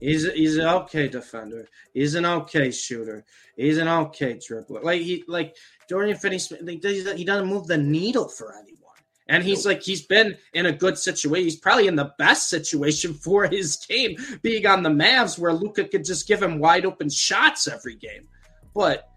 He's 0.02 0.30
he's 0.32 0.56
an 0.56 0.66
okay 0.66 1.06
defender. 1.06 1.68
He's 1.94 2.16
an 2.16 2.26
okay 2.26 2.72
shooter. 2.72 3.24
He's 3.56 3.78
an 3.78 3.86
okay 3.86 4.34
dribbler. 4.34 4.82
Like 4.82 5.00
he 5.00 5.22
like 5.28 5.56
Dorian 5.88 6.16
Finney 6.16 6.40
Smith. 6.40 6.66
He 6.66 7.24
doesn't 7.24 7.46
move 7.46 7.68
the 7.68 7.78
needle 7.78 8.28
for 8.28 8.52
anyone. 8.52 8.78
And 9.28 9.44
he's 9.44 9.64
like 9.64 9.80
he's 9.80 10.04
been 10.04 10.36
in 10.54 10.66
a 10.66 10.72
good 10.72 10.98
situation. 10.98 11.44
He's 11.44 11.60
probably 11.60 11.86
in 11.86 11.94
the 11.94 12.12
best 12.18 12.48
situation 12.48 13.14
for 13.14 13.46
his 13.46 13.76
game, 13.76 14.16
being 14.42 14.66
on 14.66 14.82
the 14.82 14.90
Mavs, 14.90 15.38
where 15.38 15.52
Luka 15.52 15.84
could 15.84 16.04
just 16.04 16.26
give 16.26 16.42
him 16.42 16.58
wide 16.58 16.84
open 16.84 17.08
shots 17.08 17.68
every 17.68 17.94
game. 17.94 18.26
But 18.74 19.08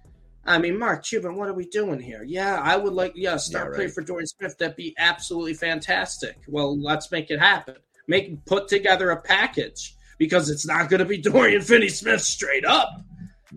I 0.45 0.59
mean, 0.59 0.77
Mark 0.77 1.03
Cuban, 1.03 1.35
what 1.35 1.49
are 1.49 1.53
we 1.55 1.65
doing 1.65 1.99
here? 1.99 2.21
Yeah, 2.23 2.61
I 2.61 2.77
would 2.77 2.93
like 2.93 3.13
yeah, 3.15 3.37
start 3.37 3.65
Yeah, 3.65 3.69
right. 3.69 3.75
play 3.75 3.87
for 3.87 4.03
Dorian 4.03 4.27
Smith. 4.27 4.55
That'd 4.59 4.75
be 4.75 4.93
absolutely 4.99 5.55
fantastic. 5.55 6.37
Well, 6.47 6.79
let's 6.79 7.11
make 7.11 7.31
it 7.31 7.39
happen. 7.39 7.77
Make 8.07 8.45
put 8.45 8.67
together 8.67 9.09
a 9.09 9.19
package 9.19 9.95
because 10.17 10.49
it's 10.49 10.65
not 10.65 10.89
going 10.89 10.99
to 10.99 11.05
be 11.05 11.17
Dorian 11.21 11.61
Finney 11.61 11.89
Smith 11.89 12.21
straight 12.21 12.65
up. 12.65 13.01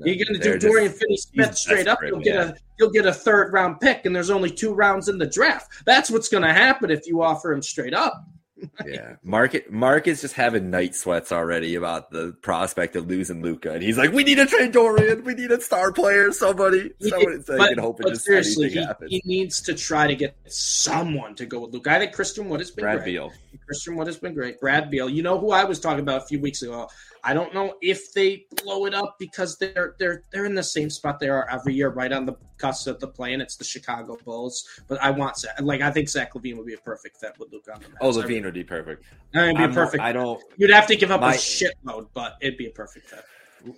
You're 0.04 0.24
going 0.24 0.40
to 0.40 0.58
do 0.58 0.58
Dorian 0.58 0.92
Finney 0.92 1.16
Smith 1.16 1.56
straight 1.56 1.88
up. 1.88 1.98
You'll 2.02 2.20
get 2.20 2.34
yeah. 2.34 2.50
a 2.50 2.54
you'll 2.78 2.90
get 2.90 3.06
a 3.06 3.12
third 3.12 3.52
round 3.52 3.80
pick, 3.80 4.06
and 4.06 4.14
there's 4.14 4.30
only 4.30 4.50
two 4.50 4.72
rounds 4.72 5.08
in 5.08 5.18
the 5.18 5.26
draft. 5.26 5.84
That's 5.84 6.10
what's 6.10 6.28
going 6.28 6.44
to 6.44 6.52
happen 6.52 6.90
if 6.90 7.06
you 7.06 7.22
offer 7.22 7.52
him 7.52 7.62
straight 7.62 7.94
up. 7.94 8.24
yeah, 8.86 9.16
Mark 9.22 9.70
Mark 9.70 10.08
is 10.08 10.20
just 10.20 10.34
having 10.34 10.70
night 10.70 10.94
sweats 10.94 11.30
already 11.30 11.76
about 11.76 12.10
the 12.10 12.36
prospect 12.42 12.96
of 12.96 13.06
losing 13.06 13.40
Luka, 13.40 13.72
and 13.72 13.82
he's 13.82 13.96
like, 13.96 14.12
"We 14.12 14.24
need 14.24 14.36
to 14.36 14.46
trade 14.46 14.72
Dorian. 14.72 15.22
We 15.24 15.34
need 15.34 15.52
a 15.52 15.60
star 15.60 15.92
player. 15.92 16.32
Somebody, 16.32 16.90
somebody, 17.00 17.42
so 17.42 17.56
he 17.56 17.74
hope 17.80 17.98
but 18.00 18.16
seriously, 18.16 18.70
he, 18.70 18.86
he 19.06 19.22
needs 19.24 19.62
to 19.62 19.74
try 19.74 20.08
to 20.08 20.16
get 20.16 20.36
someone 20.46 21.34
to 21.36 21.46
go 21.46 21.60
with 21.60 21.72
Luka. 21.72 21.92
I 21.92 21.98
think 22.00 22.12
Christian 22.12 22.48
Wood 22.48 22.60
has 22.60 22.70
been 22.70 22.84
Brad 22.84 22.98
great. 22.98 23.12
Beal. 23.12 23.32
Christian 23.68 23.96
Wood 23.96 24.06
has 24.06 24.18
been 24.18 24.32
great. 24.32 24.58
Brad 24.60 24.90
Beal, 24.90 25.10
you 25.10 25.22
know 25.22 25.38
who 25.38 25.50
I 25.50 25.62
was 25.64 25.78
talking 25.78 26.00
about 26.00 26.22
a 26.22 26.26
few 26.26 26.40
weeks 26.40 26.62
ago. 26.62 26.88
I 27.22 27.34
don't 27.34 27.52
know 27.52 27.74
if 27.82 28.14
they 28.14 28.46
blow 28.62 28.86
it 28.86 28.94
up 28.94 29.16
because 29.18 29.58
they're 29.58 29.94
they're 29.98 30.22
they're 30.32 30.46
in 30.46 30.54
the 30.54 30.62
same 30.62 30.88
spot 30.88 31.20
they 31.20 31.28
are 31.28 31.46
every 31.50 31.74
year, 31.74 31.90
right 31.90 32.10
on 32.10 32.24
the 32.24 32.32
cusp 32.56 32.86
of 32.86 32.98
the 32.98 33.08
play, 33.08 33.34
and 33.34 33.42
it's 33.42 33.56
the 33.56 33.64
Chicago 33.64 34.16
Bulls. 34.24 34.66
But 34.88 35.02
I 35.02 35.10
want 35.10 35.36
Zach, 35.36 35.60
like 35.60 35.82
I 35.82 35.90
think 35.90 36.08
Zach 36.08 36.32
LaVine 36.32 36.56
would 36.56 36.64
be 36.66 36.72
a 36.74 36.78
perfect 36.78 37.18
fit 37.20 37.32
with 37.38 37.52
Luka 37.52 37.74
on 37.74 37.82
the 37.82 37.88
Mets. 37.88 37.98
Oh, 38.00 38.08
Levine 38.08 38.44
would 38.44 38.54
be 38.54 38.64
perfect. 38.64 39.04
I 39.34 39.38
mean, 39.38 39.44
it'd 39.48 39.56
be 39.58 39.62
I'm- 39.64 39.74
perfect. 39.74 40.02
I 40.02 40.12
don't. 40.12 40.42
You'd 40.56 40.70
have 40.70 40.86
to 40.86 40.96
give 40.96 41.10
up 41.10 41.20
my- 41.20 41.34
a 41.34 41.36
shitload, 41.36 42.08
but 42.14 42.36
it'd 42.40 42.56
be 42.56 42.66
a 42.68 42.70
perfect 42.70 43.10
fit. 43.10 43.22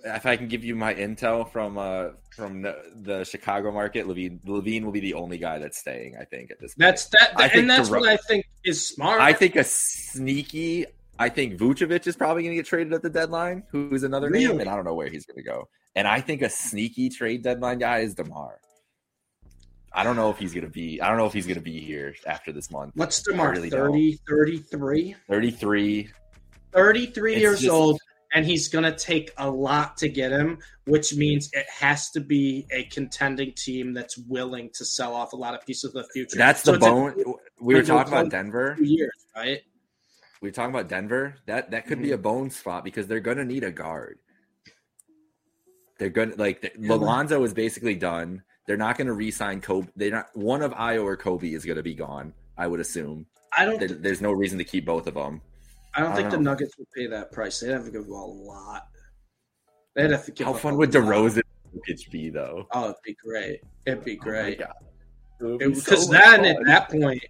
If 0.05 0.25
I 0.25 0.35
can 0.37 0.47
give 0.47 0.63
you 0.63 0.75
my 0.75 0.93
intel 0.93 1.51
from 1.51 1.77
uh 1.77 2.09
from 2.35 2.61
the, 2.61 2.81
the 3.01 3.23
Chicago 3.23 3.71
market, 3.71 4.07
LaVine 4.07 4.39
LaVine 4.45 4.83
will 4.83 4.91
be 4.91 4.99
the 4.99 5.13
only 5.13 5.37
guy 5.37 5.57
that's 5.59 5.77
staying. 5.77 6.15
I 6.19 6.25
think 6.25 6.51
at 6.51 6.59
this. 6.59 6.75
Point. 6.75 6.79
That's 6.87 7.05
that, 7.09 7.33
I 7.35 7.47
and 7.47 7.69
that's 7.69 7.89
what 7.89 8.07
I 8.07 8.17
think 8.17 8.45
is 8.63 8.85
smart. 8.85 9.21
I 9.21 9.33
think 9.33 9.55
a 9.55 9.63
sneaky. 9.63 10.85
I 11.19 11.29
think 11.29 11.59
Vucevic 11.59 12.07
is 12.07 12.15
probably 12.15 12.43
going 12.43 12.53
to 12.53 12.55
get 12.57 12.65
traded 12.65 12.93
at 12.93 13.01
the 13.03 13.09
deadline. 13.09 13.63
Who's 13.69 14.03
another 14.03 14.29
name, 14.29 14.59
and 14.59 14.69
I 14.69 14.75
don't 14.75 14.85
know 14.85 14.95
where 14.95 15.09
he's 15.09 15.25
going 15.25 15.37
to 15.37 15.43
go. 15.43 15.67
And 15.95 16.07
I 16.07 16.21
think 16.21 16.41
a 16.41 16.49
sneaky 16.49 17.09
trade 17.09 17.43
deadline 17.43 17.77
guy 17.79 17.99
is 17.99 18.15
DeMar. 18.15 18.59
I 19.93 20.03
don't 20.03 20.15
know 20.15 20.29
if 20.29 20.37
he's 20.37 20.53
going 20.53 20.63
to 20.63 20.69
be. 20.71 21.01
I 21.01 21.09
don't 21.09 21.17
know 21.17 21.25
if 21.25 21.33
he's 21.33 21.45
going 21.45 21.55
to 21.57 21.61
be 21.61 21.79
here 21.81 22.15
after 22.25 22.51
this 22.53 22.71
month. 22.71 22.93
What's 22.95 23.27
I 23.27 23.31
DeMar? 23.33 23.51
really 23.51 23.69
30, 23.69 24.13
33? 24.27 25.15
Thirty-three. 25.27 26.09
33 26.71 27.33
It's 27.33 27.41
years 27.41 27.59
just- 27.59 27.71
old, 27.71 27.99
and 28.33 28.45
he's 28.45 28.67
going 28.69 28.83
to 28.85 28.95
take 28.95 29.31
a 29.37 29.49
lot 29.49 29.97
to 29.97 30.07
get 30.09 30.31
him, 30.31 30.57
which 30.85 31.13
means 31.15 31.49
it 31.53 31.65
has 31.69 32.09
to 32.11 32.19
be 32.21 32.65
a 32.71 32.83
contending 32.85 33.53
team 33.53 33.93
that's 33.93 34.17
willing 34.17 34.69
to 34.75 34.85
sell 34.85 35.13
off 35.13 35.33
a 35.33 35.35
lot 35.35 35.53
of 35.53 35.65
pieces 35.65 35.85
of 35.85 35.93
the 35.93 36.07
future. 36.13 36.37
That's 36.37 36.63
So 36.63 36.71
the 36.71 36.77
it's 36.77 36.85
a 36.85 36.89
bone. 36.89 37.35
We 37.59 37.75
were 37.75 37.83
talking 37.83 38.13
about 38.13 38.29
Denver. 38.29 38.77
years, 38.81 39.11
right? 39.35 39.59
We 40.41 40.47
were 40.49 40.53
talking 40.53 40.73
about 40.73 40.87
Denver. 40.89 41.35
That 41.45 41.71
that 41.71 41.85
could 41.87 42.01
be 42.01 42.11
a 42.11 42.15
Mm-hmm. 42.15 42.23
bone 42.23 42.49
spot 42.49 42.83
because 42.83 43.07
they're 43.07 43.19
going 43.19 43.37
to 43.37 43.45
need 43.45 43.63
a 43.63 43.71
guard. 43.71 44.17
They're 45.99 46.09
going 46.09 46.31
to 46.31 46.37
like 46.37 46.61
the, 46.61 46.95
Lonzo 46.97 47.43
is 47.43 47.53
basically 47.53 47.95
done. 47.95 48.41
They're 48.65 48.77
not 48.77 48.97
going 48.97 49.07
to 49.07 49.13
re-sign 49.13 49.61
Coby. 49.61 49.89
They're 49.95 50.11
not 50.11 50.27
one 50.33 50.61
of 50.61 50.71
Ayo 50.73 51.03
or 51.03 51.17
Coby 51.17 51.53
is 51.55 51.63
going 51.65 51.77
to 51.77 51.83
be 51.83 51.93
gone. 51.93 52.33
I 52.57 52.65
would 52.67 52.79
assume. 52.79 53.25
I 53.55 53.65
don't. 53.65 53.79
There, 53.79 53.89
there's 53.89 54.21
no 54.21 54.31
reason 54.31 54.57
to 54.57 54.63
keep 54.63 54.85
both 54.85 55.05
of 55.07 55.13
them. 55.15 55.41
I 55.93 56.01
don't 56.01 56.11
I 56.11 56.15
think 56.15 56.29
don't 56.29 56.39
the 56.39 56.43
know. 56.45 56.51
Nuggets 56.51 56.77
would 56.77 56.89
pay 56.95 57.07
that 57.07 57.31
price. 57.31 57.59
They'd 57.59 57.71
have 57.71 57.85
to 57.85 57.91
give 57.91 58.07
a 58.07 58.13
lot. 58.13 58.87
They'd 59.95 60.11
have 60.11 60.25
to 60.25 60.31
give. 60.31 60.47
How 60.47 60.53
up 60.53 60.59
fun 60.59 60.73
a 60.73 60.77
would 60.77 60.93
lot. 60.93 61.03
DeRozan 61.03 61.41
and 61.73 61.81
Jokic 61.87 62.11
be 62.11 62.29
though? 62.29 62.65
Oh, 62.71 62.85
it'd 62.85 62.95
be 63.03 63.15
great. 63.23 63.61
It'd 63.85 64.03
be 64.03 64.13
Oh 64.13 64.25
my 64.25 64.31
great. 64.31 64.59
God. 64.59 64.73
It 65.39 65.45
would 65.45 65.59
be 65.59 65.75
so 65.75 65.91
Because 65.91 66.09
then 66.09 66.45
at 66.45 66.57
that 66.65 66.89
point, 66.89 67.23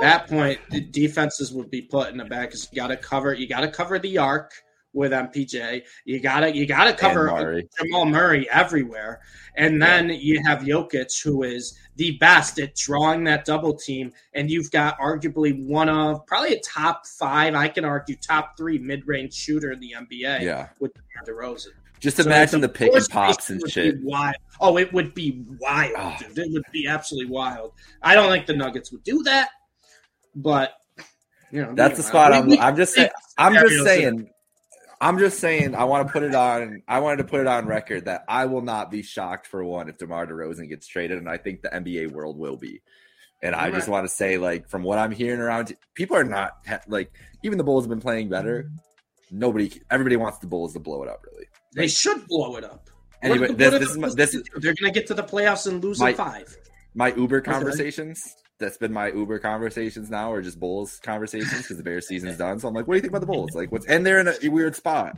that 0.00 0.26
point, 0.26 0.58
the 0.70 0.80
defenses 0.80 1.52
would 1.52 1.70
be 1.70 1.82
put 1.82 2.08
in 2.10 2.16
the 2.16 2.24
back. 2.24 2.48
Because 2.48 2.68
you 2.72 2.76
got 2.76 2.88
to 2.88 2.96
cover, 2.96 3.34
you 3.34 3.46
got 3.46 3.60
to 3.60 3.68
cover 3.68 3.98
the 3.98 4.18
arc 4.18 4.52
with 4.98 5.12
MPJ. 5.12 5.82
You 6.04 6.20
gotta, 6.20 6.54
you 6.54 6.66
gotta 6.66 6.92
cover 6.92 7.26
Murray. 7.26 7.68
Jamal 7.78 8.04
Murray 8.04 8.48
everywhere, 8.50 9.20
and 9.56 9.80
then 9.80 10.10
you 10.10 10.42
have 10.44 10.60
Jokic, 10.60 11.22
who 11.22 11.44
is 11.44 11.78
the 11.96 12.18
best 12.18 12.58
at 12.60 12.74
drawing 12.74 13.24
that 13.24 13.44
double 13.44 13.74
team, 13.74 14.12
and 14.34 14.50
you've 14.50 14.70
got 14.70 14.98
arguably 14.98 15.64
one 15.66 15.88
of 15.88 16.26
probably 16.26 16.54
a 16.54 16.60
top 16.60 17.06
five, 17.06 17.54
I 17.54 17.68
can 17.68 17.84
argue 17.84 18.16
top 18.16 18.56
three 18.56 18.78
mid 18.78 19.06
range 19.06 19.32
shooter 19.34 19.72
in 19.72 19.80
the 19.80 19.94
NBA 19.98 20.42
Yeah. 20.42 20.68
with 20.80 20.92
DeRozan. 21.26 21.68
Just 22.00 22.18
So 22.18 22.24
imagine 22.24 22.60
the 22.60 22.68
pick 22.68 22.92
and 22.94 23.08
pops 23.10 23.50
and 23.50 23.60
shit. 23.68 23.96
Wild. 24.02 24.36
Oh, 24.60 24.78
it 24.78 24.92
would 24.92 25.14
be 25.14 25.44
wild, 25.60 25.94
Oh. 25.96 26.16
dude. 26.20 26.38
It 26.38 26.52
would 26.52 26.62
be 26.72 26.86
absolutely 26.86 27.30
wild. 27.32 27.72
I 28.02 28.14
don't 28.14 28.30
think 28.30 28.46
the 28.46 28.54
Nuggets 28.54 28.92
would 28.92 29.02
do 29.02 29.22
that, 29.24 29.48
but 30.36 30.74
you 31.50 31.62
know 31.62 31.74
That's 31.74 31.96
the 31.96 32.02
spot. 32.04 32.32
I'm. 32.32 32.52
I'm 32.60 32.76
just 32.76 32.94
saying. 32.94 33.10
I'm 33.36 33.54
just 33.54 33.84
saying. 33.84 34.30
I'm 35.00 35.18
just 35.18 35.38
saying. 35.38 35.74
I 35.74 35.84
want 35.84 36.06
to 36.06 36.12
put 36.12 36.22
it 36.22 36.34
on. 36.34 36.82
I 36.88 37.00
wanted 37.00 37.18
to 37.18 37.24
put 37.24 37.40
it 37.40 37.46
on 37.46 37.66
record 37.66 38.06
that 38.06 38.24
I 38.28 38.46
will 38.46 38.62
not 38.62 38.90
be 38.90 39.02
shocked 39.02 39.46
for 39.46 39.62
one 39.64 39.88
if 39.88 39.98
DeMar 39.98 40.26
DeRozan 40.26 40.68
gets 40.68 40.86
traded, 40.88 41.18
and 41.18 41.28
I 41.28 41.36
think 41.36 41.62
the 41.62 41.68
NBA 41.68 42.10
world 42.12 42.36
will 42.38 42.56
be. 42.56 42.82
And 43.40 43.54
I 43.54 43.70
just 43.70 43.86
want 43.88 44.04
to 44.04 44.12
say, 44.12 44.36
like, 44.36 44.68
from 44.68 44.82
what 44.82 44.98
I'm 44.98 45.12
hearing 45.12 45.38
around, 45.40 45.72
people 45.94 46.16
are 46.16 46.24
not 46.24 46.52
like. 46.88 47.12
Even 47.44 47.56
the 47.58 47.64
Bulls 47.64 47.84
have 47.84 47.88
been 47.90 48.00
playing 48.00 48.28
better. 48.28 48.68
Nobody, 49.30 49.70
everybody 49.90 50.16
wants 50.16 50.38
the 50.38 50.48
Bulls 50.48 50.72
to 50.72 50.80
blow 50.80 51.02
it 51.04 51.08
up. 51.08 51.22
Really. 51.30 51.46
They 51.74 51.86
should 51.86 52.26
blow 52.26 52.56
it 52.56 52.64
up. 52.64 52.88
Anyway, 53.22 53.48
What- 53.48 53.58
this, 53.58 53.72
what 53.72 53.80
this 53.80 53.90
is 53.90 53.98
my, 53.98 54.08
this 54.16 54.34
is? 54.34 54.42
They're 54.56 54.74
going 54.74 54.92
to 54.92 54.98
get 54.98 55.06
to 55.08 55.14
the 55.14 55.22
playoffs 55.22 55.66
and 55.68 55.82
lose 55.84 56.00
My- 56.00 56.10
in 56.10 56.16
five. 56.16 56.56
my 56.94 57.12
Uber 57.14 57.40
conversations. 57.42 58.34
That's 58.58 58.76
been 58.76 58.92
my 58.92 59.12
Uber 59.12 59.38
conversations 59.38 60.10
now, 60.10 60.32
or 60.32 60.42
just 60.42 60.58
Bulls 60.58 60.98
conversations 61.02 61.62
because 61.62 61.76
the 61.76 61.82
Bears 61.82 62.08
season's 62.08 62.36
done. 62.36 62.58
So 62.58 62.66
I'm 62.66 62.74
like, 62.74 62.88
what 62.88 62.94
do 62.94 62.96
you 62.96 63.02
think 63.02 63.12
about 63.12 63.20
the 63.20 63.26
Bulls? 63.26 63.54
Like, 63.54 63.70
what's 63.70 63.86
and 63.86 64.04
they're 64.04 64.18
in 64.20 64.28
a 64.28 64.34
weird 64.48 64.74
spot. 64.74 65.16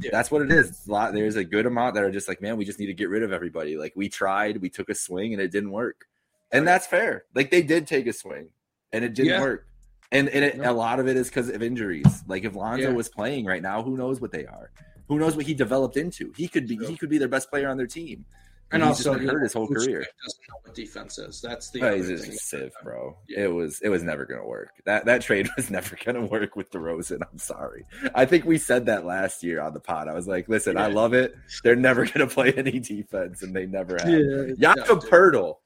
Yeah. 0.00 0.10
That's 0.12 0.30
what 0.30 0.42
it 0.42 0.52
is. 0.52 0.68
It's 0.68 0.86
a 0.86 0.92
lot. 0.92 1.14
There's 1.14 1.36
a 1.36 1.44
good 1.44 1.64
amount 1.64 1.94
that 1.94 2.04
are 2.04 2.10
just 2.10 2.28
like, 2.28 2.42
man, 2.42 2.56
we 2.58 2.64
just 2.66 2.78
need 2.78 2.86
to 2.86 2.94
get 2.94 3.08
rid 3.08 3.22
of 3.22 3.32
everybody. 3.32 3.76
Like 3.78 3.92
we 3.96 4.08
tried, 4.10 4.60
we 4.60 4.68
took 4.68 4.90
a 4.90 4.94
swing 4.94 5.32
and 5.32 5.40
it 5.40 5.50
didn't 5.50 5.70
work, 5.70 6.06
and 6.52 6.66
that's 6.68 6.86
fair. 6.86 7.24
Like 7.34 7.50
they 7.50 7.62
did 7.62 7.86
take 7.86 8.06
a 8.06 8.12
swing 8.12 8.48
and 8.92 9.02
it 9.04 9.14
didn't 9.14 9.30
Yeah. 9.32 9.40
work, 9.40 9.66
and, 10.12 10.28
and 10.28 10.44
it, 10.44 10.58
No. 10.58 10.70
a 10.70 10.74
lot 10.74 11.00
of 11.00 11.08
it 11.08 11.16
is 11.16 11.28
because 11.28 11.48
of 11.48 11.62
injuries. 11.62 12.22
Like 12.26 12.44
if 12.44 12.54
Lonzo 12.54 12.88
Yeah. 12.90 12.94
was 12.94 13.08
playing 13.08 13.46
right 13.46 13.62
now, 13.62 13.82
who 13.82 13.96
knows 13.96 14.20
what 14.20 14.30
they 14.32 14.44
are? 14.44 14.70
Who 15.08 15.18
knows 15.18 15.36
what 15.36 15.46
he 15.46 15.54
developed 15.54 15.96
into? 15.96 16.32
He 16.36 16.48
could 16.48 16.66
be. 16.66 16.76
He 16.76 16.96
could 16.96 17.08
be 17.08 17.18
their 17.18 17.28
best 17.28 17.48
player 17.48 17.68
on 17.68 17.76
their 17.78 17.86
team. 17.86 18.26
And 18.74 18.82
also, 18.82 19.16
hurt 19.18 19.42
his 19.42 19.52
whole 19.52 19.66
career. 19.66 20.04
Doesn't 20.24 20.40
know 20.48 20.56
what 20.62 20.74
defense 20.74 21.18
is. 21.18 21.40
That's 21.40 21.70
the 21.70 21.80
oh, 21.82 21.90
But 21.90 21.96
he's 21.96 22.08
just 22.08 22.24
thing. 22.24 22.32
a 22.34 22.36
sieve, 22.36 22.72
bro. 22.82 23.16
Yeah. 23.28 23.44
It 23.44 23.54
was 23.54 23.80
it 23.82 23.88
was 23.88 24.02
never 24.02 24.24
gonna 24.24 24.46
work. 24.46 24.70
That 24.84 25.04
that 25.06 25.22
trade 25.22 25.48
was 25.56 25.70
never 25.70 25.96
gonna 26.04 26.26
work 26.26 26.56
with 26.56 26.70
DeRozan. 26.70 27.20
I'm 27.30 27.38
sorry. 27.38 27.84
I 28.14 28.24
think 28.24 28.44
we 28.44 28.58
said 28.58 28.86
that 28.86 29.04
last 29.04 29.42
year 29.42 29.60
on 29.60 29.74
the 29.74 29.80
pod. 29.80 30.08
I 30.08 30.14
was 30.14 30.26
like, 30.26 30.48
listen, 30.48 30.76
I 30.76 30.86
love 30.88 31.14
it. 31.14 31.34
They're 31.62 31.76
never 31.76 32.04
gonna 32.12 32.26
play 32.26 32.52
any 32.52 32.80
defense, 32.80 33.42
and 33.42 33.54
they 33.54 33.66
never 33.66 33.96
have. 33.98 34.08
Yeah, 34.08 34.74
Jakob. 34.74 35.04
Poeltl. 35.04 35.56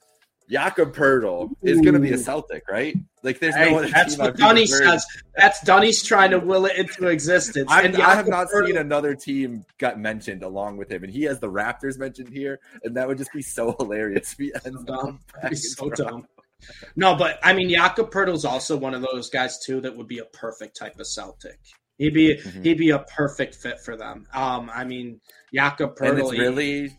Jakob 0.50 0.94
Poeltl 0.94 1.50
is 1.62 1.80
gonna 1.80 1.98
be 1.98 2.12
a 2.12 2.18
Celtic, 2.18 2.64
right? 2.70 2.96
Like 3.22 3.38
there's 3.40 3.54
Hey, 3.54 3.70
no 3.70 3.78
other 3.78 3.88
that's 3.88 4.14
team 4.14 4.20
what 4.20 4.30
I've 4.30 4.36
Dunny 4.38 4.66
says. 4.66 5.04
That's 5.36 5.60
Dunny's 5.62 6.02
trying 6.02 6.30
to 6.30 6.38
will 6.38 6.64
it 6.66 6.76
into 6.76 7.08
existence. 7.08 7.66
I've, 7.70 7.84
And 7.84 7.96
I 7.96 8.14
have 8.14 8.28
not 8.28 8.48
Poeltl- 8.48 8.66
seen 8.68 8.76
another 8.78 9.14
team 9.14 9.64
got 9.78 9.98
mentioned 9.98 10.42
along 10.42 10.76
with 10.78 10.90
him, 10.90 11.04
and 11.04 11.12
he 11.12 11.24
has 11.24 11.38
the 11.40 11.50
Raptors 11.50 11.98
mentioned 11.98 12.28
here, 12.30 12.60
and 12.82 12.96
that 12.96 13.06
would 13.08 13.18
just 13.18 13.32
be 13.32 13.42
so 13.42 13.74
hilarious. 13.78 14.32
if 14.32 14.38
he 14.38 14.52
ends 14.54 14.78
So 14.78 14.84
dumb. 14.84 15.20
back 15.42 15.50
in 15.52 15.56
so 15.56 15.90
dumb. 15.90 16.26
No, 16.96 17.14
but 17.14 17.38
I 17.42 17.52
mean, 17.52 17.68
Jakob 17.68 18.10
Poeltl's 18.10 18.44
also 18.44 18.76
one 18.76 18.94
of 18.94 19.02
those 19.02 19.28
guys 19.30 19.58
too 19.58 19.80
that 19.82 19.96
would 19.96 20.08
be 20.08 20.18
a 20.18 20.24
perfect 20.24 20.76
type 20.76 20.98
of 20.98 21.06
Celtic. 21.06 21.58
He'd 21.98 22.14
be 22.14 22.36
Mhm. 22.36 22.64
he'd 22.64 22.78
be 22.78 22.90
a 22.90 23.00
perfect 23.00 23.54
fit 23.56 23.80
for 23.80 23.96
them. 23.96 24.26
Um, 24.32 24.70
I 24.72 24.84
mean, 24.84 25.20
Jakob 25.52 25.96
Poeltl. 25.96 26.08
and 26.10 26.18
it's 26.20 26.30
he- 26.32 26.40
really 26.40 26.96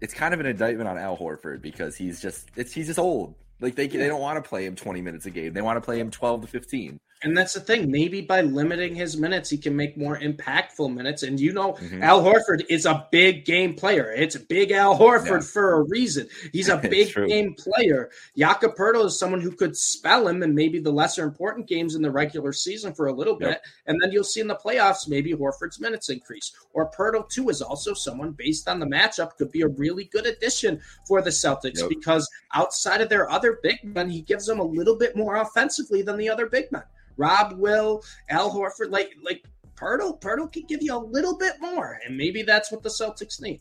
it's 0.00 0.14
kind 0.14 0.34
of 0.34 0.40
an 0.40 0.46
indictment 0.46 0.88
on 0.88 0.98
Al 0.98 1.16
Horford 1.16 1.62
because 1.62 1.96
he's 1.96 2.20
just 2.20 2.50
it's 2.56 2.72
he's 2.72 2.86
just 2.86 2.98
old. 2.98 3.34
Like 3.60 3.74
they 3.74 3.86
they 3.86 4.08
don't 4.08 4.20
want 4.20 4.42
to 4.42 4.48
play 4.48 4.64
him 4.64 4.76
20 4.76 5.02
minutes 5.02 5.26
a 5.26 5.30
game. 5.30 5.52
They 5.52 5.60
want 5.60 5.76
to 5.76 5.80
play 5.80 5.98
him 6.00 6.10
12 6.10 6.42
to 6.42 6.46
15. 6.46 7.00
And 7.22 7.36
that's 7.36 7.52
the 7.52 7.60
thing. 7.60 7.90
Maybe 7.90 8.22
by 8.22 8.40
limiting 8.40 8.94
his 8.94 9.16
minutes, 9.18 9.50
he 9.50 9.58
can 9.58 9.76
make 9.76 9.96
more 9.98 10.18
impactful 10.18 10.94
minutes. 10.94 11.22
And 11.22 11.38
you 11.38 11.52
know, 11.52 11.74
Mhm. 11.74 12.02
Al 12.02 12.22
Horford 12.22 12.64
is 12.70 12.86
a 12.86 13.06
big 13.12 13.44
game 13.44 13.74
player. 13.74 14.10
It's 14.10 14.36
big 14.36 14.70
Al 14.70 14.98
Horford 14.98 15.40
Yeah. 15.42 15.52
for 15.52 15.74
a 15.74 15.82
reason. 15.82 16.28
He's 16.52 16.70
a 16.70 16.76
big 16.78 17.14
game 17.14 17.54
player. 17.54 18.10
Jakob 18.38 18.74
Poeltl 18.74 19.04
is 19.04 19.18
someone 19.18 19.42
who 19.42 19.52
could 19.52 19.76
spell 19.76 20.28
him 20.28 20.42
in 20.42 20.54
maybe 20.54 20.78
the 20.78 20.90
lesser 20.92 21.22
important 21.22 21.66
games 21.66 21.94
in 21.94 22.00
the 22.00 22.10
regular 22.10 22.54
season 22.54 22.94
for 22.94 23.08
a 23.08 23.12
little 23.12 23.36
bit. 23.36 23.60
And 23.86 24.00
then 24.00 24.12
you'll 24.12 24.24
see 24.24 24.40
in 24.40 24.48
the 24.48 24.56
playoffs, 24.56 25.06
maybe 25.06 25.34
Horford's 25.34 25.78
minutes 25.78 26.08
increase. 26.08 26.52
Or 26.72 26.90
Poeltl, 26.90 27.28
too, 27.28 27.50
is 27.50 27.60
also 27.60 27.92
someone 27.92 28.32
based 28.32 28.66
on 28.66 28.80
the 28.80 28.86
matchup 28.86 29.36
could 29.36 29.52
be 29.52 29.60
a 29.60 29.68
really 29.68 30.04
good 30.04 30.24
addition 30.24 30.80
for 31.06 31.20
the 31.20 31.30
Celtics 31.30 31.80
Yep. 31.80 31.88
because 31.90 32.26
outside 32.54 33.02
of 33.02 33.10
their 33.10 33.30
other 33.30 33.58
big 33.62 33.78
men, 33.84 34.08
he 34.08 34.22
gives 34.22 34.46
them 34.46 34.58
a 34.58 34.64
little 34.64 34.96
bit 34.96 35.14
more 35.16 35.36
offensively 35.36 36.00
than 36.00 36.16
the 36.16 36.28
other 36.30 36.46
big 36.46 36.72
men. 36.72 36.82
Rob 37.16 37.52
Will, 37.58 38.02
Al 38.28 38.50
Horford, 38.50 38.90
like 38.90 39.12
like 39.22 39.44
Poeltl, 39.76 40.20
Poeltl 40.20 40.52
can 40.52 40.64
give 40.66 40.82
you 40.82 40.94
a 40.94 40.98
little 40.98 41.36
bit 41.38 41.54
more, 41.60 41.98
and 42.06 42.16
maybe 42.16 42.42
that's 42.42 42.70
what 42.70 42.82
the 42.82 42.88
Celtics 42.88 43.40
need. 43.40 43.60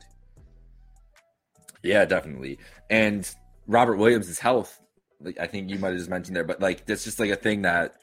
Yeah, 1.83 2.05
definitely. 2.05 2.59
And 2.89 3.29
Robert 3.67 3.95
Williams' 3.97 4.39
health, 4.39 4.79
like 5.21 5.39
I 5.39 5.47
think 5.47 5.69
you 5.69 5.79
might 5.79 5.89
have 5.89 5.97
just 5.97 6.09
mentioned 6.09 6.35
there, 6.35 6.43
but 6.43 6.61
like 6.61 6.85
that's 6.85 7.03
just 7.03 7.19
like 7.19 7.29
a 7.29 7.35
thing 7.35 7.61
that 7.63 7.95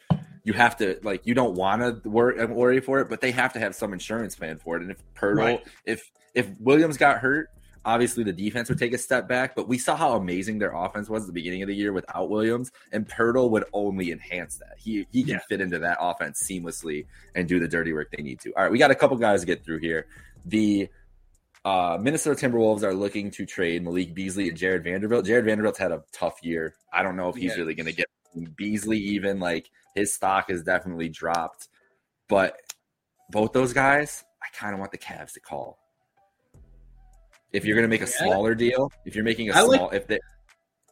you 0.44 0.52
have 0.52 0.76
to 0.78 0.98
like 1.02 1.26
you 1.26 1.34
don't 1.34 1.54
want 1.54 1.82
to 2.02 2.08
worry, 2.08 2.44
worry 2.46 2.80
for 2.80 3.00
it, 3.00 3.08
but 3.08 3.20
they 3.20 3.32
have 3.32 3.52
to 3.54 3.58
have 3.58 3.74
some 3.74 3.92
insurance 3.92 4.34
plan 4.34 4.58
for 4.58 4.76
it. 4.76 4.82
And 4.82 4.90
if 4.90 4.98
Poeltl, 5.14 5.36
Right. 5.36 5.66
if 5.84 6.10
if 6.34 6.48
Williams 6.60 6.96
got 6.96 7.18
hurt, 7.18 7.50
obviously 7.86 8.22
the 8.24 8.32
defense 8.32 8.68
would 8.68 8.78
take 8.78 8.92
a 8.92 8.98
step 8.98 9.26
back. 9.26 9.56
But 9.56 9.68
we 9.68 9.78
saw 9.78 9.96
how 9.96 10.12
amazing 10.14 10.58
their 10.58 10.74
offense 10.74 11.08
was 11.08 11.22
at 11.22 11.28
the 11.28 11.32
beginning 11.32 11.62
of 11.62 11.68
the 11.68 11.74
year 11.74 11.92
without 11.94 12.28
Williams, 12.28 12.70
and 12.92 13.08
Poeltl 13.08 13.48
would 13.50 13.64
only 13.72 14.10
enhance 14.12 14.56
that. 14.58 14.74
He 14.76 15.06
he 15.10 15.22
can 15.22 15.34
Yeah. 15.34 15.40
fit 15.48 15.60
into 15.62 15.78
that 15.78 15.96
offense 16.00 16.42
seamlessly 16.42 17.06
and 17.34 17.48
do 17.48 17.58
the 17.58 17.68
dirty 17.68 17.94
work 17.94 18.10
they 18.14 18.22
need 18.22 18.40
to. 18.40 18.52
All 18.54 18.64
right, 18.64 18.72
we 18.72 18.78
got 18.78 18.90
a 18.90 18.94
couple 18.94 19.16
guys 19.16 19.40
to 19.40 19.46
get 19.46 19.64
through 19.64 19.78
here. 19.78 20.06
The 20.44 20.88
uh, 21.64 21.98
Minnesota 22.00 22.46
Timberwolves 22.46 22.84
are 22.84 22.94
looking 22.94 23.28
to 23.32 23.44
trade 23.44 23.82
Malik 23.82 24.14
Beasley 24.14 24.48
and 24.48 24.56
Jarred 24.56 24.84
Vanderbilt. 24.84 25.24
Jarred 25.26 25.46
Vanderbilt's 25.46 25.78
had 25.78 25.90
a 25.90 26.04
tough 26.12 26.38
year. 26.42 26.76
I 26.92 27.02
don't 27.02 27.16
know 27.16 27.28
if 27.28 27.34
he's 27.34 27.52
Yeah. 27.52 27.56
really 27.62 27.74
going 27.74 27.86
to 27.86 27.92
get 27.92 28.06
Beasley, 28.56 28.98
even 28.98 29.40
like 29.40 29.68
his 29.96 30.12
stock 30.12 30.48
has 30.50 30.62
definitely 30.62 31.08
dropped. 31.08 31.66
But 32.28 32.60
both 33.30 33.52
those 33.52 33.72
guys, 33.72 34.22
I 34.42 34.46
kind 34.56 34.74
of 34.74 34.78
want 34.78 34.92
the 34.92 34.98
Cavs 34.98 35.32
to 35.32 35.40
call. 35.40 35.78
If 37.52 37.64
you're 37.64 37.76
going 37.76 37.84
to 37.84 37.88
make 37.88 38.02
a 38.02 38.06
smaller 38.06 38.54
deal, 38.54 38.90
if 39.04 39.14
you're 39.14 39.24
making 39.24 39.50
a 39.50 39.54
I 39.54 39.60
like- 39.62 39.78
small, 39.78 39.90
if 39.90 40.06
they, 40.06 40.18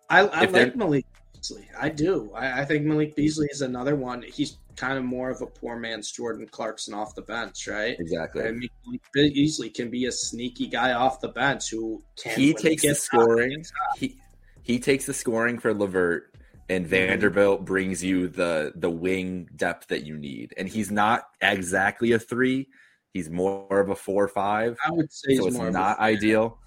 I, 0.08 0.20
I 0.20 0.44
If 0.44 0.52
like 0.52 0.76
Malik 0.76 1.06
Beasley. 1.32 1.68
I 1.78 1.88
do. 1.88 2.30
I, 2.34 2.60
I 2.60 2.64
think 2.64 2.84
Malik 2.84 3.16
Beasley 3.16 3.48
is 3.50 3.62
another 3.62 3.96
one. 3.96 4.22
He's 4.22 4.58
kind 4.76 4.98
of 4.98 5.04
more 5.04 5.30
of 5.30 5.40
a 5.40 5.46
poor 5.46 5.76
man's 5.76 6.10
Jordan 6.10 6.46
Clarkson 6.46 6.94
off 6.94 7.14
the 7.14 7.22
bench, 7.22 7.66
right? 7.68 7.96
exactly, 7.98 8.42
I 8.42 8.52
mean, 8.52 8.68
Malik 8.86 9.02
Beasley 9.12 9.70
can 9.70 9.90
be 9.90 10.06
a 10.06 10.12
sneaky 10.12 10.66
guy 10.66 10.92
off 10.92 11.20
the 11.20 11.28
bench 11.28 11.70
who 11.70 12.02
can. 12.16 12.38
he 12.38 12.52
takes 12.54 12.82
the 12.82 12.88
gets 12.88 13.08
hot, 13.08 13.22
scoring. 13.22 13.64
He 13.96 14.18
he 14.62 14.78
takes 14.78 15.06
the 15.06 15.14
scoring 15.14 15.58
for 15.58 15.72
LeVert, 15.72 16.34
and 16.68 16.84
mm-hmm. 16.84 16.90
Vanderbilt 16.90 17.64
brings 17.64 18.02
you 18.02 18.28
the 18.28 18.72
the 18.74 18.90
wing 18.90 19.48
depth 19.56 19.88
that 19.88 20.04
you 20.04 20.16
need. 20.16 20.54
And 20.56 20.68
he's 20.68 20.90
not 20.90 21.28
exactly 21.40 22.12
a 22.12 22.18
three; 22.18 22.68
he's 23.14 23.30
more 23.30 23.80
of 23.80 23.88
a 23.88 23.94
four 23.94 24.24
or 24.24 24.28
five. 24.28 24.76
I 24.86 24.90
would 24.90 25.10
say 25.10 25.36
so 25.36 25.46
it's 25.46 25.56
more 25.56 25.68
of 25.68 25.74
a- 25.74 25.78
not 25.78 25.98
ideal. 26.00 26.58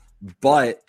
But 0.41 0.81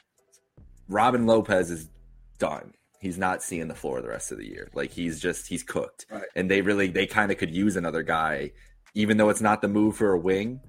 Robin 0.89 1.27
Lopez 1.27 1.71
is 1.71 1.91
done. 2.39 2.73
He's 3.01 3.19
not 3.19 3.43
seeing 3.43 3.69
the 3.69 3.75
floor 3.75 4.01
the 4.01 4.09
rest 4.09 4.33
of 4.33 4.39
the 4.39 4.47
year. 4.47 4.71
Like 4.73 4.91
he's 4.91 5.21
just 5.21 5.47
he's 5.47 5.63
cooked. 5.63 6.07
Right. 6.11 6.25
And 6.35 6.51
they 6.51 6.63
really 6.63 6.89
they 6.89 7.07
kind 7.07 7.31
of 7.31 7.37
could 7.37 7.55
use 7.55 7.77
another 7.77 8.03
guy, 8.03 8.53
even 8.95 9.19
though 9.19 9.29
it's 9.29 9.43
not 9.43 9.61
the 9.61 9.69
move 9.69 9.97
for 9.97 10.13
a 10.13 10.19
wing. 10.19 10.61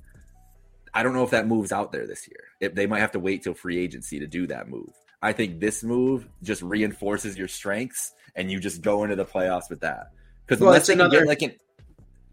I 0.94 1.04
don't 1.04 1.14
know 1.14 1.24
if 1.24 1.30
that 1.30 1.48
moves 1.48 1.72
out 1.72 1.92
there 1.92 2.06
this 2.06 2.28
year. 2.28 2.44
If 2.60 2.76
they 2.76 2.88
might 2.88 3.00
have 3.00 3.12
to 3.12 3.20
wait 3.20 3.44
till 3.44 3.54
free 3.54 3.78
agency 3.80 4.20
to 4.20 4.28
do 4.28 4.48
that 4.48 4.68
move. 4.68 4.90
I 5.22 5.34
think 5.34 5.60
this 5.60 5.84
move 5.84 6.28
just 6.42 6.62
reinforces 6.62 7.38
your 7.38 7.48
strengths, 7.48 8.12
and 8.36 8.50
you 8.52 8.60
just 8.60 8.82
go 8.82 9.04
into 9.04 9.16
the 9.16 9.26
playoffs 9.26 9.70
with 9.70 9.82
that. 9.82 10.12
Because 10.46 10.62
Well, 10.62 10.70
unless 10.70 10.88
they 10.88 10.96
can 10.96 11.10
get 11.12 11.28
like 11.28 11.42
an, 11.42 11.54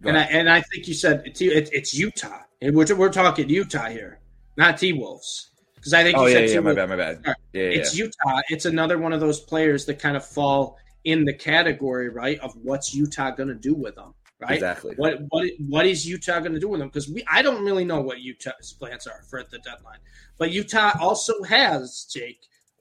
Go 0.03 0.11
And 0.11 0.19
I, 0.19 0.23
and 0.23 0.51
I 0.51 0.61
think 0.61 0.89
you 0.89 0.95
said 0.95 1.23
it's, 1.25 1.41
it, 1.41 1.71
it's 1.73 1.95
Utah, 1.95 2.41
and 2.61 2.77
we're, 2.77 2.95
we're 2.95 3.13
talking 3.13 3.49
Utah 3.49 3.89
here, 3.89 4.21
not 4.57 4.79
T 4.79 4.93
Wolves, 4.93 5.51
because 5.75 5.95
I 5.95 6.03
think 6.03 6.19
oh 6.19 6.27
you 6.27 6.35
yeah, 6.35 6.47
said 6.47 6.51
yeah, 6.51 6.61
my 6.61 6.75
bad, 6.75 6.89
my 6.89 6.97
bad. 6.97 7.21
Yeah, 7.25 7.35
yeah, 7.53 7.63
It's 7.63 7.97
Utah. 7.97 8.41
It's 8.51 8.67
another 8.67 8.99
one 8.99 9.13
of 9.13 9.21
those 9.21 9.41
players 9.41 9.87
that 9.87 9.99
kind 9.99 10.17
of 10.17 10.25
fall 10.25 10.79
in 11.05 11.25
the 11.25 11.33
category, 11.33 12.09
right, 12.09 12.39
of 12.41 12.55
what's 12.63 12.95
Utah 12.95 13.31
going 13.31 13.49
to 13.49 13.55
do 13.55 13.75
with 13.75 13.95
them, 13.95 14.13
right? 14.39 14.53
exactly. 14.53 14.95
What 14.97 15.21
what 15.31 15.49
what 15.69 15.87
is 15.87 16.07
Utah 16.07 16.41
going 16.41 16.55
to 16.55 16.61
do 16.61 16.69
with 16.69 16.81
them? 16.81 16.89
Because 16.89 17.09
we 17.09 17.25
I 17.31 17.41
don't 17.41 17.65
really 17.65 17.85
know 17.85 18.01
what 18.01 18.21
Utah's 18.21 18.75
plans 18.79 19.07
are 19.07 19.23
for 19.31 19.43
the 19.51 19.59
deadline, 19.59 19.99
but 20.37 20.51
Utah 20.51 20.93
also 21.01 21.43
has 21.45 22.07
Jake 22.13 22.41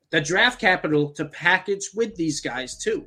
the 0.10 0.22
draft 0.22 0.60
capital 0.60 1.12
to 1.12 1.26
package 1.26 1.90
with 1.94 2.16
these 2.16 2.42
guys 2.42 2.78
too. 2.78 3.06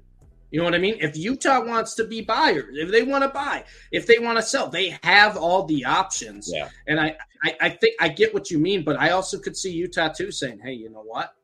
You 0.50 0.58
know 0.58 0.64
what 0.64 0.74
I 0.74 0.78
mean? 0.78 0.96
If 1.00 1.16
Utah 1.16 1.64
wants 1.64 1.94
to 1.94 2.04
be 2.04 2.22
buyers, 2.22 2.76
if 2.76 2.90
they 2.90 3.02
want 3.02 3.22
to 3.22 3.28
buy, 3.28 3.64
if 3.92 4.06
they 4.06 4.18
want 4.18 4.38
to 4.38 4.42
sell, 4.42 4.68
they 4.68 4.96
have 5.02 5.36
all 5.36 5.64
the 5.64 5.84
options. 5.84 6.50
Yeah. 6.52 6.70
And 6.86 6.98
I, 6.98 7.16
I, 7.44 7.56
I 7.60 7.68
think 7.68 7.96
I 8.00 8.08
get 8.08 8.32
what 8.32 8.50
you 8.50 8.58
mean, 8.58 8.82
but 8.82 8.96
I 8.98 9.10
also 9.10 9.38
could 9.38 9.56
see 9.56 9.70
Utah 9.70 10.08
too 10.08 10.32
saying, 10.32 10.60
"Hey, 10.62 10.72
you 10.72 10.90
know 10.90 11.02
what? 11.02 11.34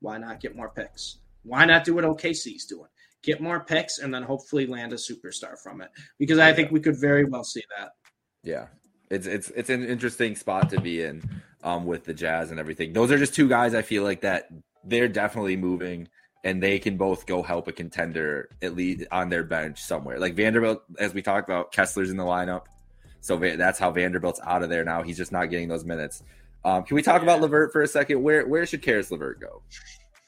Why 0.00 0.18
not 0.18 0.40
get 0.40 0.56
more 0.56 0.70
picks? 0.70 1.18
Why 1.44 1.64
not 1.64 1.84
do 1.84 1.94
what 1.94 2.04
OKC's 2.04 2.66
doing? 2.66 2.88
Get 3.22 3.40
more 3.40 3.60
picks, 3.60 3.98
and 3.98 4.12
then 4.12 4.22
hopefully 4.22 4.66
land 4.66 4.92
a 4.92 4.96
superstar 4.96 5.56
from 5.58 5.80
it." 5.80 5.90
Because 6.18 6.38
I 6.38 6.52
think 6.52 6.72
we 6.72 6.80
could 6.80 6.96
very 7.00 7.24
well 7.24 7.44
see 7.44 7.62
that. 7.78 7.92
Yeah, 8.42 8.66
it's 9.10 9.26
it's 9.26 9.50
it's 9.50 9.70
an 9.70 9.86
interesting 9.86 10.34
spot 10.34 10.70
to 10.70 10.80
be 10.80 11.02
in 11.02 11.22
um, 11.62 11.86
with 11.86 12.04
the 12.04 12.14
Jazz 12.14 12.50
and 12.50 12.58
everything. 12.58 12.92
Those 12.92 13.12
are 13.12 13.18
just 13.18 13.34
two 13.34 13.48
guys 13.48 13.74
I 13.74 13.82
feel 13.82 14.02
like 14.02 14.22
that 14.22 14.48
they're 14.84 15.08
definitely 15.08 15.56
moving 15.56 16.08
and 16.44 16.62
they 16.62 16.78
can 16.78 16.96
both 16.96 17.26
go 17.26 17.42
help 17.42 17.68
a 17.68 17.72
contender 17.72 18.48
at 18.62 18.74
least 18.76 19.04
on 19.10 19.28
their 19.28 19.42
bench 19.44 19.82
somewhere. 19.82 20.18
Like 20.18 20.34
Vanderbilt, 20.34 20.82
as 20.98 21.12
we 21.14 21.22
talked 21.22 21.48
about, 21.48 21.72
Kessler's 21.72 22.10
in 22.10 22.16
the 22.16 22.24
lineup, 22.24 22.62
so 23.20 23.36
that's 23.36 23.78
how 23.78 23.90
Vanderbilt's 23.90 24.40
out 24.44 24.62
of 24.62 24.68
there 24.70 24.84
now. 24.84 25.02
He's 25.02 25.16
just 25.16 25.32
not 25.32 25.46
getting 25.50 25.68
those 25.68 25.84
minutes. 25.84 26.22
Um, 26.64 26.82
can 26.84 26.94
we 26.96 27.02
talk 27.02 27.22
about 27.22 27.40
LeVert 27.40 27.72
for 27.72 27.82
a 27.82 27.88
second? 27.88 28.22
Where 28.22 28.46
where 28.46 28.66
should 28.66 28.82
Caris 28.82 29.10
LeVert 29.10 29.40
go? 29.40 29.62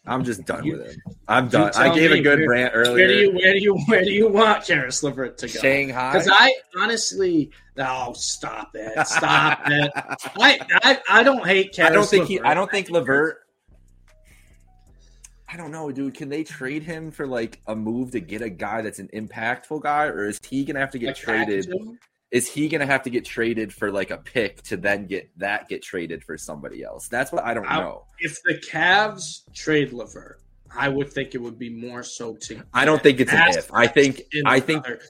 I'm 0.07 0.25
just 0.25 0.45
done 0.47 0.65
You- 0.65 0.79
with 0.79 0.87
him. 0.93 1.01
I'm 1.29 1.49
done. 1.49 1.73
I 1.77 1.95
gave 1.95 2.11
me 2.11 2.21
a 2.21 2.23
good 2.23 2.39
where- 2.41 2.49
rant 2.49 2.75
Where 2.75 2.85
do 2.85 2.91
earlier. 2.93 3.09
you 3.09 3.33
where 3.35 3.53
do 3.53 3.59
you 3.61 3.75
where 3.87 4.03
do 4.05 4.11
you 4.11 4.29
want 4.29 4.65
Caris 4.67 5.03
LeVert 5.03 5.37
to 5.39 5.47
go? 5.47 5.61
Shanghai. 5.61 6.13
Because 6.13 6.29
I 6.33 6.53
honestly, 6.79 7.51
oh, 7.79 8.13
stop 8.15 8.71
it, 8.75 9.07
stop 9.07 9.61
it. 9.67 9.91
I, 9.97 10.59
I 10.83 10.99
I 11.11 11.23
don't 11.23 11.47
hate 11.47 11.75
Caris. 11.75 11.91
I 11.91 11.95
don't 11.95 12.07
think 12.09 12.27
he. 12.29 12.41
I 12.41 12.55
don't 12.55 12.71
think 12.71 12.89
Levert. 12.91 13.39
I 15.53 15.57
don't 15.57 15.73
know, 15.73 15.91
dude. 15.91 16.15
Can 16.15 16.29
they 16.29 16.45
trade 16.45 16.83
him 16.85 17.11
for 17.11 17.27
like 17.27 17.61
a 17.67 17.75
move 17.75 18.13
to 18.13 18.21
get 18.21 18.41
a 18.43 18.49
guy 18.51 18.83
that's 18.83 18.99
an 19.01 19.09
impactful 19.13 19.83
guy, 19.83 20.07
or 20.07 20.27
is 20.27 20.39
he 20.49 20.65
gonna 20.65 20.79
have 20.81 20.93
to 20.93 20.99
get 20.99 21.17
traded? 21.17 21.67
him? 21.67 21.99
Is 22.31 22.47
he 22.47 22.69
gonna 22.69 22.87
have 22.87 23.03
to 23.03 23.11
get 23.11 23.25
traded 23.25 23.73
for 23.73 23.91
like 23.91 24.11
a 24.13 24.19
pick 24.19 24.63
to 24.65 24.77
then 24.77 25.07
get 25.07 25.31
that 25.39 25.69
get 25.69 25.83
traded 25.83 26.23
for 26.23 26.39
somebody 26.39 26.85
else? 26.85 27.09
That's 27.09 27.33
what 27.33 27.45
I 27.45 27.55
don't 27.55 27.67
I- 27.67 27.81
know. 27.81 28.05
If 28.21 28.39
the 28.45 28.55
Cavs 28.55 29.43
trade 29.55 29.93
LeVert, 29.93 30.41
I 30.77 30.89
would 30.89 31.11
think 31.11 31.35
it 31.35 31.39
would 31.39 31.59
be 31.59 31.69
more 31.71 32.05
so 32.05 32.37
to. 32.43 32.63
I 32.73 32.85
don't 32.85 33.03
think 33.03 33.19
it's 33.19 33.33
an 33.33 33.49
if. 33.49 33.73
I 33.75 33.89
think. 33.89 34.23
I 34.47 34.61
think 34.61 34.87
another- 34.87 35.03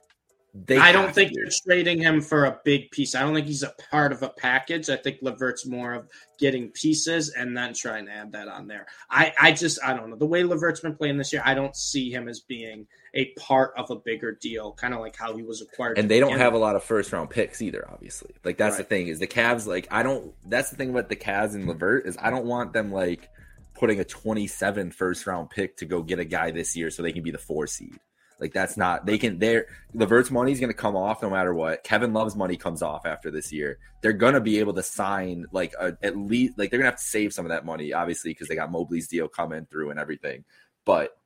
they. 0.54 0.78
I 0.78 0.92
don't 0.92 1.14
think 1.14 1.32
they're 1.34 1.50
trading 1.66 2.00
him 2.00 2.20
for 2.20 2.44
a 2.44 2.58
big 2.64 2.90
piece. 2.90 3.14
I 3.14 3.20
don't 3.20 3.34
think 3.34 3.46
he's 3.46 3.62
a 3.62 3.72
part 3.90 4.12
of 4.12 4.22
a 4.22 4.28
package. 4.28 4.90
I 4.90 4.96
think 4.96 5.18
LeVert's 5.22 5.66
more 5.66 5.94
of 5.94 6.08
getting 6.38 6.68
pieces 6.70 7.30
and 7.30 7.56
then 7.56 7.74
trying 7.74 8.06
to 8.06 8.12
add 8.12 8.32
that 8.32 8.48
on 8.48 8.66
there. 8.66 8.86
I, 9.10 9.32
I 9.40 9.52
just 9.52 9.78
I 9.84 9.94
don't 9.94 10.10
know. 10.10 10.16
The 10.16 10.26
way 10.26 10.42
LeVert's 10.42 10.80
been 10.80 10.96
playing 10.96 11.18
this 11.18 11.32
year, 11.32 11.42
I 11.44 11.54
don't 11.54 11.76
see 11.76 12.10
him 12.10 12.28
as 12.28 12.40
being 12.40 12.86
a 13.14 13.26
part 13.38 13.72
of 13.76 13.90
a 13.90 13.96
bigger 13.96 14.32
deal, 14.32 14.72
kind 14.72 14.94
of 14.94 15.00
like 15.00 15.16
how 15.16 15.36
he 15.36 15.42
was 15.42 15.62
acquired. 15.62 15.98
and 15.98 16.08
they 16.08 16.20
don't 16.20 16.38
have 16.38 16.54
a 16.54 16.58
lot 16.58 16.76
of 16.76 16.84
first 16.84 17.12
round 17.12 17.28
picks 17.28 17.60
either 17.60 17.84
obviously 17.90 18.30
like 18.44 18.56
that's 18.56 18.76
the 18.76 18.84
thing 18.84 19.08
is 19.08 19.18
the 19.18 19.26
Cavs 19.26 19.66
like 19.66 19.88
I 19.90 20.04
don't 20.04 20.32
that's 20.48 20.70
the 20.70 20.76
thing 20.76 20.90
about 20.90 21.08
the 21.08 21.16
Cavs 21.16 21.54
and 21.54 21.66
LeVert 21.66 22.06
is 22.06 22.16
I 22.20 22.30
don't 22.30 22.46
want 22.46 22.72
them 22.72 22.92
like 22.92 23.28
putting 23.74 23.98
a 23.98 24.04
27 24.04 24.92
first 24.92 25.26
round 25.26 25.50
pick 25.50 25.78
to 25.78 25.86
go 25.86 26.02
get 26.02 26.18
a 26.20 26.24
guy 26.24 26.50
this 26.52 26.76
year 26.76 26.90
so 26.90 27.02
they 27.02 27.12
can 27.12 27.22
be 27.24 27.30
the 27.32 27.38
4 27.38 27.66
seed 27.66 27.98
like 28.40 28.52
that's 28.52 28.76
not 28.76 29.04
they 29.04 29.18
can 29.18 29.38
they're 29.38 29.66
LeVert's 29.92 30.30
money 30.30 30.50
is 30.50 30.60
to 30.70 30.74
come 30.74 30.96
off 30.96 31.22
no 31.22 31.30
matter 31.30 31.52
what. 31.52 31.84
Kevin 31.84 32.12
Love's 32.12 32.34
money 32.34 32.56
comes 32.56 32.82
off 32.82 33.04
after 33.04 33.30
this 33.30 33.52
year. 33.52 33.78
They're 34.00 34.12
to 34.34 34.40
be 34.40 34.58
able 34.58 34.72
to 34.74 34.82
sign 34.82 35.46
like 35.52 35.74
a, 35.78 35.96
at 36.02 36.16
least 36.16 36.58
like 36.58 36.70
they're 36.70 36.78
to 36.86 36.90
have 36.90 37.00
to 37.00 37.04
save 37.04 37.32
some 37.32 37.44
of 37.44 37.50
that 37.50 37.66
money 37.66 37.92
obviously 37.92 38.30
because 38.30 38.48
they 38.48 38.54
got 38.54 38.72
Mobley's 38.72 39.08
deal 39.08 39.28
coming 39.28 39.66
through 39.66 39.90
and 39.90 40.00
everything. 40.00 40.44
But 40.84 41.16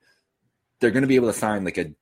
they're 0.81 0.91
to 1.03 1.09
be 1.09 1.17
able 1.17 1.29
to 1.29 1.39
sign 1.39 1.65
like 1.65 1.79
a 1.79 1.93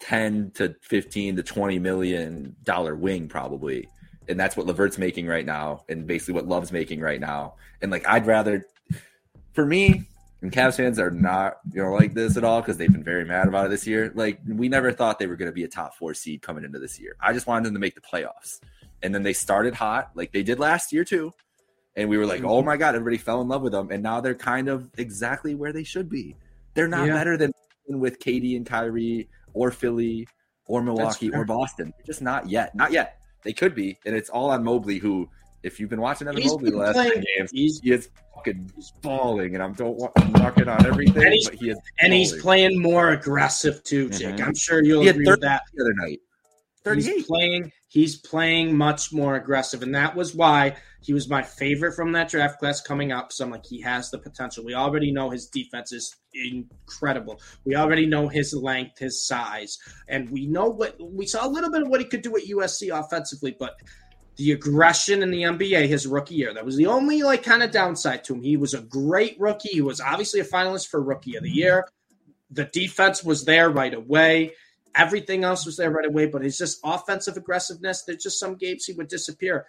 10 0.00 0.50
to 0.56 0.74
15 0.82 1.36
to 1.36 1.42
20 1.42 1.78
million 1.78 2.56
dollar 2.64 2.96
wing 2.96 3.28
probably. 3.28 3.88
And 4.28 4.38
that's 4.38 4.56
what 4.56 4.66
LeVert's 4.66 4.98
making 4.98 5.26
right 5.26 5.46
now 5.46 5.84
and 5.88 6.06
basically 6.06 6.34
what 6.34 6.48
Love's 6.48 6.72
making 6.72 7.00
right 7.00 7.20
now. 7.20 7.54
And 7.80 7.92
like 7.92 8.06
I'd 8.08 8.26
rather 8.26 8.66
for 9.52 9.64
me 9.64 10.08
and 10.42 10.52
Cavs 10.52 10.76
fans 10.76 10.98
are 10.98 11.10
not 11.10 11.58
you 11.72 11.82
know 11.82 11.92
like 11.92 12.14
this 12.14 12.36
at 12.36 12.44
all 12.44 12.60
because 12.60 12.76
they've 12.76 12.92
been 12.92 13.04
very 13.04 13.24
mad 13.24 13.48
about 13.48 13.66
it 13.66 13.68
this 13.70 13.86
year 13.86 14.12
like 14.14 14.40
we 14.46 14.68
never 14.68 14.92
thought 14.92 15.18
they 15.18 15.26
were 15.26 15.36
going 15.36 15.50
to 15.50 15.54
be 15.54 15.64
a 15.64 15.68
top 15.68 15.94
4 15.96 16.14
seed 16.14 16.42
coming 16.42 16.64
into 16.64 16.78
this 16.78 16.98
year 17.00 17.16
I 17.20 17.32
just 17.32 17.46
wanted 17.46 17.64
them 17.66 17.74
to 17.74 17.80
make 17.80 17.94
the 17.94 18.00
playoffs 18.00 18.60
and 19.02 19.14
then 19.14 19.22
they 19.22 19.32
started 19.32 19.74
hot 19.74 20.10
like 20.14 20.32
they 20.32 20.42
did 20.42 20.58
last 20.58 20.92
year 20.92 21.04
too 21.04 21.32
and 21.96 22.08
we 22.08 22.18
were 22.18 22.26
like 22.26 22.42
oh 22.44 22.62
my 22.62 22.76
god 22.76 22.94
everybody 22.94 23.18
fell 23.18 23.40
in 23.40 23.48
love 23.48 23.62
with 23.62 23.72
them 23.72 23.90
and 23.90 24.02
now 24.02 24.20
they're 24.20 24.34
kind 24.34 24.68
of 24.68 24.90
exactly 24.98 25.54
where 25.54 25.72
they 25.72 25.84
should 25.84 26.08
be 26.08 26.36
they're 26.74 26.88
not 26.88 27.06
Yeah. 27.06 27.14
better 27.14 27.36
than 27.36 27.52
with 27.88 28.18
Katie 28.18 28.56
and 28.56 28.64
Kyrie 28.66 29.28
or 29.54 29.70
Philly 29.70 30.26
or 30.66 30.82
Milwaukee 30.82 31.30
or 31.30 31.44
Boston. 31.44 31.92
They're 31.96 32.06
just 32.06 32.22
not 32.22 32.48
yet. 32.48 32.74
Not 32.74 32.92
yet. 32.92 33.18
They 33.42 33.52
could 33.52 33.74
be, 33.74 33.98
and 34.06 34.14
it's 34.14 34.30
all 34.30 34.50
on 34.50 34.62
Mobley. 34.64 34.98
Who, 34.98 35.28
if 35.62 35.78
you've 35.80 35.90
been 35.90 36.00
watching 36.00 36.28
Evan 36.28 36.44
Mobley 36.46 36.70
the 36.70 36.76
last 36.76 36.94
playing- 36.94 37.24
games, 37.38 37.50
He's 37.52 37.80
he 37.80 37.92
is 37.92 38.08
fucking 38.34 38.70
balling, 39.00 39.54
and 39.54 39.62
I'm 39.62 39.72
don't 39.74 39.96
want 39.96 40.12
I'm 40.16 40.32
knocking 40.32 40.68
on 40.68 40.84
everything, 40.86 41.22
And 41.22 41.32
he's- 41.32 41.48
but 41.48 41.58
he 41.58 41.70
is 41.70 41.78
and 42.00 42.12
he's 42.12 42.32
playing 42.40 42.80
more 42.80 43.10
aggressive 43.10 43.82
too, 43.84 44.08
Jake. 44.10 44.36
Mhm. 44.36 44.46
I'm 44.48 44.54
sure 44.54 44.82
you'll 44.82 45.06
agree 45.08 45.24
30 45.24 45.30
with 45.30 45.40
that. 45.42 45.62
the 45.74 45.82
other 45.84 45.94
night. 45.94 46.20
38. 46.84 47.14
He's 47.14 47.26
playing. 47.26 47.72
He's 47.88 48.16
playing 48.16 48.74
much 48.76 49.12
more 49.12 49.36
aggressive, 49.36 49.82
and 49.82 49.94
that 49.94 50.16
was 50.16 50.34
why 50.34 50.76
he 51.02 51.12
was 51.12 51.28
my 51.28 51.42
favorite 51.42 51.92
from 51.92 52.10
that 52.12 52.28
draft 52.30 52.58
class 52.58 52.80
coming 52.80 53.12
up. 53.12 53.32
So 53.32 53.44
I'm 53.44 53.50
like, 53.50 53.66
he 53.66 53.80
has 53.82 54.10
the 54.10 54.18
potential. 54.18 54.64
We 54.64 54.74
already 54.74 55.12
know 55.12 55.28
his 55.30 55.46
defense 55.46 55.92
is 55.92 56.16
incredible. 56.32 57.40
We 57.64 57.76
already 57.76 58.06
know 58.06 58.28
his 58.28 58.54
length, 58.54 58.98
his 58.98 59.24
size, 59.26 59.78
and 60.08 60.28
we 60.30 60.46
know 60.46 60.66
what 60.70 60.96
we 60.98 61.26
saw 61.26 61.46
a 61.46 61.50
little 61.50 61.70
bit 61.70 61.82
of 61.82 61.88
what 61.88 62.00
he 62.00 62.06
could 62.06 62.22
do 62.22 62.36
at 62.36 62.44
USC 62.48 62.88
offensively, 62.88 63.54
but. 63.58 63.74
The 64.36 64.52
aggression 64.52 65.22
in 65.22 65.30
the 65.30 65.42
NBA 65.42 65.88
his 65.88 66.06
rookie 66.06 66.34
year. 66.34 66.54
That 66.54 66.64
was 66.64 66.76
the 66.76 66.86
only 66.86 67.22
like 67.22 67.42
kind 67.42 67.62
of 67.62 67.70
downside 67.70 68.24
to 68.24 68.34
him. 68.34 68.42
He 68.42 68.56
was 68.56 68.74
a 68.74 68.80
great 68.80 69.38
rookie. 69.38 69.70
He 69.70 69.82
was 69.82 70.00
obviously 70.00 70.40
a 70.40 70.44
finalist 70.44 70.88
for 70.88 71.02
rookie 71.02 71.36
of 71.36 71.42
the 71.42 71.50
year. 71.50 71.86
The 72.50 72.64
defense 72.64 73.22
was 73.22 73.44
there 73.44 73.70
right 73.70 73.94
away. 73.94 74.52
Everything 74.94 75.44
else 75.44 75.64
was 75.64 75.76
there 75.76 75.90
right 75.90 76.06
away, 76.06 76.26
but 76.26 76.44
it's 76.44 76.58
just 76.58 76.80
offensive 76.84 77.36
aggressiveness. 77.36 78.04
There's 78.04 78.22
just 78.22 78.38
some 78.38 78.56
games 78.56 78.84
he 78.84 78.92
would 78.92 79.08
disappear. 79.08 79.66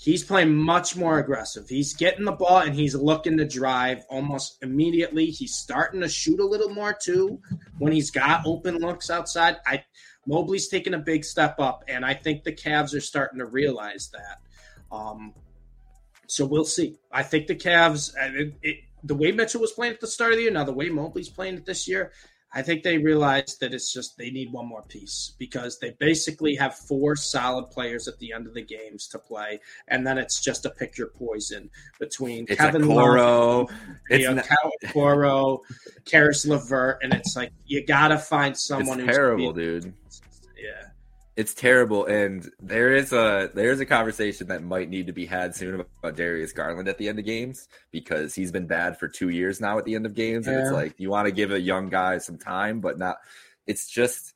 He's 0.00 0.24
playing 0.24 0.54
much 0.54 0.96
more 0.96 1.18
aggressive. 1.18 1.68
He's 1.68 1.92
getting 1.92 2.24
the 2.24 2.32
ball 2.32 2.60
and 2.60 2.74
he's 2.74 2.94
looking 2.94 3.36
to 3.36 3.44
drive 3.44 4.02
almost 4.08 4.56
immediately. 4.62 5.26
He's 5.26 5.54
starting 5.54 6.00
to 6.00 6.08
shoot 6.08 6.40
a 6.40 6.46
little 6.46 6.70
more 6.70 6.94
too 6.94 7.38
when 7.78 7.92
he's 7.92 8.10
got 8.10 8.46
open 8.46 8.78
looks 8.78 9.10
outside. 9.10 9.58
I 9.66 9.84
Mobley's 10.30 10.68
taking 10.68 10.94
a 10.94 10.98
big 10.98 11.24
step 11.24 11.58
up, 11.58 11.82
and 11.88 12.04
I 12.04 12.14
think 12.14 12.44
the 12.44 12.52
Cavs 12.52 12.94
are 12.94 13.00
starting 13.00 13.40
to 13.40 13.46
realize 13.46 14.12
that. 14.12 14.94
Um, 14.94 15.34
so 16.28 16.46
we'll 16.46 16.64
see. 16.64 16.98
I 17.10 17.24
think 17.24 17.48
the 17.48 17.56
Cavs, 17.56 18.12
it, 18.16 18.54
it, 18.62 18.76
the 19.02 19.16
way 19.16 19.32
Mitchell 19.32 19.60
was 19.60 19.72
playing 19.72 19.94
at 19.94 20.00
the 20.00 20.06
start 20.06 20.30
of 20.30 20.36
the 20.36 20.44
year, 20.44 20.52
now 20.52 20.62
the 20.62 20.72
way 20.72 20.88
Mobley's 20.88 21.28
playing 21.28 21.56
it 21.56 21.66
this 21.66 21.88
year, 21.88 22.12
I 22.52 22.62
think 22.62 22.84
they 22.84 22.98
realize 22.98 23.56
that 23.60 23.74
it's 23.74 23.92
just 23.92 24.16
they 24.18 24.30
need 24.30 24.52
one 24.52 24.66
more 24.66 24.82
piece 24.82 25.34
because 25.38 25.78
they 25.78 25.96
basically 25.98 26.54
have 26.56 26.76
four 26.76 27.14
solid 27.16 27.70
players 27.70 28.06
at 28.06 28.18
the 28.18 28.32
end 28.32 28.46
of 28.46 28.54
the 28.54 28.62
games 28.62 29.08
to 29.08 29.18
play, 29.18 29.60
and 29.88 30.06
then 30.06 30.16
it's 30.16 30.40
just 30.40 30.64
a 30.64 30.70
pick 30.70 30.96
your 30.96 31.08
poison 31.08 31.70
between 31.98 32.46
it's 32.48 32.60
Kevin 32.60 32.86
Coro, 32.86 33.68
it's 34.08 34.24
know, 34.24 34.34
not- 34.34 34.92
Coro, 34.92 35.60
Caris 36.04 36.44
LeVert, 36.44 36.98
and 37.02 37.12
it's 37.12 37.36
like 37.36 37.52
you 37.66 37.84
gotta 37.84 38.18
find 38.18 38.56
someone. 38.56 39.00
It's 39.00 39.16
terrible, 39.16 39.52
dude. 39.52 39.94
It's 41.40 41.54
terrible, 41.54 42.04
and 42.04 42.50
there 42.60 42.94
is 42.94 43.14
a 43.14 43.50
there 43.54 43.70
is 43.70 43.80
a 43.80 43.86
conversation 43.86 44.48
that 44.48 44.62
might 44.62 44.90
need 44.90 45.06
to 45.06 45.14
be 45.14 45.24
had 45.24 45.56
soon 45.56 45.80
about 45.80 46.14
Darius 46.14 46.52
Garland 46.52 46.86
at 46.86 46.98
the 46.98 47.08
end 47.08 47.18
of 47.18 47.24
games 47.24 47.66
because 47.90 48.34
he's 48.34 48.52
been 48.52 48.66
bad 48.66 48.98
for 48.98 49.08
two 49.08 49.30
years 49.30 49.58
now 49.58 49.78
at 49.78 49.86
the 49.86 49.94
end 49.94 50.04
of 50.04 50.12
games, 50.14 50.46
yeah. 50.46 50.52
and 50.52 50.62
it's 50.62 50.70
like 50.70 50.94
you 50.98 51.08
want 51.08 51.24
to 51.24 51.32
give 51.32 51.50
a 51.50 51.58
young 51.58 51.88
guy 51.88 52.18
some 52.18 52.36
time, 52.36 52.80
but 52.80 52.98
not. 52.98 53.16
It's 53.66 53.88
just 53.88 54.34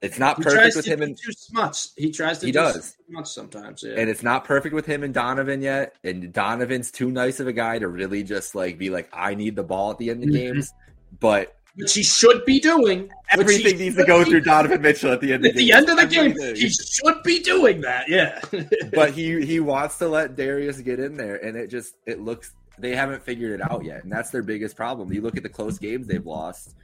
it's 0.00 0.18
not 0.18 0.38
he 0.38 0.44
perfect 0.44 0.76
with 0.76 0.86
him 0.86 1.02
and 1.02 1.14
too 1.14 1.32
much. 1.52 1.88
He 1.94 2.10
tries 2.10 2.38
to 2.38 2.46
he 2.46 2.52
do 2.52 2.60
does 2.60 2.96
much 3.10 3.28
sometimes, 3.28 3.82
yeah. 3.82 3.96
and 3.98 4.08
it's 4.08 4.22
not 4.22 4.46
perfect 4.46 4.74
with 4.74 4.86
him 4.86 5.02
and 5.02 5.12
Donovan 5.12 5.60
yet. 5.60 5.94
And 6.02 6.32
Donovan's 6.32 6.90
too 6.90 7.10
nice 7.10 7.38
of 7.40 7.48
a 7.48 7.52
guy 7.52 7.78
to 7.78 7.86
really 7.86 8.22
just 8.22 8.54
like 8.54 8.78
be 8.78 8.88
like, 8.88 9.10
I 9.12 9.34
need 9.34 9.56
the 9.56 9.62
ball 9.62 9.90
at 9.90 9.98
the 9.98 10.08
end 10.08 10.22
of 10.22 10.30
mm-hmm. 10.30 10.54
games, 10.54 10.72
but 11.18 11.54
which 11.76 11.94
he 11.94 12.02
should 12.02 12.44
be 12.44 12.60
doing. 12.60 13.10
Everything 13.30 13.78
needs 13.78 13.96
to 13.96 14.04
go 14.04 14.24
through 14.24 14.40
Donovan 14.42 14.82
Mitchell 14.82 15.12
at 15.12 15.20
the 15.20 15.32
end. 15.32 15.46
Of 15.46 15.54
the, 15.54 15.66
the 15.66 15.72
end 15.72 15.88
of 15.88 15.96
the 15.96 16.06
game, 16.06 16.36
he 16.56 16.68
should 16.68 17.22
be 17.22 17.40
doing 17.40 17.80
that. 17.82 18.08
Yeah, 18.08 18.40
but 18.92 19.12
he 19.12 19.44
he 19.44 19.60
wants 19.60 19.98
to 19.98 20.08
let 20.08 20.36
Darius 20.36 20.80
get 20.80 21.00
in 21.00 21.16
there, 21.16 21.36
and 21.36 21.56
it 21.56 21.68
just 21.68 21.94
it 22.06 22.20
looks 22.20 22.52
they 22.78 22.94
haven't 22.94 23.22
figured 23.22 23.60
it 23.60 23.70
out 23.70 23.84
yet, 23.84 24.02
and 24.02 24.12
that's 24.12 24.30
their 24.30 24.42
biggest 24.42 24.76
problem. 24.76 25.12
You 25.12 25.20
look 25.20 25.36
at 25.36 25.42
the 25.42 25.48
close 25.48 25.78
games 25.78 26.06
they've 26.06 26.24
lost; 26.24 26.74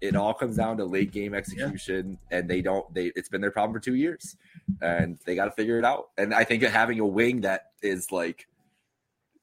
it 0.00 0.16
all 0.16 0.34
comes 0.34 0.56
down 0.56 0.76
to 0.78 0.84
late 0.84 1.12
game 1.12 1.34
execution, 1.34 2.18
yeah. 2.30 2.38
and 2.38 2.48
they 2.48 2.60
don't. 2.60 2.92
They 2.92 3.12
it's 3.14 3.28
been 3.28 3.40
their 3.40 3.50
problem 3.50 3.72
for 3.72 3.80
two 3.80 3.94
years, 3.94 4.36
and 4.80 5.18
they 5.24 5.34
got 5.34 5.46
to 5.46 5.52
figure 5.52 5.78
it 5.78 5.84
out. 5.84 6.10
And 6.18 6.34
I 6.34 6.44
think 6.44 6.62
having 6.62 7.00
a 7.00 7.06
wing 7.06 7.42
that 7.42 7.72
is 7.82 8.10
like 8.10 8.46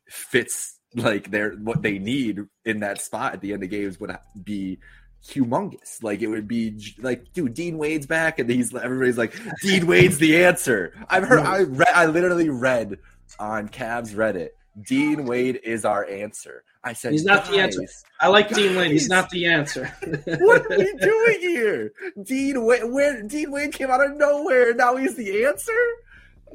fits 0.08 0.80
like 0.96 1.32
they're 1.32 1.52
what 1.54 1.82
they 1.82 2.00
need 2.00 2.46
in 2.66 2.82
that 2.82 3.02
spot 3.02 3.34
at 3.34 3.42
the 3.42 3.54
end 3.54 3.64
of 3.64 3.70
games 3.70 4.00
would 4.00 4.16
be 4.44 4.80
humongous. 5.26 6.02
Like 6.02 6.22
it 6.22 6.28
would 6.28 6.48
be 6.48 6.80
like, 7.00 7.32
dude, 7.34 7.54
Dean 7.54 7.78
Wade's 7.78 8.06
back, 8.06 8.40
and 8.40 8.50
he's 8.50 8.74
everybody's 8.74 9.18
like, 9.18 9.34
Dean 9.62 9.88
Wade's 9.88 10.18
the 10.18 10.44
answer. 10.44 10.94
I've 11.10 11.24
heard, 11.24 11.40
I 11.40 11.64
read, 11.64 11.90
I 11.94 12.06
literally 12.08 12.50
read 12.50 12.98
on 13.40 13.70
Cavs 13.70 14.14
Reddit, 14.14 14.50
Dean 14.88 15.26
Wade 15.26 15.60
is 15.64 15.86
our 15.86 16.06
answer. 16.06 16.64
I 16.84 16.94
said 16.94 17.12
he's 17.12 17.24
not 17.24 17.46
the 17.46 17.60
answer. 17.60 17.82
I 18.20 18.28
like 18.30 18.50
guys, 18.50 18.58
Dean 18.58 18.76
Wade. 18.76 18.92
He's 18.92 19.08
not 19.08 19.30
the 19.30 19.46
answer. 19.46 19.86
what 20.26 20.66
are 20.66 20.78
we 20.78 20.94
doing 20.98 21.40
here? 21.40 21.94
Dean 22.24 22.66
Wade, 22.66 22.86
where 22.86 23.22
Dean 23.22 23.52
Wade 23.52 23.74
came 23.74 23.92
out 23.92 24.04
of 24.04 24.18
nowhere, 24.18 24.74
now 24.74 24.96
he's 24.96 25.16
the 25.16 25.46
answer. 25.46 25.72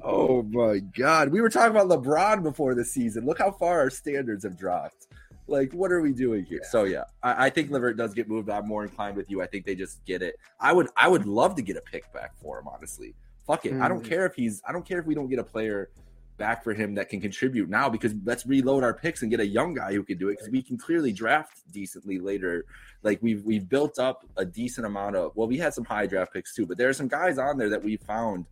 Oh 0.03 0.43
my 0.43 0.79
god. 0.79 1.31
We 1.31 1.41
were 1.41 1.49
talking 1.49 1.77
about 1.77 1.89
LeBron 1.89 2.43
before 2.43 2.75
the 2.75 2.85
season. 2.85 3.25
Look 3.27 3.39
how 3.39 3.51
far 3.51 3.81
our 3.81 3.91
standards 3.91 4.45
have 4.45 4.59
dropped. 4.59 5.07
Like, 5.49 5.73
what 5.73 5.93
are 5.93 6.01
we 6.01 6.13
doing 6.13 6.45
here? 6.45 6.63
So 6.69 6.85
yeah, 6.85 7.05
I, 7.23 7.47
I 7.47 7.51
think 7.51 7.71
LeVert 7.71 7.97
does 7.97 8.15
get 8.15 8.29
moved. 8.29 8.51
I'm 8.51 8.67
more 8.67 8.83
inclined 8.83 9.17
with 9.17 9.31
you. 9.31 9.43
I 9.43 9.47
think 9.47 9.65
they 9.65 9.75
just 9.75 10.05
get 10.05 10.23
it. 10.23 10.37
I 10.61 10.73
would 10.73 10.89
I 10.97 11.09
would 11.09 11.27
love 11.27 11.55
to 11.57 11.63
get 11.63 11.77
a 11.77 11.81
pick 11.81 12.13
back 12.13 12.33
for 12.41 12.59
him, 12.59 12.67
honestly. 12.69 13.15
Fuck 13.47 13.65
it. 13.67 13.75
Mm. 13.75 13.83
I 13.83 13.89
don't 13.89 14.03
mm. 14.03 14.09
care 14.09 14.27
if 14.27 14.35
he's 14.35 14.61
I 14.69 14.73
don't 14.73 14.85
care 14.85 14.99
if 14.99 15.07
we 15.07 15.15
don't 15.15 15.29
get 15.29 15.39
a 15.39 15.45
player 15.45 15.91
back 16.37 16.63
for 16.63 16.75
him 16.75 16.95
that 16.95 17.09
can 17.09 17.21
contribute 17.21 17.69
now 17.69 17.89
because 17.89 18.13
let's 18.25 18.47
reload 18.47 18.85
our 18.85 18.93
picks 18.93 19.23
and 19.23 19.31
get 19.31 19.41
a 19.41 19.47
young 19.47 19.73
guy 19.73 19.93
who 19.93 20.03
can 20.03 20.19
do 20.19 20.29
it 20.29 20.33
because 20.33 20.51
we 20.51 20.63
can 20.63 20.77
clearly 20.77 21.13
draft 21.13 21.63
decently 21.73 22.19
later. 22.19 22.65
Like 23.03 23.23
we've 23.23 23.45
we've 23.45 23.69
built 23.69 23.99
up 23.99 24.25
a 24.37 24.45
decent 24.45 24.87
amount 24.87 25.17
of 25.17 25.33
well, 25.37 25.47
we 25.47 25.59
had 25.59 25.75
some 25.75 25.85
high 25.85 26.07
draft 26.07 26.33
picks 26.33 26.55
too, 26.55 26.67
but 26.67 26.77
there 26.77 26.89
are 26.89 26.95
some 26.95 27.09
guys 27.09 27.39
on 27.39 27.57
there 27.57 27.71
that 27.71 27.83
we 27.83 27.97
found 27.97 28.47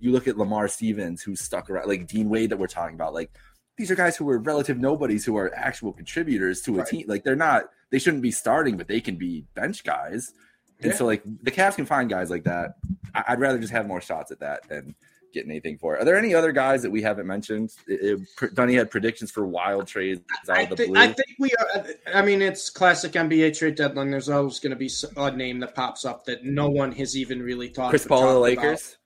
you 0.00 0.12
look 0.12 0.28
at 0.28 0.36
Lamar 0.36 0.68
Stevens, 0.68 1.22
who's 1.22 1.40
stuck 1.40 1.70
around, 1.70 1.88
like 1.88 2.06
Dean 2.06 2.28
Wade 2.28 2.50
that 2.50 2.58
we're 2.58 2.66
talking 2.66 2.94
about. 2.94 3.14
Like 3.14 3.30
these 3.76 3.90
are 3.90 3.94
guys 3.94 4.16
who 4.16 4.28
are 4.28 4.38
relative 4.38 4.78
nobodies 4.78 5.24
who 5.24 5.36
are 5.36 5.54
actual 5.54 5.92
contributors 5.92 6.60
to 6.62 6.74
a 6.74 6.78
right. 6.78 6.86
team. 6.86 7.04
Like 7.08 7.24
they're 7.24 7.36
not, 7.36 7.64
they 7.90 7.98
shouldn't 7.98 8.22
be 8.22 8.30
starting, 8.30 8.76
but 8.76 8.88
they 8.88 9.00
can 9.00 9.16
be 9.16 9.44
bench 9.54 9.84
guys. 9.84 10.32
And 10.80 10.92
yeah. 10.92 10.98
so, 10.98 11.06
like 11.06 11.22
the 11.42 11.50
Cavs 11.50 11.74
can 11.74 11.86
find 11.86 12.08
guys 12.08 12.30
like 12.30 12.44
that. 12.44 12.74
I'd 13.14 13.40
rather 13.40 13.58
just 13.58 13.72
have 13.72 13.86
more 13.86 14.00
shots 14.00 14.30
at 14.30 14.40
that 14.40 14.68
than 14.68 14.94
getting 15.32 15.50
anything 15.50 15.78
for 15.78 15.96
it. 15.96 16.02
Are 16.02 16.04
there 16.04 16.16
any 16.16 16.34
other 16.34 16.52
guys 16.52 16.82
that 16.82 16.90
we 16.90 17.02
haven't 17.02 17.26
mentioned? 17.26 17.70
It, 17.86 18.20
it, 18.40 18.54
Dunny 18.54 18.74
had 18.74 18.90
predictions 18.90 19.30
for 19.30 19.46
wild 19.46 19.86
trades 19.86 20.20
out 20.48 20.58
I 20.58 20.62
of 20.62 20.70
the 20.70 20.76
think, 20.76 20.92
blue. 20.92 21.00
I 21.00 21.06
think 21.06 21.36
we 21.38 21.50
are. 21.52 21.86
I 22.14 22.22
mean, 22.22 22.42
it's 22.42 22.70
classic 22.70 23.12
NBA 23.12 23.58
trade 23.58 23.74
deadline. 23.74 24.10
There's 24.10 24.28
always 24.28 24.60
going 24.60 24.70
to 24.70 24.76
be 24.76 24.90
a 25.16 25.30
name 25.30 25.60
that 25.60 25.74
pops 25.74 26.04
up 26.04 26.24
that 26.26 26.44
no 26.44 26.68
one 26.68 26.92
has 26.92 27.16
even 27.16 27.42
really 27.42 27.68
thought. 27.68 27.90
Chris 27.90 28.06
Paul, 28.06 28.34
the 28.34 28.40
Lakers. 28.40 28.97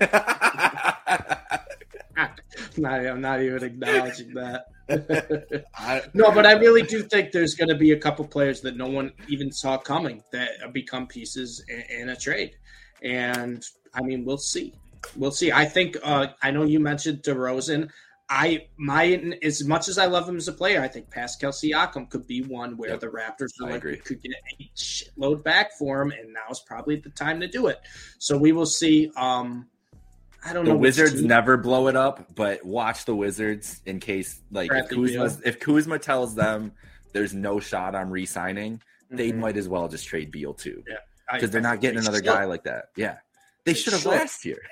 not, 2.76 3.06
I'm 3.06 3.20
not 3.20 3.42
even 3.42 3.62
acknowledging 3.62 4.34
that. 4.34 4.66
no, 6.14 6.32
but 6.32 6.46
I 6.46 6.52
really 6.52 6.82
do 6.82 7.02
think 7.02 7.32
there's 7.32 7.54
going 7.54 7.68
to 7.68 7.76
be 7.76 7.92
a 7.92 7.98
couple 7.98 8.26
players 8.26 8.60
that 8.62 8.76
no 8.76 8.88
one 8.88 9.12
even 9.28 9.52
saw 9.52 9.78
coming 9.78 10.22
that 10.32 10.72
become 10.72 11.06
pieces 11.06 11.64
in, 11.68 12.00
in 12.00 12.08
a 12.10 12.16
trade, 12.16 12.56
and 13.02 13.64
I 13.94 14.02
mean, 14.02 14.24
we'll 14.24 14.38
see. 14.38 14.74
We'll 15.16 15.30
see. 15.30 15.52
I 15.52 15.64
think 15.64 15.96
uh, 16.02 16.28
I 16.42 16.50
know 16.50 16.64
you 16.64 16.80
mentioned 16.80 17.22
DeRozan. 17.22 17.90
I 18.32 18.66
my 18.78 19.36
as 19.42 19.62
much 19.62 19.88
as 19.88 19.98
I 19.98 20.06
love 20.06 20.26
him 20.26 20.38
as 20.38 20.48
a 20.48 20.54
player, 20.54 20.80
I 20.80 20.88
think 20.88 21.10
Pascal 21.10 21.52
Siakam 21.52 22.08
could 22.08 22.26
be 22.26 22.40
one 22.40 22.78
where 22.78 22.90
yep. 22.90 23.00
the 23.00 23.08
Raptors 23.08 23.50
are 23.60 23.66
like 23.66 23.74
agree. 23.74 23.98
could 23.98 24.22
get 24.22 24.32
a 24.58 24.70
shitload 24.74 25.44
back 25.44 25.72
for 25.78 26.00
him, 26.00 26.12
and 26.12 26.32
now 26.32 26.40
is 26.50 26.60
probably 26.60 26.96
the 26.96 27.10
time 27.10 27.40
to 27.40 27.46
do 27.46 27.66
it. 27.66 27.78
So 28.18 28.38
we 28.38 28.52
will 28.52 28.64
see. 28.64 29.12
Um, 29.16 29.68
I 30.42 30.54
don't 30.54 30.64
the 30.64 30.70
know. 30.70 30.78
Wizards 30.78 31.22
never 31.22 31.58
blow 31.58 31.88
it 31.88 31.94
up, 31.94 32.34
but 32.34 32.64
watch 32.64 33.04
the 33.04 33.14
Wizards 33.14 33.82
in 33.84 34.00
case 34.00 34.40
like 34.50 34.70
if 34.72 34.88
Kuzma, 34.88 35.30
if 35.44 35.60
Kuzma 35.60 35.98
tells 35.98 36.34
them 36.34 36.72
there's 37.12 37.34
no 37.34 37.60
shot 37.60 37.94
on 37.94 38.08
re-signing, 38.08 38.78
mm-hmm. 38.78 39.16
they 39.16 39.32
might 39.32 39.58
as 39.58 39.68
well 39.68 39.88
just 39.88 40.06
trade 40.06 40.30
Beal 40.30 40.54
too. 40.54 40.82
Yeah, 40.88 40.96
because 41.34 41.50
they're 41.50 41.60
not 41.60 41.82
getting 41.82 41.98
another 41.98 42.22
guy 42.22 42.44
like 42.44 42.64
that. 42.64 42.86
Yeah, 42.96 43.18
they, 43.64 43.72
they 43.72 43.78
should 43.78 43.92
have 43.92 44.06
last 44.06 44.46
year. 44.46 44.62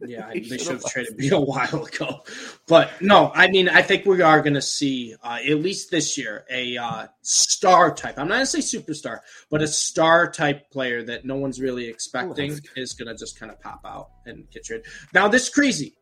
Yeah, 0.00 0.30
they 0.34 0.58
should 0.58 0.72
have 0.72 0.84
traded 0.84 1.16
me 1.16 1.30
a 1.30 1.40
while 1.40 1.84
ago. 1.84 2.24
But 2.66 2.90
no, 3.00 3.30
I 3.34 3.48
mean, 3.48 3.68
I 3.68 3.82
think 3.82 4.06
we 4.06 4.22
are 4.22 4.40
going 4.42 4.54
to 4.54 4.62
see, 4.62 5.14
uh, 5.22 5.38
at 5.46 5.58
least 5.58 5.90
this 5.90 6.18
year, 6.18 6.44
a 6.50 6.76
uh, 6.76 7.06
star 7.22 7.94
type. 7.94 8.18
I'm 8.18 8.28
not 8.28 8.34
going 8.34 8.46
to 8.46 8.62
say 8.62 8.78
superstar, 8.78 9.20
but 9.50 9.62
a 9.62 9.68
star 9.68 10.30
type 10.30 10.70
player 10.70 11.02
that 11.04 11.24
no 11.24 11.36
one's 11.36 11.60
really 11.60 11.88
expecting 11.88 12.52
Ooh, 12.52 12.58
is 12.76 12.92
going 12.92 13.08
to 13.08 13.16
just 13.16 13.38
kind 13.38 13.52
of 13.52 13.60
pop 13.60 13.80
out 13.84 14.10
and 14.26 14.50
get 14.50 14.64
traded. 14.64 14.86
Now, 15.12 15.28
this 15.28 15.48
crazy. 15.48 15.94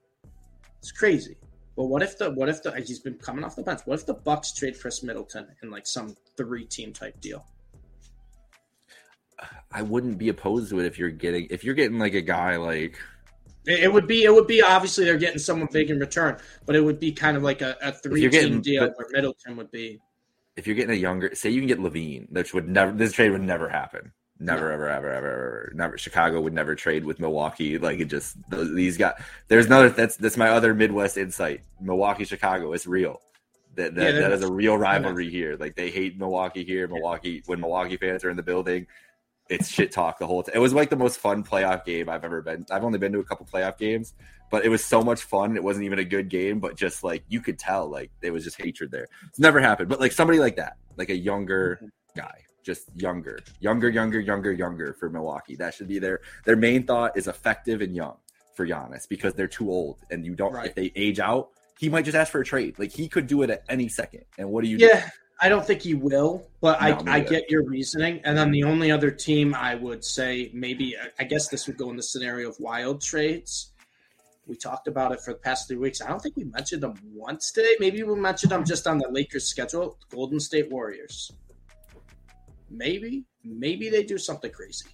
It's 0.79 0.93
crazy. 0.93 1.37
But 1.77 1.85
what 1.85 2.03
if 2.03 2.17
the 2.17 2.31
what 2.31 2.49
if 2.49 2.63
the 2.63 2.73
he's 2.81 3.01
been 3.01 3.15
coming 3.15 3.45
off 3.45 3.55
the 3.55 3.63
bench? 3.63 3.81
What 3.85 4.01
if 4.01 4.07
the 4.07 4.15
Bucks 4.15 4.53
trade 4.53 4.81
Khris 4.81 5.03
Middleton 5.03 5.47
in 5.63 5.71
like 5.71 5.87
some 5.87 6.17
three 6.37 6.65
team 6.65 6.93
type 6.95 7.21
deal? 7.21 7.45
I 9.71 9.83
wouldn't 9.83 10.17
be 10.17 10.31
opposed 10.31 10.71
to 10.71 10.81
it 10.81 10.87
if 10.87 10.99
you're 10.99 11.11
getting 11.11 11.49
if 11.51 11.65
you're 11.65 11.75
getting 11.75 11.99
like 11.99 12.15
a 12.15 12.23
guy 12.23 12.57
like 12.57 12.99
it 13.67 13.93
would 13.93 14.07
be 14.07 14.25
it 14.25 14.33
would 14.33 14.47
be 14.47 14.63
obviously 14.63 15.05
they're 15.05 15.19
getting 15.19 15.39
someone 15.39 15.69
big 15.73 15.91
in 15.91 15.99
return, 15.99 16.39
but 16.65 16.77
it 16.77 16.81
would 16.81 17.01
be 17.01 17.13
kind 17.13 17.37
of 17.37 17.43
like 17.43 17.63
a, 17.63 17.77
a 17.83 17.93
three 17.93 18.23
team 18.23 18.31
getting, 18.31 18.61
deal 18.61 18.93
where 18.97 19.09
Middleton 19.11 19.57
would 19.57 19.71
be. 19.71 20.01
If 20.57 20.67
you're 20.67 20.77
getting 20.77 20.95
a 20.95 20.99
younger, 20.99 21.35
say 21.35 21.51
you 21.51 21.61
can 21.61 21.69
get 21.69 21.79
LaVine, 21.79 22.31
which 22.31 22.55
would 22.55 22.69
never 22.69 22.93
this 22.93 23.13
trade 23.13 23.31
would 23.31 23.43
never 23.43 23.69
happen. 23.69 24.13
Never, 24.39 24.71
ever, 24.71 24.89
ever, 24.89 25.11
ever, 25.11 25.27
ever, 25.27 25.73
never. 25.75 25.99
Chicago 25.99 26.43
would 26.43 26.53
never 26.53 26.75
trade 26.75 27.07
with 27.07 27.19
Milwaukee. 27.19 27.79
Like 27.79 28.01
it 28.01 28.07
just 28.07 28.37
these 28.51 28.99
got. 28.99 29.17
There's 29.49 29.65
another. 29.65 29.89
That's 29.89 30.17
that's 30.17 30.37
my 30.37 30.51
other 30.51 30.75
Midwest 30.75 31.17
insight. 31.17 31.63
Milwaukee, 31.81 32.25
Chicago 32.25 32.75
is 32.75 32.87
real. 32.87 33.23
That 33.77 33.95
that, 33.95 34.15
yeah, 34.15 34.21
that 34.21 34.33
is 34.33 34.43
a 34.43 34.53
real 34.53 34.77
rivalry 34.77 35.31
here. 35.31 35.57
Like 35.59 35.75
they 35.75 35.91
hate 35.91 36.19
Milwaukee 36.19 36.65
here. 36.65 36.87
Milwaukee 36.87 37.43
when 37.47 37.61
Milwaukee 37.61 37.97
fans 37.97 38.25
are 38.25 38.31
in 38.31 38.37
the 38.37 38.43
building, 38.43 38.87
it's 39.49 39.69
shit 39.69 39.93
talk 39.93 40.19
the 40.19 40.27
whole 40.27 40.43
time. 40.43 40.55
It 40.55 40.59
was 40.59 40.73
like 40.75 40.91
the 40.91 40.97
most 40.97 41.19
fun 41.19 41.45
playoff 41.45 41.85
game 41.85 42.09
I've 42.09 42.25
ever 42.25 42.43
been. 42.43 42.67
I've 42.71 42.85
only 42.85 42.99
been 42.99 43.13
to 43.13 43.19
a 43.21 43.25
couple 43.25 43.47
playoff 43.47 43.79
games, 43.79 44.15
but 44.51 44.65
it 44.65 44.69
was 44.69 44.85
so 44.85 45.03
much 45.03 45.23
fun. 45.23 45.57
It 45.57 45.63
wasn't 45.63 45.85
even 45.85 45.99
a 45.99 46.05
good 46.05 46.29
game, 46.29 46.59
but 46.61 46.77
just 46.77 47.05
like 47.05 47.23
you 47.29 47.41
could 47.41 47.59
tell, 47.59 47.89
like 47.89 48.11
it 48.23 48.31
was 48.33 48.45
just 48.45 48.61
hatred 48.61 48.91
there. 48.91 49.07
It's 49.29 49.39
never 49.39 49.61
happened, 49.61 49.89
but 49.89 50.01
like 50.01 50.13
somebody 50.13 50.39
like 50.39 50.57
that, 50.57 50.77
like 50.97 51.11
a 51.11 51.17
younger 51.17 51.81
guy, 52.17 52.41
just 52.65 52.89
younger, 52.97 53.39
younger, 53.61 53.89
younger, 53.89 54.19
younger, 54.21 54.53
younger 54.53 54.93
for 54.95 55.09
Milwaukee. 55.11 55.55
That 55.57 55.75
should 55.75 55.89
be 55.89 55.99
their 55.99 56.21
their 56.45 56.57
main 56.57 56.85
thought 56.85 57.17
is 57.17 57.29
effective 57.29 57.81
and 57.81 57.95
young. 57.95 58.17
for 58.55 58.67
Giannis 58.67 59.07
because 59.07 59.35
they're 59.35 59.47
too 59.47 59.71
old 59.71 59.99
and 60.11 60.25
you 60.25 60.35
don't 60.35 60.55
Right. 60.55 60.69
if 60.69 60.75
they 60.75 60.91
age 60.97 61.21
out, 61.21 61.51
he 61.79 61.91
might 61.91 62.07
just 62.07 62.17
ask 62.17 62.33
for 62.33 62.41
a 62.41 62.45
trade. 62.45 62.79
Like 62.79 62.91
he 62.91 63.07
could 63.07 63.27
do 63.27 63.43
it 63.43 63.51
at 63.51 63.63
any 63.69 63.87
second. 63.87 64.25
And 64.39 64.49
what 64.51 64.65
do 64.65 64.71
you 64.71 64.79
Yeah, 64.79 65.11
I 65.39 65.49
don't 65.51 65.67
think 65.67 65.83
he 65.83 65.95
will, 65.95 66.49
but 66.61 66.81
No, 66.81 67.13
I, 67.13 67.17
I 67.17 67.21
get 67.21 67.51
your 67.51 67.63
reasoning. 67.65 68.21
And 68.25 68.37
then 68.37 68.51
the 68.51 68.63
only 68.65 68.91
other 68.91 69.11
team 69.11 69.55
I 69.55 69.75
would 69.75 70.03
say 70.05 70.51
maybe 70.55 70.97
I 71.19 71.25
guess 71.25 71.49
this 71.49 71.67
would 71.67 71.77
go 71.77 71.91
in 71.91 71.97
the 71.97 72.03
scenario 72.03 72.49
of 72.49 72.59
wild 72.59 73.03
trades. 73.03 73.73
We 74.47 74.57
talked 74.57 74.89
about 74.89 75.13
it 75.13 75.21
for 75.21 75.33
the 75.33 75.39
past 75.41 75.69
three 75.69 75.77
weeks. 75.77 76.01
I 76.01 76.09
don't 76.09 76.23
think 76.23 76.37
we 76.37 76.45
mentioned 76.45 76.83
them 76.83 76.95
once 77.13 77.51
today. 77.51 77.75
Maybe 77.81 78.03
we 78.03 78.15
mentioned 78.15 78.53
them 78.53 78.65
just 78.65 78.87
on 78.87 78.97
the 78.99 79.09
Lakers 79.11 79.45
schedule. 79.49 79.99
Golden 80.09 80.41
State 80.41 80.71
Warriors. 80.71 81.33
Maybe, 82.71 83.25
maybe 83.45 83.91
they 83.91 84.03
do 84.05 84.19
something 84.19 84.51
crazy. 84.51 84.87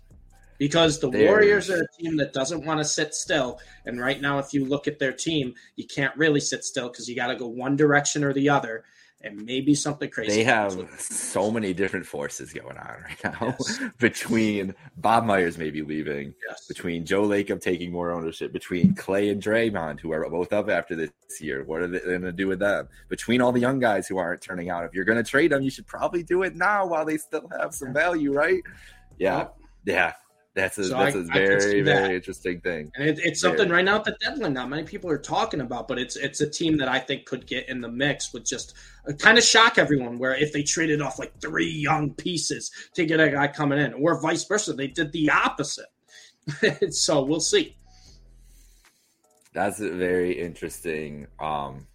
Because 0.58 1.00
the 1.00 1.10
There's- 1.10 1.28
Warriors 1.28 1.70
are 1.70 1.82
a 1.82 2.02
team 2.02 2.16
that 2.18 2.32
doesn't 2.32 2.64
want 2.64 2.78
to 2.80 2.84
sit 2.84 3.14
still. 3.14 3.60
And 3.84 4.00
right 4.00 4.20
now, 4.20 4.38
if 4.38 4.54
you 4.54 4.64
look 4.64 4.86
at 4.86 4.98
their 4.98 5.12
team, 5.12 5.54
you 5.76 5.86
can't 5.86 6.16
really 6.16 6.40
sit 6.40 6.64
still 6.64 6.88
because 6.88 7.08
you 7.08 7.16
got 7.16 7.28
to 7.28 7.36
go 7.36 7.46
one 7.48 7.76
direction 7.76 8.24
or 8.24 8.32
the 8.32 8.48
other. 8.48 8.84
And 9.24 9.44
maybe 9.44 9.74
something 9.74 10.10
crazy. 10.10 10.32
They 10.36 10.44
have 10.44 10.76
so 10.98 11.50
many 11.50 11.72
different 11.72 12.06
forces 12.06 12.52
going 12.52 12.76
on 12.76 12.96
right 13.04 13.24
now 13.24 13.54
Yes. 13.58 13.80
between 13.98 14.74
Bob 14.96 15.24
Myers 15.24 15.56
maybe 15.56 15.82
leaving, 15.82 16.34
Yes. 16.48 16.66
between 16.66 17.04
Joe 17.06 17.22
Lacob 17.28 17.60
taking 17.60 17.92
more 17.92 18.10
ownership, 18.10 18.52
between 18.52 18.94
Clay 18.96 19.28
and 19.28 19.40
Draymond, 19.40 20.00
who 20.00 20.12
are 20.12 20.28
both 20.28 20.52
up 20.52 20.68
after 20.68 20.96
this 20.96 21.10
year. 21.40 21.62
What 21.64 21.82
are 21.82 21.86
they 21.86 22.00
going 22.00 22.22
to 22.22 22.32
do 22.32 22.48
with 22.48 22.58
them? 22.58 22.88
Between 23.08 23.40
all 23.40 23.52
the 23.52 23.60
young 23.60 23.78
guys 23.78 24.08
who 24.08 24.18
aren't 24.18 24.40
turning 24.40 24.70
out. 24.70 24.84
If 24.84 24.92
you're 24.92 25.04
going 25.04 25.22
to 25.22 25.30
trade 25.30 25.52
them, 25.52 25.62
you 25.62 25.70
should 25.70 25.86
probably 25.86 26.22
do 26.24 26.42
it 26.42 26.56
now 26.56 26.86
while 26.86 27.04
they 27.04 27.16
still 27.18 27.48
have 27.60 27.74
some 27.74 27.92
value, 27.92 28.32
right? 28.32 28.62
Yeah. 29.18 29.38
Yep. 29.38 29.56
Yeah. 29.84 30.12
That's 30.54 30.76
a, 30.76 30.84
So 30.84 30.98
that's 30.98 31.16
I- 31.16 31.20
a 31.20 31.22
very, 31.22 31.80
very 31.80 32.14
interesting 32.14 32.60
thing. 32.60 32.92
And 32.94 33.08
it, 33.08 33.18
it's 33.18 33.40
Very. 33.40 33.56
something 33.56 33.70
right 33.70 33.84
now 33.84 33.96
at 33.96 34.04
the 34.04 34.16
deadline. 34.20 34.52
Not 34.52 34.68
many 34.68 34.82
people 34.82 35.08
are 35.10 35.18
talking 35.18 35.62
about, 35.62 35.88
but 35.88 35.98
it's 35.98 36.16
it's 36.16 36.42
a 36.42 36.48
team 36.50 36.76
that 36.76 36.88
I 36.88 36.98
think 36.98 37.24
could 37.24 37.46
get 37.46 37.68
in 37.70 37.80
the 37.80 37.88
mix 37.88 38.34
with 38.34 38.44
just 38.44 38.74
uh, 39.08 39.12
kind 39.14 39.38
of 39.38 39.44
shock 39.44 39.78
everyone. 39.78 40.18
Where 40.18 40.34
if 40.34 40.52
they 40.52 40.62
traded 40.62 41.00
off 41.00 41.18
like 41.18 41.40
three 41.40 41.70
young 41.70 42.12
pieces 42.14 42.70
to 42.94 43.06
get 43.06 43.18
a 43.18 43.30
guy 43.30 43.48
coming 43.48 43.78
in, 43.78 43.94
or 43.94 44.20
vice 44.20 44.44
versa, 44.44 44.74
they 44.74 44.88
did 44.88 45.10
the 45.12 45.30
opposite. 45.30 45.86
so 46.90 47.22
we'll 47.22 47.40
see. 47.40 47.74
That's 49.54 49.80
a 49.80 49.90
very 49.90 50.32
interesting. 50.38 51.28
Um, 51.40 51.86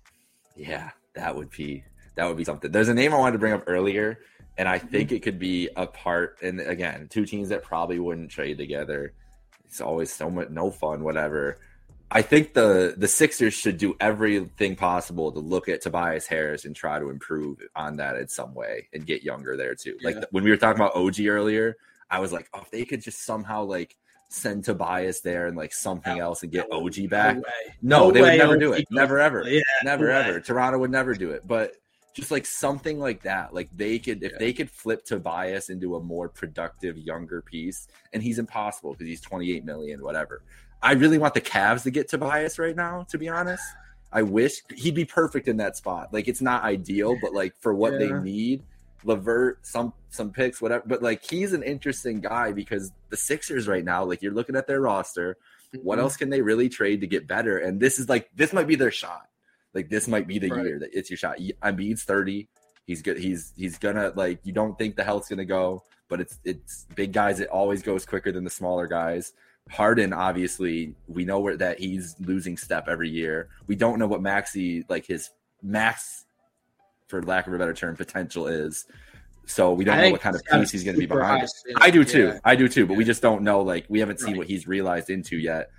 yeah, 0.55 0.91
that 1.13 1.35
would 1.35 1.51
be 1.51 1.84
that 2.15 2.25
would 2.27 2.38
be 2.38 2.43
something. 2.43 2.71
There's 2.71 2.89
a 2.89 2.93
name 2.95 3.13
I 3.13 3.17
wanted 3.17 3.34
to 3.34 3.39
bring 3.39 3.53
up 3.53 3.65
earlier, 3.67 4.19
and 4.57 4.67
I 4.67 4.79
think 4.79 5.09
mm-hmm. 5.09 5.15
it 5.17 5.23
could 5.23 5.39
be 5.39 5.69
a 5.75 5.85
part. 5.85 6.39
And 6.41 6.59
again, 6.59 7.07
two 7.09 7.25
teams 7.25 7.49
that 7.49 7.63
probably 7.63 7.99
wouldn't 7.99 8.31
trade 8.31 8.57
together. 8.57 9.13
It's 9.65 9.81
always 9.81 10.11
so 10.11 10.29
much 10.29 10.49
no 10.49 10.71
fun, 10.71 11.03
whatever. 11.03 11.59
I 12.09 12.21
think 12.21 12.53
the 12.53 12.95
the 12.97 13.07
Sixers 13.07 13.53
should 13.53 13.77
do 13.77 13.95
everything 13.99 14.75
possible 14.75 15.31
to 15.31 15.39
look 15.39 15.67
at 15.67 15.81
Tobias 15.81 16.25
Harris 16.25 16.65
and 16.65 16.75
try 16.75 16.99
to 16.99 17.09
improve 17.09 17.59
on 17.75 17.97
that 17.97 18.15
in 18.15 18.27
some 18.29 18.53
way 18.53 18.88
and 18.93 19.05
get 19.05 19.23
younger 19.23 19.57
there 19.57 19.75
too. 19.75 19.97
Like 20.01 20.17
when 20.31 20.43
we 20.43 20.49
were 20.49 20.57
talking 20.57 20.81
about 20.81 20.95
OG 20.95 21.19
earlier, 21.25 21.75
I 22.09 22.19
was 22.19 22.31
like, 22.31 22.49
oh, 22.53 22.61
if 22.61 22.71
they 22.71 22.85
could 22.85 23.01
just 23.01 23.25
somehow 23.25 23.63
like 23.65 23.97
send 24.29 24.63
Tobias 24.63 25.21
there 25.21 25.47
and 25.47 25.57
like 25.57 25.73
something 25.73 26.17
else 26.17 26.43
and 26.43 26.51
get 26.51 26.71
OG 26.71 27.09
back. 27.09 27.35
No. 27.35 27.43
No, 27.81 27.99
No 28.05 28.11
they 28.11 28.21
way 28.21 28.29
would 28.31 28.38
never 28.38 28.53
OG 28.53 28.59
do 28.59 28.73
it. 28.73 28.85
Never 28.89 29.19
ever. 29.19 29.43
Yeah, 29.47 29.61
Never 29.84 30.07
no 30.07 30.13
ever. 30.13 30.39
Toronto 30.39 30.79
would 30.79 30.91
never 30.91 31.13
do 31.13 31.31
it. 31.31 31.45
But 31.45 31.73
just 32.18 32.31
like 32.31 32.45
something 32.48 32.99
like 32.99 33.22
that, 33.22 33.53
like 33.53 33.69
they 33.76 33.99
could 33.99 34.23
if 34.23 34.31
Yeah. 34.34 34.38
they 34.39 34.52
could 34.52 34.72
flip 34.72 35.06
Tobias 35.06 35.69
into 35.69 35.95
a 35.95 36.02
more 36.02 36.27
productive 36.27 36.98
younger 36.98 37.41
piece, 37.44 37.88
and 38.11 38.23
he's 38.23 38.39
impossible 38.39 38.94
because 38.94 39.07
he's 39.07 39.22
28 39.22 39.64
million, 39.64 40.02
whatever. 40.02 40.41
I 40.81 40.94
really 40.94 41.18
want 41.19 41.35
the 41.35 41.41
Cavs 41.41 41.84
to 41.84 41.91
get 41.91 42.10
Tobias 42.10 42.57
right 42.60 42.76
now, 42.76 43.03
to 43.10 43.18
be 43.18 43.30
honest. 43.30 43.64
I 44.11 44.23
wish 44.23 44.64
he'd 44.73 44.95
be 44.95 45.06
perfect 45.06 45.48
in 45.48 45.57
that 45.57 45.77
spot. 45.77 46.11
Like 46.11 46.27
it's 46.27 46.41
not 46.41 46.64
ideal, 46.64 47.18
but 47.22 47.34
like 47.34 47.53
for 47.60 47.73
what 47.73 47.99
they 47.99 48.11
need, 48.11 48.64
LeVert, 49.03 49.65
some 49.65 49.94
some 50.10 50.31
picks, 50.31 50.60
whatever. 50.60 50.84
But 50.88 51.03
like 51.03 51.23
he's 51.23 51.53
an 51.53 51.61
interesting 51.61 52.19
guy 52.19 52.52
because 52.52 52.91
the 53.10 53.18
Sixers 53.18 53.68
right 53.68 53.84
now, 53.85 54.03
like 54.06 54.23
you're 54.23 54.34
looking 54.34 54.56
at 54.56 54.65
their 54.65 54.81
roster, 54.81 55.38
what 55.84 55.99
Mhm. 55.99 56.02
else 56.02 56.18
can 56.18 56.30
they 56.31 56.41
really 56.41 56.68
trade 56.69 57.02
to 57.02 57.07
get 57.07 57.27
better? 57.27 57.57
And 57.60 57.80
this 57.80 57.99
is 57.99 58.10
like 58.10 58.30
this 58.35 58.53
might 58.53 58.65
be 58.68 58.76
their 58.76 58.89
shot. 58.91 59.27
Like 59.73 59.89
this 59.89 60.07
might 60.07 60.27
be 60.27 60.39
the 60.39 60.49
Right. 60.49 60.65
year 60.65 60.80
that 60.80 60.89
it's 60.94 61.10
your 61.10 61.18
shot. 61.18 61.38
Embiid's 61.64 62.03
thirty. 62.03 62.48
He's 62.85 63.02
good. 63.02 63.18
He's 63.18 63.53
he's 63.57 63.77
gonna 63.77 64.11
like 64.15 64.39
you 64.44 64.53
don't 64.53 64.77
think 64.77 64.95
the 64.95 65.03
health's 65.03 65.27
gonna 65.30 65.45
go, 65.45 65.84
but 66.07 66.19
it's 66.22 66.39
it's 66.44 66.85
big 66.95 67.11
guys. 67.14 67.39
It 67.39 67.49
always 67.49 67.81
goes 67.81 68.06
quicker 68.06 68.31
than 68.31 68.44
the 68.44 68.49
smaller 68.49 68.88
guys. 68.88 69.34
Harden, 69.69 70.14
obviously, 70.14 70.95
we 71.07 71.26
know 71.26 71.39
where 71.41 71.57
that 71.57 71.77
he's 71.80 72.15
losing 72.22 72.56
step 72.56 72.88
every 72.88 73.10
year. 73.10 73.49
We 73.68 73.76
don't 73.76 73.99
know 73.99 74.07
what 74.07 74.22
Maxey 74.22 74.85
like 74.88 75.06
his 75.06 75.30
max, 75.61 76.23
for 77.07 77.22
lack 77.22 77.48
of 77.48 77.53
a 77.53 77.57
better 77.57 77.73
term, 77.73 77.95
potential 77.98 78.48
is. 78.48 78.85
So 79.45 79.73
we 79.73 79.84
don't 79.85 79.98
I 79.98 80.03
know 80.06 80.11
what 80.11 80.22
kind 80.22 80.35
of 80.35 80.44
piece 80.45 80.72
he's 80.72 80.84
going 80.84 80.95
to 80.95 80.99
be 80.99 81.06
behind. 81.06 81.41
high 81.41 81.45
ceiling. 81.45 81.77
I 81.81 81.89
do 81.89 82.03
too. 82.06 82.27
Yeah. 82.27 82.39
I 82.44 82.56
do 82.56 82.68
too. 82.68 82.85
But 82.85 82.95
we 82.98 83.03
just 83.06 83.22
don't 83.22 83.44
know. 83.44 83.61
Like 83.61 83.85
we 83.89 83.99
haven't 83.99 84.19
seen 84.19 84.31
Right. 84.31 84.38
what 84.39 84.48
he's 84.48 84.68
realized 84.68 85.10
into 85.10 85.38
yet. 85.38 85.69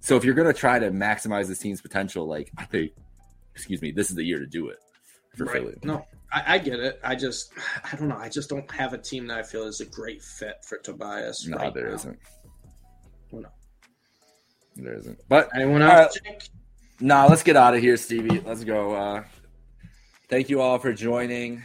So 0.00 0.16
if 0.16 0.24
you're 0.24 0.34
going 0.34 0.46
to 0.52 0.58
try 0.58 0.78
to 0.78 0.90
maximize 0.90 1.46
this 1.48 1.58
team's 1.58 1.80
potential, 1.80 2.26
like 2.26 2.50
I 2.58 2.64
think, 2.66 2.92
excuse 3.54 3.80
me, 3.82 3.90
this 3.92 4.10
is 4.10 4.16
the 4.16 4.24
year 4.24 4.38
to 4.40 4.46
do 4.46 4.68
it 4.68 4.78
for 5.36 5.44
Right. 5.44 5.54
Philly. 5.62 5.74
No, 5.82 6.06
I, 6.32 6.54
I 6.54 6.58
get 6.58 6.80
it. 6.80 7.00
I 7.04 7.14
just, 7.14 7.52
I 7.90 7.96
don't 7.96 8.08
know. 8.08 8.16
I 8.16 8.28
just 8.28 8.48
don't 8.50 8.70
have 8.70 8.92
a 8.92 8.98
team 8.98 9.26
that 9.28 9.38
I 9.38 9.42
feel 9.42 9.64
is 9.64 9.80
a 9.80 9.86
great 9.86 10.22
fit 10.22 10.64
for 10.64 10.78
Tobias. 10.78 11.46
No, 11.46 11.56
right 11.58 11.74
there 11.74 11.90
not 11.90 12.06
Well, 13.30 13.42
no. 13.42 13.48
There 14.76 14.94
isn't. 14.94 15.18
But 15.28 15.50
Anyone 15.54 15.82
else? 15.82 16.18
right. 16.26 16.48
Nah, 17.00 17.26
let's 17.26 17.42
get 17.42 17.56
out 17.56 17.74
of 17.74 17.80
here, 17.80 17.96
Stevie. 17.96 18.40
Let's 18.40 18.64
go. 18.64 18.94
Uh, 18.94 19.24
thank 20.28 20.48
you 20.48 20.60
all 20.60 20.78
for 20.78 20.92
joining 20.92 21.64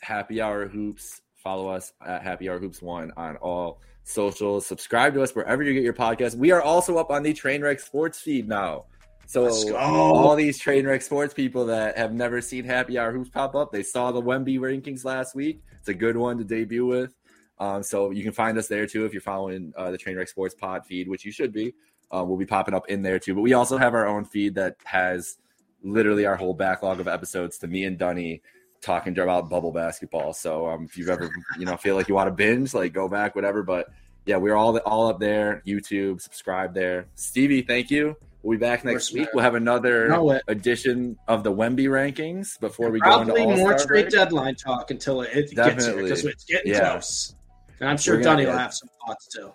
Happy 0.00 0.40
Hour 0.40 0.68
Hoops. 0.68 1.20
Follow 1.42 1.68
us 1.68 1.92
at 2.04 2.22
Happy 2.22 2.48
Hour 2.48 2.58
Hoops 2.58 2.82
One 2.82 3.12
on 3.16 3.36
all 3.36 3.80
socials. 4.04 4.66
Subscribe 4.66 5.14
to 5.14 5.22
us 5.22 5.34
wherever 5.34 5.62
you 5.62 5.72
get 5.74 5.82
your 5.82 5.92
podcast. 5.94 6.34
We 6.36 6.50
are 6.50 6.60
also 6.62 6.96
up 6.98 7.10
on 7.10 7.22
the 7.22 7.32
Trainwreck 7.32 7.80
Sports 7.80 8.20
feed 8.20 8.48
now. 8.48 8.84
So 9.26 9.76
all 9.76 10.36
these 10.36 10.60
Trainwreck 10.62 11.02
Sports 11.02 11.34
people 11.34 11.66
that 11.66 11.98
have 11.98 12.14
never 12.14 12.40
seen 12.40 12.64
Happy 12.64 12.96
Hour 12.98 13.12
Hoops 13.12 13.28
pop 13.28 13.54
up, 13.54 13.72
they 13.72 13.82
saw 13.82 14.12
the 14.12 14.22
Wemby 14.22 14.58
rankings 14.58 15.04
last 15.04 15.34
week. 15.34 15.62
It's 15.78 15.88
a 15.88 15.94
good 15.94 16.16
one 16.16 16.38
to 16.38 16.44
debut 16.44 16.86
with. 16.86 17.12
Um, 17.58 17.82
so 17.82 18.10
you 18.10 18.22
can 18.22 18.32
find 18.32 18.56
us 18.58 18.68
there 18.68 18.86
too 18.86 19.04
if 19.04 19.12
you're 19.12 19.22
following 19.22 19.72
uh, 19.76 19.90
the 19.90 19.98
Trainwreck 19.98 20.28
Sports 20.28 20.54
pod 20.54 20.86
feed, 20.86 21.08
which 21.08 21.24
you 21.24 21.32
should 21.32 21.52
be. 21.52 21.74
Uh, 22.10 22.24
we'll 22.24 22.36
be 22.36 22.46
popping 22.46 22.74
up 22.74 22.88
in 22.88 23.02
there 23.02 23.18
too. 23.18 23.34
But 23.34 23.40
we 23.40 23.54
also 23.54 23.78
have 23.78 23.94
our 23.94 24.06
own 24.06 24.24
feed 24.24 24.54
that 24.54 24.76
has 24.84 25.38
literally 25.82 26.26
our 26.26 26.36
whole 26.36 26.54
backlog 26.54 27.00
of 27.00 27.08
episodes 27.08 27.58
to 27.58 27.66
me 27.66 27.84
and 27.84 27.98
Dunny 27.98 28.42
talking 28.80 29.18
about 29.18 29.50
bubble 29.50 29.72
basketball. 29.72 30.32
So 30.32 30.68
um, 30.68 30.84
if 30.84 30.96
you've 30.96 31.08
ever 31.08 31.30
you 31.58 31.64
know 31.64 31.76
feel 31.76 31.96
like 31.96 32.08
you 32.08 32.14
want 32.14 32.28
to 32.28 32.34
binge, 32.34 32.74
like 32.74 32.92
go 32.92 33.08
back, 33.08 33.34
whatever. 33.34 33.62
But 33.62 33.88
yeah, 34.24 34.36
we're 34.36 34.54
all 34.54 34.76
all 34.78 35.08
up 35.08 35.18
there. 35.18 35.62
YouTube, 35.66 36.20
subscribe 36.20 36.74
there. 36.74 37.06
Stevie, 37.14 37.62
thank 37.62 37.90
you. 37.90 38.16
We'll 38.46 38.56
be 38.56 38.60
back 38.60 38.84
next 38.84 39.12
week. 39.12 39.28
We'll 39.34 39.42
have 39.42 39.56
another 39.56 40.40
edition 40.46 41.18
of 41.26 41.42
the 41.42 41.52
Wemby 41.52 41.86
rankings 41.88 42.60
before 42.60 42.92
we 42.92 43.00
go 43.00 43.06
Probably 43.24 43.42
into 43.42 43.56
more 43.56 43.72
All-Star 43.72 43.88
trade 43.88 44.02
break. 44.04 44.12
deadline 44.12 44.54
talk 44.54 44.92
until 44.92 45.22
it, 45.22 45.30
it 45.34 45.50
gets 45.56 45.84
here 45.84 45.96
because 46.00 46.24
it's 46.24 46.44
getting 46.44 46.70
Yeah. 46.72 46.92
close. 46.92 47.34
And 47.80 47.88
I'm 47.88 47.96
sure 47.96 48.20
We're 48.20 48.36
will 48.36 48.52
have 48.52 48.72
some 48.72 48.88
thoughts 49.04 49.26
too. 49.26 49.52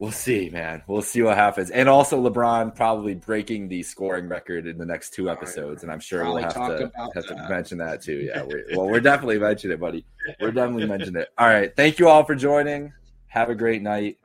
We'll 0.00 0.10
see, 0.10 0.50
man. 0.50 0.82
We'll 0.88 1.02
see 1.02 1.22
what 1.22 1.36
happens. 1.36 1.70
And 1.70 1.88
also 1.88 2.20
LeBron 2.20 2.74
probably 2.74 3.14
breaking 3.14 3.68
the 3.68 3.84
scoring 3.84 4.28
record 4.28 4.66
in 4.66 4.76
the 4.76 4.86
next 4.86 5.10
two 5.10 5.30
episodes, 5.30 5.84
and 5.84 5.92
I'm 5.92 6.00
sure 6.00 6.22
Probably 6.22 6.42
we'll 6.42 6.52
have 6.52 6.78
to 6.78 7.10
have 7.14 7.26
to 7.26 7.48
mention 7.48 7.78
that 7.78 8.02
too. 8.02 8.28
Yeah, 8.28 8.42
we're, 8.42 8.64
well, 8.74 8.86
we're 8.88 8.98
definitely 9.12 9.38
mentioning 9.38 9.74
it, 9.74 9.80
buddy. 9.80 10.04
We're 10.40 10.50
definitely 10.50 10.86
mentioning 10.86 11.22
it. 11.22 11.28
All 11.38 11.46
right, 11.46 11.74
thank 11.76 12.00
you 12.00 12.08
all 12.08 12.24
for 12.24 12.34
joining. 12.34 12.92
Have 13.28 13.50
a 13.50 13.54
great 13.54 13.82
night, 13.82 14.18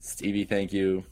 Stevie. 0.00 0.44
Thank 0.44 0.74
you. 0.74 1.04